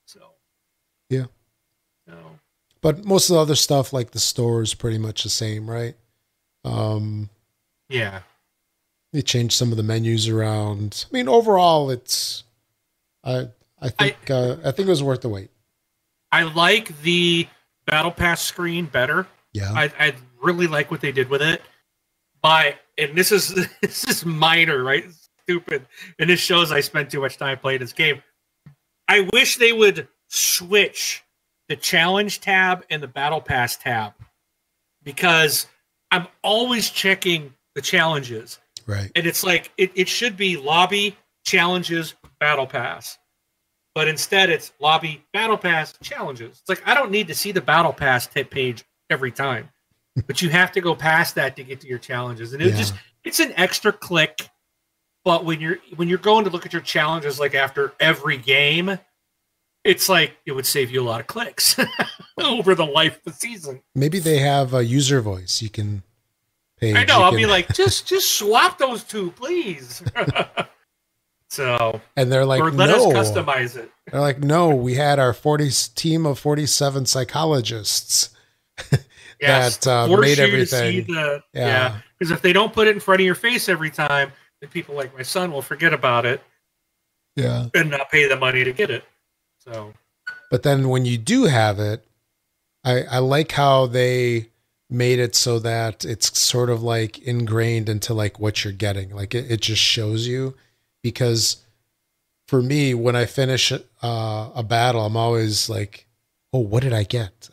So, 0.07 0.21
Yeah. 1.11 1.27
So, 2.09 2.15
But 2.83 3.05
most 3.05 3.31
of 3.31 3.35
the 3.35 3.41
other 3.41 3.55
stuff, 3.55 3.93
like 3.93 4.11
the 4.11 4.19
store, 4.19 4.61
is 4.61 4.75
pretty 4.75 4.99
much 4.99 5.23
the 5.23 5.31
same, 5.31 5.71
right? 5.71 5.95
Um, 6.65 7.31
yeah. 7.89 8.21
they 9.13 9.23
changed 9.23 9.55
some 9.55 9.71
of 9.71 9.77
the 9.77 9.83
menus 9.83 10.29
around. 10.29 11.07
I 11.11 11.15
mean, 11.15 11.29
overall, 11.29 11.91
it's. 11.91 12.45
I 13.25 13.49
I 13.81 13.89
think 13.89 14.31
uh, 14.31 14.57
I 14.65 14.73
think 14.73 14.89
it 14.89 14.91
was 14.91 15.03
worth 15.03 15.23
the 15.23 15.29
wait. 15.29 15.51
I 16.33 16.43
like 16.43 17.01
the 17.03 17.47
Battle 17.87 18.11
Pass 18.11 18.41
screen 18.43 18.87
better. 18.87 19.27
Yeah. 19.53 19.73
I, 19.73 19.93
I 19.99 20.15
really 20.43 20.67
like 20.67 20.91
what 20.91 21.01
they 21.01 21.13
did 21.13 21.29
with 21.29 21.43
it. 21.43 21.63
By 22.41 22.77
and 22.99 23.17
this 23.17 23.31
is 23.33 23.55
this 23.81 24.05
is 24.09 24.25
minor, 24.25 24.83
right? 24.83 25.05
Stupid. 25.43 25.87
And 26.19 26.31
this 26.31 26.41
shows 26.41 26.73
I 26.73 26.81
spent 26.81 27.11
too 27.11 27.21
much 27.21 27.39
time 27.39 27.59
playing 27.59 27.81
this 27.81 27.93
game. 27.93 28.23
I 29.09 29.29
wish 29.33 29.57
they 29.57 29.73
would 29.73 30.09
switch 30.29 31.23
the 31.73 31.77
challenge 31.77 32.41
tab 32.41 32.85
and 32.91 33.03
the 33.03 33.09
battle 33.09 33.41
pass 33.41 33.79
tab 33.79 34.13
because 35.05 35.67
I'm 36.11 36.27
always 36.45 36.91
checking 36.91 37.55
the 37.75 37.81
challenges. 37.81 38.59
right. 38.87 39.11
And 39.17 39.27
it's 39.27 39.43
like 39.43 39.73
it, 39.79 39.91
it 39.95 40.07
should 40.07 40.37
be 40.37 40.59
lobby, 40.59 41.17
challenges, 41.47 42.15
battle 42.41 42.67
pass. 42.67 43.17
but 43.95 44.07
instead 44.07 44.51
it's 44.51 44.75
lobby 44.81 45.25
battle 45.33 45.57
pass 45.57 45.95
challenges. 46.03 46.59
It's 46.61 46.69
like 46.69 46.87
I 46.87 46.93
don't 46.93 47.11
need 47.11 47.27
to 47.29 47.35
see 47.35 47.53
the 47.53 47.63
battle 47.63 47.95
pass 47.95 48.27
tip 48.27 48.51
page 48.51 48.85
every 49.09 49.33
time, 49.33 49.71
but 50.27 50.43
you 50.43 50.51
have 50.51 50.73
to 50.73 50.83
go 50.83 50.95
past 50.95 51.35
that 51.37 51.57
to 51.57 51.65
get 51.65 51.81
to 51.81 51.87
your 51.89 51.99
challenges, 51.99 52.53
and 52.53 52.61
it 52.61 52.73
Yeah. 52.73 52.77
just 52.77 52.93
it's 53.25 53.41
an 53.41 53.55
extra 53.57 53.95
click. 53.95 54.47
But 55.25 55.47
when 55.47 55.59
you're 55.59 55.79
when 55.97 56.11
you're 56.11 56.19
going 56.19 56.45
to 56.45 56.51
look 56.51 56.67
at 56.67 56.75
your 56.75 56.83
challenges 56.83 57.41
like 57.41 57.55
after 57.55 57.95
every 57.99 58.37
game, 58.37 58.99
it's 59.85 60.09
like 60.09 60.37
it 60.47 60.53
would 60.53 60.67
save 60.67 60.91
you 60.91 61.01
a 61.03 61.05
lot 61.05 61.21
of 61.21 61.27
clicks 61.27 61.77
over 62.43 62.75
the 62.75 62.87
life 62.87 63.17
of 63.19 63.25
the 63.25 63.33
season. 63.33 63.83
Maybe 63.95 64.19
they 64.19 64.39
have 64.39 64.75
a 64.75 64.85
user 64.85 65.21
voice 65.21 65.61
you 65.63 65.69
can 65.71 66.03
page. 66.79 66.97
I 66.97 67.05
know. 67.05 67.23
I'll 67.23 67.31
can- 67.31 67.39
be 67.39 67.47
like, 67.47 67.69
just 67.75 68.07
just 68.07 68.33
swap 68.39 68.79
those 68.79 69.03
two, 69.05 69.31
please. 69.33 70.03
so, 71.49 72.01
and 72.17 72.31
they're 72.33 72.47
like, 72.47 72.63
or 72.63 72.71
let 72.71 72.87
no. 72.91 73.11
us 73.11 73.31
customize 73.31 73.77
it. 73.77 73.91
They're 74.11 74.21
like, 74.21 74.41
no, 74.41 74.71
we 74.75 74.95
had 74.95 75.19
our 75.19 75.33
40 75.33 75.71
team 75.95 76.27
of 76.27 76.39
47 76.39 77.07
psychologists. 77.07 78.31
Yes, 79.41 79.77
That, 79.79 79.91
uh, 80.11 80.17
made 80.19 80.39
you 80.39 80.47
to 80.59 80.67
see 80.67 80.77
everything- 80.77 81.15
the- 81.15 81.43
Yeah. 81.53 81.67
yeah, 81.67 81.97
because 82.19 82.31
if 82.31 82.43
they 82.43 82.53
don't 82.53 82.73
put 82.73 82.87
it 82.87 82.93
in 82.93 83.01
front 83.01 83.21
of 83.21 83.25
your 83.27 83.35
face 83.35 83.69
every 83.69 83.91
time, 83.91 84.31
then 84.61 84.71
people 84.71 84.95
like 84.95 85.15
my 85.17 85.23
son 85.23 85.51
will 85.51 85.63
forget 85.63 85.93
about 85.93 86.25
it 86.27 86.41
Yeah. 87.35 87.67
and 87.75 87.91
not 87.91 88.09
pay 88.11 88.29
the 88.29 88.37
money 88.37 88.63
to 88.63 88.73
get 88.73 88.91
it. 88.91 89.05
So, 89.65 89.93
But 90.51 90.63
then 90.63 90.89
when 90.89 91.05
you 91.05 91.19
do 91.19 91.45
have 91.45 91.79
it, 91.79 92.05
I, 92.85 93.03
I 93.03 93.19
like 93.19 93.53
how 93.53 93.87
they 93.87 94.49
made 94.91 95.19
it 95.19 95.35
so 95.35 95.59
that 95.61 96.05
it's 96.05 96.39
sort 96.39 96.69
of 96.69 96.83
like 96.83 97.19
ingrained 97.21 97.89
into 97.89 98.13
like 98.13 98.41
what 98.41 98.65
you're 98.65 98.73
getting. 98.73 99.15
Like 99.15 99.35
it, 99.35 99.51
it 99.51 99.61
just 99.61 99.81
shows 99.81 100.27
you 100.27 100.55
because 101.03 101.59
for 102.49 102.61
me, 102.61 102.93
when 102.93 103.17
I 103.17 103.25
finish 103.25 103.73
uh, 103.73 104.51
a 104.55 104.63
battle, 104.63 105.07
I'm 105.07 105.17
always 105.17 105.71
like, 105.71 106.07
oh, 106.53 106.59
what 106.59 106.83
did 106.83 106.93
I 106.93 107.05
get? 107.05 107.49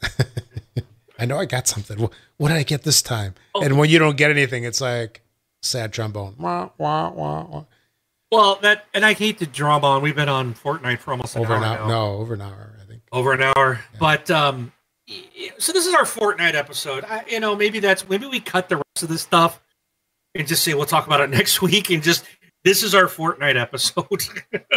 I 1.19 1.25
know 1.25 1.37
I 1.37 1.45
got 1.45 1.67
something. 1.67 1.99
What, 1.99 2.11
what 2.37 2.49
did 2.49 2.57
I 2.57 2.63
get 2.63 2.83
this 2.83 3.01
time? 3.01 3.35
Oh. 3.53 3.61
And 3.61 3.77
when 3.77 3.89
you 3.89 3.99
don't 3.99 4.17
get 4.17 4.31
anything, 4.31 4.63
it's 4.63 4.81
like 4.81 5.21
sad 5.61 5.93
trombone. 5.93 6.35
Wah, 6.37 6.69
wah, 6.77 7.11
wah. 7.11 7.63
Well, 8.31 8.55
that 8.61 8.85
and 8.93 9.05
I 9.05 9.13
hate 9.13 9.39
to 9.39 9.47
drum 9.47 9.83
on. 9.83 10.01
We've 10.01 10.15
been 10.15 10.29
on 10.29 10.53
Fortnite 10.53 10.99
for 10.99 11.11
almost 11.11 11.35
an 11.35 11.41
Over 11.41 11.53
hour 11.53 11.57
an 11.57 11.63
hour. 11.63 11.79
now. 11.79 11.87
No, 11.87 12.05
over 12.17 12.33
an 12.35 12.41
hour, 12.41 12.75
I 12.81 12.85
think. 12.85 13.01
over 13.11 13.33
an 13.33 13.41
hour. 13.55 13.79
But 13.99 14.29
um, 14.29 14.71
so 15.57 15.71
this 15.73 15.87
is 15.87 15.93
our 15.93 16.03
Fortnite 16.03 16.53
episode. 16.53 17.03
I, 17.05 17.23
you 17.27 17.39
know, 17.39 17.55
maybe 17.55 17.79
that's 17.79 18.07
maybe 18.07 18.27
we 18.27 18.39
cut 18.39 18.69
the 18.69 18.77
rest 18.77 19.03
of 19.03 19.09
this 19.09 19.21
stuff 19.21 19.61
and 20.35 20.47
just 20.47 20.63
say 20.63 20.73
we'll 20.73 20.85
talk 20.85 21.07
about 21.07 21.21
it 21.21 21.29
next 21.31 21.61
week. 21.61 21.89
And 21.89 22.03
just 22.03 22.25
this 22.63 22.83
is 22.83 22.93
our 22.93 23.05
Fortnite 23.05 23.59
episode. 23.59 24.23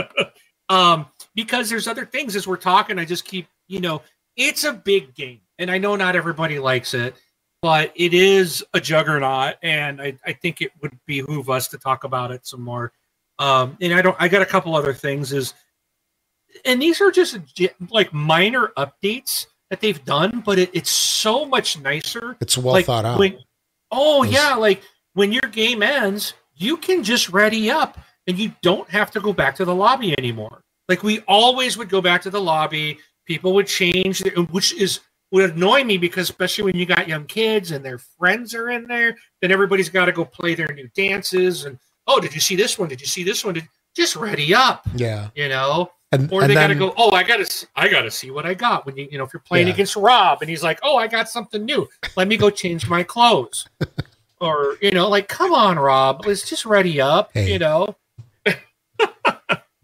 um, 0.69 1.07
because 1.35 1.69
there's 1.69 1.89
other 1.89 2.07
things 2.07 2.37
as 2.37 2.47
we're 2.47 2.57
talking. 2.57 2.99
I 2.99 3.05
just 3.05 3.25
keep, 3.25 3.49
you 3.69 3.81
know, 3.81 4.03
it's 4.37 4.65
a 4.65 4.73
big 4.73 5.15
game, 5.15 5.41
and 5.59 5.71
I 5.71 5.79
know 5.79 5.97
not 5.97 6.17
everybody 6.17 6.59
likes 6.59 6.95
it. 6.95 7.15
But 7.61 7.93
it 7.95 8.13
is 8.13 8.65
a 8.75 8.81
juggernaut, 8.81 9.55
and 9.63 10.03
I, 10.03 10.15
I 10.27 10.33
think 10.33 10.61
it 10.61 10.73
would 10.81 10.99
behoove 11.07 11.49
us 11.49 11.69
to 11.69 11.79
talk 11.79 12.03
about 12.03 12.33
it 12.33 12.45
some 12.45 12.61
more. 12.61 12.93
Um, 13.43 13.77
and 13.81 13.93
I 13.93 14.03
don't. 14.03 14.17
I 14.21 14.29
got 14.29 14.41
a 14.43 14.47
couple 14.47 14.77
other 14.77 14.95
things. 14.95 15.33
Is 15.33 15.53
and 16.65 16.81
these 16.81 17.01
are 17.01 17.11
just 17.11 17.39
like 17.91 18.13
minor 18.13 18.73
updates 18.77 19.47
that 19.69 19.81
they've 19.81 20.03
done, 20.05 20.43
but 20.45 20.59
it, 20.61 20.71
it's 20.73 20.91
so 20.91 21.45
much 21.45 21.81
nicer. 21.81 22.37
It's 22.41 22.57
well 22.57 22.75
like 22.75 22.87
thought 22.87 23.05
out. 23.05 23.19
when- 23.19 23.39
oh 23.91 24.23
yeah, 24.23 24.55
like 24.55 24.83
when 25.15 25.33
your 25.33 25.51
game 25.51 25.83
ends, 25.83 26.35
you 26.55 26.77
can 26.77 27.03
just 27.03 27.31
ready 27.31 27.69
up, 27.69 27.99
and 28.29 28.39
you 28.39 28.53
don't 28.63 28.89
have 28.91 29.11
to 29.11 29.21
go 29.21 29.33
back 29.33 29.57
to 29.57 29.65
the 29.65 29.75
lobby 29.75 30.17
anymore. 30.19 30.63
Like 30.89 31.03
we 31.03 31.21
always 31.27 31.77
would 31.77 31.89
go 31.89 32.01
back 32.01 32.23
to 32.23 32.31
the 32.31 32.41
lobby. 32.41 32.99
People 33.27 33.55
would 33.55 33.67
change, 33.67 34.23
which 34.51 34.73
is 34.75 35.01
would 35.33 35.51
annoy 35.51 35.83
me 35.83 35.99
because 35.99 36.31
especially 36.31 36.65
when 36.65 36.77
you 36.77 36.87
got 36.87 37.09
young 37.09 37.25
kids 37.25 37.73
and 37.73 37.85
their 37.85 37.99
friends 37.99 38.55
are 38.55 38.71
in 38.71 38.87
there, 38.87 39.17
then 39.41 39.51
everybody's 39.51 39.89
got 39.89 40.05
to 40.05 40.13
go 40.13 40.25
play 40.25 40.55
their 40.55 40.69
new 40.75 40.89
dances. 40.95 41.65
And 41.65 41.79
oh, 42.07 42.21
did 42.21 42.35
you 42.35 42.41
see 42.41 42.57
this 42.57 42.79
one? 42.79 42.89
Did 42.89 43.01
you 43.01 43.07
see 43.07 43.23
this 43.25 43.45
one? 43.45 43.55
Did, 43.55 43.69
just 43.95 44.17
ready 44.17 44.55
up, 44.55 44.87
yeah. 44.97 45.29
you 45.35 45.49
know 45.51 45.91
And, 46.13 46.33
or 46.33 46.41
and 46.43 46.51
they 46.51 46.55
got 46.55 46.69
to 46.69 46.75
go. 46.75 46.95
Oh, 46.97 47.11
I 47.11 47.23
got 47.23 47.45
to. 47.47 47.67
I 47.77 47.89
got 47.89 48.03
to 48.03 48.11
see 48.11 48.31
what 48.31 48.47
I 48.47 48.55
got 48.55 48.87
when 48.87 48.97
you 48.97 49.07
you 49.11 49.19
know 49.19 49.25
if 49.25 49.33
you're 49.35 49.41
playing 49.41 49.67
Yeah. 49.67 49.75
against 49.75 49.97
Rob 49.97 50.41
and 50.41 50.49
he's 50.51 50.63
like, 50.63 50.79
oh, 50.83 50.97
I 50.97 51.07
got 51.09 51.29
something 51.29 51.65
new. 51.65 51.89
Let 52.17 52.27
me 52.29 52.37
go 52.39 52.49
change 52.51 52.89
my 52.89 53.03
clothes. 53.03 53.67
or 54.41 54.77
you 54.81 54.91
know, 54.93 55.09
like, 55.09 55.29
come 55.29 55.53
on, 55.53 55.79
Rob, 55.79 56.25
let's 56.27 56.49
just 56.49 56.65
ready 56.67 57.01
up. 57.01 57.31
Hey. 57.35 57.53
You 57.53 57.59
know. 57.59 57.97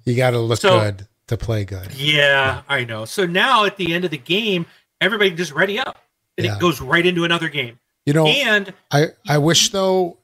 You 0.04 0.16
got 0.16 0.30
to 0.30 0.38
look 0.38 0.60
So- 0.60 0.80
good 0.80 1.06
to 1.26 1.36
play 1.36 1.64
good. 1.64 1.92
Yeah, 1.94 2.62
I 2.68 2.84
know. 2.84 3.04
So 3.04 3.26
now 3.26 3.64
at 3.66 3.76
the 3.76 3.92
end 3.92 4.04
of 4.06 4.10
the 4.10 4.16
game, 4.18 4.64
everybody 5.02 5.30
just 5.32 5.52
ready 5.52 5.78
up, 5.78 5.98
and 6.38 6.46
Yeah. 6.46 6.56
it 6.56 6.60
goes 6.60 6.80
right 6.80 7.04
into 7.04 7.24
another 7.24 7.48
game. 7.50 7.78
You 8.06 8.14
know, 8.14 8.26
And 8.26 8.72
I 8.90 9.08
I 9.28 9.36
wish 9.36 9.68
though 9.70 10.17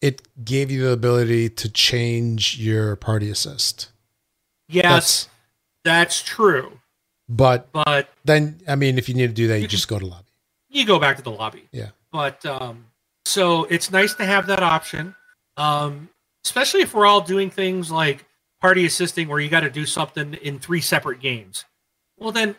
it 0.00 0.22
gave 0.44 0.70
you 0.70 0.82
the 0.84 0.90
ability 0.92 1.48
to 1.50 1.68
change 1.70 2.58
your 2.58 2.96
party 2.96 3.28
assist. 3.30 3.90
yes, 4.68 5.28
that's 5.84 6.22
true. 6.22 6.78
But 7.28 7.70
But 7.72 8.10
then, 8.24 8.60
I 8.66 8.74
mean, 8.74 8.98
if 8.98 9.08
you 9.08 9.14
need 9.14 9.28
to 9.28 9.32
do 9.32 9.46
that, 9.48 9.56
you, 9.58 9.62
You 9.62 9.68
just 9.68 9.88
go 9.88 9.98
to 9.98 10.06
lobby. 10.06 10.26
you 10.68 10.84
go 10.84 10.98
back 10.98 11.16
to 11.16 11.22
the 11.22 11.30
lobby. 11.30 11.68
Yeah. 11.72 11.90
But 12.12 12.44
um, 12.44 12.86
so 13.24 13.64
it's 13.64 13.90
nice 13.90 14.14
to 14.14 14.24
have 14.24 14.46
that 14.48 14.62
option, 14.62 15.14
um, 15.56 16.08
especially 16.44 16.80
if 16.82 16.92
we're 16.94 17.06
all 17.06 17.20
doing 17.20 17.48
things 17.50 17.90
like 17.90 18.24
party 18.60 18.84
assisting, 18.84 19.28
where 19.28 19.38
you 19.40 19.48
got 19.48 19.60
to 19.60 19.70
do 19.70 19.86
something 19.86 20.34
in 20.34 20.58
three 20.58 20.80
separate 20.80 21.20
games. 21.20 21.64
Well, 22.18 22.32
then, 22.32 22.56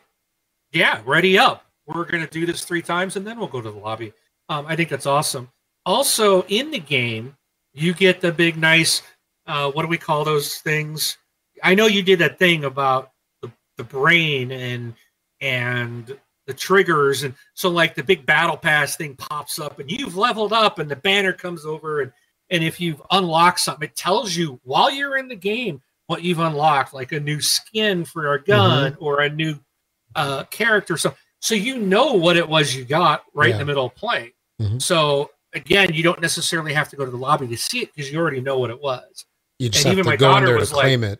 yeah, 0.71 1.01
ready 1.05 1.37
up. 1.37 1.65
We're 1.85 2.05
gonna 2.05 2.27
do 2.27 2.45
this 2.45 2.63
three 2.63 2.81
times, 2.81 3.15
and 3.17 3.27
then 3.27 3.37
we'll 3.37 3.49
go 3.49 3.59
to 3.61 3.69
the 3.71 3.77
lobby. 3.77 4.13
Um, 4.47 4.65
I 4.67 4.75
think 4.77 4.87
that's 4.89 5.05
awesome. 5.05 5.51
Also, 5.85 6.43
in 6.43 6.71
the 6.71 6.79
game, 6.79 7.35
you 7.73 7.93
get 7.93 8.21
the 8.21 8.31
big, 8.31 8.57
nice. 8.57 9.01
Uh, 9.47 9.71
what 9.71 9.81
do 9.83 9.87
we 9.87 9.97
call 9.97 10.23
those 10.23 10.57
things? 10.57 11.17
I 11.63 11.75
know 11.75 11.87
you 11.87 12.03
did 12.03 12.19
that 12.19 12.37
thing 12.39 12.63
about 12.65 13.11
the, 13.41 13.51
the 13.77 13.83
brain 13.83 14.51
and 14.51 14.93
and 15.39 16.17
the 16.47 16.53
triggers 16.53 17.23
and 17.23 17.33
so 17.55 17.69
like 17.69 17.95
the 17.95 18.03
big 18.03 18.25
battle 18.25 18.57
pass 18.57 18.95
thing 18.95 19.15
pops 19.15 19.57
up 19.57 19.79
and 19.79 19.89
you've 19.91 20.15
leveled 20.15 20.53
up 20.53 20.77
and 20.79 20.89
the 20.89 20.95
banner 20.95 21.33
comes 21.33 21.65
over 21.65 22.01
and 22.01 22.11
and 22.51 22.63
if 22.63 22.79
you've 22.79 23.01
unlocked 23.11 23.59
something 23.59 23.87
it 23.87 23.95
tells 23.95 24.35
you 24.35 24.59
while 24.63 24.91
you're 24.91 25.17
in 25.17 25.27
the 25.27 25.35
game 25.35 25.81
what 26.07 26.23
you've 26.23 26.39
unlocked 26.39 26.93
like 26.93 27.11
a 27.11 27.19
new 27.19 27.39
skin 27.41 28.05
for 28.05 28.33
a 28.33 28.43
gun 28.43 28.95
or 28.99 29.21
a 29.21 29.29
new 29.29 29.55
uh 30.15 30.43
character 30.45 30.95
so 30.97 31.13
so 31.39 31.55
you 31.55 31.77
know 31.79 32.13
what 32.13 32.37
it 32.37 32.47
was 32.47 32.75
you 32.75 32.85
got 32.85 33.23
right 33.33 33.49
in 33.51 33.57
the 33.59 33.65
middle 33.65 33.85
of 33.87 33.95
playing 33.95 34.31
Mhm. 34.61 34.79
so 34.81 35.31
again 35.53 35.93
you 35.93 36.03
don't 36.03 36.21
necessarily 36.21 36.73
have 36.73 36.89
to 36.89 36.95
go 36.95 37.05
to 37.05 37.11
the 37.11 37.17
lobby 37.17 37.47
to 37.47 37.57
see 37.57 37.79
it 37.79 37.93
because 37.95 38.11
you 38.11 38.19
already 38.19 38.41
know 38.41 38.57
what 38.57 38.69
it 38.69 38.81
was 38.81 39.25
You 39.59 39.69
just 39.69 39.85
And 39.85 39.97
have 39.97 39.99
even 39.99 40.03
to 40.05 40.09
my 40.11 40.15
go 40.17 40.37
in 40.37 40.43
there 40.45 40.53
to 40.55 40.59
was 40.59 40.71
like- 40.73 40.81
claim 40.83 41.03
it. 41.03 41.19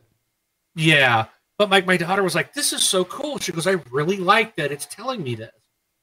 yeah. 0.76 1.26
But 1.58 1.70
like 1.70 1.86
my 1.86 1.96
daughter 1.98 2.24
was 2.24 2.34
like, 2.34 2.54
this 2.56 2.74
is 2.74 2.82
so 2.84 3.06
cool. 3.06 3.38
She 3.38 3.52
goes, 3.52 3.68
I 3.68 3.76
really 3.92 4.18
like 4.18 4.56
that 4.56 4.72
it's 4.72 4.88
telling 4.88 5.22
me 5.22 5.36
this. 5.36 5.52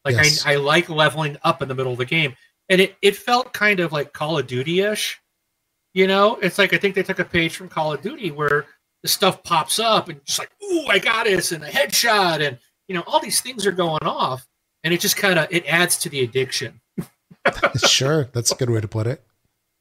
Like 0.04 0.14
Yes. 0.14 0.46
I, 0.46 0.52
I 0.52 0.56
like 0.56 0.88
leveling 0.88 1.36
up 1.42 1.62
in 1.62 1.68
the 1.68 1.74
middle 1.74 1.90
of 1.92 1.98
the 1.98 2.04
game. 2.04 2.36
And 2.68 2.80
it, 2.80 2.94
it 3.02 3.16
felt 3.16 3.52
kind 3.52 3.80
of 3.80 3.90
like 3.92 4.12
Call 4.12 4.38
of 4.38 4.46
Duty 4.46 4.80
ish. 4.82 5.18
You 5.94 6.06
know, 6.06 6.36
it's 6.36 6.58
like 6.58 6.72
I 6.72 6.76
think 6.76 6.94
they 6.94 7.02
took 7.02 7.18
a 7.18 7.24
page 7.24 7.56
from 7.56 7.68
Call 7.68 7.92
of 7.92 8.02
Duty 8.02 8.30
where 8.30 8.66
the 9.02 9.08
stuff 9.08 9.42
pops 9.42 9.78
up 9.80 10.08
and 10.08 10.24
just 10.26 10.38
like, 10.38 10.50
ooh, 10.62 10.86
I 10.86 10.98
got 11.00 11.24
this 11.24 11.50
and 11.50 11.64
a 11.64 11.68
headshot 11.68 12.46
and 12.46 12.58
you 12.86 12.94
know, 12.94 13.02
all 13.06 13.18
these 13.20 13.40
things 13.40 13.66
are 13.66 13.72
going 13.72 14.02
off. 14.04 14.46
And 14.84 14.94
it 14.94 15.00
just 15.00 15.16
kind 15.16 15.38
of 15.40 15.48
it 15.50 15.64
adds 15.66 15.96
to 15.98 16.08
the 16.08 16.20
addiction. 16.20 16.80
sure, 17.86 18.24
that's 18.32 18.52
a 18.52 18.54
good 18.56 18.70
way 18.70 18.80
to 18.80 18.88
put 18.88 19.06
it. 19.06 19.22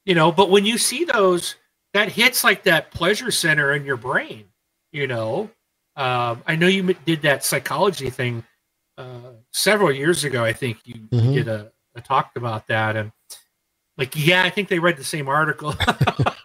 you 0.06 0.16
know 0.16 0.32
but 0.32 0.50
when 0.50 0.66
you 0.66 0.78
see 0.78 1.04
those 1.06 1.56
that 1.94 2.12
hits 2.12 2.44
like 2.44 2.64
that 2.64 2.92
pleasure 2.92 3.32
center 3.32 3.74
in 3.74 3.84
your 3.86 3.98
brain 3.98 4.46
you 4.92 5.08
know 5.08 5.50
um, 5.96 6.42
i 6.48 6.56
know 6.56 6.68
you 6.68 6.94
did 7.06 7.22
that 7.24 7.44
psychology 7.44 8.10
thing 8.10 8.44
uh, 8.98 9.32
several 9.52 9.92
years 9.92 10.24
ago 10.24 10.44
i 10.44 10.54
think 10.54 10.78
you, 10.86 10.96
you 11.12 11.20
Mhm. 11.22 11.34
did 11.34 11.48
a, 11.48 11.72
a 11.96 12.02
talk 12.02 12.32
about 12.36 12.68
that 12.68 12.96
and 12.96 13.12
like 13.98 14.14
yeah 14.16 14.44
i 14.44 14.50
think 14.50 14.70
they 14.70 14.80
read 14.80 14.98
the 14.98 15.04
same 15.04 15.28
article 15.28 15.74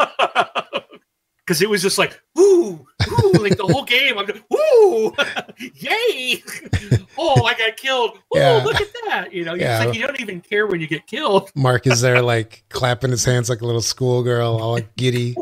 because 1.47 1.61
it 1.63 1.69
was 1.69 1.83
just 1.83 1.99
like 1.99 2.21
woo 2.37 2.87
woo 3.11 3.33
like 3.41 3.57
the 3.57 3.67
whole 3.67 3.85
game 3.85 4.17
i'm 4.19 4.27
like 4.27 4.43
woo 4.51 5.13
yay 5.75 6.43
oh 7.19 7.45
i 7.45 7.55
got 7.55 7.77
killed 7.77 8.13
woo 8.33 8.41
Yeah. 8.41 8.63
look 8.65 8.81
at 8.81 8.89
that 9.09 9.33
you 9.33 9.45
know 9.45 9.55
Yeah. 9.55 9.79
it's 9.79 9.87
like 9.87 9.97
you 9.99 10.07
don't 10.07 10.21
even 10.21 10.41
care 10.41 10.67
when 10.67 10.81
you 10.81 10.87
get 10.87 11.07
killed 11.07 11.51
Mark 11.57 11.87
is 11.87 12.01
there, 12.01 12.23
like 12.23 12.65
clapping 12.69 13.11
his 13.11 13.25
hands 13.25 13.49
like 13.51 13.61
a 13.61 13.67
little 13.67 13.81
schoolgirl, 13.83 14.59
all 14.61 14.73
like 14.73 14.95
giddy. 14.97 15.35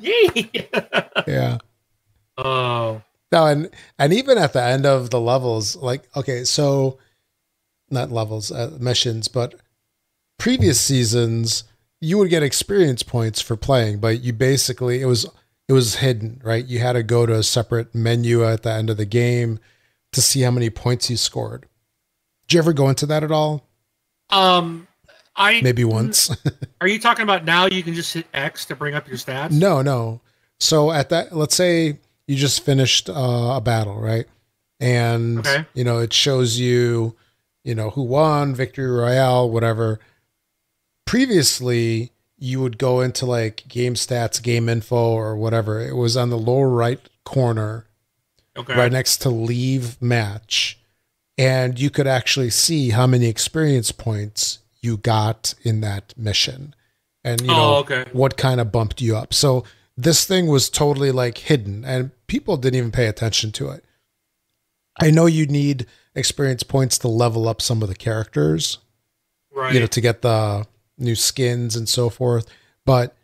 yay 0.00 0.50
Yeah. 1.26 1.58
oh 2.36 3.02
No, 3.32 3.46
and 3.46 3.70
and 3.98 4.12
even 4.12 4.38
at 4.38 4.52
the 4.54 4.62
end 4.62 4.86
of 4.86 5.10
the 5.10 5.20
levels, 5.20 5.76
like 5.76 6.08
okay, 6.16 6.44
so 6.44 6.98
not 7.90 8.10
levels, 8.10 8.50
uh, 8.52 8.76
missions, 8.80 9.28
but 9.28 9.54
previous 10.38 10.80
seasons, 10.80 11.64
you 12.00 12.18
would 12.18 12.30
get 12.30 12.42
experience 12.42 13.02
points 13.02 13.40
for 13.40 13.56
playing, 13.56 13.98
but 13.98 14.20
you 14.22 14.32
basically 14.32 15.00
it 15.00 15.06
was 15.06 15.26
it 15.68 15.72
was 15.72 15.96
hidden, 15.96 16.40
right? 16.44 16.64
You 16.64 16.78
had 16.78 16.92
to 16.94 17.02
go 17.02 17.26
to 17.26 17.34
a 17.34 17.42
separate 17.42 17.94
menu 17.94 18.44
at 18.44 18.62
the 18.62 18.70
end 18.72 18.88
of 18.90 18.96
the 18.96 19.04
game 19.04 19.58
to 20.12 20.22
see 20.22 20.40
how 20.42 20.50
many 20.50 20.70
points 20.70 21.10
you 21.10 21.16
scored. 21.16 21.66
Did 22.46 22.54
you 22.54 22.58
ever 22.60 22.72
go 22.72 22.88
into 22.88 23.04
that 23.06 23.22
at 23.22 23.30
all? 23.30 23.66
Um, 24.30 24.88
I 25.36 25.60
Maybe 25.60 25.84
once. 25.84 26.34
Are 26.80 26.88
you 26.88 26.98
talking 26.98 27.22
about 27.22 27.44
now? 27.44 27.66
You 27.66 27.82
can 27.82 27.94
just 27.94 28.12
hit 28.14 28.26
X 28.32 28.64
to 28.66 28.76
bring 28.76 28.94
up 28.94 29.06
your 29.08 29.16
stats. 29.18 29.50
no, 29.52 29.82
no. 29.82 30.20
So 30.60 30.90
at 30.90 31.10
that, 31.10 31.36
let's 31.36 31.54
say 31.54 31.98
you 32.26 32.36
just 32.36 32.64
finished 32.64 33.08
uh, 33.10 33.54
a 33.56 33.60
battle, 33.60 34.00
right? 34.00 34.26
And 34.80 35.38
Okay. 35.40 35.66
you 35.74 35.84
know 35.84 35.98
it 35.98 36.12
shows 36.12 36.58
you, 36.58 37.14
you 37.64 37.74
know 37.74 37.90
who 37.90 38.02
won, 38.02 38.54
victory 38.54 38.90
royale, 38.90 39.50
whatever. 39.50 39.98
Previously, 41.08 42.12
you 42.38 42.60
would 42.60 42.78
go 42.78 43.00
into 43.00 43.26
like 43.26 43.66
game 43.66 43.94
stats, 43.94 44.42
game 44.42 44.68
info, 44.68 45.12
or 45.12 45.36
whatever. 45.36 45.80
It 45.80 45.96
was 45.96 46.16
on 46.16 46.30
the 46.30 46.38
lower 46.38 46.68
right 46.68 47.00
corner 47.24 47.86
Okay. 48.58 48.74
right 48.74 48.90
next 48.90 49.18
to 49.18 49.30
leave 49.30 50.00
match 50.02 50.78
and 51.36 51.78
you 51.78 51.90
could 51.90 52.08
actually 52.08 52.50
see 52.50 52.90
how 52.90 53.06
many 53.06 53.26
experience 53.26 53.92
points 53.92 54.58
you 54.82 54.96
got 54.96 55.54
in 55.62 55.80
that 55.82 56.12
mission 56.16 56.74
and 57.22 57.40
you 57.40 57.52
oh, 57.52 57.54
know 57.54 57.76
okay. 57.76 58.04
what 58.12 58.36
kind 58.36 58.60
of 58.60 58.72
bumped 58.72 59.00
you 59.00 59.16
up 59.16 59.32
so 59.32 59.62
this 59.96 60.24
thing 60.24 60.48
was 60.48 60.68
totally 60.68 61.12
like 61.12 61.38
hidden 61.38 61.84
and 61.84 62.10
people 62.26 62.56
didn't 62.56 62.78
even 62.78 62.90
pay 62.90 63.06
attention 63.06 63.52
to 63.52 63.68
it 63.68 63.84
i 65.00 65.08
know 65.08 65.26
you 65.26 65.46
need 65.46 65.86
experience 66.16 66.64
points 66.64 66.98
to 66.98 67.06
level 67.06 67.46
up 67.48 67.62
some 67.62 67.80
of 67.82 67.88
the 67.88 67.94
characters 67.94 68.78
Right. 69.52 69.72
you 69.74 69.80
know 69.80 69.86
to 69.86 70.00
get 70.00 70.22
the 70.22 70.66
new 70.98 71.14
skins 71.14 71.76
and 71.76 71.88
so 71.88 72.10
forth. 72.10 72.46
But 72.84 73.14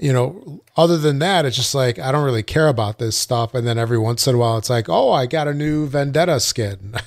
you 0.00 0.12
know 0.12 0.62
other 0.76 0.96
than 0.96 1.18
that 1.18 1.44
it's 1.44 1.56
just 1.56 1.74
like 1.74 1.98
i 1.98 2.12
don't 2.12 2.24
really 2.24 2.42
care 2.44 2.68
about 2.68 2.98
this 2.98 3.16
stuff. 3.16 3.52
And 3.54 3.66
then 3.66 3.78
every 3.78 3.98
once 3.98 4.26
in 4.28 4.36
a 4.36 4.38
while 4.38 4.56
it's 4.58 4.70
like 4.70 4.88
oh 4.88 5.10
i 5.12 5.26
got 5.26 5.48
a 5.48 5.54
new 5.54 5.86
vendetta 5.86 6.40
skin. 6.40 6.94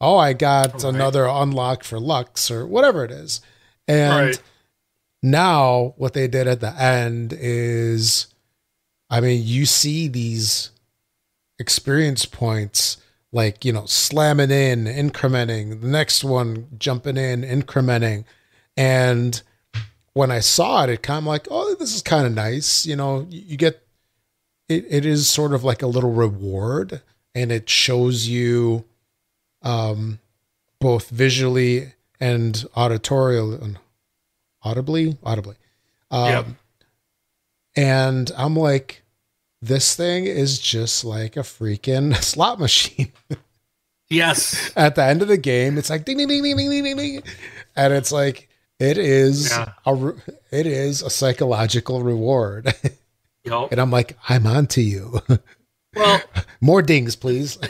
Oh 0.00 0.18
i 0.18 0.32
got 0.32 0.74
Right. 0.74 0.84
another 0.84 1.26
unlock 1.26 1.84
for 1.84 1.98
lux 2.00 2.50
or 2.50 2.66
whatever 2.66 3.04
it 3.04 3.10
is. 3.12 3.40
And 3.86 4.26
Right. 4.26 4.42
now 5.22 5.94
what 5.96 6.12
they 6.12 6.26
did 6.26 6.46
at 6.48 6.60
the 6.60 6.74
end 6.74 7.32
is 7.38 8.26
i 9.08 9.20
mean 9.20 9.40
you 9.44 9.64
see 9.64 10.08
these 10.08 10.70
experience 11.58 12.26
points 12.26 12.96
like 13.32 13.64
you 13.64 13.72
know 13.72 13.86
slamming 13.86 14.50
in 14.50 14.84
incrementing 14.84 15.80
the 15.80 15.88
next 15.88 16.24
one 16.24 16.66
jumping 16.78 17.16
in 17.16 17.42
incrementing 17.42 18.24
and 18.76 19.42
when 20.12 20.30
i 20.30 20.40
saw 20.40 20.84
it 20.84 20.90
it 20.90 21.02
kind 21.02 21.18
of 21.18 21.26
like 21.26 21.46
oh 21.50 21.74
this 21.78 21.94
is 21.94 22.02
kind 22.02 22.26
of 22.26 22.32
nice 22.32 22.86
you 22.86 22.96
know 22.96 23.26
you, 23.30 23.56
get 23.56 23.82
it, 24.68 24.84
it 24.88 25.04
is 25.06 25.28
sort 25.28 25.52
of 25.52 25.62
like 25.64 25.82
a 25.82 25.86
little 25.86 26.12
reward 26.12 27.02
and 27.34 27.50
it 27.52 27.68
shows 27.68 28.26
you 28.28 28.84
um 29.62 30.18
both 30.80 31.10
visually 31.10 31.92
and 32.20 32.64
auditorial 32.76 33.58
audibly 34.62 35.16
audibly 35.22 35.56
um 36.10 36.28
Yep. 36.28 36.46
and 37.76 38.30
i'm 38.36 38.56
like 38.56 39.02
this 39.62 39.96
thing 39.96 40.26
is 40.26 40.58
just 40.58 41.04
like 41.04 41.36
a 41.36 41.40
freaking 41.40 42.14
slot 42.22 42.58
machine 42.58 43.12
Yes. 44.10 44.70
at 44.76 44.94
the 44.94 45.02
end 45.02 45.22
of 45.22 45.28
the 45.28 45.38
game 45.38 45.78
it's 45.78 45.90
like 45.90 46.04
ding 46.04 46.18
ding 46.18 46.28
ding 46.28 46.42
ding 46.42 46.56
ding 46.56 46.84
ding, 46.84 46.96
ding. 46.96 47.22
and 47.74 47.92
it's 47.92 48.12
like 48.12 48.48
it 48.84 48.98
is 48.98 49.50
Yeah. 49.50 49.72
a 49.86 49.94
re- 49.94 50.20
it 50.50 50.66
is 50.66 51.02
a 51.02 51.10
psychological 51.10 52.02
reward. 52.02 52.72
Yup. 53.44 53.72
and 53.72 53.80
i'm 53.80 53.90
like 53.90 54.16
i'm 54.28 54.46
on 54.46 54.66
to 54.68 54.80
you. 54.82 55.20
Well, 55.96 56.20
more 56.60 56.82
dings 56.82 57.14
please. 57.16 57.58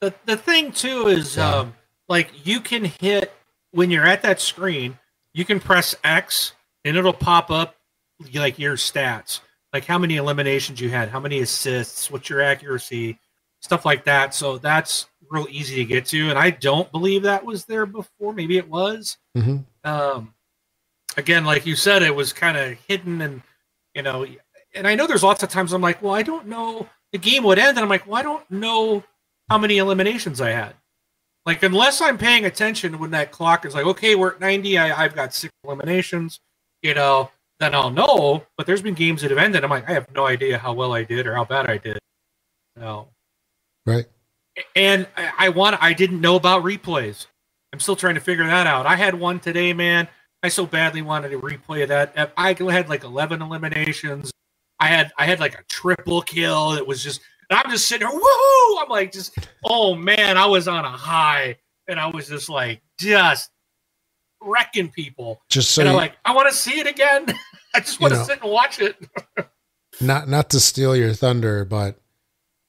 The 0.00 0.14
the 0.26 0.36
thing 0.36 0.72
too 0.72 1.06
is 1.08 1.36
Yeah. 1.36 1.54
um 1.54 1.74
like 2.08 2.46
you 2.46 2.60
can 2.60 2.84
hit 2.84 3.32
when 3.70 3.90
you're 3.90 4.06
at 4.06 4.22
that 4.22 4.40
screen 4.40 4.98
you 5.32 5.44
can 5.44 5.60
press 5.60 5.94
x 6.04 6.52
and 6.84 6.96
it'll 6.96 7.12
pop 7.12 7.50
up 7.50 7.74
like 8.34 8.58
your 8.58 8.76
stats. 8.76 9.40
Like 9.72 9.84
how 9.86 9.98
many 9.98 10.16
eliminations 10.16 10.80
you 10.80 10.90
had 10.90 11.08
how 11.08 11.20
many 11.20 11.40
assists 11.40 12.10
what's 12.10 12.28
your 12.30 12.40
accuracy 12.42 13.18
stuff 13.60 13.84
like 13.84 14.04
that. 14.04 14.34
So 14.34 14.58
that's 14.58 15.06
real 15.30 15.46
easy 15.50 15.76
to 15.76 15.84
get 15.86 16.04
to 16.06 16.28
and 16.30 16.38
i 16.38 16.50
don't 16.50 16.90
believe 16.92 17.22
that 17.22 17.44
was 17.44 17.64
there 17.64 17.86
before. 17.86 18.32
Maybe 18.34 18.56
it 18.58 18.68
was. 18.68 19.16
Hmm 19.36 19.58
um 19.84 20.34
again 21.16 21.44
like 21.44 21.66
you 21.66 21.76
said 21.76 22.02
it 22.02 22.14
was 22.14 22.32
kind 22.32 22.56
of 22.56 22.78
hidden 22.88 23.20
and 23.20 23.42
you 23.94 24.02
know 24.02 24.26
and 24.74 24.86
i 24.86 24.94
know 24.94 25.06
there's 25.06 25.22
lots 25.22 25.42
of 25.42 25.48
times 25.48 25.72
i'm 25.72 25.82
like 25.82 26.02
well 26.02 26.14
i 26.14 26.22
don't 26.22 26.46
know 26.46 26.88
the 27.12 27.18
game 27.18 27.44
would 27.44 27.58
end 27.58 27.76
and 27.76 27.80
i'm 27.80 27.88
like 27.88 28.06
well 28.06 28.16
i 28.16 28.22
don't 28.22 28.48
know 28.50 29.02
how 29.50 29.58
many 29.58 29.78
eliminations 29.78 30.40
i 30.40 30.50
had. 30.50 30.74
Like 31.46 31.62
unless 31.62 32.00
i'm 32.00 32.18
paying 32.18 32.46
attention 32.46 32.98
when 32.98 33.10
that 33.12 33.32
clock 33.32 33.66
is 33.66 33.74
like 33.74 33.86
okay 33.86 34.14
we're 34.14 34.32
at 34.34 34.40
90 34.40 34.78
I, 34.78 35.04
i've 35.04 35.14
got 35.14 35.34
six 35.34 35.52
eliminations 35.64 36.40
you 36.82 36.94
know 36.94 37.30
then 37.60 37.74
i'll 37.74 37.90
know 37.90 38.44
but 38.56 38.66
there's 38.66 38.82
been 38.82 38.94
games 38.94 39.22
that 39.22 39.30
have 39.30 39.38
ended 39.38 39.62
i'm 39.62 39.70
like 39.70 39.88
i 39.88 39.92
have 39.92 40.10
no 40.14 40.26
idea 40.26 40.58
how 40.58 40.72
well 40.72 40.94
i 40.94 41.04
did 41.04 41.26
or 41.26 41.34
how 41.34 41.44
bad 41.44 41.68
i 41.68 41.76
did 41.78 41.98
no 42.76 43.08
right. 43.86 44.06
And 44.76 45.06
I, 45.16 45.32
I 45.38 45.48
want 45.50 45.82
I 45.82 45.92
didn't 45.92 46.20
know 46.20 46.36
about 46.36 46.64
replays. 46.64 47.26
I'm 47.74 47.80
still 47.80 47.96
trying 47.96 48.14
to 48.14 48.20
figure 48.20 48.46
that 48.46 48.68
out. 48.68 48.86
I 48.86 48.94
had 48.94 49.16
one 49.16 49.40
today, 49.40 49.72
man. 49.72 50.06
I 50.44 50.48
so 50.48 50.64
badly 50.64 51.02
wanted 51.02 51.30
to 51.30 51.40
replay 51.40 51.88
that. 51.88 52.32
I 52.36 52.54
had 52.72 52.88
like 52.88 53.02
11 53.02 53.42
eliminations. 53.42 54.30
I 54.78 54.86
had 54.86 55.10
I 55.18 55.26
had 55.26 55.40
like 55.40 55.58
a 55.58 55.64
triple 55.64 56.22
kill. 56.22 56.74
It 56.74 56.86
was 56.86 57.02
just 57.02 57.20
I'm 57.50 57.68
just 57.68 57.88
sitting 57.88 58.06
here, 58.06 58.16
woohoo! 58.16 58.80
I'm 58.80 58.88
like 58.88 59.10
just 59.10 59.36
oh 59.64 59.96
man, 59.96 60.36
I 60.36 60.46
was 60.46 60.68
on 60.68 60.84
a 60.84 60.88
high, 60.88 61.56
and 61.88 61.98
I 61.98 62.06
was 62.06 62.28
just 62.28 62.48
like 62.48 62.80
just 62.96 63.50
wrecking 64.40 64.90
people. 64.90 65.42
just 65.50 65.72
so 65.72 65.82
and 65.82 65.88
I'm 65.88 65.94
you, 65.94 66.00
like, 66.00 66.12
I 66.24 66.32
want 66.32 66.48
to 66.48 66.54
see 66.54 66.78
it 66.78 66.86
again. 66.86 67.26
I 67.74 67.80
just 67.80 68.00
want 68.00 68.12
to 68.12 68.20
know. 68.20 68.24
sit 68.24 68.40
and 68.40 68.52
watch 68.52 68.78
it. 68.78 68.94
not 70.00 70.28
not 70.28 70.48
to 70.50 70.60
steal 70.60 70.94
your 70.94 71.12
thunder 71.12 71.64
but 71.64 71.98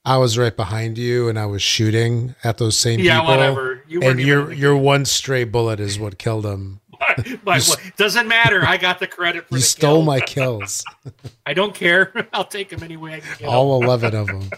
i 0.06 0.16
was 0.16 0.38
right 0.38 0.56
behind 0.56 0.96
you 0.96 1.28
and 1.28 1.38
i 1.38 1.44
was 1.44 1.60
shooting 1.60 2.34
at 2.44 2.56
those 2.58 2.78
same 2.78 3.00
yeah, 3.00 3.20
people 3.20 3.34
whatever. 3.36 3.82
You 3.88 4.00
and 4.02 4.18
your 4.20 4.50
your 4.52 4.76
one 4.76 5.04
stray 5.04 5.44
bullet 5.44 5.78
is 5.80 5.98
what 5.98 6.16
killed 6.18 6.46
him 6.46 6.80
but 7.44 7.66
You 7.66 7.70
what, 7.70 7.80
doesn't 7.98 8.26
matter. 8.26 8.64
I 8.64 8.78
got 8.78 8.98
the 9.00 9.06
credit 9.06 9.46
for 9.48 9.56
you 9.56 9.60
stole 9.62 9.96
kill. 9.98 10.02
my 10.02 10.20
kills 10.34 10.82
I 11.44 11.52
don't 11.52 11.74
care. 11.74 12.26
I'll 12.32 12.44
take 12.46 12.70
them 12.70 12.82
anyway. 12.82 13.16
I 13.16 13.20
can 13.20 13.38
get 13.38 13.48
all 13.48 13.82
11 13.82 14.14
of 14.14 14.26
them 14.28 14.50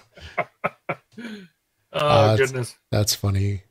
Oh 1.18 1.98
Uh, 1.98 2.36
goodness. 2.36 2.76
that's 2.90 3.14
funny 3.14 3.62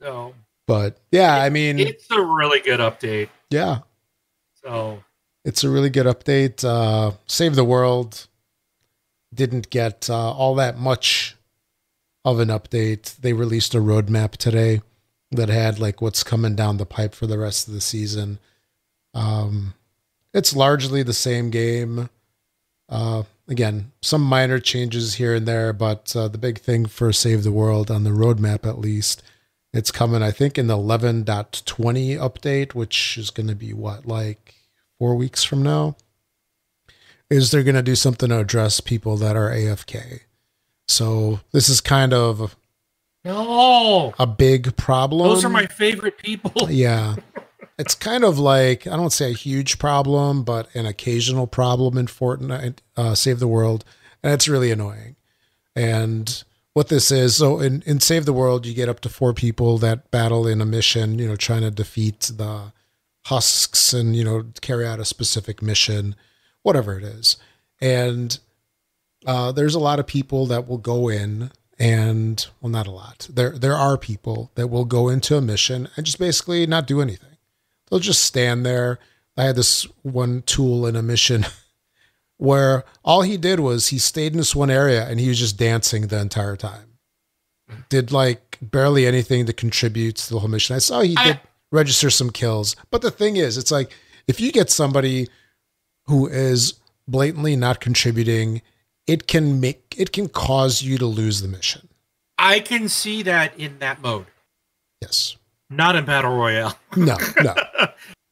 So 0.00 0.34
but 0.66 0.98
yeah 1.10 1.36
i 1.36 1.48
mean 1.50 1.78
it's 1.78 2.10
a 2.10 2.22
really 2.22 2.60
good 2.60 2.80
update. 2.80 3.28
yeah 3.50 3.80
So 4.64 5.02
it's 5.44 5.64
a 5.64 5.68
really 5.70 5.90
good 5.90 6.06
update 6.06 6.62
uh 6.64 7.12
save 7.26 7.54
the 7.56 7.64
world 7.64 8.27
didn't 9.32 9.70
get 9.70 10.08
uh, 10.08 10.32
all 10.32 10.54
that 10.56 10.78
much 10.78 11.36
of 12.24 12.40
an 12.40 12.48
update. 12.48 13.16
They 13.16 13.32
released 13.32 13.74
a 13.74 13.78
roadmap 13.78 14.32
today 14.32 14.82
that 15.30 15.48
had 15.48 15.78
like 15.78 16.00
what's 16.00 16.22
coming 16.22 16.54
down 16.54 16.76
the 16.76 16.86
pipe 16.86 17.14
for 17.14 17.26
the 17.26 17.38
rest 17.38 17.68
of 17.68 17.74
the 17.74 17.80
season. 17.80 18.38
Um 19.14 19.74
it's 20.34 20.54
largely 20.54 21.02
the 21.02 21.12
same 21.12 21.50
game. 21.50 22.08
Uh 22.88 23.24
again 23.48 23.92
some 24.02 24.22
minor 24.22 24.58
changes 24.58 25.14
here 25.14 25.34
and 25.34 25.48
there 25.48 25.72
but 25.72 26.14
uh, 26.14 26.28
the 26.28 26.38
big 26.38 26.58
thing 26.58 26.86
for 26.86 27.12
save 27.12 27.42
the 27.42 27.52
world 27.52 27.90
on 27.90 28.04
the 28.04 28.10
roadmap 28.10 28.66
at 28.66 28.78
least 28.78 29.22
it's 29.72 29.90
coming 29.90 30.22
i 30.22 30.30
think 30.30 30.58
in 30.58 30.66
the 30.66 30.76
11.20 30.76 31.24
update 32.18 32.74
which 32.74 33.16
is 33.16 33.30
going 33.30 33.48
to 33.48 33.54
be 33.54 33.72
what 33.72 34.06
like 34.06 34.54
four 34.98 35.16
weeks 35.16 35.42
from 35.42 35.62
now 35.62 35.96
is 37.30 37.50
they're 37.50 37.62
going 37.62 37.74
to 37.74 37.82
do 37.82 37.94
something 37.94 38.28
to 38.28 38.38
address 38.38 38.80
people 38.80 39.16
that 39.16 39.36
are 39.36 39.50
afk 39.50 40.20
so 40.88 41.40
this 41.52 41.68
is 41.68 41.80
kind 41.80 42.12
of 42.12 42.56
no, 43.24 44.14
a 44.18 44.26
big 44.26 44.76
problem. 44.76 45.28
Those 45.28 45.44
are 45.44 45.50
my 45.50 45.66
favorite 45.66 46.18
people. 46.18 46.52
yeah. 46.70 47.16
It's 47.78 47.94
kind 47.94 48.24
of 48.24 48.38
like 48.38 48.86
i 48.86 48.96
don't 48.96 49.12
say 49.12 49.30
a 49.30 49.34
huge 49.34 49.78
problem 49.78 50.42
but 50.42 50.74
an 50.74 50.86
occasional 50.86 51.46
problem 51.46 51.96
in 51.96 52.06
fortnite 52.06 52.78
uh, 52.96 53.14
save 53.14 53.38
the 53.38 53.46
world 53.46 53.84
and 54.22 54.32
it's 54.32 54.48
really 54.48 54.72
annoying. 54.72 55.14
And 55.76 56.42
what 56.72 56.88
this 56.88 57.12
is 57.12 57.36
so 57.36 57.60
in, 57.60 57.82
in 57.86 58.00
save 58.00 58.24
the 58.24 58.32
world 58.32 58.66
you 58.66 58.74
get 58.74 58.88
up 58.88 59.00
to 59.00 59.08
four 59.08 59.32
people 59.32 59.78
that 59.78 60.10
battle 60.10 60.46
in 60.46 60.60
a 60.60 60.66
mission 60.66 61.18
you 61.18 61.28
know 61.28 61.36
trying 61.36 61.62
to 61.62 61.70
defeat 61.70 62.30
the 62.34 62.72
husks 63.26 63.92
and 63.92 64.16
you 64.16 64.24
know 64.24 64.46
carry 64.60 64.86
out 64.86 65.00
a 65.00 65.04
specific 65.04 65.60
mission 65.62 66.16
whatever 66.62 66.96
it 66.98 67.04
is. 67.04 67.36
And 67.80 68.38
uh, 69.26 69.52
there's 69.52 69.74
a 69.74 69.80
lot 69.80 69.98
of 69.98 70.06
people 70.06 70.46
that 70.46 70.66
will 70.68 70.78
go 70.78 71.08
in 71.08 71.50
and 71.78 72.44
well 72.60 72.70
not 72.70 72.86
a 72.86 72.90
lot. 72.92 73.28
There 73.32 73.50
there 73.56 73.74
are 73.76 73.96
people 73.96 74.50
that 74.56 74.68
will 74.68 74.84
go 74.84 75.08
into 75.08 75.36
a 75.36 75.40
mission 75.40 75.88
and 75.96 76.04
just 76.04 76.18
basically 76.18 76.66
not 76.66 76.86
do 76.86 77.00
anything. 77.00 77.36
They'll 77.90 78.00
just 78.00 78.22
stand 78.24 78.66
there. 78.66 78.98
I 79.36 79.44
had 79.44 79.56
this 79.56 79.84
one 80.02 80.42
tool 80.42 80.86
in 80.86 80.96
a 80.96 81.02
mission 81.02 81.46
where 82.36 82.84
all 83.04 83.22
he 83.22 83.36
did 83.36 83.60
was 83.60 83.88
he 83.88 83.98
stayed 83.98 84.32
in 84.32 84.38
this 84.38 84.56
one 84.56 84.70
area 84.70 85.06
and 85.08 85.20
he 85.20 85.28
was 85.28 85.38
just 85.38 85.56
dancing 85.56 86.08
the 86.08 86.20
entire 86.20 86.56
time. 86.56 86.98
Did 87.88 88.10
like 88.12 88.58
barely 88.60 89.06
anything 89.06 89.46
to 89.46 89.52
contribute 89.52 90.16
to 90.16 90.30
the 90.30 90.40
whole 90.40 90.48
mission. 90.48 90.74
I 90.74 90.80
saw 90.80 91.00
he 91.00 91.16
I- 91.16 91.24
did 91.24 91.40
register 91.70 92.10
some 92.10 92.30
kills, 92.30 92.74
but 92.90 93.02
the 93.02 93.10
thing 93.10 93.36
is, 93.36 93.56
it's 93.58 93.70
like 93.70 93.92
if 94.26 94.40
you 94.40 94.50
get 94.52 94.70
somebody 94.70 95.28
who 96.08 96.26
is 96.26 96.74
blatantly 97.06 97.54
not 97.56 97.80
contributing, 97.80 98.62
it 99.06 99.26
can 99.26 99.60
make 99.60 99.94
it 99.96 100.12
can 100.12 100.28
cause 100.28 100.82
you 100.82 100.98
to 100.98 101.06
lose 101.06 101.40
the 101.42 101.48
mission. 101.48 101.88
I 102.38 102.60
can 102.60 102.88
see 102.88 103.22
that 103.22 103.58
in 103.58 103.78
that 103.80 104.00
mode, 104.02 104.26
Yes. 105.00 105.36
not 105.70 105.96
in 105.96 106.04
battle 106.04 106.34
royale. 106.36 106.78
No, 106.96 107.16
no. 107.42 107.54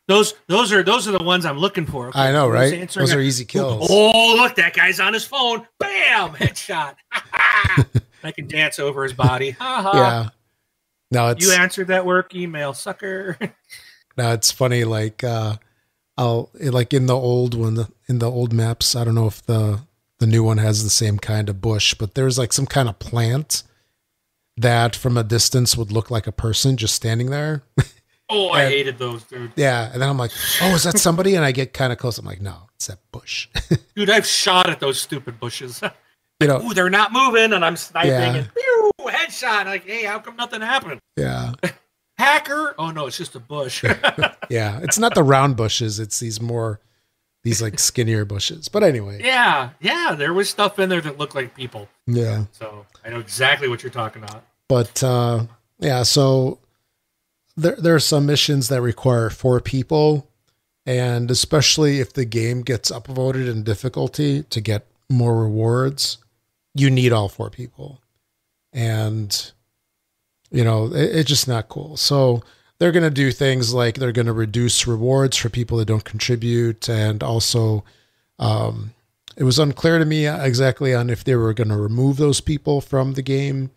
Those 0.08 0.34
those 0.46 0.72
are 0.72 0.84
those 0.84 1.08
are 1.08 1.10
the 1.18 1.24
ones 1.24 1.44
I'm 1.44 1.58
looking 1.58 1.84
for. 1.84 2.12
I 2.14 2.30
know, 2.30 2.46
right? 2.48 2.88
Those 2.88 3.12
are 3.12 3.18
easy 3.20 3.44
kills. 3.44 3.88
Oh, 3.90 4.36
look, 4.36 4.54
that 4.54 4.72
guy's 4.72 5.00
on 5.00 5.12
his 5.12 5.24
phone. 5.24 5.66
Bam, 5.80 6.30
headshot. 6.34 6.94
I 8.22 8.30
can 8.30 8.46
dance 8.46 8.78
over 8.78 9.02
his 9.02 9.12
body. 9.14 9.50
Ha 9.50 9.82
ha. 9.82 9.92
Yeah. 9.94 10.28
No, 11.10 11.28
it's 11.30 11.44
You 11.44 11.52
answered 11.54 11.88
that 11.88 12.06
work 12.06 12.36
email, 12.36 12.72
sucker. 12.72 13.36
no, 14.16 14.32
it's 14.32 14.52
funny. 14.52 14.84
Like, 14.84 15.24
uh, 15.24 15.56
I'll 16.18 16.50
like 16.60 16.92
in 16.94 17.06
the 17.06 17.16
old 17.16 17.54
one, 17.54 17.86
in 18.08 18.18
the 18.18 18.30
old 18.30 18.52
maps. 18.52 18.96
I 18.96 19.04
don't 19.04 19.14
know 19.14 19.26
if 19.26 19.44
the 19.44 19.80
the 20.18 20.26
new 20.26 20.42
one 20.42 20.58
has 20.58 20.82
the 20.82 20.90
same 20.90 21.18
kind 21.18 21.48
of 21.48 21.60
bush, 21.60 21.92
but 21.94 22.14
there's 22.14 22.38
like 22.38 22.52
some 22.52 22.66
kind 22.66 22.88
of 22.88 22.98
plant 22.98 23.62
that 24.56 24.96
from 24.96 25.16
a 25.18 25.22
distance 25.24 25.76
would 25.76 25.92
look 25.92 26.10
like 26.10 26.26
a 26.26 26.32
person 26.32 26.76
just 26.78 26.94
standing 26.94 27.28
there. 27.30 27.62
oh, 28.30 28.48
I 28.50 28.64
hated 28.66 28.96
those, 28.98 29.24
dude. 29.24 29.52
yeah, 29.56 29.92
and 29.92 30.00
then 30.00 30.08
I'm 30.08 30.16
like, 30.16 30.30
oh, 30.62 30.74
is 30.74 30.84
that 30.84 30.98
somebody? 30.98 31.34
And 31.34 31.44
I 31.44 31.52
get 31.52 31.74
kind 31.74 31.92
of 31.92 31.98
close. 31.98 32.16
I'm 32.16 32.24
like, 32.24 32.40
no, 32.40 32.54
it's 32.74 32.86
that 32.86 32.98
bush. 33.12 33.48
Dude, 33.94 34.08
I've 34.10 34.26
shot 34.26 34.70
at 34.70 34.80
those 34.80 34.98
stupid 35.00 35.38
bushes. 35.38 35.82
you 36.40 36.46
know, 36.48 36.62
Ooh, 36.62 36.72
they're 36.74 36.88
not 36.90 37.12
moving, 37.12 37.52
and 37.52 37.62
I'm 37.64 37.76
sniping 37.76 38.10
Yeah. 38.12 38.34
and 38.36 38.50
pew, 38.54 38.90
headshot. 39.00 39.66
Like, 39.66 39.84
hey, 39.84 40.04
how 40.04 40.18
come 40.18 40.36
nothing 40.36 40.62
happened? 40.62 41.00
yeah, 41.18 41.52
Hacker? 42.18 42.74
Oh 42.78 42.90
no, 42.90 43.06
it's 43.06 43.18
just 43.18 43.34
a 43.34 43.40
bush. 43.40 43.84
yeah. 44.50 44.80
It's 44.82 44.98
not 44.98 45.14
the 45.14 45.22
round 45.22 45.56
bushes. 45.56 45.98
It's 46.00 46.18
these 46.20 46.40
more, 46.40 46.80
these 47.44 47.60
like 47.60 47.78
skinnier 47.78 48.24
bushes. 48.24 48.68
But 48.68 48.82
anyway, 48.82 49.20
yeah, 49.22 49.70
yeah. 49.80 50.14
There 50.16 50.32
was 50.32 50.48
stuff 50.48 50.78
in 50.78 50.88
there 50.88 51.00
that 51.00 51.18
looked 51.18 51.34
like 51.34 51.54
people. 51.54 51.88
yeah. 52.06 52.44
So 52.52 52.86
I 53.04 53.10
know 53.10 53.18
exactly 53.20 53.68
what 53.68 53.82
you're 53.82 53.92
talking 53.92 54.22
about. 54.22 54.44
but 54.68 55.02
uh 55.04 55.44
yeah 55.78 56.02
so 56.02 56.58
there 57.56 57.76
there 57.76 57.94
are 57.94 58.00
some 58.00 58.24
missions 58.26 58.68
that 58.68 58.80
require 58.80 59.28
four 59.30 59.60
people 59.60 60.26
and 60.86 61.30
especially 61.30 62.00
if 62.00 62.12
the 62.14 62.24
game 62.24 62.62
gets 62.62 62.90
upvoted 62.90 63.46
in 63.48 63.62
difficulty 63.62 64.42
to 64.44 64.60
get 64.60 64.86
more 65.10 65.40
rewards 65.42 66.16
you 66.74 66.88
need 66.90 67.12
all 67.12 67.28
four 67.28 67.50
people 67.50 68.00
and 68.72 69.52
you 70.50 70.64
know 70.64 70.86
it, 70.86 71.16
it's 71.16 71.28
just 71.28 71.48
not 71.48 71.68
cool 71.68 71.96
so 71.96 72.42
they're 72.78 72.92
going 72.92 73.02
to 73.02 73.10
do 73.10 73.32
things 73.32 73.72
like 73.72 73.96
they're 73.96 74.12
going 74.12 74.26
to 74.26 74.32
reduce 74.32 74.86
rewards 74.86 75.36
for 75.36 75.48
people 75.48 75.78
that 75.78 75.86
don't 75.86 76.04
contribute 76.04 76.88
and 76.88 77.22
also 77.22 77.84
um 78.38 78.92
it 79.36 79.44
was 79.44 79.58
unclear 79.58 79.98
to 79.98 80.04
me 80.04 80.26
exactly 80.26 80.94
on 80.94 81.10
if 81.10 81.22
they 81.22 81.36
were 81.36 81.52
going 81.52 81.68
to 81.68 81.76
remove 81.76 82.16
those 82.16 82.40
people 82.40 82.80
from 82.80 83.12
the 83.12 83.22
game 83.22 83.70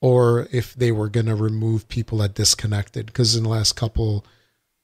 or 0.00 0.48
if 0.50 0.74
they 0.74 0.92
were 0.92 1.08
going 1.08 1.26
to 1.26 1.34
remove 1.34 1.88
people 1.88 2.18
that 2.18 2.34
disconnected. 2.34 3.06
Because 3.06 3.36
in 3.36 3.44
the 3.44 3.48
last 3.48 3.76
couple 3.76 4.24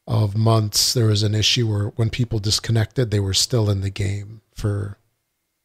of 0.07 0.37
months, 0.37 0.95
there 0.95 1.07
was 1.07 1.23
an 1.23 1.35
issue 1.35 1.69
where 1.69 1.87
when 1.97 2.11
people 2.11 2.39
disconnected, 2.39 3.11
they 3.11 3.21
were 3.21 3.35
still 3.35 3.71
in 3.71 3.81
the 3.81 3.91
game 3.91 4.41
for 4.55 4.99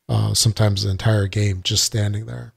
uh, 0.10 0.34
sometimes 0.34 0.84
the 0.84 0.90
entire 0.90 1.28
game, 1.28 1.62
just 1.64 1.84
standing 1.84 2.26
there. 2.26 2.54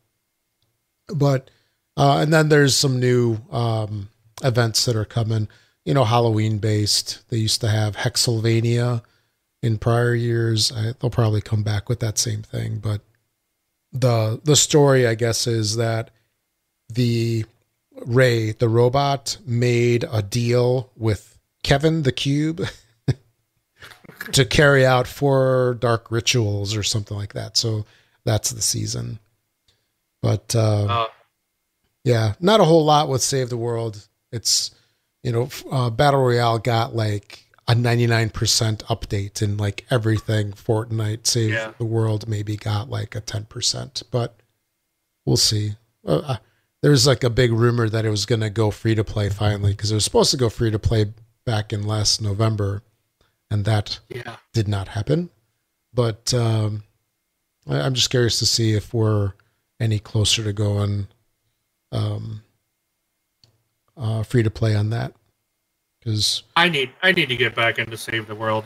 But 1.09 1.51
uh, 1.97 2.19
and 2.19 2.33
then 2.33 2.49
there's 2.49 2.77
some 2.77 2.99
new 2.99 3.39
um, 3.51 4.09
events 4.43 4.85
that 4.85 4.97
are 4.97 5.05
coming. 5.05 5.49
You 5.85 5.95
know, 5.95 6.05
Halloween 6.05 6.59
based. 6.59 7.29
They 7.29 7.37
used 7.37 7.61
to 7.61 7.69
have 7.69 7.97
Hexylvania 7.97 9.03
in 9.63 9.79
prior 9.79 10.15
years. 10.15 10.73
I, 10.73 10.95
they'll 10.99 11.11
probably 11.11 11.41
come 11.41 11.63
back 11.63 11.89
with 11.89 12.01
that 12.01 12.19
same 12.19 12.43
thing, 12.43 12.79
but 12.79 13.03
the 13.93 14.41
the 14.45 14.57
story, 14.57 15.07
I 15.07 15.15
guess, 15.15 15.47
is 15.47 15.77
that 15.77 16.11
the 16.89 17.45
Ray, 18.05 18.53
the 18.53 18.69
robot, 18.69 19.39
made 19.47 20.05
a 20.11 20.21
deal 20.21 20.91
with 20.97 21.39
Kevin 21.63 22.03
the 22.03 22.13
Cube 22.13 22.67
to 24.33 24.45
carry 24.45 24.85
out 24.85 25.07
four 25.07 25.77
dark 25.81 26.11
rituals 26.11 26.75
or 26.75 26.83
something 26.83 27.17
like 27.17 27.35
that. 27.35 27.57
So 27.57 27.87
that's 28.25 28.51
the 28.51 28.63
season. 28.63 29.21
But 30.23 30.55
uh, 30.57 30.87
Uh, 30.89 31.07
yeah, 32.05 32.35
not 32.41 32.61
a 32.61 32.65
whole 32.65 32.85
lot 32.85 33.09
with 33.09 33.23
Save 33.23 33.49
the 33.51 33.57
World. 33.57 34.07
It's 34.31 34.71
you 35.23 35.33
know, 35.33 35.49
uh, 35.71 35.89
Battle 35.91 36.21
Royale 36.21 36.59
got 36.59 36.95
like 36.95 37.47
a 37.67 37.75
99% 37.75 38.31
update 38.85 39.41
and 39.41 39.59
like 39.59 39.87
everything 39.91 40.53
Fortnite 40.53 41.27
Save 41.27 41.51
Yeah. 41.51 41.73
the 41.79 41.87
World 41.87 42.29
maybe 42.29 42.57
got 42.57 42.91
like 42.91 43.15
a 43.17 43.23
10%, 43.23 44.03
but 44.11 44.37
we'll 45.25 45.39
see. 45.39 45.77
Uh, 46.07 46.19
uh, 46.19 46.37
there's 46.83 47.07
like 47.07 47.25
a 47.25 47.31
big 47.31 47.53
rumor 47.53 47.89
that 47.89 48.05
it 48.05 48.11
was 48.11 48.27
going 48.27 48.43
to 48.43 48.51
go 48.51 48.71
free 48.71 48.95
to 48.95 49.03
play 49.03 49.31
finally 49.31 49.73
because 49.73 49.91
it 49.91 49.95
was 49.95 50.05
supposed 50.05 50.31
to 50.33 50.37
go 50.37 50.51
free 50.51 50.71
to 50.71 50.79
play 50.79 51.07
back 51.47 51.73
in 51.73 51.87
last 51.87 52.21
November 52.21 52.83
and 53.51 53.65
that 53.65 54.01
yeah. 54.11 54.37
did 54.53 54.69
not 54.69 54.89
happen. 54.89 55.31
But 55.95 56.35
um, 56.35 56.83
I'm 57.67 57.95
just 57.95 58.11
curious 58.11 58.39
to 58.41 58.47
see 58.47 58.75
if 58.75 58.93
we're 58.93 59.33
any 59.81 59.99
closer 59.99 60.45
to 60.45 60.53
going 60.53 61.09
um, 61.95 62.43
uh, 63.97 64.23
free 64.23 64.43
to 64.43 64.51
play 64.51 64.75
on 64.75 64.91
that. 64.91 65.13
Because 66.01 66.43
I 66.57 66.69
need 66.69 66.91
I 67.03 67.13
need 67.13 67.29
to 67.31 67.37
get 67.37 67.55
back 67.55 67.79
into 67.79 67.97
Save 67.97 68.27
the 68.27 68.35
World. 68.35 68.65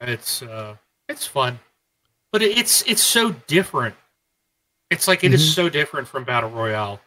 It's 0.00 0.40
uh 0.42 0.76
it's 1.08 1.26
fun. 1.26 1.58
But 2.32 2.42
it, 2.42 2.56
it's 2.56 2.82
it's 2.88 3.02
so 3.02 3.32
different. 3.46 3.94
It's 4.90 5.06
like 5.06 5.24
it 5.24 5.34
is 5.34 5.42
Mhm. 5.42 5.54
so 5.54 5.68
different 5.68 6.08
from 6.08 6.24
Battle 6.24 6.48
Royale. 6.50 7.00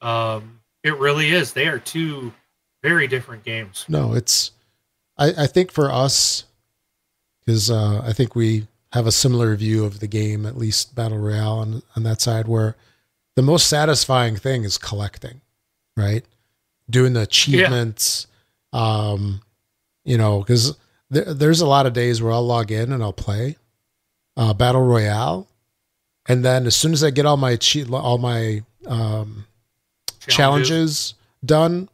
Um 0.00 0.60
it 0.82 0.98
really 0.98 1.30
is. 1.30 1.52
They 1.52 1.68
are 1.68 1.78
two 1.78 2.32
very 2.82 3.06
different 3.06 3.44
games. 3.44 3.84
no, 3.88 4.12
it's 4.14 4.50
I, 5.18 5.32
I 5.38 5.46
think 5.46 5.70
for 5.72 5.90
us, 5.90 6.44
because 7.44 7.70
uh, 7.70 8.02
I 8.04 8.12
think 8.12 8.34
we 8.34 8.66
have 8.92 9.06
a 9.06 9.12
similar 9.12 9.54
view 9.56 9.84
of 9.84 10.00
the 10.00 10.06
game, 10.06 10.44
at 10.44 10.58
least 10.58 10.94
Battle 10.94 11.16
Royale 11.18 11.58
on, 11.58 11.82
on 11.96 12.02
that 12.02 12.20
side, 12.20 12.46
where 12.48 12.76
the 13.36 13.42
most 13.42 13.68
satisfying 13.68 14.36
thing 14.36 14.64
is 14.64 14.78
collecting, 14.78 15.40
right? 15.96 16.24
Doing 16.90 17.12
the 17.12 17.22
achievements, 17.22 18.26
um, 18.72 19.40
you 20.04 20.16
know, 20.18 20.40
because 20.40 20.76
there, 21.10 21.32
there's 21.34 21.60
a 21.60 21.66
lot 21.66 21.86
of 21.86 21.92
days 21.92 22.20
where 22.22 22.32
I'll 22.32 22.46
log 22.46 22.70
in 22.72 22.92
and 22.92 23.02
I'll 23.02 23.12
play 23.12 23.56
uh, 24.36 24.52
Battle 24.54 24.82
Royale, 24.82 25.46
and 26.28 26.44
then 26.44 26.66
as 26.66 26.74
soon 26.76 26.92
as 26.92 27.02
I 27.04 27.10
get 27.10 27.24
all 27.26 27.36
my 27.36 27.52
achie- 27.56 27.90
all 27.90 28.18
my 28.18 28.62
um, 28.86 29.46
challenges 30.26 31.14
done, 31.44 31.88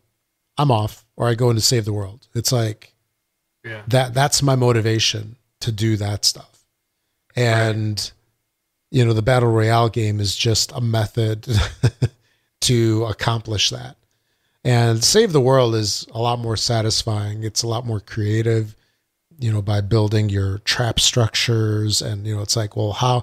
I'm 0.59 0.71
off 0.71 1.05
or 1.17 1.29
I 1.29 1.35
go 1.35 1.51
into 1.51 1.63
save 1.63 1.85
the 1.85 1.93
world. 1.93 2.27
It's 2.35 2.53
like 2.53 2.95
Yeah. 3.65 3.83
that 3.89 4.15
that's 4.15 4.43
my 4.43 4.57
motivation 4.57 5.37
to 5.61 5.71
do 5.73 5.97
that 5.97 6.25
stuff. 6.25 6.65
And 7.37 8.11
you 8.93 9.03
know, 9.07 9.15
the 9.15 9.23
battle 9.23 9.51
royale 9.51 9.89
game 9.89 10.21
is 10.21 10.37
just 10.37 10.71
a 10.73 10.81
method 10.81 11.47
to 12.61 13.05
accomplish 13.07 13.71
that. 13.71 13.97
And 14.65 15.03
save 15.03 15.33
the 15.33 15.41
world 15.41 15.75
is 15.75 16.07
a 16.13 16.21
lot 16.21 16.39
more 16.39 16.59
satisfying. 16.59 17.43
It's 17.43 17.63
a 17.63 17.69
lot 17.69 17.87
more 17.87 18.01
creative, 18.01 18.77
you 19.39 19.51
know, 19.51 19.63
by 19.63 19.81
building 19.81 20.29
your 20.29 20.59
trap 20.59 21.01
structures 21.01 22.03
and 22.03 22.27
you 22.27 22.37
know, 22.37 22.43
it's 22.43 22.55
like, 22.55 22.77
well, 22.77 22.93
how 22.93 23.23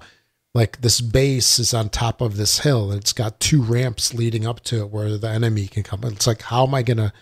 like 0.55 0.81
this 0.81 1.01
base 1.01 1.59
is 1.59 1.71
on 1.71 1.89
top 1.89 2.19
of 2.19 2.35
this 2.35 2.59
hill 2.59 2.91
and 2.91 2.99
it's 2.99 3.13
got 3.13 3.39
two 3.39 3.61
ramps 3.61 4.11
leading 4.15 4.47
up 4.47 4.61
to 4.61 4.79
it 4.79 4.89
where 4.89 5.19
the 5.19 5.29
enemy 5.29 5.67
can 5.67 5.83
come. 5.83 6.03
It's 6.03 6.25
like, 6.25 6.41
how 6.41 6.65
am 6.65 6.73
I 6.73 6.81
gonna 6.81 7.13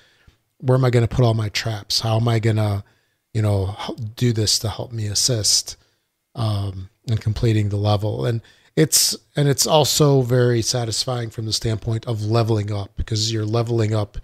where 0.59 0.77
am 0.77 0.85
I 0.85 0.89
gonna 0.89 1.09
put 1.09 1.25
all 1.25 1.33
my 1.33 1.49
traps? 1.49 1.99
How 1.99 2.15
am 2.15 2.29
I 2.29 2.39
gonna, 2.39 2.85
you 3.33 3.41
know, 3.41 3.75
do 4.15 4.31
this 4.31 4.57
to 4.59 4.69
help 4.69 4.93
me 4.93 5.07
assist 5.07 5.75
um 6.33 6.89
in 7.07 7.17
completing 7.17 7.69
the 7.69 7.77
level? 7.77 8.25
And 8.25 8.41
it's 8.75 9.15
and 9.35 9.47
it's 9.47 9.65
also 9.65 10.21
very 10.21 10.61
satisfying 10.61 11.29
from 11.29 11.45
the 11.45 11.53
standpoint 11.53 12.05
of 12.05 12.23
leveling 12.23 12.71
up 12.71 12.91
because 12.95 13.33
you're 13.33 13.45
leveling 13.45 13.93
up 13.93 14.17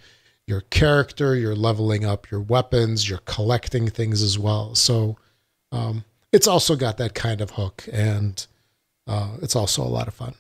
your 0.46 0.62
character, 0.62 1.36
you're 1.36 1.56
leveling 1.56 2.06
up 2.06 2.30
your 2.30 2.42
weapons, 2.42 3.10
you're 3.10 3.20
collecting 3.26 3.90
things 3.90 4.22
as 4.22 4.38
well. 4.38 4.76
So 4.76 5.18
um 5.72 6.04
it's 6.32 6.48
also 6.48 6.76
got 6.76 6.98
that 6.98 7.14
kind 7.14 7.42
of 7.42 7.52
hook 7.52 7.88
and 7.92 8.46
uh, 9.08 9.38
it's 9.42 9.56
also 9.56 9.84
a 9.84 9.86
lot 9.86 10.08
of 10.08 10.14
fun. 10.14 10.36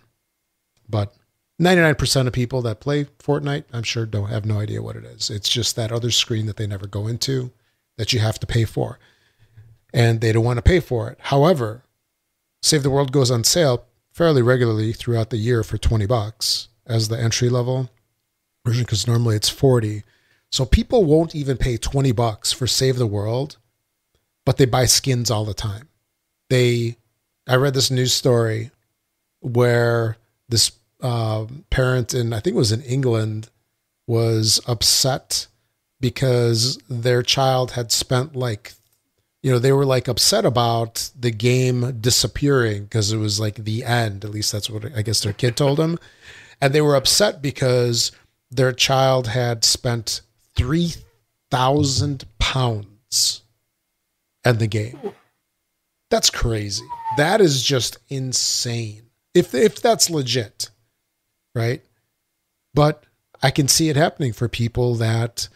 But 0.89 1.13
99% 1.61 2.27
of 2.27 2.33
people 2.33 2.61
that 2.63 2.79
play 2.79 3.05
Fortnite, 3.05 3.65
I'm 3.71 3.83
sure, 3.83 4.05
don't 4.05 4.29
have 4.29 4.45
no 4.45 4.59
idea 4.59 4.81
what 4.81 4.95
it 4.95 5.05
is. 5.05 5.29
It's 5.29 5.49
just 5.49 5.75
that 5.75 5.91
other 5.91 6.11
screen 6.11 6.45
that 6.47 6.57
they 6.57 6.67
never 6.67 6.87
go 6.87 7.07
into 7.07 7.51
that 7.97 8.11
you 8.11 8.19
have 8.19 8.39
to 8.39 8.47
pay 8.47 8.65
for. 8.65 8.99
And 9.93 10.21
they 10.21 10.31
don't 10.31 10.43
want 10.43 10.57
to 10.57 10.63
pay 10.63 10.79
for 10.79 11.09
it. 11.09 11.17
However, 11.21 11.82
Save 12.63 12.81
the 12.81 12.89
World 12.89 13.11
goes 13.11 13.29
on 13.29 13.43
sale 13.43 13.85
fairly 14.13 14.41
regularly 14.41 14.93
throughout 14.93 15.31
the 15.31 15.37
year 15.37 15.63
for 15.63 15.77
20 15.77 16.05
bucks 16.05 16.69
as 16.87 17.09
the 17.09 17.19
entry 17.19 17.49
level 17.49 17.89
version 18.65 18.83
because 18.85 19.05
normally 19.05 19.35
it's 19.35 19.49
40. 19.49 20.03
So 20.49 20.65
people 20.65 21.03
won't 21.03 21.35
even 21.35 21.57
pay 21.57 21.75
20 21.75 22.13
bucks 22.13 22.53
for 22.53 22.65
Save 22.65 22.97
the 22.97 23.05
World, 23.05 23.57
but 24.45 24.55
they 24.55 24.65
buy 24.65 24.85
skins 24.85 25.29
all 25.29 25.43
the 25.43 25.53
time. 25.53 25.89
They 26.49 26.95
I 27.45 27.55
read 27.55 27.73
this 27.73 27.91
news 27.91 28.13
story 28.13 28.71
where 29.41 30.15
this 30.47 30.71
uh, 31.01 31.45
parent 31.69 32.13
in 32.13 32.31
I 32.31 32.39
think 32.39 32.55
it 32.55 32.59
was 32.59 32.71
in 32.71 32.81
England 32.83 33.49
was 34.07 34.61
upset 34.67 35.47
because 35.99 36.77
their 36.89 37.23
child 37.23 37.71
had 37.71 37.91
spent 37.91 38.37
like 38.37 38.73
you 39.43 39.51
know 39.51 39.59
they 39.59 39.71
were 39.71 39.85
like 39.85 40.07
upset 40.07 40.45
about 40.45 41.11
the 41.17 41.29
game 41.31 41.99
disappearing 41.99 42.83
because 42.85 43.11
it 43.11 43.17
was 43.17 43.39
like 43.39 43.55
the 43.55 43.83
end. 43.83 44.25
At 44.25 44.31
least 44.31 44.51
that's 44.51 44.69
what 44.69 44.85
i 44.97 45.01
guess 45.03 45.21
their 45.21 45.33
kid 45.33 45.55
told 45.55 45.77
them. 45.77 45.99
And 46.61 46.73
they 46.73 46.79
were 46.79 46.95
upset 46.95 47.41
because 47.41 48.13
their 48.49 48.71
child 48.71 49.27
had 49.27 49.65
spent 49.65 50.21
3000 50.55 52.23
pounds 52.39 53.41
in 54.45 54.59
the 54.59 54.67
game. 54.67 54.97
That's 56.09 56.29
crazy. 56.29 56.85
That 57.17 57.41
is 57.41 57.63
just 57.63 57.97
insane. 58.07 59.09
If 59.33 59.53
if 59.53 59.81
that's 59.81 60.09
legit 60.09 60.69
right? 61.55 61.81
But 62.73 63.03
i 63.41 63.51
can 63.51 63.67
see 63.67 63.89
it 63.89 63.95
happening 63.95 64.33
for 64.33 64.47
people 64.47 64.95
that 64.95 65.49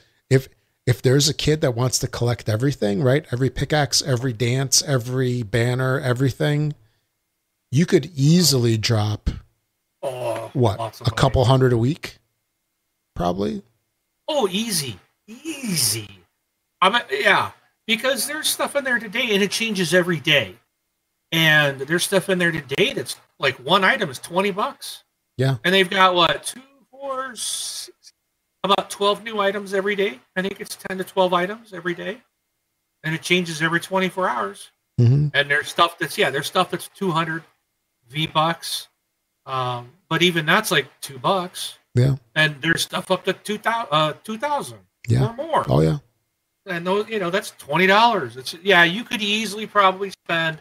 if 0.87 1.01
there's 1.03 1.29
a 1.29 1.33
kid 1.33 1.61
that 1.61 1.75
wants 1.75 1.99
to 1.99 2.07
collect 2.07 2.49
everything, 2.49 3.03
right? 3.03 3.25
Every 3.31 3.49
pickaxe, 3.51 4.01
every 4.01 4.33
dance, 4.33 4.81
every 4.81 5.43
banner, 5.43 5.99
everything, 5.99 6.73
you 7.71 7.85
could 7.85 8.09
easily 8.15 8.77
drop 8.77 9.29
Oh, 10.01 10.49
what 10.53 10.75
a 10.75 10.79
money. 10.79 10.93
couple 11.15 11.43
hundred 11.45 11.73
a 11.73 11.77
week, 11.77 12.17
probably. 13.15 13.61
Oh, 14.27 14.47
easy, 14.49 14.97
easy. 15.27 16.07
I 16.81 16.89
mean, 16.89 17.01
yeah, 17.11 17.51
because 17.85 18.25
there's 18.27 18.47
stuff 18.47 18.75
in 18.75 18.83
there 18.83 18.99
today, 18.99 19.33
and 19.33 19.43
it 19.43 19.51
changes 19.51 19.93
every 19.93 20.19
day. 20.19 20.55
And 21.31 21.81
there's 21.81 22.05
stuff 22.05 22.29
in 22.29 22.37
there 22.39 22.51
today 22.53 22.93
that's 22.93 23.17
like 23.39 23.55
one 23.55 23.83
item 23.83 24.09
is 24.09 24.19
twenty 24.19 24.51
bucks. 24.51 25.03
Yeah. 25.35 25.57
And 25.65 25.73
they've 25.75 25.89
got 25.89 26.15
what 26.15 26.43
two, 26.43 26.61
four, 26.89 27.35
six, 27.35 28.13
about 28.71 28.89
twelve 28.89 29.23
new 29.23 29.39
items 29.39 29.73
every 29.73 29.95
day. 29.95 30.19
I 30.35 30.41
think 30.41 30.59
it's 30.61 30.75
ten 30.75 30.97
to 30.97 31.03
twelve 31.03 31.33
items 31.33 31.73
every 31.73 31.93
day, 31.93 32.21
and 33.03 33.13
it 33.15 33.21
changes 33.21 33.61
every 33.61 33.79
twenty 33.79 34.09
four 34.09 34.27
hours. 34.29 34.71
hmm 34.97 35.27
And 35.33 35.49
there's 35.49 35.67
stuff 35.69 35.97
that's 35.99 36.17
yeah, 36.17 36.29
there's 36.29 36.47
stuff 36.47 36.69
that's 36.71 36.87
two 36.89 37.11
hundred 37.11 37.43
V 38.09 38.27
bucks, 38.27 38.87
um, 39.45 39.89
but 40.09 40.21
even 40.21 40.45
that's 40.45 40.71
like 40.71 40.87
two 41.01 41.19
bucks. 41.19 41.77
Yeah. 41.95 42.15
And 42.35 42.61
there's 42.61 42.83
stuff 42.83 43.09
up 43.11 43.25
to 43.25 43.33
two 43.33 43.57
thousand, 43.57 43.87
uh, 43.91 44.13
two 44.23 44.37
thousand 44.37 44.79
Yeah. 45.07 45.29
or 45.29 45.33
more. 45.33 45.65
Oh 45.67 45.81
yeah. 45.81 45.97
And 46.65 46.85
those, 46.85 47.07
you 47.09 47.17
know, 47.19 47.29
that's 47.29 47.51
twenty 47.51 47.87
dollars. 47.87 48.37
It's 48.37 48.53
yeah, 48.61 48.83
you 48.83 49.03
could 49.03 49.21
easily 49.21 49.65
probably 49.65 50.09
spend 50.11 50.59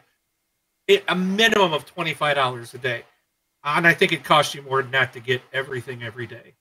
it, 0.89 1.05
a 1.09 1.15
minimum 1.15 1.73
of 1.73 1.85
twenty 1.85 2.15
five 2.15 2.37
dollars 2.37 2.73
a 2.74 2.78
day, 2.78 3.05
and 3.65 3.87
I 3.87 3.93
think 3.95 4.12
it 4.12 4.24
costs 4.24 4.55
you 4.55 4.62
more 4.62 4.83
than 4.83 4.93
that 4.93 5.12
to 5.15 5.20
get 5.20 5.43
everything 5.53 6.03
every 6.03 6.27
day. 6.27 6.55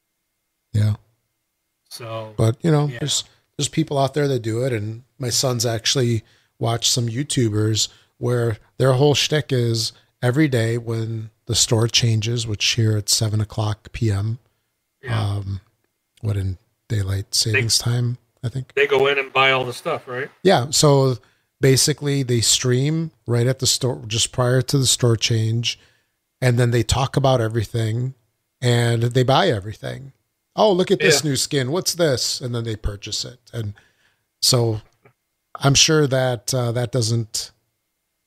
Yeah. 0.74 0.96
So 1.96 2.34
But 2.38 2.58
you 2.62 2.72
know, 2.72 2.88
Yeah. 2.88 3.00
there's 3.00 3.24
there's 3.58 3.70
people 3.70 3.98
out 3.98 4.14
there 4.14 4.28
that 4.28 4.40
do 4.42 4.64
it, 4.64 4.74
and 4.74 5.04
my 5.18 5.30
son's 5.30 5.66
actually 5.66 6.24
watched 6.60 6.92
some 6.92 7.08
YouTubers 7.08 7.88
where 8.18 8.58
their 8.78 8.94
whole 8.94 9.16
shtick 9.16 9.52
is 9.54 9.94
every 10.22 10.48
day 10.48 10.78
when 10.78 11.30
the 11.46 11.56
store 11.56 11.88
changes, 11.88 12.46
which 12.48 12.66
here 12.66 12.98
at 12.98 13.08
seven 13.10 13.40
o'clock 13.40 13.92
p.m. 13.94 14.40
yeah, 15.02 15.22
Um, 15.38 15.62
what 16.22 16.36
in 16.38 16.58
daylight 16.90 17.34
savings 17.34 17.78
time, 17.78 18.18
I 18.44 18.50
think. 18.50 18.74
they 18.76 18.88
go 18.88 19.08
in 19.08 19.18
and 19.18 19.32
buy 19.32 19.52
all 19.52 19.64
the 19.66 19.74
stuff, 19.74 20.08
right? 20.08 20.30
Yeah. 20.44 20.72
So 20.72 21.18
basically, 21.62 22.24
they 22.24 22.42
stream 22.42 23.12
right 23.28 23.48
at 23.48 23.60
the 23.60 23.68
store, 23.68 24.02
just 24.08 24.32
prior 24.32 24.62
to 24.64 24.78
the 24.78 24.86
store 24.88 25.16
change, 25.16 25.80
and 26.42 26.60
then 26.60 26.72
they 26.72 26.84
talk 26.84 27.16
about 27.16 27.40
everything 27.42 28.16
and 28.62 29.04
they 29.04 29.24
buy 29.24 29.48
everything. 29.50 30.12
Oh, 30.56 30.72
look 30.72 30.92
at 30.92 31.00
this 31.00 31.24
Yeah. 31.24 31.30
new 31.32 31.36
skin. 31.36 31.72
What's 31.72 31.94
this? 31.96 32.40
And 32.42 32.54
then 32.56 32.64
they 32.64 32.76
purchase 32.76 33.26
it. 33.26 33.40
And 33.54 33.74
so 34.42 34.82
I'm 35.56 35.74
sure 35.76 36.08
that 36.08 36.54
uh, 36.54 36.72
that 36.74 36.92
doesn't, 36.92 37.52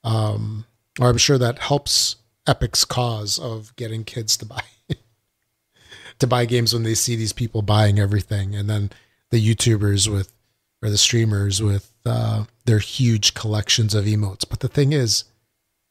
um, 0.05 0.67
or 1.01 1.09
I'm 1.09 1.19
sure 1.19 1.39
that 1.39 1.59
helps 1.59 2.17
Epic's 2.47 2.85
cause 2.85 3.39
of 3.39 3.75
getting 3.77 4.05
kids 4.05 4.37
to 4.39 4.47
buy. 4.47 4.63
to 6.19 6.27
buy 6.27 6.45
games 6.45 6.73
when 6.75 6.83
they 6.83 6.95
see 6.95 7.17
these 7.17 7.33
people 7.33 7.63
buying 7.63 7.99
everything 7.99 8.55
and 8.55 8.69
then 8.69 8.91
the 9.31 9.41
youtubers 9.55 10.11
with 10.11 10.33
or 10.83 10.91
the 10.91 10.99
streamers 10.99 11.63
with 11.63 11.93
uh, 12.07 12.45
their 12.65 12.79
huge 12.79 13.35
collections 13.35 13.95
of 13.95 14.05
emotes. 14.05 14.45
But 14.49 14.61
the 14.61 14.69
thing 14.69 14.93
is, 14.93 15.25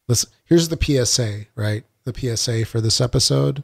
listen, 0.07 0.29
here's 0.45 0.69
the 0.69 0.77
PSA, 0.81 1.45
right? 1.55 1.83
The 2.05 2.13
PSA 2.13 2.65
for 2.65 2.79
this 2.79 3.01
episode. 3.01 3.63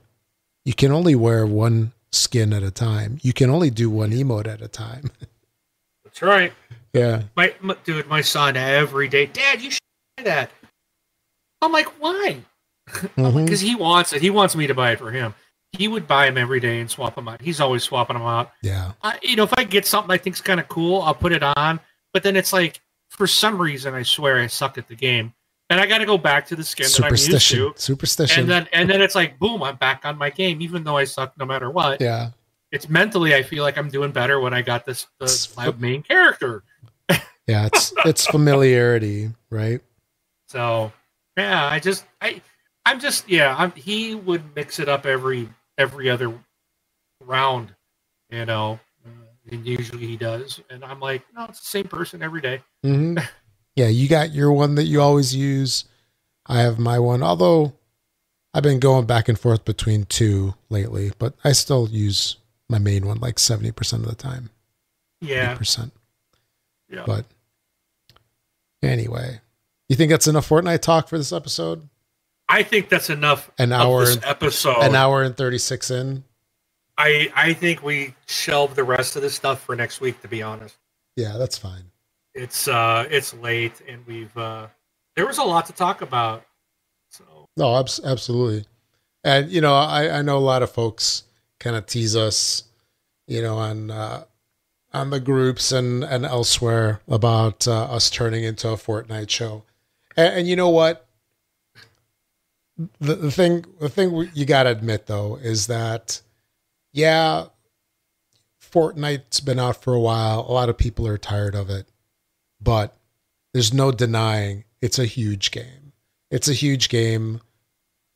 You 0.65 0.73
can 0.73 0.91
only 0.91 1.15
wear 1.15 1.45
one 1.47 1.93
skin 2.13 2.53
at 2.53 2.63
a 2.63 2.71
time. 2.71 3.19
You 3.21 3.33
can 3.33 3.49
only 3.49 3.69
do 3.69 3.89
one 3.89 4.11
emote 4.11 4.47
at 4.47 4.61
a 4.61 4.67
time. 4.67 5.11
That's 6.03 6.21
right. 6.21 6.53
Yeah. 6.93 7.23
My, 7.35 7.53
my 7.61 7.75
dude, 7.83 8.07
my 8.07 8.21
son 8.21 8.55
every 8.55 9.07
day, 9.07 9.25
Dad, 9.25 9.61
you 9.61 9.71
should 9.71 9.81
buy 10.17 10.23
that. 10.23 10.51
I'm 11.61 11.71
like, 11.71 11.87
why? 12.01 12.37
Because 13.15 13.15
mm-hmm. 13.15 13.65
he 13.65 13.75
wants 13.75 14.11
it. 14.11 14.21
He 14.21 14.29
wants 14.29 14.57
me 14.57 14.67
to 14.67 14.73
buy 14.73 14.91
it 14.91 14.99
for 14.99 15.09
him. 15.09 15.33
He 15.71 15.87
would 15.87 16.05
buy 16.05 16.25
them 16.25 16.37
every 16.37 16.59
day 16.59 16.81
and 16.81 16.91
swap 16.91 17.15
them 17.15 17.27
out. 17.27 17.41
He's 17.41 17.61
always 17.61 17.81
swapping 17.81 18.17
them 18.17 18.25
out. 18.25 18.51
Yeah. 18.61 18.91
I, 19.01 19.17
you 19.23 19.37
know, 19.37 19.43
if 19.43 19.53
I 19.57 19.63
get 19.63 19.85
something 19.85 20.11
I 20.11 20.17
think's 20.17 20.41
kind 20.41 20.59
of 20.59 20.67
cool, 20.67 21.01
I'll 21.01 21.15
put 21.15 21.31
it 21.31 21.41
on. 21.41 21.79
But 22.13 22.23
then 22.23 22.35
it's 22.35 22.51
like, 22.51 22.81
for 23.09 23.25
some 23.25 23.59
reason, 23.59 23.93
I 23.93 24.03
swear 24.03 24.37
I 24.37 24.47
suck 24.47 24.77
at 24.77 24.87
the 24.87 24.95
game, 24.95 25.33
and 25.69 25.79
I 25.79 25.85
got 25.85 25.99
to 25.99 26.05
go 26.05 26.17
back 26.17 26.45
to 26.47 26.55
the 26.55 26.63
skin 26.63 26.85
that 26.85 27.03
I'm 27.03 27.11
used 27.11 27.25
Superstition. 27.25 27.73
to. 27.73 27.81
Superstition. 27.81 28.41
And 28.41 28.49
then, 28.49 28.67
and 28.73 28.89
then 28.89 29.01
it's 29.01 29.15
like, 29.15 29.39
boom, 29.39 29.63
I'm 29.63 29.75
back 29.77 30.05
on 30.05 30.17
my 30.17 30.29
game, 30.29 30.61
even 30.61 30.83
though 30.83 30.97
I 30.97 31.05
suck 31.05 31.37
no 31.37 31.45
matter 31.45 31.69
what. 31.71 32.01
yeah. 32.01 32.31
It's 32.71 32.89
mentally, 32.89 33.35
I 33.35 33.43
feel 33.43 33.63
like 33.63 33.77
I'm 33.77 33.89
doing 33.89 34.11
better 34.11 34.39
when 34.39 34.53
I 34.53 34.63
got 34.63 34.83
this 34.83 35.05
the, 35.19 35.53
my 35.55 35.71
main 35.77 36.03
character. 36.03 36.63
Yeah. 37.45 37.65
It's 37.65 37.93
it's 38.05 38.25
familiarity, 38.25 39.29
right? 39.49 39.81
So 40.47 40.93
yeah, 41.35 41.67
I 41.67 41.77
just 41.79 42.05
I 42.21 42.41
I'm 42.85 43.01
just 43.01 43.27
yeah, 43.29 43.53
I'm 43.57 43.71
he 43.71 44.15
would 44.15 44.55
mix 44.55 44.79
it 44.79 44.87
up 44.87 45.05
every 45.05 45.49
every 45.77 46.09
other 46.09 46.33
round, 47.19 47.75
you 48.29 48.45
know. 48.45 48.79
And 49.51 49.67
usually 49.67 50.07
he 50.07 50.15
does, 50.15 50.61
and 50.69 50.85
I'm 50.85 51.01
like, 51.01 51.23
no, 51.35 51.43
it's 51.43 51.59
the 51.59 51.65
same 51.65 51.83
person 51.83 52.23
every 52.23 52.39
day. 52.39 52.61
hmm 52.81 53.17
Yeah, 53.75 53.87
you 53.87 54.07
got 54.07 54.33
your 54.33 54.51
one 54.51 54.75
that 54.75 54.83
you 54.83 55.01
always 55.01 55.35
use. 55.35 55.85
I 56.45 56.59
have 56.59 56.77
my 56.77 56.99
one, 56.99 57.23
although 57.23 57.73
I've 58.53 58.63
been 58.63 58.79
going 58.79 59.05
back 59.05 59.27
and 59.29 59.39
forth 59.39 59.65
between 59.65 60.05
two 60.05 60.53
lately, 60.69 61.11
but 61.17 61.33
I 61.43 61.53
still 61.53 61.87
use 61.89 62.37
my 62.69 62.77
main 62.77 63.05
one 63.07 63.19
like 63.19 63.37
70% 63.37 63.93
of 63.93 64.05
the 64.07 64.15
time. 64.15 64.49
Yeah, 65.21 65.55
80%. 65.55 65.91
yeah. 66.89 67.03
But 67.05 67.25
anyway, 68.81 69.39
you 69.89 69.95
think 69.95 70.09
that's 70.11 70.27
enough 70.27 70.47
Fortnite 70.49 70.81
talk 70.81 71.07
for 71.07 71.17
this 71.17 71.31
episode? 71.31 71.87
I 72.49 72.63
think 72.63 72.89
that's 72.89 73.09
enough. 73.09 73.49
An 73.57 73.71
hour 73.71 74.01
this 74.05 74.15
and- 74.15 74.25
episode. 74.25 74.81
An 74.81 74.95
hour 74.95 75.23
and 75.23 75.35
36 75.35 75.89
in? 75.91 76.23
I 76.97 77.31
I 77.35 77.53
think 77.53 77.81
we 77.81 78.13
shelve 78.27 78.75
the 78.75 78.83
rest 78.83 79.15
of 79.15 79.23
this 79.23 79.33
stuff 79.33 79.63
for 79.63 79.75
next 79.75 79.99
week. 79.99 80.21
To 80.21 80.27
be 80.27 80.43
honest, 80.43 80.75
Yeah, 81.15 81.37
that's 81.39 81.57
fine. 81.57 81.85
It's 82.33 82.67
uh 82.67 83.05
it's 83.09 83.33
late, 83.33 83.81
and 83.87 84.05
we've 84.07 84.35
uh 84.37 84.67
there 85.15 85.27
was 85.27 85.37
a 85.37 85.43
lot 85.43 85.65
to 85.67 85.73
talk 85.73 86.01
about. 86.01 86.43
So 87.09 87.23
No, 87.57 87.77
abs- 87.77 88.01
absolutely. 88.03 88.65
And 89.23 89.49
you 89.51 89.61
know, 89.61 89.75
I 89.75 90.19
I 90.19 90.21
know 90.21 90.37
a 90.37 90.39
lot 90.39 90.63
of 90.63 90.71
folks 90.71 91.23
kind 91.59 91.75
of 91.75 91.85
tease 91.85 92.15
us, 92.15 92.63
you 93.27 93.41
know, 93.41 93.57
on 93.57 93.89
uh, 93.91 94.25
on 94.93 95.09
the 95.11 95.19
groups 95.19 95.71
and 95.71 96.03
and 96.03 96.25
elsewhere 96.25 97.01
about 97.07 97.67
uh, 97.67 97.83
us 97.83 98.09
turning 98.09 98.43
into 98.43 98.67
a 98.69 98.75
Fortnite 98.75 99.29
show. 99.29 99.63
And, 100.17 100.39
and 100.39 100.47
you 100.47 100.55
know 100.55 100.69
what? 100.69 101.07
The 102.99 103.15
the 103.15 103.31
thing 103.31 103.65
the 103.79 103.89
thing 103.89 104.29
you 104.33 104.45
got 104.45 104.63
to 104.63 104.71
admit 104.71 105.05
though 105.05 105.35
is 105.37 105.67
that 105.67 106.21
yeah, 106.91 107.45
Fortnite's 108.61 109.39
been 109.39 109.59
out 109.59 109.81
for 109.81 109.93
a 109.93 109.99
while. 109.99 110.41
A 110.41 110.51
lot 110.51 110.69
of 110.69 110.77
people 110.77 111.07
are 111.07 111.17
tired 111.17 111.55
of 111.55 111.69
it. 111.69 111.87
But 112.63 112.95
there's 113.53 113.73
no 113.73 113.91
denying 113.91 114.63
it's 114.83 114.99
a 114.99 115.05
huge 115.05 115.51
game. 115.51 115.93
It's 116.29 116.49
a 116.49 116.53
huge 116.53 116.89
game. 116.89 117.39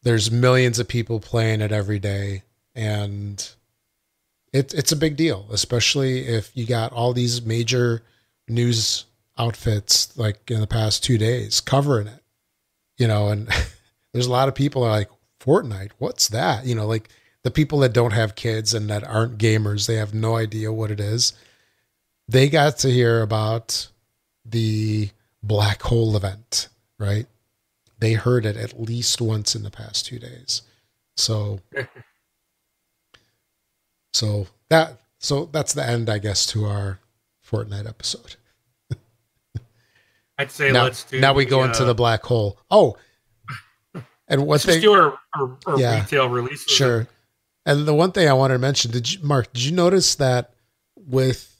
There's 0.03 0.29
millions 0.29 0.79
of 0.79 0.87
people 0.89 1.21
playing 1.21 1.61
it 1.61 1.71
every 1.71 1.97
day, 1.97 2.43
and 2.75 3.49
it, 4.51 4.73
it's 4.73 4.91
a 4.91 4.97
big 4.97 5.15
deal, 5.15 5.47
especially 5.49 6.27
if 6.27 6.51
you 6.55 6.65
got 6.65 6.91
all 6.91 7.13
these 7.13 7.41
major 7.41 8.03
news 8.49 9.05
outfits 9.37 10.17
like 10.17 10.51
in 10.51 10.59
the 10.59 10.67
past 10.67 11.05
two 11.05 11.17
days 11.17 11.61
covering 11.61 12.07
it. 12.07 12.23
You 12.97 13.07
know, 13.07 13.29
and 13.29 13.47
there's 14.13 14.27
a 14.27 14.31
lot 14.31 14.49
of 14.49 14.55
people 14.55 14.83
are 14.83 14.89
like 14.89 15.09
Fortnite. 15.39 15.91
What's 15.99 16.27
that? 16.27 16.65
You 16.65 16.75
know, 16.75 16.85
like 16.85 17.07
the 17.43 17.51
people 17.51 17.79
that 17.79 17.93
don't 17.93 18.11
have 18.11 18.35
kids 18.35 18.73
and 18.73 18.89
that 18.89 19.05
aren't 19.05 19.37
gamers, 19.37 19.87
they 19.87 19.95
have 19.95 20.13
no 20.13 20.35
idea 20.35 20.73
what 20.73 20.91
it 20.91 20.99
is. 20.99 21.31
They 22.27 22.49
got 22.49 22.77
to 22.79 22.91
hear 22.91 23.21
about 23.21 23.87
the 24.49 25.09
black 25.43 25.81
hole 25.83 26.15
event, 26.15 26.69
right? 26.99 27.25
They 27.99 28.13
heard 28.13 28.45
it 28.45 28.57
at 28.57 28.79
least 28.79 29.21
once 29.21 29.55
in 29.55 29.63
the 29.63 29.71
past 29.71 30.05
two 30.05 30.19
days. 30.19 30.61
So, 31.15 31.59
so 34.13 34.47
that 34.69 34.99
so 35.19 35.45
that's 35.45 35.73
the 35.73 35.85
end, 35.85 36.09
I 36.09 36.19
guess, 36.19 36.45
to 36.47 36.65
our 36.65 36.99
Fortnite 37.49 37.87
episode. 37.87 38.35
I'd 40.37 40.51
say 40.51 40.71
now, 40.71 40.83
let's 40.83 41.03
do. 41.03 41.19
now 41.19 41.33
we 41.33 41.45
go 41.45 41.59
the, 41.61 41.67
into 41.69 41.83
uh, 41.83 41.87
the 41.87 41.95
black 41.95 42.23
hole. 42.23 42.59
Oh, 42.69 42.97
and 44.27 44.47
just 44.47 44.65
thing, 44.65 44.81
do 44.81 44.93
our, 44.93 45.17
our, 45.35 45.57
our 45.65 45.79
Yeah. 45.79 46.01
retail 46.01 46.29
releases. 46.29 46.67
sure. 46.71 47.07
And 47.65 47.85
the 47.85 47.93
one 47.93 48.11
thing 48.11 48.27
I 48.29 48.33
wanted 48.33 48.55
to 48.55 48.59
mention, 48.59 48.91
did 48.91 49.11
you, 49.13 49.23
Mark? 49.23 49.51
Did 49.53 49.63
you 49.63 49.71
notice 49.71 50.15
that 50.15 50.53
with 50.95 51.56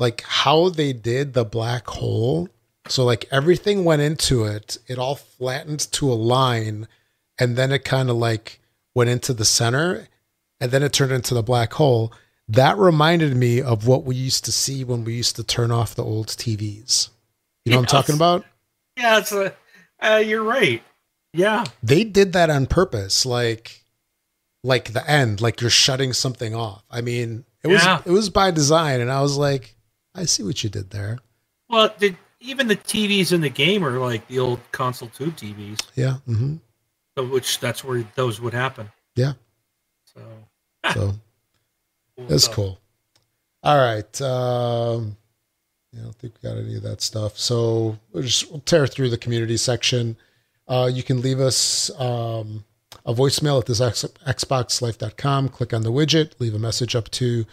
like 0.00 0.22
how 0.22 0.68
they 0.70 0.92
did 0.92 1.34
the 1.34 1.44
black 1.44 1.86
hole? 1.86 2.48
So 2.88 3.04
like 3.04 3.26
everything 3.30 3.84
went 3.84 4.02
into 4.02 4.44
it, 4.44 4.78
it 4.88 4.98
all 4.98 5.14
flattened 5.14 5.80
to 5.92 6.10
a 6.10 6.14
line, 6.14 6.88
and 7.38 7.56
then 7.56 7.70
it 7.70 7.84
kind 7.84 8.10
of 8.10 8.16
like 8.16 8.58
went 8.94 9.10
into 9.10 9.32
the 9.32 9.44
center, 9.44 10.08
and 10.60 10.72
then 10.72 10.82
it 10.82 10.92
turned 10.92 11.12
into 11.12 11.34
the 11.34 11.42
black 11.42 11.74
hole. 11.74 12.12
That 12.48 12.76
reminded 12.78 13.36
me 13.36 13.62
of 13.62 13.86
what 13.86 14.02
we 14.04 14.16
used 14.16 14.44
to 14.46 14.52
see 14.52 14.82
when 14.82 15.04
we 15.04 15.14
used 15.14 15.36
to 15.36 15.44
turn 15.44 15.70
off 15.70 15.94
the 15.94 16.02
old 16.02 16.26
TVs. 16.28 17.10
You 17.64 17.70
know 17.72 17.76
what 17.78 17.82
I'm 17.82 17.86
talking 17.86 18.16
about? 18.16 18.44
Yeah, 18.96 19.18
it's 19.18 19.30
a, 19.30 19.54
uh, 20.02 20.16
you're 20.16 20.42
right. 20.42 20.82
Yeah. 21.32 21.62
they 21.80 22.02
did 22.02 22.32
that 22.32 22.50
on 22.50 22.66
purpose 22.66 23.24
like 23.24 23.84
like 24.64 24.92
the 24.92 25.08
end 25.08 25.40
like 25.40 25.60
you're 25.60 25.70
shutting 25.70 26.12
something 26.12 26.56
off 26.56 26.82
i 26.90 27.00
mean 27.00 27.44
it 27.62 27.68
was 27.68 27.84
Yeah. 27.84 28.02
it 28.04 28.10
was 28.10 28.28
by 28.30 28.50
design 28.50 29.00
and 29.00 29.12
i 29.12 29.22
was 29.22 29.36
like 29.38 29.76
i 30.14 30.24
see 30.24 30.42
what 30.42 30.62
you 30.64 30.70
did 30.70 30.90
there. 30.90 31.18
Well, 31.68 31.94
the, 31.98 32.14
even 32.40 32.66
the 32.66 32.76
TVs 32.76 33.32
in 33.32 33.40
the 33.42 33.48
game 33.50 33.84
are 33.84 33.98
like 33.98 34.26
the 34.28 34.38
old 34.38 34.60
console 34.72 35.08
tube 35.08 35.36
TVs, 35.36 35.80
yeah 35.94 36.14
hmm 36.26 36.56
so 37.16 37.26
which 37.26 37.58
that's 37.60 37.82
where 37.84 38.04
those 38.14 38.40
would 38.40 38.54
happen. 38.54 38.88
Yeah. 39.16 39.32
So 40.14 40.20
so 40.94 41.00
cool 42.16 42.26
that's 42.28 42.44
stuff. 42.44 42.54
cool. 42.56 42.78
All 43.62 43.76
right 43.76 44.20
um 44.22 45.16
yeah, 45.92 46.00
i 46.00 46.04
don't 46.04 46.14
think 46.16 46.34
we 46.40 46.48
got 46.48 46.56
any 46.56 46.76
of 46.76 46.82
that 46.84 47.00
stuff. 47.02 47.36
So 47.38 47.98
we'll 48.12 48.22
just 48.22 48.50
we'll 48.50 48.60
tear 48.60 48.86
through 48.86 49.10
the 49.10 49.18
community 49.18 49.56
section. 49.56 50.16
Uh 50.68 50.88
you 50.92 51.02
can 51.02 51.20
leave 51.20 51.40
us 51.40 51.90
um 52.00 52.64
a 53.06 53.12
voicemail 53.14 53.58
at 53.60 53.66
this 53.66 53.80
xboxlife.com 53.80 55.48
click 55.48 55.72
on 55.74 55.82
the 55.82 55.92
widget. 55.92 56.32
Leave 56.38 56.54
a 56.54 56.58
message 56.58 56.94
up 56.94 57.10
to 57.10 57.44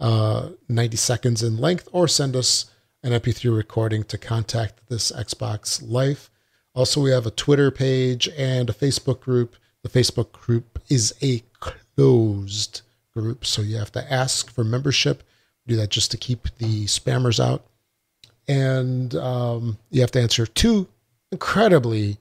uh 0.00 0.50
90 0.68 0.96
seconds 0.96 1.42
in 1.42 1.56
length 1.56 1.88
or 1.92 2.06
send 2.06 2.36
us 2.36 2.70
an 3.02 3.12
mp3 3.12 3.56
recording 3.56 4.04
to 4.04 4.18
contact 4.18 4.88
this 4.88 5.10
xbox 5.12 5.82
life 5.86 6.30
also 6.74 7.00
we 7.00 7.10
have 7.10 7.26
a 7.26 7.30
twitter 7.30 7.70
page 7.70 8.28
and 8.36 8.68
a 8.68 8.74
facebook 8.74 9.20
group. 9.20 9.56
The 9.82 9.88
facebook 9.88 10.30
group 10.32 10.78
is 10.88 11.14
a 11.22 11.42
closed 11.60 12.82
group 13.14 13.46
so 13.46 13.62
you 13.62 13.76
have 13.76 13.92
to 13.92 14.12
ask 14.12 14.50
for 14.50 14.62
membership. 14.62 15.22
Do 15.66 15.74
that 15.76 15.90
just 15.90 16.10
to 16.10 16.16
keep 16.16 16.48
the 16.58 16.84
spammers 16.84 17.42
out. 17.42 17.64
And 18.46 19.14
um, 19.14 19.78
you 19.90 20.02
have 20.02 20.12
to 20.12 20.20
answer 20.20 20.46
two 20.46 20.86
incredibly 21.32 22.18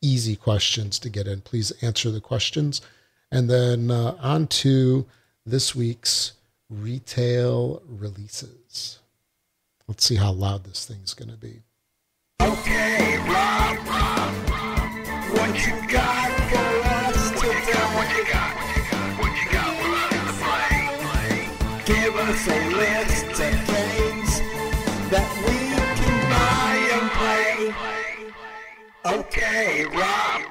easy 0.00 0.36
questions 0.36 0.98
to 1.00 1.10
get 1.10 1.26
in. 1.26 1.40
Please 1.40 1.72
answer 1.82 2.10
the 2.10 2.20
questions. 2.20 2.80
And 3.32 3.50
then 3.50 3.90
uh, 3.90 4.16
on 4.20 4.46
to 4.46 5.06
this 5.44 5.74
week's 5.74 6.32
retail 6.70 7.82
releases 7.86 8.98
let's 9.88 10.04
see 10.04 10.16
how 10.16 10.30
loud 10.30 10.64
this 10.64 10.84
thing's 10.86 11.14
going 11.14 11.30
to 11.30 11.36
be 11.36 11.62
Okay, 12.42 13.18
Rob, 13.28 13.76
Rob, 13.86 14.32
what 15.36 15.66
you 15.66 15.74
got 15.88 16.30
for 16.48 16.70
us 16.88 17.30
today? 17.32 17.84
What 17.94 18.08
you 18.16 18.24
got? 18.32 18.54
What 19.20 19.32
you 19.36 19.46
got 19.52 19.76
for 19.76 19.92
us 20.00 20.16
to 20.24 20.32
play? 20.40 20.80
Give 21.84 22.16
us 22.16 22.48
a 22.48 22.60
list 22.70 23.40
of 23.40 23.66
games 23.66 24.40
that 25.10 25.28
we 25.46 25.58
can 26.00 26.16
buy 26.30 26.74
and 26.96 27.10
play. 27.18 27.58
Okay, 29.18 29.84
Rob. 29.84 30.42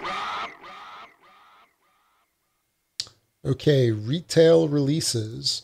Okay, 3.45 3.91
retail 3.91 4.67
releases 4.67 5.63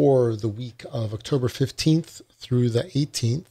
for 0.00 0.34
the 0.34 0.48
week 0.48 0.82
of 0.90 1.12
October 1.12 1.46
15th 1.46 2.22
through 2.38 2.70
the 2.70 2.84
18th. 2.84 3.44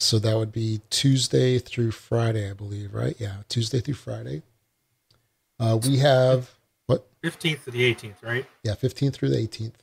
So 0.00 0.18
that 0.18 0.36
would 0.36 0.50
be 0.50 0.80
Tuesday 0.90 1.60
through 1.60 1.92
Friday, 1.92 2.50
I 2.50 2.54
believe, 2.54 2.92
right? 2.92 3.14
Yeah, 3.20 3.36
Tuesday 3.48 3.78
through 3.78 3.94
Friday. 3.94 4.42
Uh, 5.60 5.78
we 5.80 5.98
have 5.98 6.50
what? 6.86 7.06
15th 7.22 7.62
to 7.66 7.70
the 7.70 7.94
18th, 7.94 8.20
right? 8.20 8.44
Yeah, 8.64 8.72
15th 8.72 9.14
through 9.14 9.28
the 9.28 9.36
18th. 9.36 9.74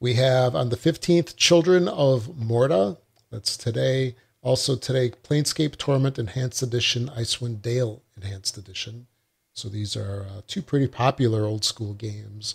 We 0.00 0.14
have 0.14 0.56
on 0.56 0.70
the 0.70 0.76
15th 0.76 1.36
Children 1.36 1.86
of 1.86 2.38
Morta. 2.38 2.96
That's 3.30 3.58
today. 3.58 4.16
Also 4.40 4.74
today, 4.74 5.10
Planescape 5.10 5.76
Torment 5.76 6.18
Enhanced 6.18 6.62
Edition, 6.62 7.10
Icewind 7.10 7.60
Dale 7.60 8.00
Enhanced 8.16 8.56
Edition. 8.56 9.06
So 9.52 9.68
these 9.68 9.96
are 9.96 10.22
uh, 10.22 10.40
two 10.46 10.62
pretty 10.62 10.86
popular 10.86 11.44
old 11.44 11.62
school 11.62 11.92
games. 11.92 12.54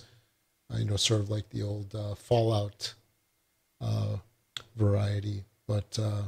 Uh, 0.71 0.77
you 0.77 0.85
know, 0.85 0.95
sort 0.97 1.21
of 1.21 1.29
like 1.29 1.49
the 1.49 1.63
old 1.63 1.93
uh, 1.95 2.15
Fallout 2.15 2.93
uh, 3.81 4.17
variety. 4.75 5.43
But 5.67 5.97
uh, 5.99 6.23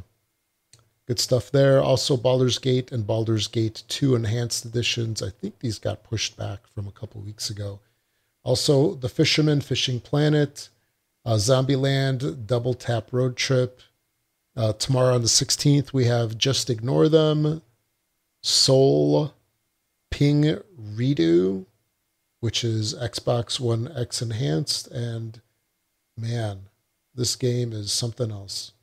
good 1.08 1.20
stuff 1.20 1.52
there. 1.52 1.82
Also, 1.82 2.18
Baldur's 2.18 2.58
Gate 2.58 2.92
and 2.92 3.06
Baldur's 3.06 3.48
Gate 3.48 3.84
2 3.88 4.16
Enhanced 4.16 4.66
Editions. 4.66 5.22
I 5.22 5.30
think 5.30 5.60
these 5.60 5.80
got 5.80 6.04
pushed 6.04 6.38
back 6.38 6.68
from 6.68 6.88
a 6.88 6.92
couple 6.92 7.22
weeks 7.22 7.50
ago. 7.50 7.80
Also, 8.44 8.96
The 8.96 9.10
Fisherman 9.10 9.62
Fishing 9.62 10.00
Planet, 10.00 10.70
uh, 11.26 11.36
Zombieland 11.36 12.48
Double 12.48 12.74
Tap 12.74 13.12
Road 13.12 13.36
Trip. 13.38 13.82
Uh, 14.56 14.74
tomorrow 14.74 15.16
on 15.16 15.22
the 15.22 15.28
16th, 15.28 15.94
we 15.94 16.06
have 16.06 16.38
Just 16.38 16.70
Ignore 16.70 17.10
Them, 17.10 17.62
Soul, 18.42 19.34
Ping 20.10 20.60
Redo, 20.96 21.66
which 22.42 22.64
is 22.64 22.94
Xbox 22.94 23.60
One 23.60 23.90
X 23.96 24.22
Enhanced. 24.22 24.88
And 24.90 25.40
man, 26.18 26.64
this 27.16 27.36
game 27.38 27.72
is 27.72 27.92
something 27.94 28.30
else. 28.30 28.74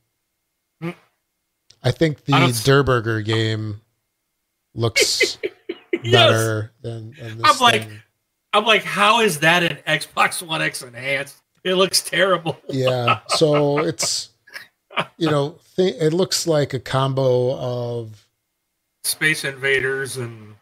Hmm. 0.80 0.90
I 1.82 1.90
think 1.90 2.24
the 2.24 2.32
I 2.34 2.40
game 3.20 3.82
looks 4.74 5.38
Yes. 6.02 6.12
better 6.12 6.72
than, 6.80 7.12
than 7.20 7.38
this 7.38 7.46
I'm 7.46 7.58
like- 7.60 7.82
thing. 7.88 8.02
I'm 8.54 8.64
like, 8.64 8.82
how 8.82 9.20
is 9.20 9.40
that 9.40 9.62
an 9.62 9.76
Xbox 9.86 10.42
One 10.44 10.62
X 10.62 10.80
enhanced? 10.82 11.36
It 11.64 11.74
looks 11.74 12.00
terrible. 12.00 12.56
yeah 12.70 13.20
so 13.28 13.78
it's 13.84 14.30
you 15.18 15.28
know 15.30 15.58
th- 15.76 15.96
it 16.00 16.12
looks 16.14 16.46
like 16.46 16.72
a 16.72 16.80
combo 16.80 17.54
of 17.58 18.26
Space 19.04 19.44
Invaders 19.44 20.16
and 20.16 20.54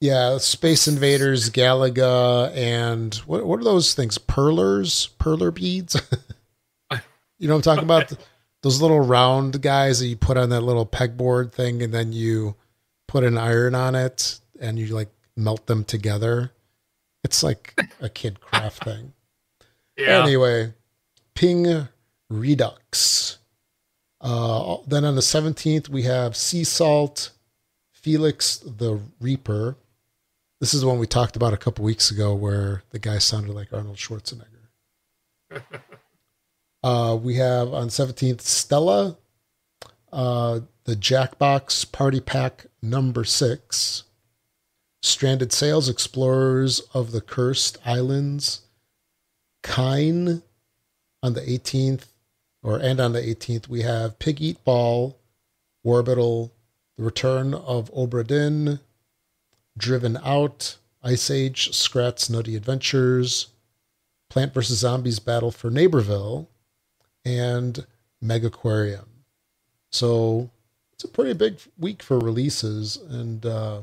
yeah 0.00 0.38
space 0.38 0.86
invaders 0.88 1.50
galaga 1.50 2.54
and 2.54 3.14
what, 3.26 3.46
what 3.46 3.60
are 3.60 3.64
those 3.64 3.94
things 3.94 4.18
perlers 4.18 5.10
perler 5.18 5.52
beads 5.52 5.94
you 7.38 7.48
know 7.48 7.54
what 7.54 7.66
i'm 7.66 7.76
talking 7.76 7.84
about 7.84 8.12
those 8.62 8.80
little 8.82 9.00
round 9.00 9.62
guys 9.62 10.00
that 10.00 10.06
you 10.06 10.16
put 10.16 10.36
on 10.36 10.50
that 10.50 10.62
little 10.62 10.86
pegboard 10.86 11.52
thing 11.52 11.82
and 11.82 11.92
then 11.94 12.12
you 12.12 12.54
put 13.06 13.24
an 13.24 13.38
iron 13.38 13.74
on 13.74 13.94
it 13.94 14.40
and 14.60 14.78
you 14.78 14.88
like 14.88 15.10
melt 15.36 15.66
them 15.66 15.84
together 15.84 16.50
it's 17.24 17.42
like 17.42 17.78
a 18.00 18.08
kid 18.08 18.40
craft 18.40 18.84
thing 18.84 19.12
yeah. 19.96 20.22
Anyway, 20.22 20.74
Ping 21.34 21.88
Redux. 22.28 23.38
Uh, 24.20 24.78
then 24.86 25.04
on 25.04 25.14
the 25.14 25.20
17th, 25.20 25.88
we 25.88 26.02
have 26.02 26.36
Sea 26.36 26.64
Salt, 26.64 27.30
Felix 27.92 28.58
the 28.58 29.00
Reaper. 29.20 29.76
This 30.58 30.72
is 30.72 30.80
the 30.80 30.86
one 30.86 30.98
we 30.98 31.06
talked 31.06 31.36
about 31.36 31.52
a 31.52 31.58
couple 31.58 31.84
weeks 31.84 32.10
ago 32.10 32.34
where 32.34 32.82
the 32.90 32.98
guy 32.98 33.18
sounded 33.18 33.52
like 33.52 33.74
Arnold 33.74 33.98
Schwarzenegger. 33.98 34.70
uh, 36.82 37.18
we 37.22 37.34
have 37.34 37.74
on 37.74 37.88
17th, 37.88 38.40
Stela, 38.40 39.18
uh, 40.10 40.60
the 40.84 40.94
Jackbox 40.94 41.92
Party 41.92 42.20
Pack 42.20 42.66
number 42.80 43.22
six. 43.22 44.04
Stranded 45.02 45.52
Sails, 45.52 45.90
Explorers 45.90 46.80
of 46.94 47.12
the 47.12 47.20
Cursed 47.20 47.76
Islands. 47.84 48.62
Kine 49.62 50.42
on 51.22 51.34
the 51.34 51.42
18th, 51.42 52.06
or 52.62 52.78
and 52.78 52.98
on 52.98 53.12
the 53.12 53.20
18th, 53.20 53.68
we 53.68 53.82
have 53.82 54.18
Pig 54.18 54.40
Eat 54.40 54.64
Ball, 54.64 55.18
Orbital, 55.84 56.52
The 56.96 57.04
Return 57.04 57.52
of 57.52 57.92
Obra 57.92 58.26
Dinn, 58.26 58.80
Driven 59.76 60.16
Out, 60.24 60.76
Ice 61.02 61.30
Age, 61.30 61.72
Scrat's 61.74 62.28
Nutty 62.30 62.56
Adventures, 62.56 63.48
Plant 64.28 64.52
vs. 64.54 64.78
Zombies 64.78 65.18
Battle 65.18 65.50
for 65.50 65.70
Neighborville, 65.70 66.46
and 67.24 67.86
Megaquarium. 68.22 69.06
So 69.90 70.50
it's 70.92 71.04
a 71.04 71.08
pretty 71.08 71.32
big 71.34 71.58
week 71.78 72.02
for 72.02 72.18
releases. 72.18 72.96
And 72.96 73.44
uh, 73.46 73.82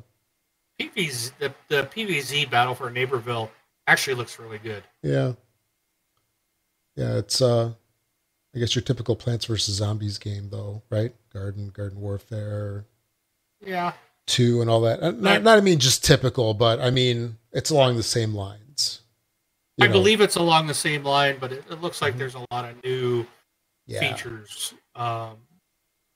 PVZ, 0.79 1.31
the, 1.39 1.53
the 1.69 1.83
PVZ 1.83 2.49
battle 2.49 2.75
for 2.75 2.89
Neighborville 2.91 3.49
actually 3.87 4.15
looks 4.15 4.39
really 4.39 4.57
good. 4.59 4.83
yeah. 5.01 5.33
Yeah, 6.95 7.17
it's 7.17 7.41
uh 7.41 7.71
I 8.55 8.59
guess 8.59 8.75
your 8.75 8.83
typical 8.83 9.15
Plants 9.15 9.45
vs. 9.45 9.75
Zombies 9.77 10.19
game 10.19 10.49
though, 10.51 10.83
right? 10.91 11.11
Garden, 11.33 11.69
Garden 11.69 11.99
Warfare, 11.99 12.85
Yeah. 13.65 13.93
Two 14.27 14.61
and 14.61 14.69
all 14.69 14.81
that. 14.81 15.01
Uh, 15.01 15.11
Not, 15.11 15.43
not 15.43 15.57
I 15.57 15.61
mean 15.61 15.79
just 15.79 16.03
typical, 16.03 16.53
but 16.53 16.79
I 16.79 16.89
mean 16.89 17.37
it's 17.51 17.69
along 17.69 17.97
the 17.97 18.03
same 18.03 18.33
lines. 18.33 19.01
I 19.81 19.87
know, 19.87 19.93
believe 19.93 20.21
it's 20.21 20.35
along 20.35 20.67
the 20.67 20.73
same 20.73 21.03
line, 21.03 21.37
but 21.39 21.51
it, 21.51 21.63
it 21.69 21.81
looks 21.81 22.01
like 22.01 22.17
there's 22.17 22.35
a 22.35 22.45
lot 22.51 22.65
of 22.69 22.83
new 22.83 23.25
yeah, 23.87 23.99
features. 23.99 24.73
Um, 24.95 25.37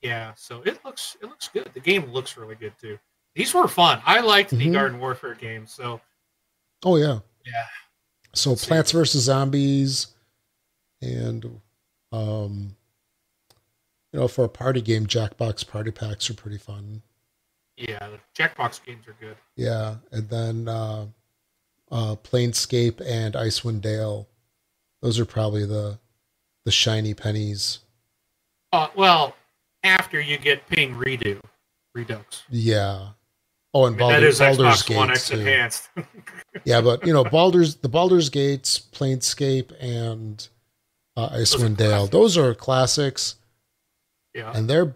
yeah, 0.01 0.33
so 0.35 0.61
it 0.63 0.79
looks 0.85 1.17
it 1.21 1.25
looks 1.25 1.47
good. 1.49 1.69
The 1.73 1.79
game 1.79 2.05
looks 2.11 2.37
really 2.37 2.55
good 2.55 2.73
too. 2.79 2.99
These 3.35 3.53
were 3.53 3.67
fun. 3.67 4.01
I 4.05 4.19
liked 4.21 4.51
the 4.51 4.57
Mhm. 4.67 4.73
Garden 4.73 4.99
Warfare 4.99 5.35
games. 5.35 5.71
So 5.73 5.99
Oh 6.85 6.95
yeah. 6.97 7.19
yeah, 7.45 7.65
So 8.33 8.51
Let's 8.51 8.61
see. 8.61 8.67
Plants 8.67 8.91
vs 8.91 9.23
Zombies, 9.23 10.07
and 11.01 11.59
um, 12.11 12.75
you 14.13 14.19
know, 14.19 14.27
for 14.27 14.45
a 14.45 14.49
party 14.49 14.81
game, 14.81 15.07
Jackbox 15.07 15.67
party 15.67 15.91
packs 15.91 16.29
are 16.29 16.35
pretty 16.35 16.57
fun. 16.59 17.01
Yeah, 17.77 18.09
the 18.09 18.19
Jackbox 18.35 18.83
games 18.83 19.07
are 19.07 19.15
good. 19.19 19.37
Yeah, 19.55 19.95
and 20.11 20.27
then 20.29 20.67
uh, 20.67 21.05
uh, 21.91 22.15
Planescape 22.15 23.01
and 23.05 23.35
Icewind 23.35 23.81
Dale, 23.81 24.27
those 25.01 25.19
are 25.19 25.25
probably 25.25 25.65
the 25.65 25.99
the 26.65 26.71
shiny 26.71 27.13
pennies. 27.13 27.79
Uh, 28.73 28.87
well, 28.95 29.35
after 29.83 30.19
you 30.19 30.37
get 30.37 30.67
Ping 30.67 30.95
Redo, 30.95 31.39
Redux. 31.95 32.43
Yeah. 32.49 33.09
Oh, 33.73 33.85
and 33.85 33.95
I 33.95 33.99
mean, 33.99 33.99
Baldur, 33.99 34.19
that 34.21 34.23
is 34.27 34.39
Baldur's 34.39 34.83
Xbox 34.83 34.95
One 34.95 35.11
X 35.11 35.27
too. 35.29 35.39
enhanced. 35.39 35.89
Yeah, 36.65 36.81
but 36.81 37.05
you 37.05 37.13
know, 37.13 37.23
Baldur's 37.23 37.75
the 37.75 37.87
Baldur's 37.89 38.29
Gates, 38.29 38.79
Planescape, 38.79 39.71
and 39.79 40.47
uh, 41.15 41.29
Icewind 41.29 41.77
Dale. 41.77 42.07
Those 42.07 42.35
are 42.35 42.55
classics. 42.55 43.35
yeah, 44.33 44.51
and 44.55 44.67
they're 44.67 44.95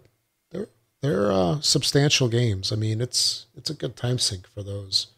they're 1.02 1.32
uh, 1.32 1.60
substantial 1.60 2.28
games. 2.28 2.72
I 2.72 2.76
mean, 2.76 3.00
it's 3.00 3.46
it's 3.56 3.70
a 3.70 3.74
good 3.74 3.96
time 3.96 4.18
sink 4.18 4.46
for 4.46 4.62
those. 4.62 5.08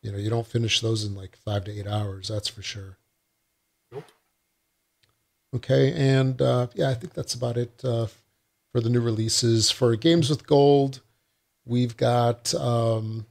You 0.00 0.12
know, 0.12 0.18
you 0.18 0.30
don't 0.30 0.46
finish 0.46 0.80
those 0.80 1.04
in 1.04 1.14
like 1.14 1.36
five 1.36 1.64
to 1.64 1.78
eight 1.78 1.86
hours. 1.86 2.28
That's 2.28 2.48
for 2.48 2.62
sure. 2.62 2.96
Nope. 3.90 4.04
Okay, 5.56 5.92
and 5.92 6.40
uh, 6.40 6.68
yeah, 6.74 6.88
I 6.88 6.94
think 6.94 7.14
that's 7.14 7.34
about 7.34 7.56
it 7.56 7.80
uh, 7.84 8.06
for 8.72 8.80
the 8.80 8.88
new 8.88 9.00
releases 9.00 9.70
for 9.70 9.94
games 9.96 10.30
with 10.30 10.46
gold. 10.46 11.00
We've 11.64 11.96
got 11.96 12.54
um, 12.54 13.26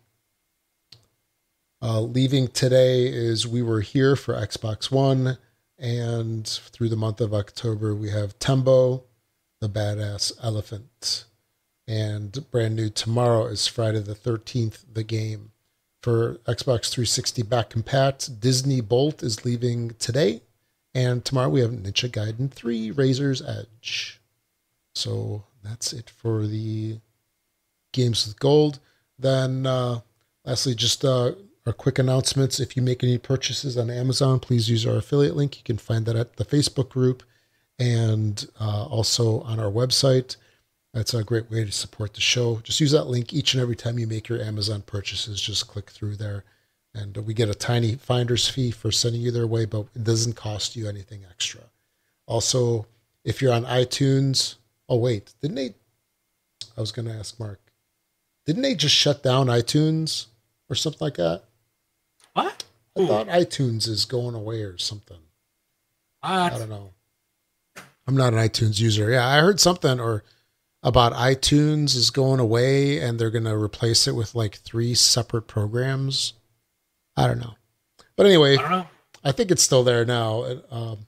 uh, 1.81 2.01
leaving 2.01 2.47
today 2.49 3.07
is 3.07 3.47
we 3.47 3.61
were 3.61 3.81
here 3.81 4.15
for 4.15 4.33
Xbox 4.33 4.91
One, 4.91 5.37
and 5.79 6.47
through 6.47 6.89
the 6.89 6.95
month 6.95 7.21
of 7.21 7.33
October 7.33 7.95
we 7.95 8.09
have 8.09 8.37
Tembo, 8.39 9.03
the 9.61 9.69
badass 9.69 10.33
elephant. 10.43 11.25
And 11.91 12.49
brand 12.51 12.77
new 12.77 12.89
tomorrow 12.89 13.47
is 13.47 13.67
Friday 13.67 13.99
the 13.99 14.15
13th, 14.15 14.85
the 14.93 15.03
game. 15.03 15.51
For 16.01 16.35
Xbox 16.47 16.89
360 16.89 17.43
back 17.43 17.71
compat, 17.71 18.39
Disney 18.39 18.79
Bolt 18.79 19.21
is 19.21 19.43
leaving 19.43 19.89
today. 19.99 20.41
And 20.95 21.25
tomorrow 21.25 21.49
we 21.49 21.59
have 21.59 21.71
Ninja 21.71 22.09
Gaiden 22.09 22.49
3 22.49 22.91
Razor's 22.91 23.41
Edge. 23.41 24.21
So 24.95 25.43
that's 25.65 25.91
it 25.91 26.09
for 26.09 26.47
the 26.47 26.99
games 27.91 28.25
with 28.25 28.39
gold. 28.39 28.79
Then, 29.19 29.65
uh, 29.65 29.99
lastly, 30.45 30.75
just 30.75 31.03
uh, 31.03 31.33
our 31.65 31.73
quick 31.73 31.99
announcements. 31.99 32.61
If 32.61 32.77
you 32.77 32.81
make 32.81 33.03
any 33.03 33.17
purchases 33.17 33.77
on 33.77 33.89
Amazon, 33.89 34.39
please 34.39 34.69
use 34.69 34.87
our 34.87 34.95
affiliate 34.95 35.35
link. 35.35 35.57
You 35.57 35.63
can 35.65 35.77
find 35.77 36.05
that 36.05 36.15
at 36.15 36.37
the 36.37 36.45
Facebook 36.45 36.87
group 36.87 37.21
and 37.77 38.47
uh, 38.61 38.85
also 38.85 39.41
on 39.41 39.59
our 39.59 39.69
website. 39.69 40.37
That's 40.93 41.13
a 41.13 41.23
great 41.23 41.49
way 41.49 41.63
to 41.63 41.71
support 41.71 42.13
the 42.13 42.21
show. 42.21 42.59
Just 42.63 42.79
use 42.79 42.91
that 42.91 43.07
link 43.07 43.31
each 43.33 43.53
and 43.53 43.61
every 43.61 43.75
time 43.75 43.97
you 43.97 44.07
make 44.07 44.27
your 44.27 44.41
Amazon 44.41 44.81
purchases. 44.81 45.39
Just 45.39 45.67
click 45.67 45.89
through 45.89 46.17
there. 46.17 46.43
And 46.93 47.15
we 47.17 47.33
get 47.33 47.47
a 47.47 47.55
tiny 47.55 47.95
finder's 47.95 48.49
fee 48.49 48.71
for 48.71 48.91
sending 48.91 49.21
you 49.21 49.31
their 49.31 49.47
way, 49.47 49.63
but 49.63 49.85
it 49.95 50.03
doesn't 50.03 50.35
cost 50.35 50.75
you 50.75 50.89
anything 50.89 51.21
extra. 51.29 51.61
Also, 52.27 52.85
if 53.23 53.41
you're 53.41 53.53
on 53.53 53.63
iTunes, 53.63 54.55
oh, 54.89 54.97
wait, 54.97 55.33
didn't 55.41 55.55
they? 55.55 55.73
I 56.77 56.81
was 56.81 56.91
going 56.91 57.07
to 57.07 57.13
ask 57.13 57.39
Mark, 57.39 57.61
didn't 58.45 58.63
they 58.63 58.75
just 58.75 58.95
shut 58.95 59.23
down 59.23 59.47
iTunes 59.47 60.25
or 60.69 60.75
something 60.75 61.05
like 61.05 61.15
that? 61.15 61.43
what? 62.33 62.63
I 62.97 63.01
Ooh. 63.01 63.07
thought 63.07 63.27
iTunes 63.27 63.87
is 63.87 64.05
going 64.05 64.35
away 64.35 64.63
or 64.63 64.77
something. 64.77 65.17
I 66.21 66.49
don't 66.49 66.69
know. 66.69 66.91
I'm 68.07 68.17
not 68.17 68.33
an 68.33 68.39
iTunes 68.39 68.79
user. 68.79 69.09
Yeah, 69.09 69.25
I 69.25 69.39
heard 69.39 69.59
something 69.59 69.99
or 69.99 70.23
about 70.83 71.13
iTunes 71.13 71.95
is 71.95 72.09
going 72.09 72.39
away 72.39 72.99
and 72.99 73.19
they're 73.19 73.29
going 73.29 73.43
to 73.43 73.55
replace 73.55 74.07
it 74.07 74.15
with 74.15 74.33
like 74.33 74.55
three 74.55 74.95
separate 74.95 75.43
programs. 75.43 76.33
I 77.15 77.27
don't 77.27 77.39
know. 77.39 77.55
But 78.15 78.25
anyway, 78.25 78.57
I 78.57 78.61
don't 78.61 78.71
know. 78.71 78.87
I 79.23 79.31
think 79.31 79.51
it's 79.51 79.63
still 79.63 79.83
there 79.83 80.05
now. 80.05 80.45
Um, 80.71 81.05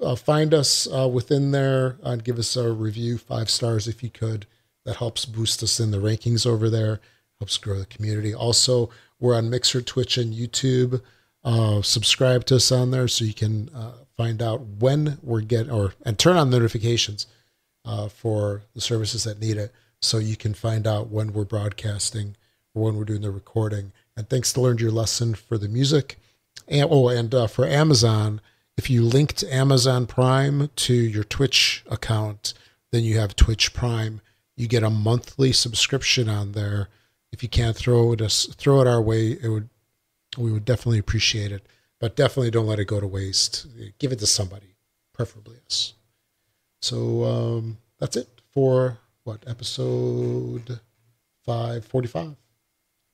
uh, 0.00 0.14
find 0.14 0.54
us 0.54 0.86
uh, 0.86 1.08
within 1.08 1.50
there 1.50 1.96
and 2.02 2.22
give 2.22 2.38
us 2.38 2.56
a 2.56 2.70
review, 2.70 3.18
five 3.18 3.50
stars 3.50 3.88
if 3.88 4.02
you 4.02 4.10
could. 4.10 4.46
That 4.84 4.96
helps 4.96 5.24
boost 5.24 5.62
us 5.62 5.80
in 5.80 5.90
the 5.90 5.98
rankings 5.98 6.46
over 6.46 6.70
there, 6.70 7.00
helps 7.40 7.58
grow 7.58 7.78
the 7.78 7.86
community. 7.86 8.32
Also, 8.32 8.90
we're 9.18 9.34
on 9.34 9.50
Mixer, 9.50 9.82
Twitch, 9.82 10.16
and 10.16 10.32
YouTube. 10.32 11.02
Uh, 11.42 11.82
subscribe 11.82 12.44
to 12.46 12.56
us 12.56 12.70
on 12.70 12.90
there 12.90 13.08
so 13.08 13.24
you 13.24 13.34
can 13.34 13.68
uh, 13.74 13.92
find 14.16 14.42
out 14.42 14.60
when 14.60 15.18
we're 15.22 15.40
getting 15.40 15.72
or 15.72 15.94
and 16.04 16.18
turn 16.18 16.36
on 16.36 16.50
notifications 16.50 17.26
uh, 17.86 18.08
for 18.08 18.62
the 18.74 18.80
services 18.80 19.24
that 19.24 19.40
need 19.40 19.56
it, 19.56 19.72
so 20.02 20.18
you 20.18 20.36
can 20.36 20.52
find 20.52 20.86
out 20.86 21.08
when 21.08 21.32
we're 21.32 21.44
broadcasting 21.44 22.36
or 22.74 22.82
when 22.84 22.96
we're 22.96 23.04
doing 23.04 23.22
the 23.22 23.30
recording. 23.30 23.92
And 24.16 24.28
thanks 24.28 24.52
to 24.52 24.60
Learned 24.60 24.80
Your 24.80 24.90
Lesson 24.90 25.34
for 25.34 25.56
the 25.56 25.68
music. 25.68 26.18
And, 26.68 26.88
oh, 26.90 27.08
and 27.08 27.34
uh, 27.34 27.46
for 27.46 27.64
Amazon, 27.66 28.40
if 28.76 28.90
you 28.90 29.02
linked 29.02 29.42
Amazon 29.44 30.06
Prime 30.06 30.70
to 30.76 30.94
your 30.94 31.24
Twitch 31.24 31.84
account, 31.90 32.52
then 32.92 33.04
you 33.04 33.18
have 33.18 33.36
Twitch 33.36 33.72
Prime. 33.72 34.20
You 34.56 34.68
get 34.68 34.82
a 34.82 34.90
monthly 34.90 35.52
subscription 35.52 36.28
on 36.28 36.52
there. 36.52 36.88
If 37.32 37.42
you 37.42 37.48
can't 37.48 37.76
throw 37.76 38.12
it 38.12 38.22
us 38.22 38.46
throw 38.56 38.80
it 38.80 38.86
our 38.86 39.02
way, 39.02 39.32
it 39.32 39.48
would 39.48 39.68
we 40.38 40.52
would 40.52 40.64
definitely 40.64 40.98
appreciate 40.98 41.52
it. 41.52 41.66
But 41.98 42.16
definitely 42.16 42.50
don't 42.50 42.66
let 42.66 42.78
it 42.78 42.86
go 42.86 43.00
to 43.00 43.06
waste. 43.06 43.66
Give 43.98 44.12
it 44.12 44.18
to 44.18 44.26
somebody, 44.26 44.76
preferably 45.12 45.56
us. 45.66 45.94
So 46.82 47.24
um, 47.24 47.78
that's 47.98 48.16
it 48.16 48.28
for 48.52 48.98
what 49.24 49.42
episode 49.46 50.80
five 51.44 51.84
forty 51.84 52.08
five, 52.08 52.34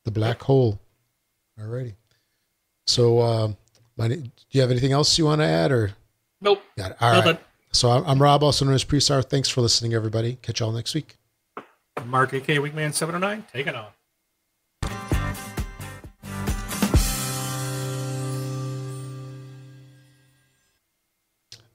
the 0.05 0.11
black 0.11 0.43
hole. 0.43 0.79
Alrighty. 1.61 1.95
So, 2.87 3.21
um, 3.21 3.57
my, 3.97 4.09
do 4.09 4.23
you 4.51 4.61
have 4.61 4.71
anything 4.71 4.93
else 4.93 5.17
you 5.19 5.27
want 5.27 5.41
to 5.41 5.47
add, 5.47 5.71
or 5.71 5.93
Nope. 6.41 6.63
got 6.77 6.91
it? 6.93 6.97
All 7.01 7.11
right. 7.11 7.25
Nothing. 7.25 7.39
So 7.73 7.91
I'm, 7.91 8.05
I'm 8.05 8.21
Rob, 8.23 8.43
also 8.43 8.65
known 8.65 8.75
as 8.75 8.85
Presar. 8.85 9.25
Thanks 9.25 9.49
for 9.49 9.61
listening, 9.61 9.95
everybody. 9.95 10.39
Catch 10.43 10.61
y'all 10.61 10.73
next 10.73 10.95
week. 10.95 11.17
Mark 12.07 12.33
AK 12.33 12.49
Weekman 12.61 12.93
709, 12.93 13.45
taking 13.53 13.75
on. 13.75 13.87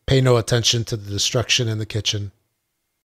Pay 0.07 0.21
no 0.21 0.37
attention 0.37 0.85
to 0.85 0.95
the 0.95 1.11
destruction 1.11 1.67
in 1.67 1.79
the 1.79 1.85
kitchen. 1.85 2.31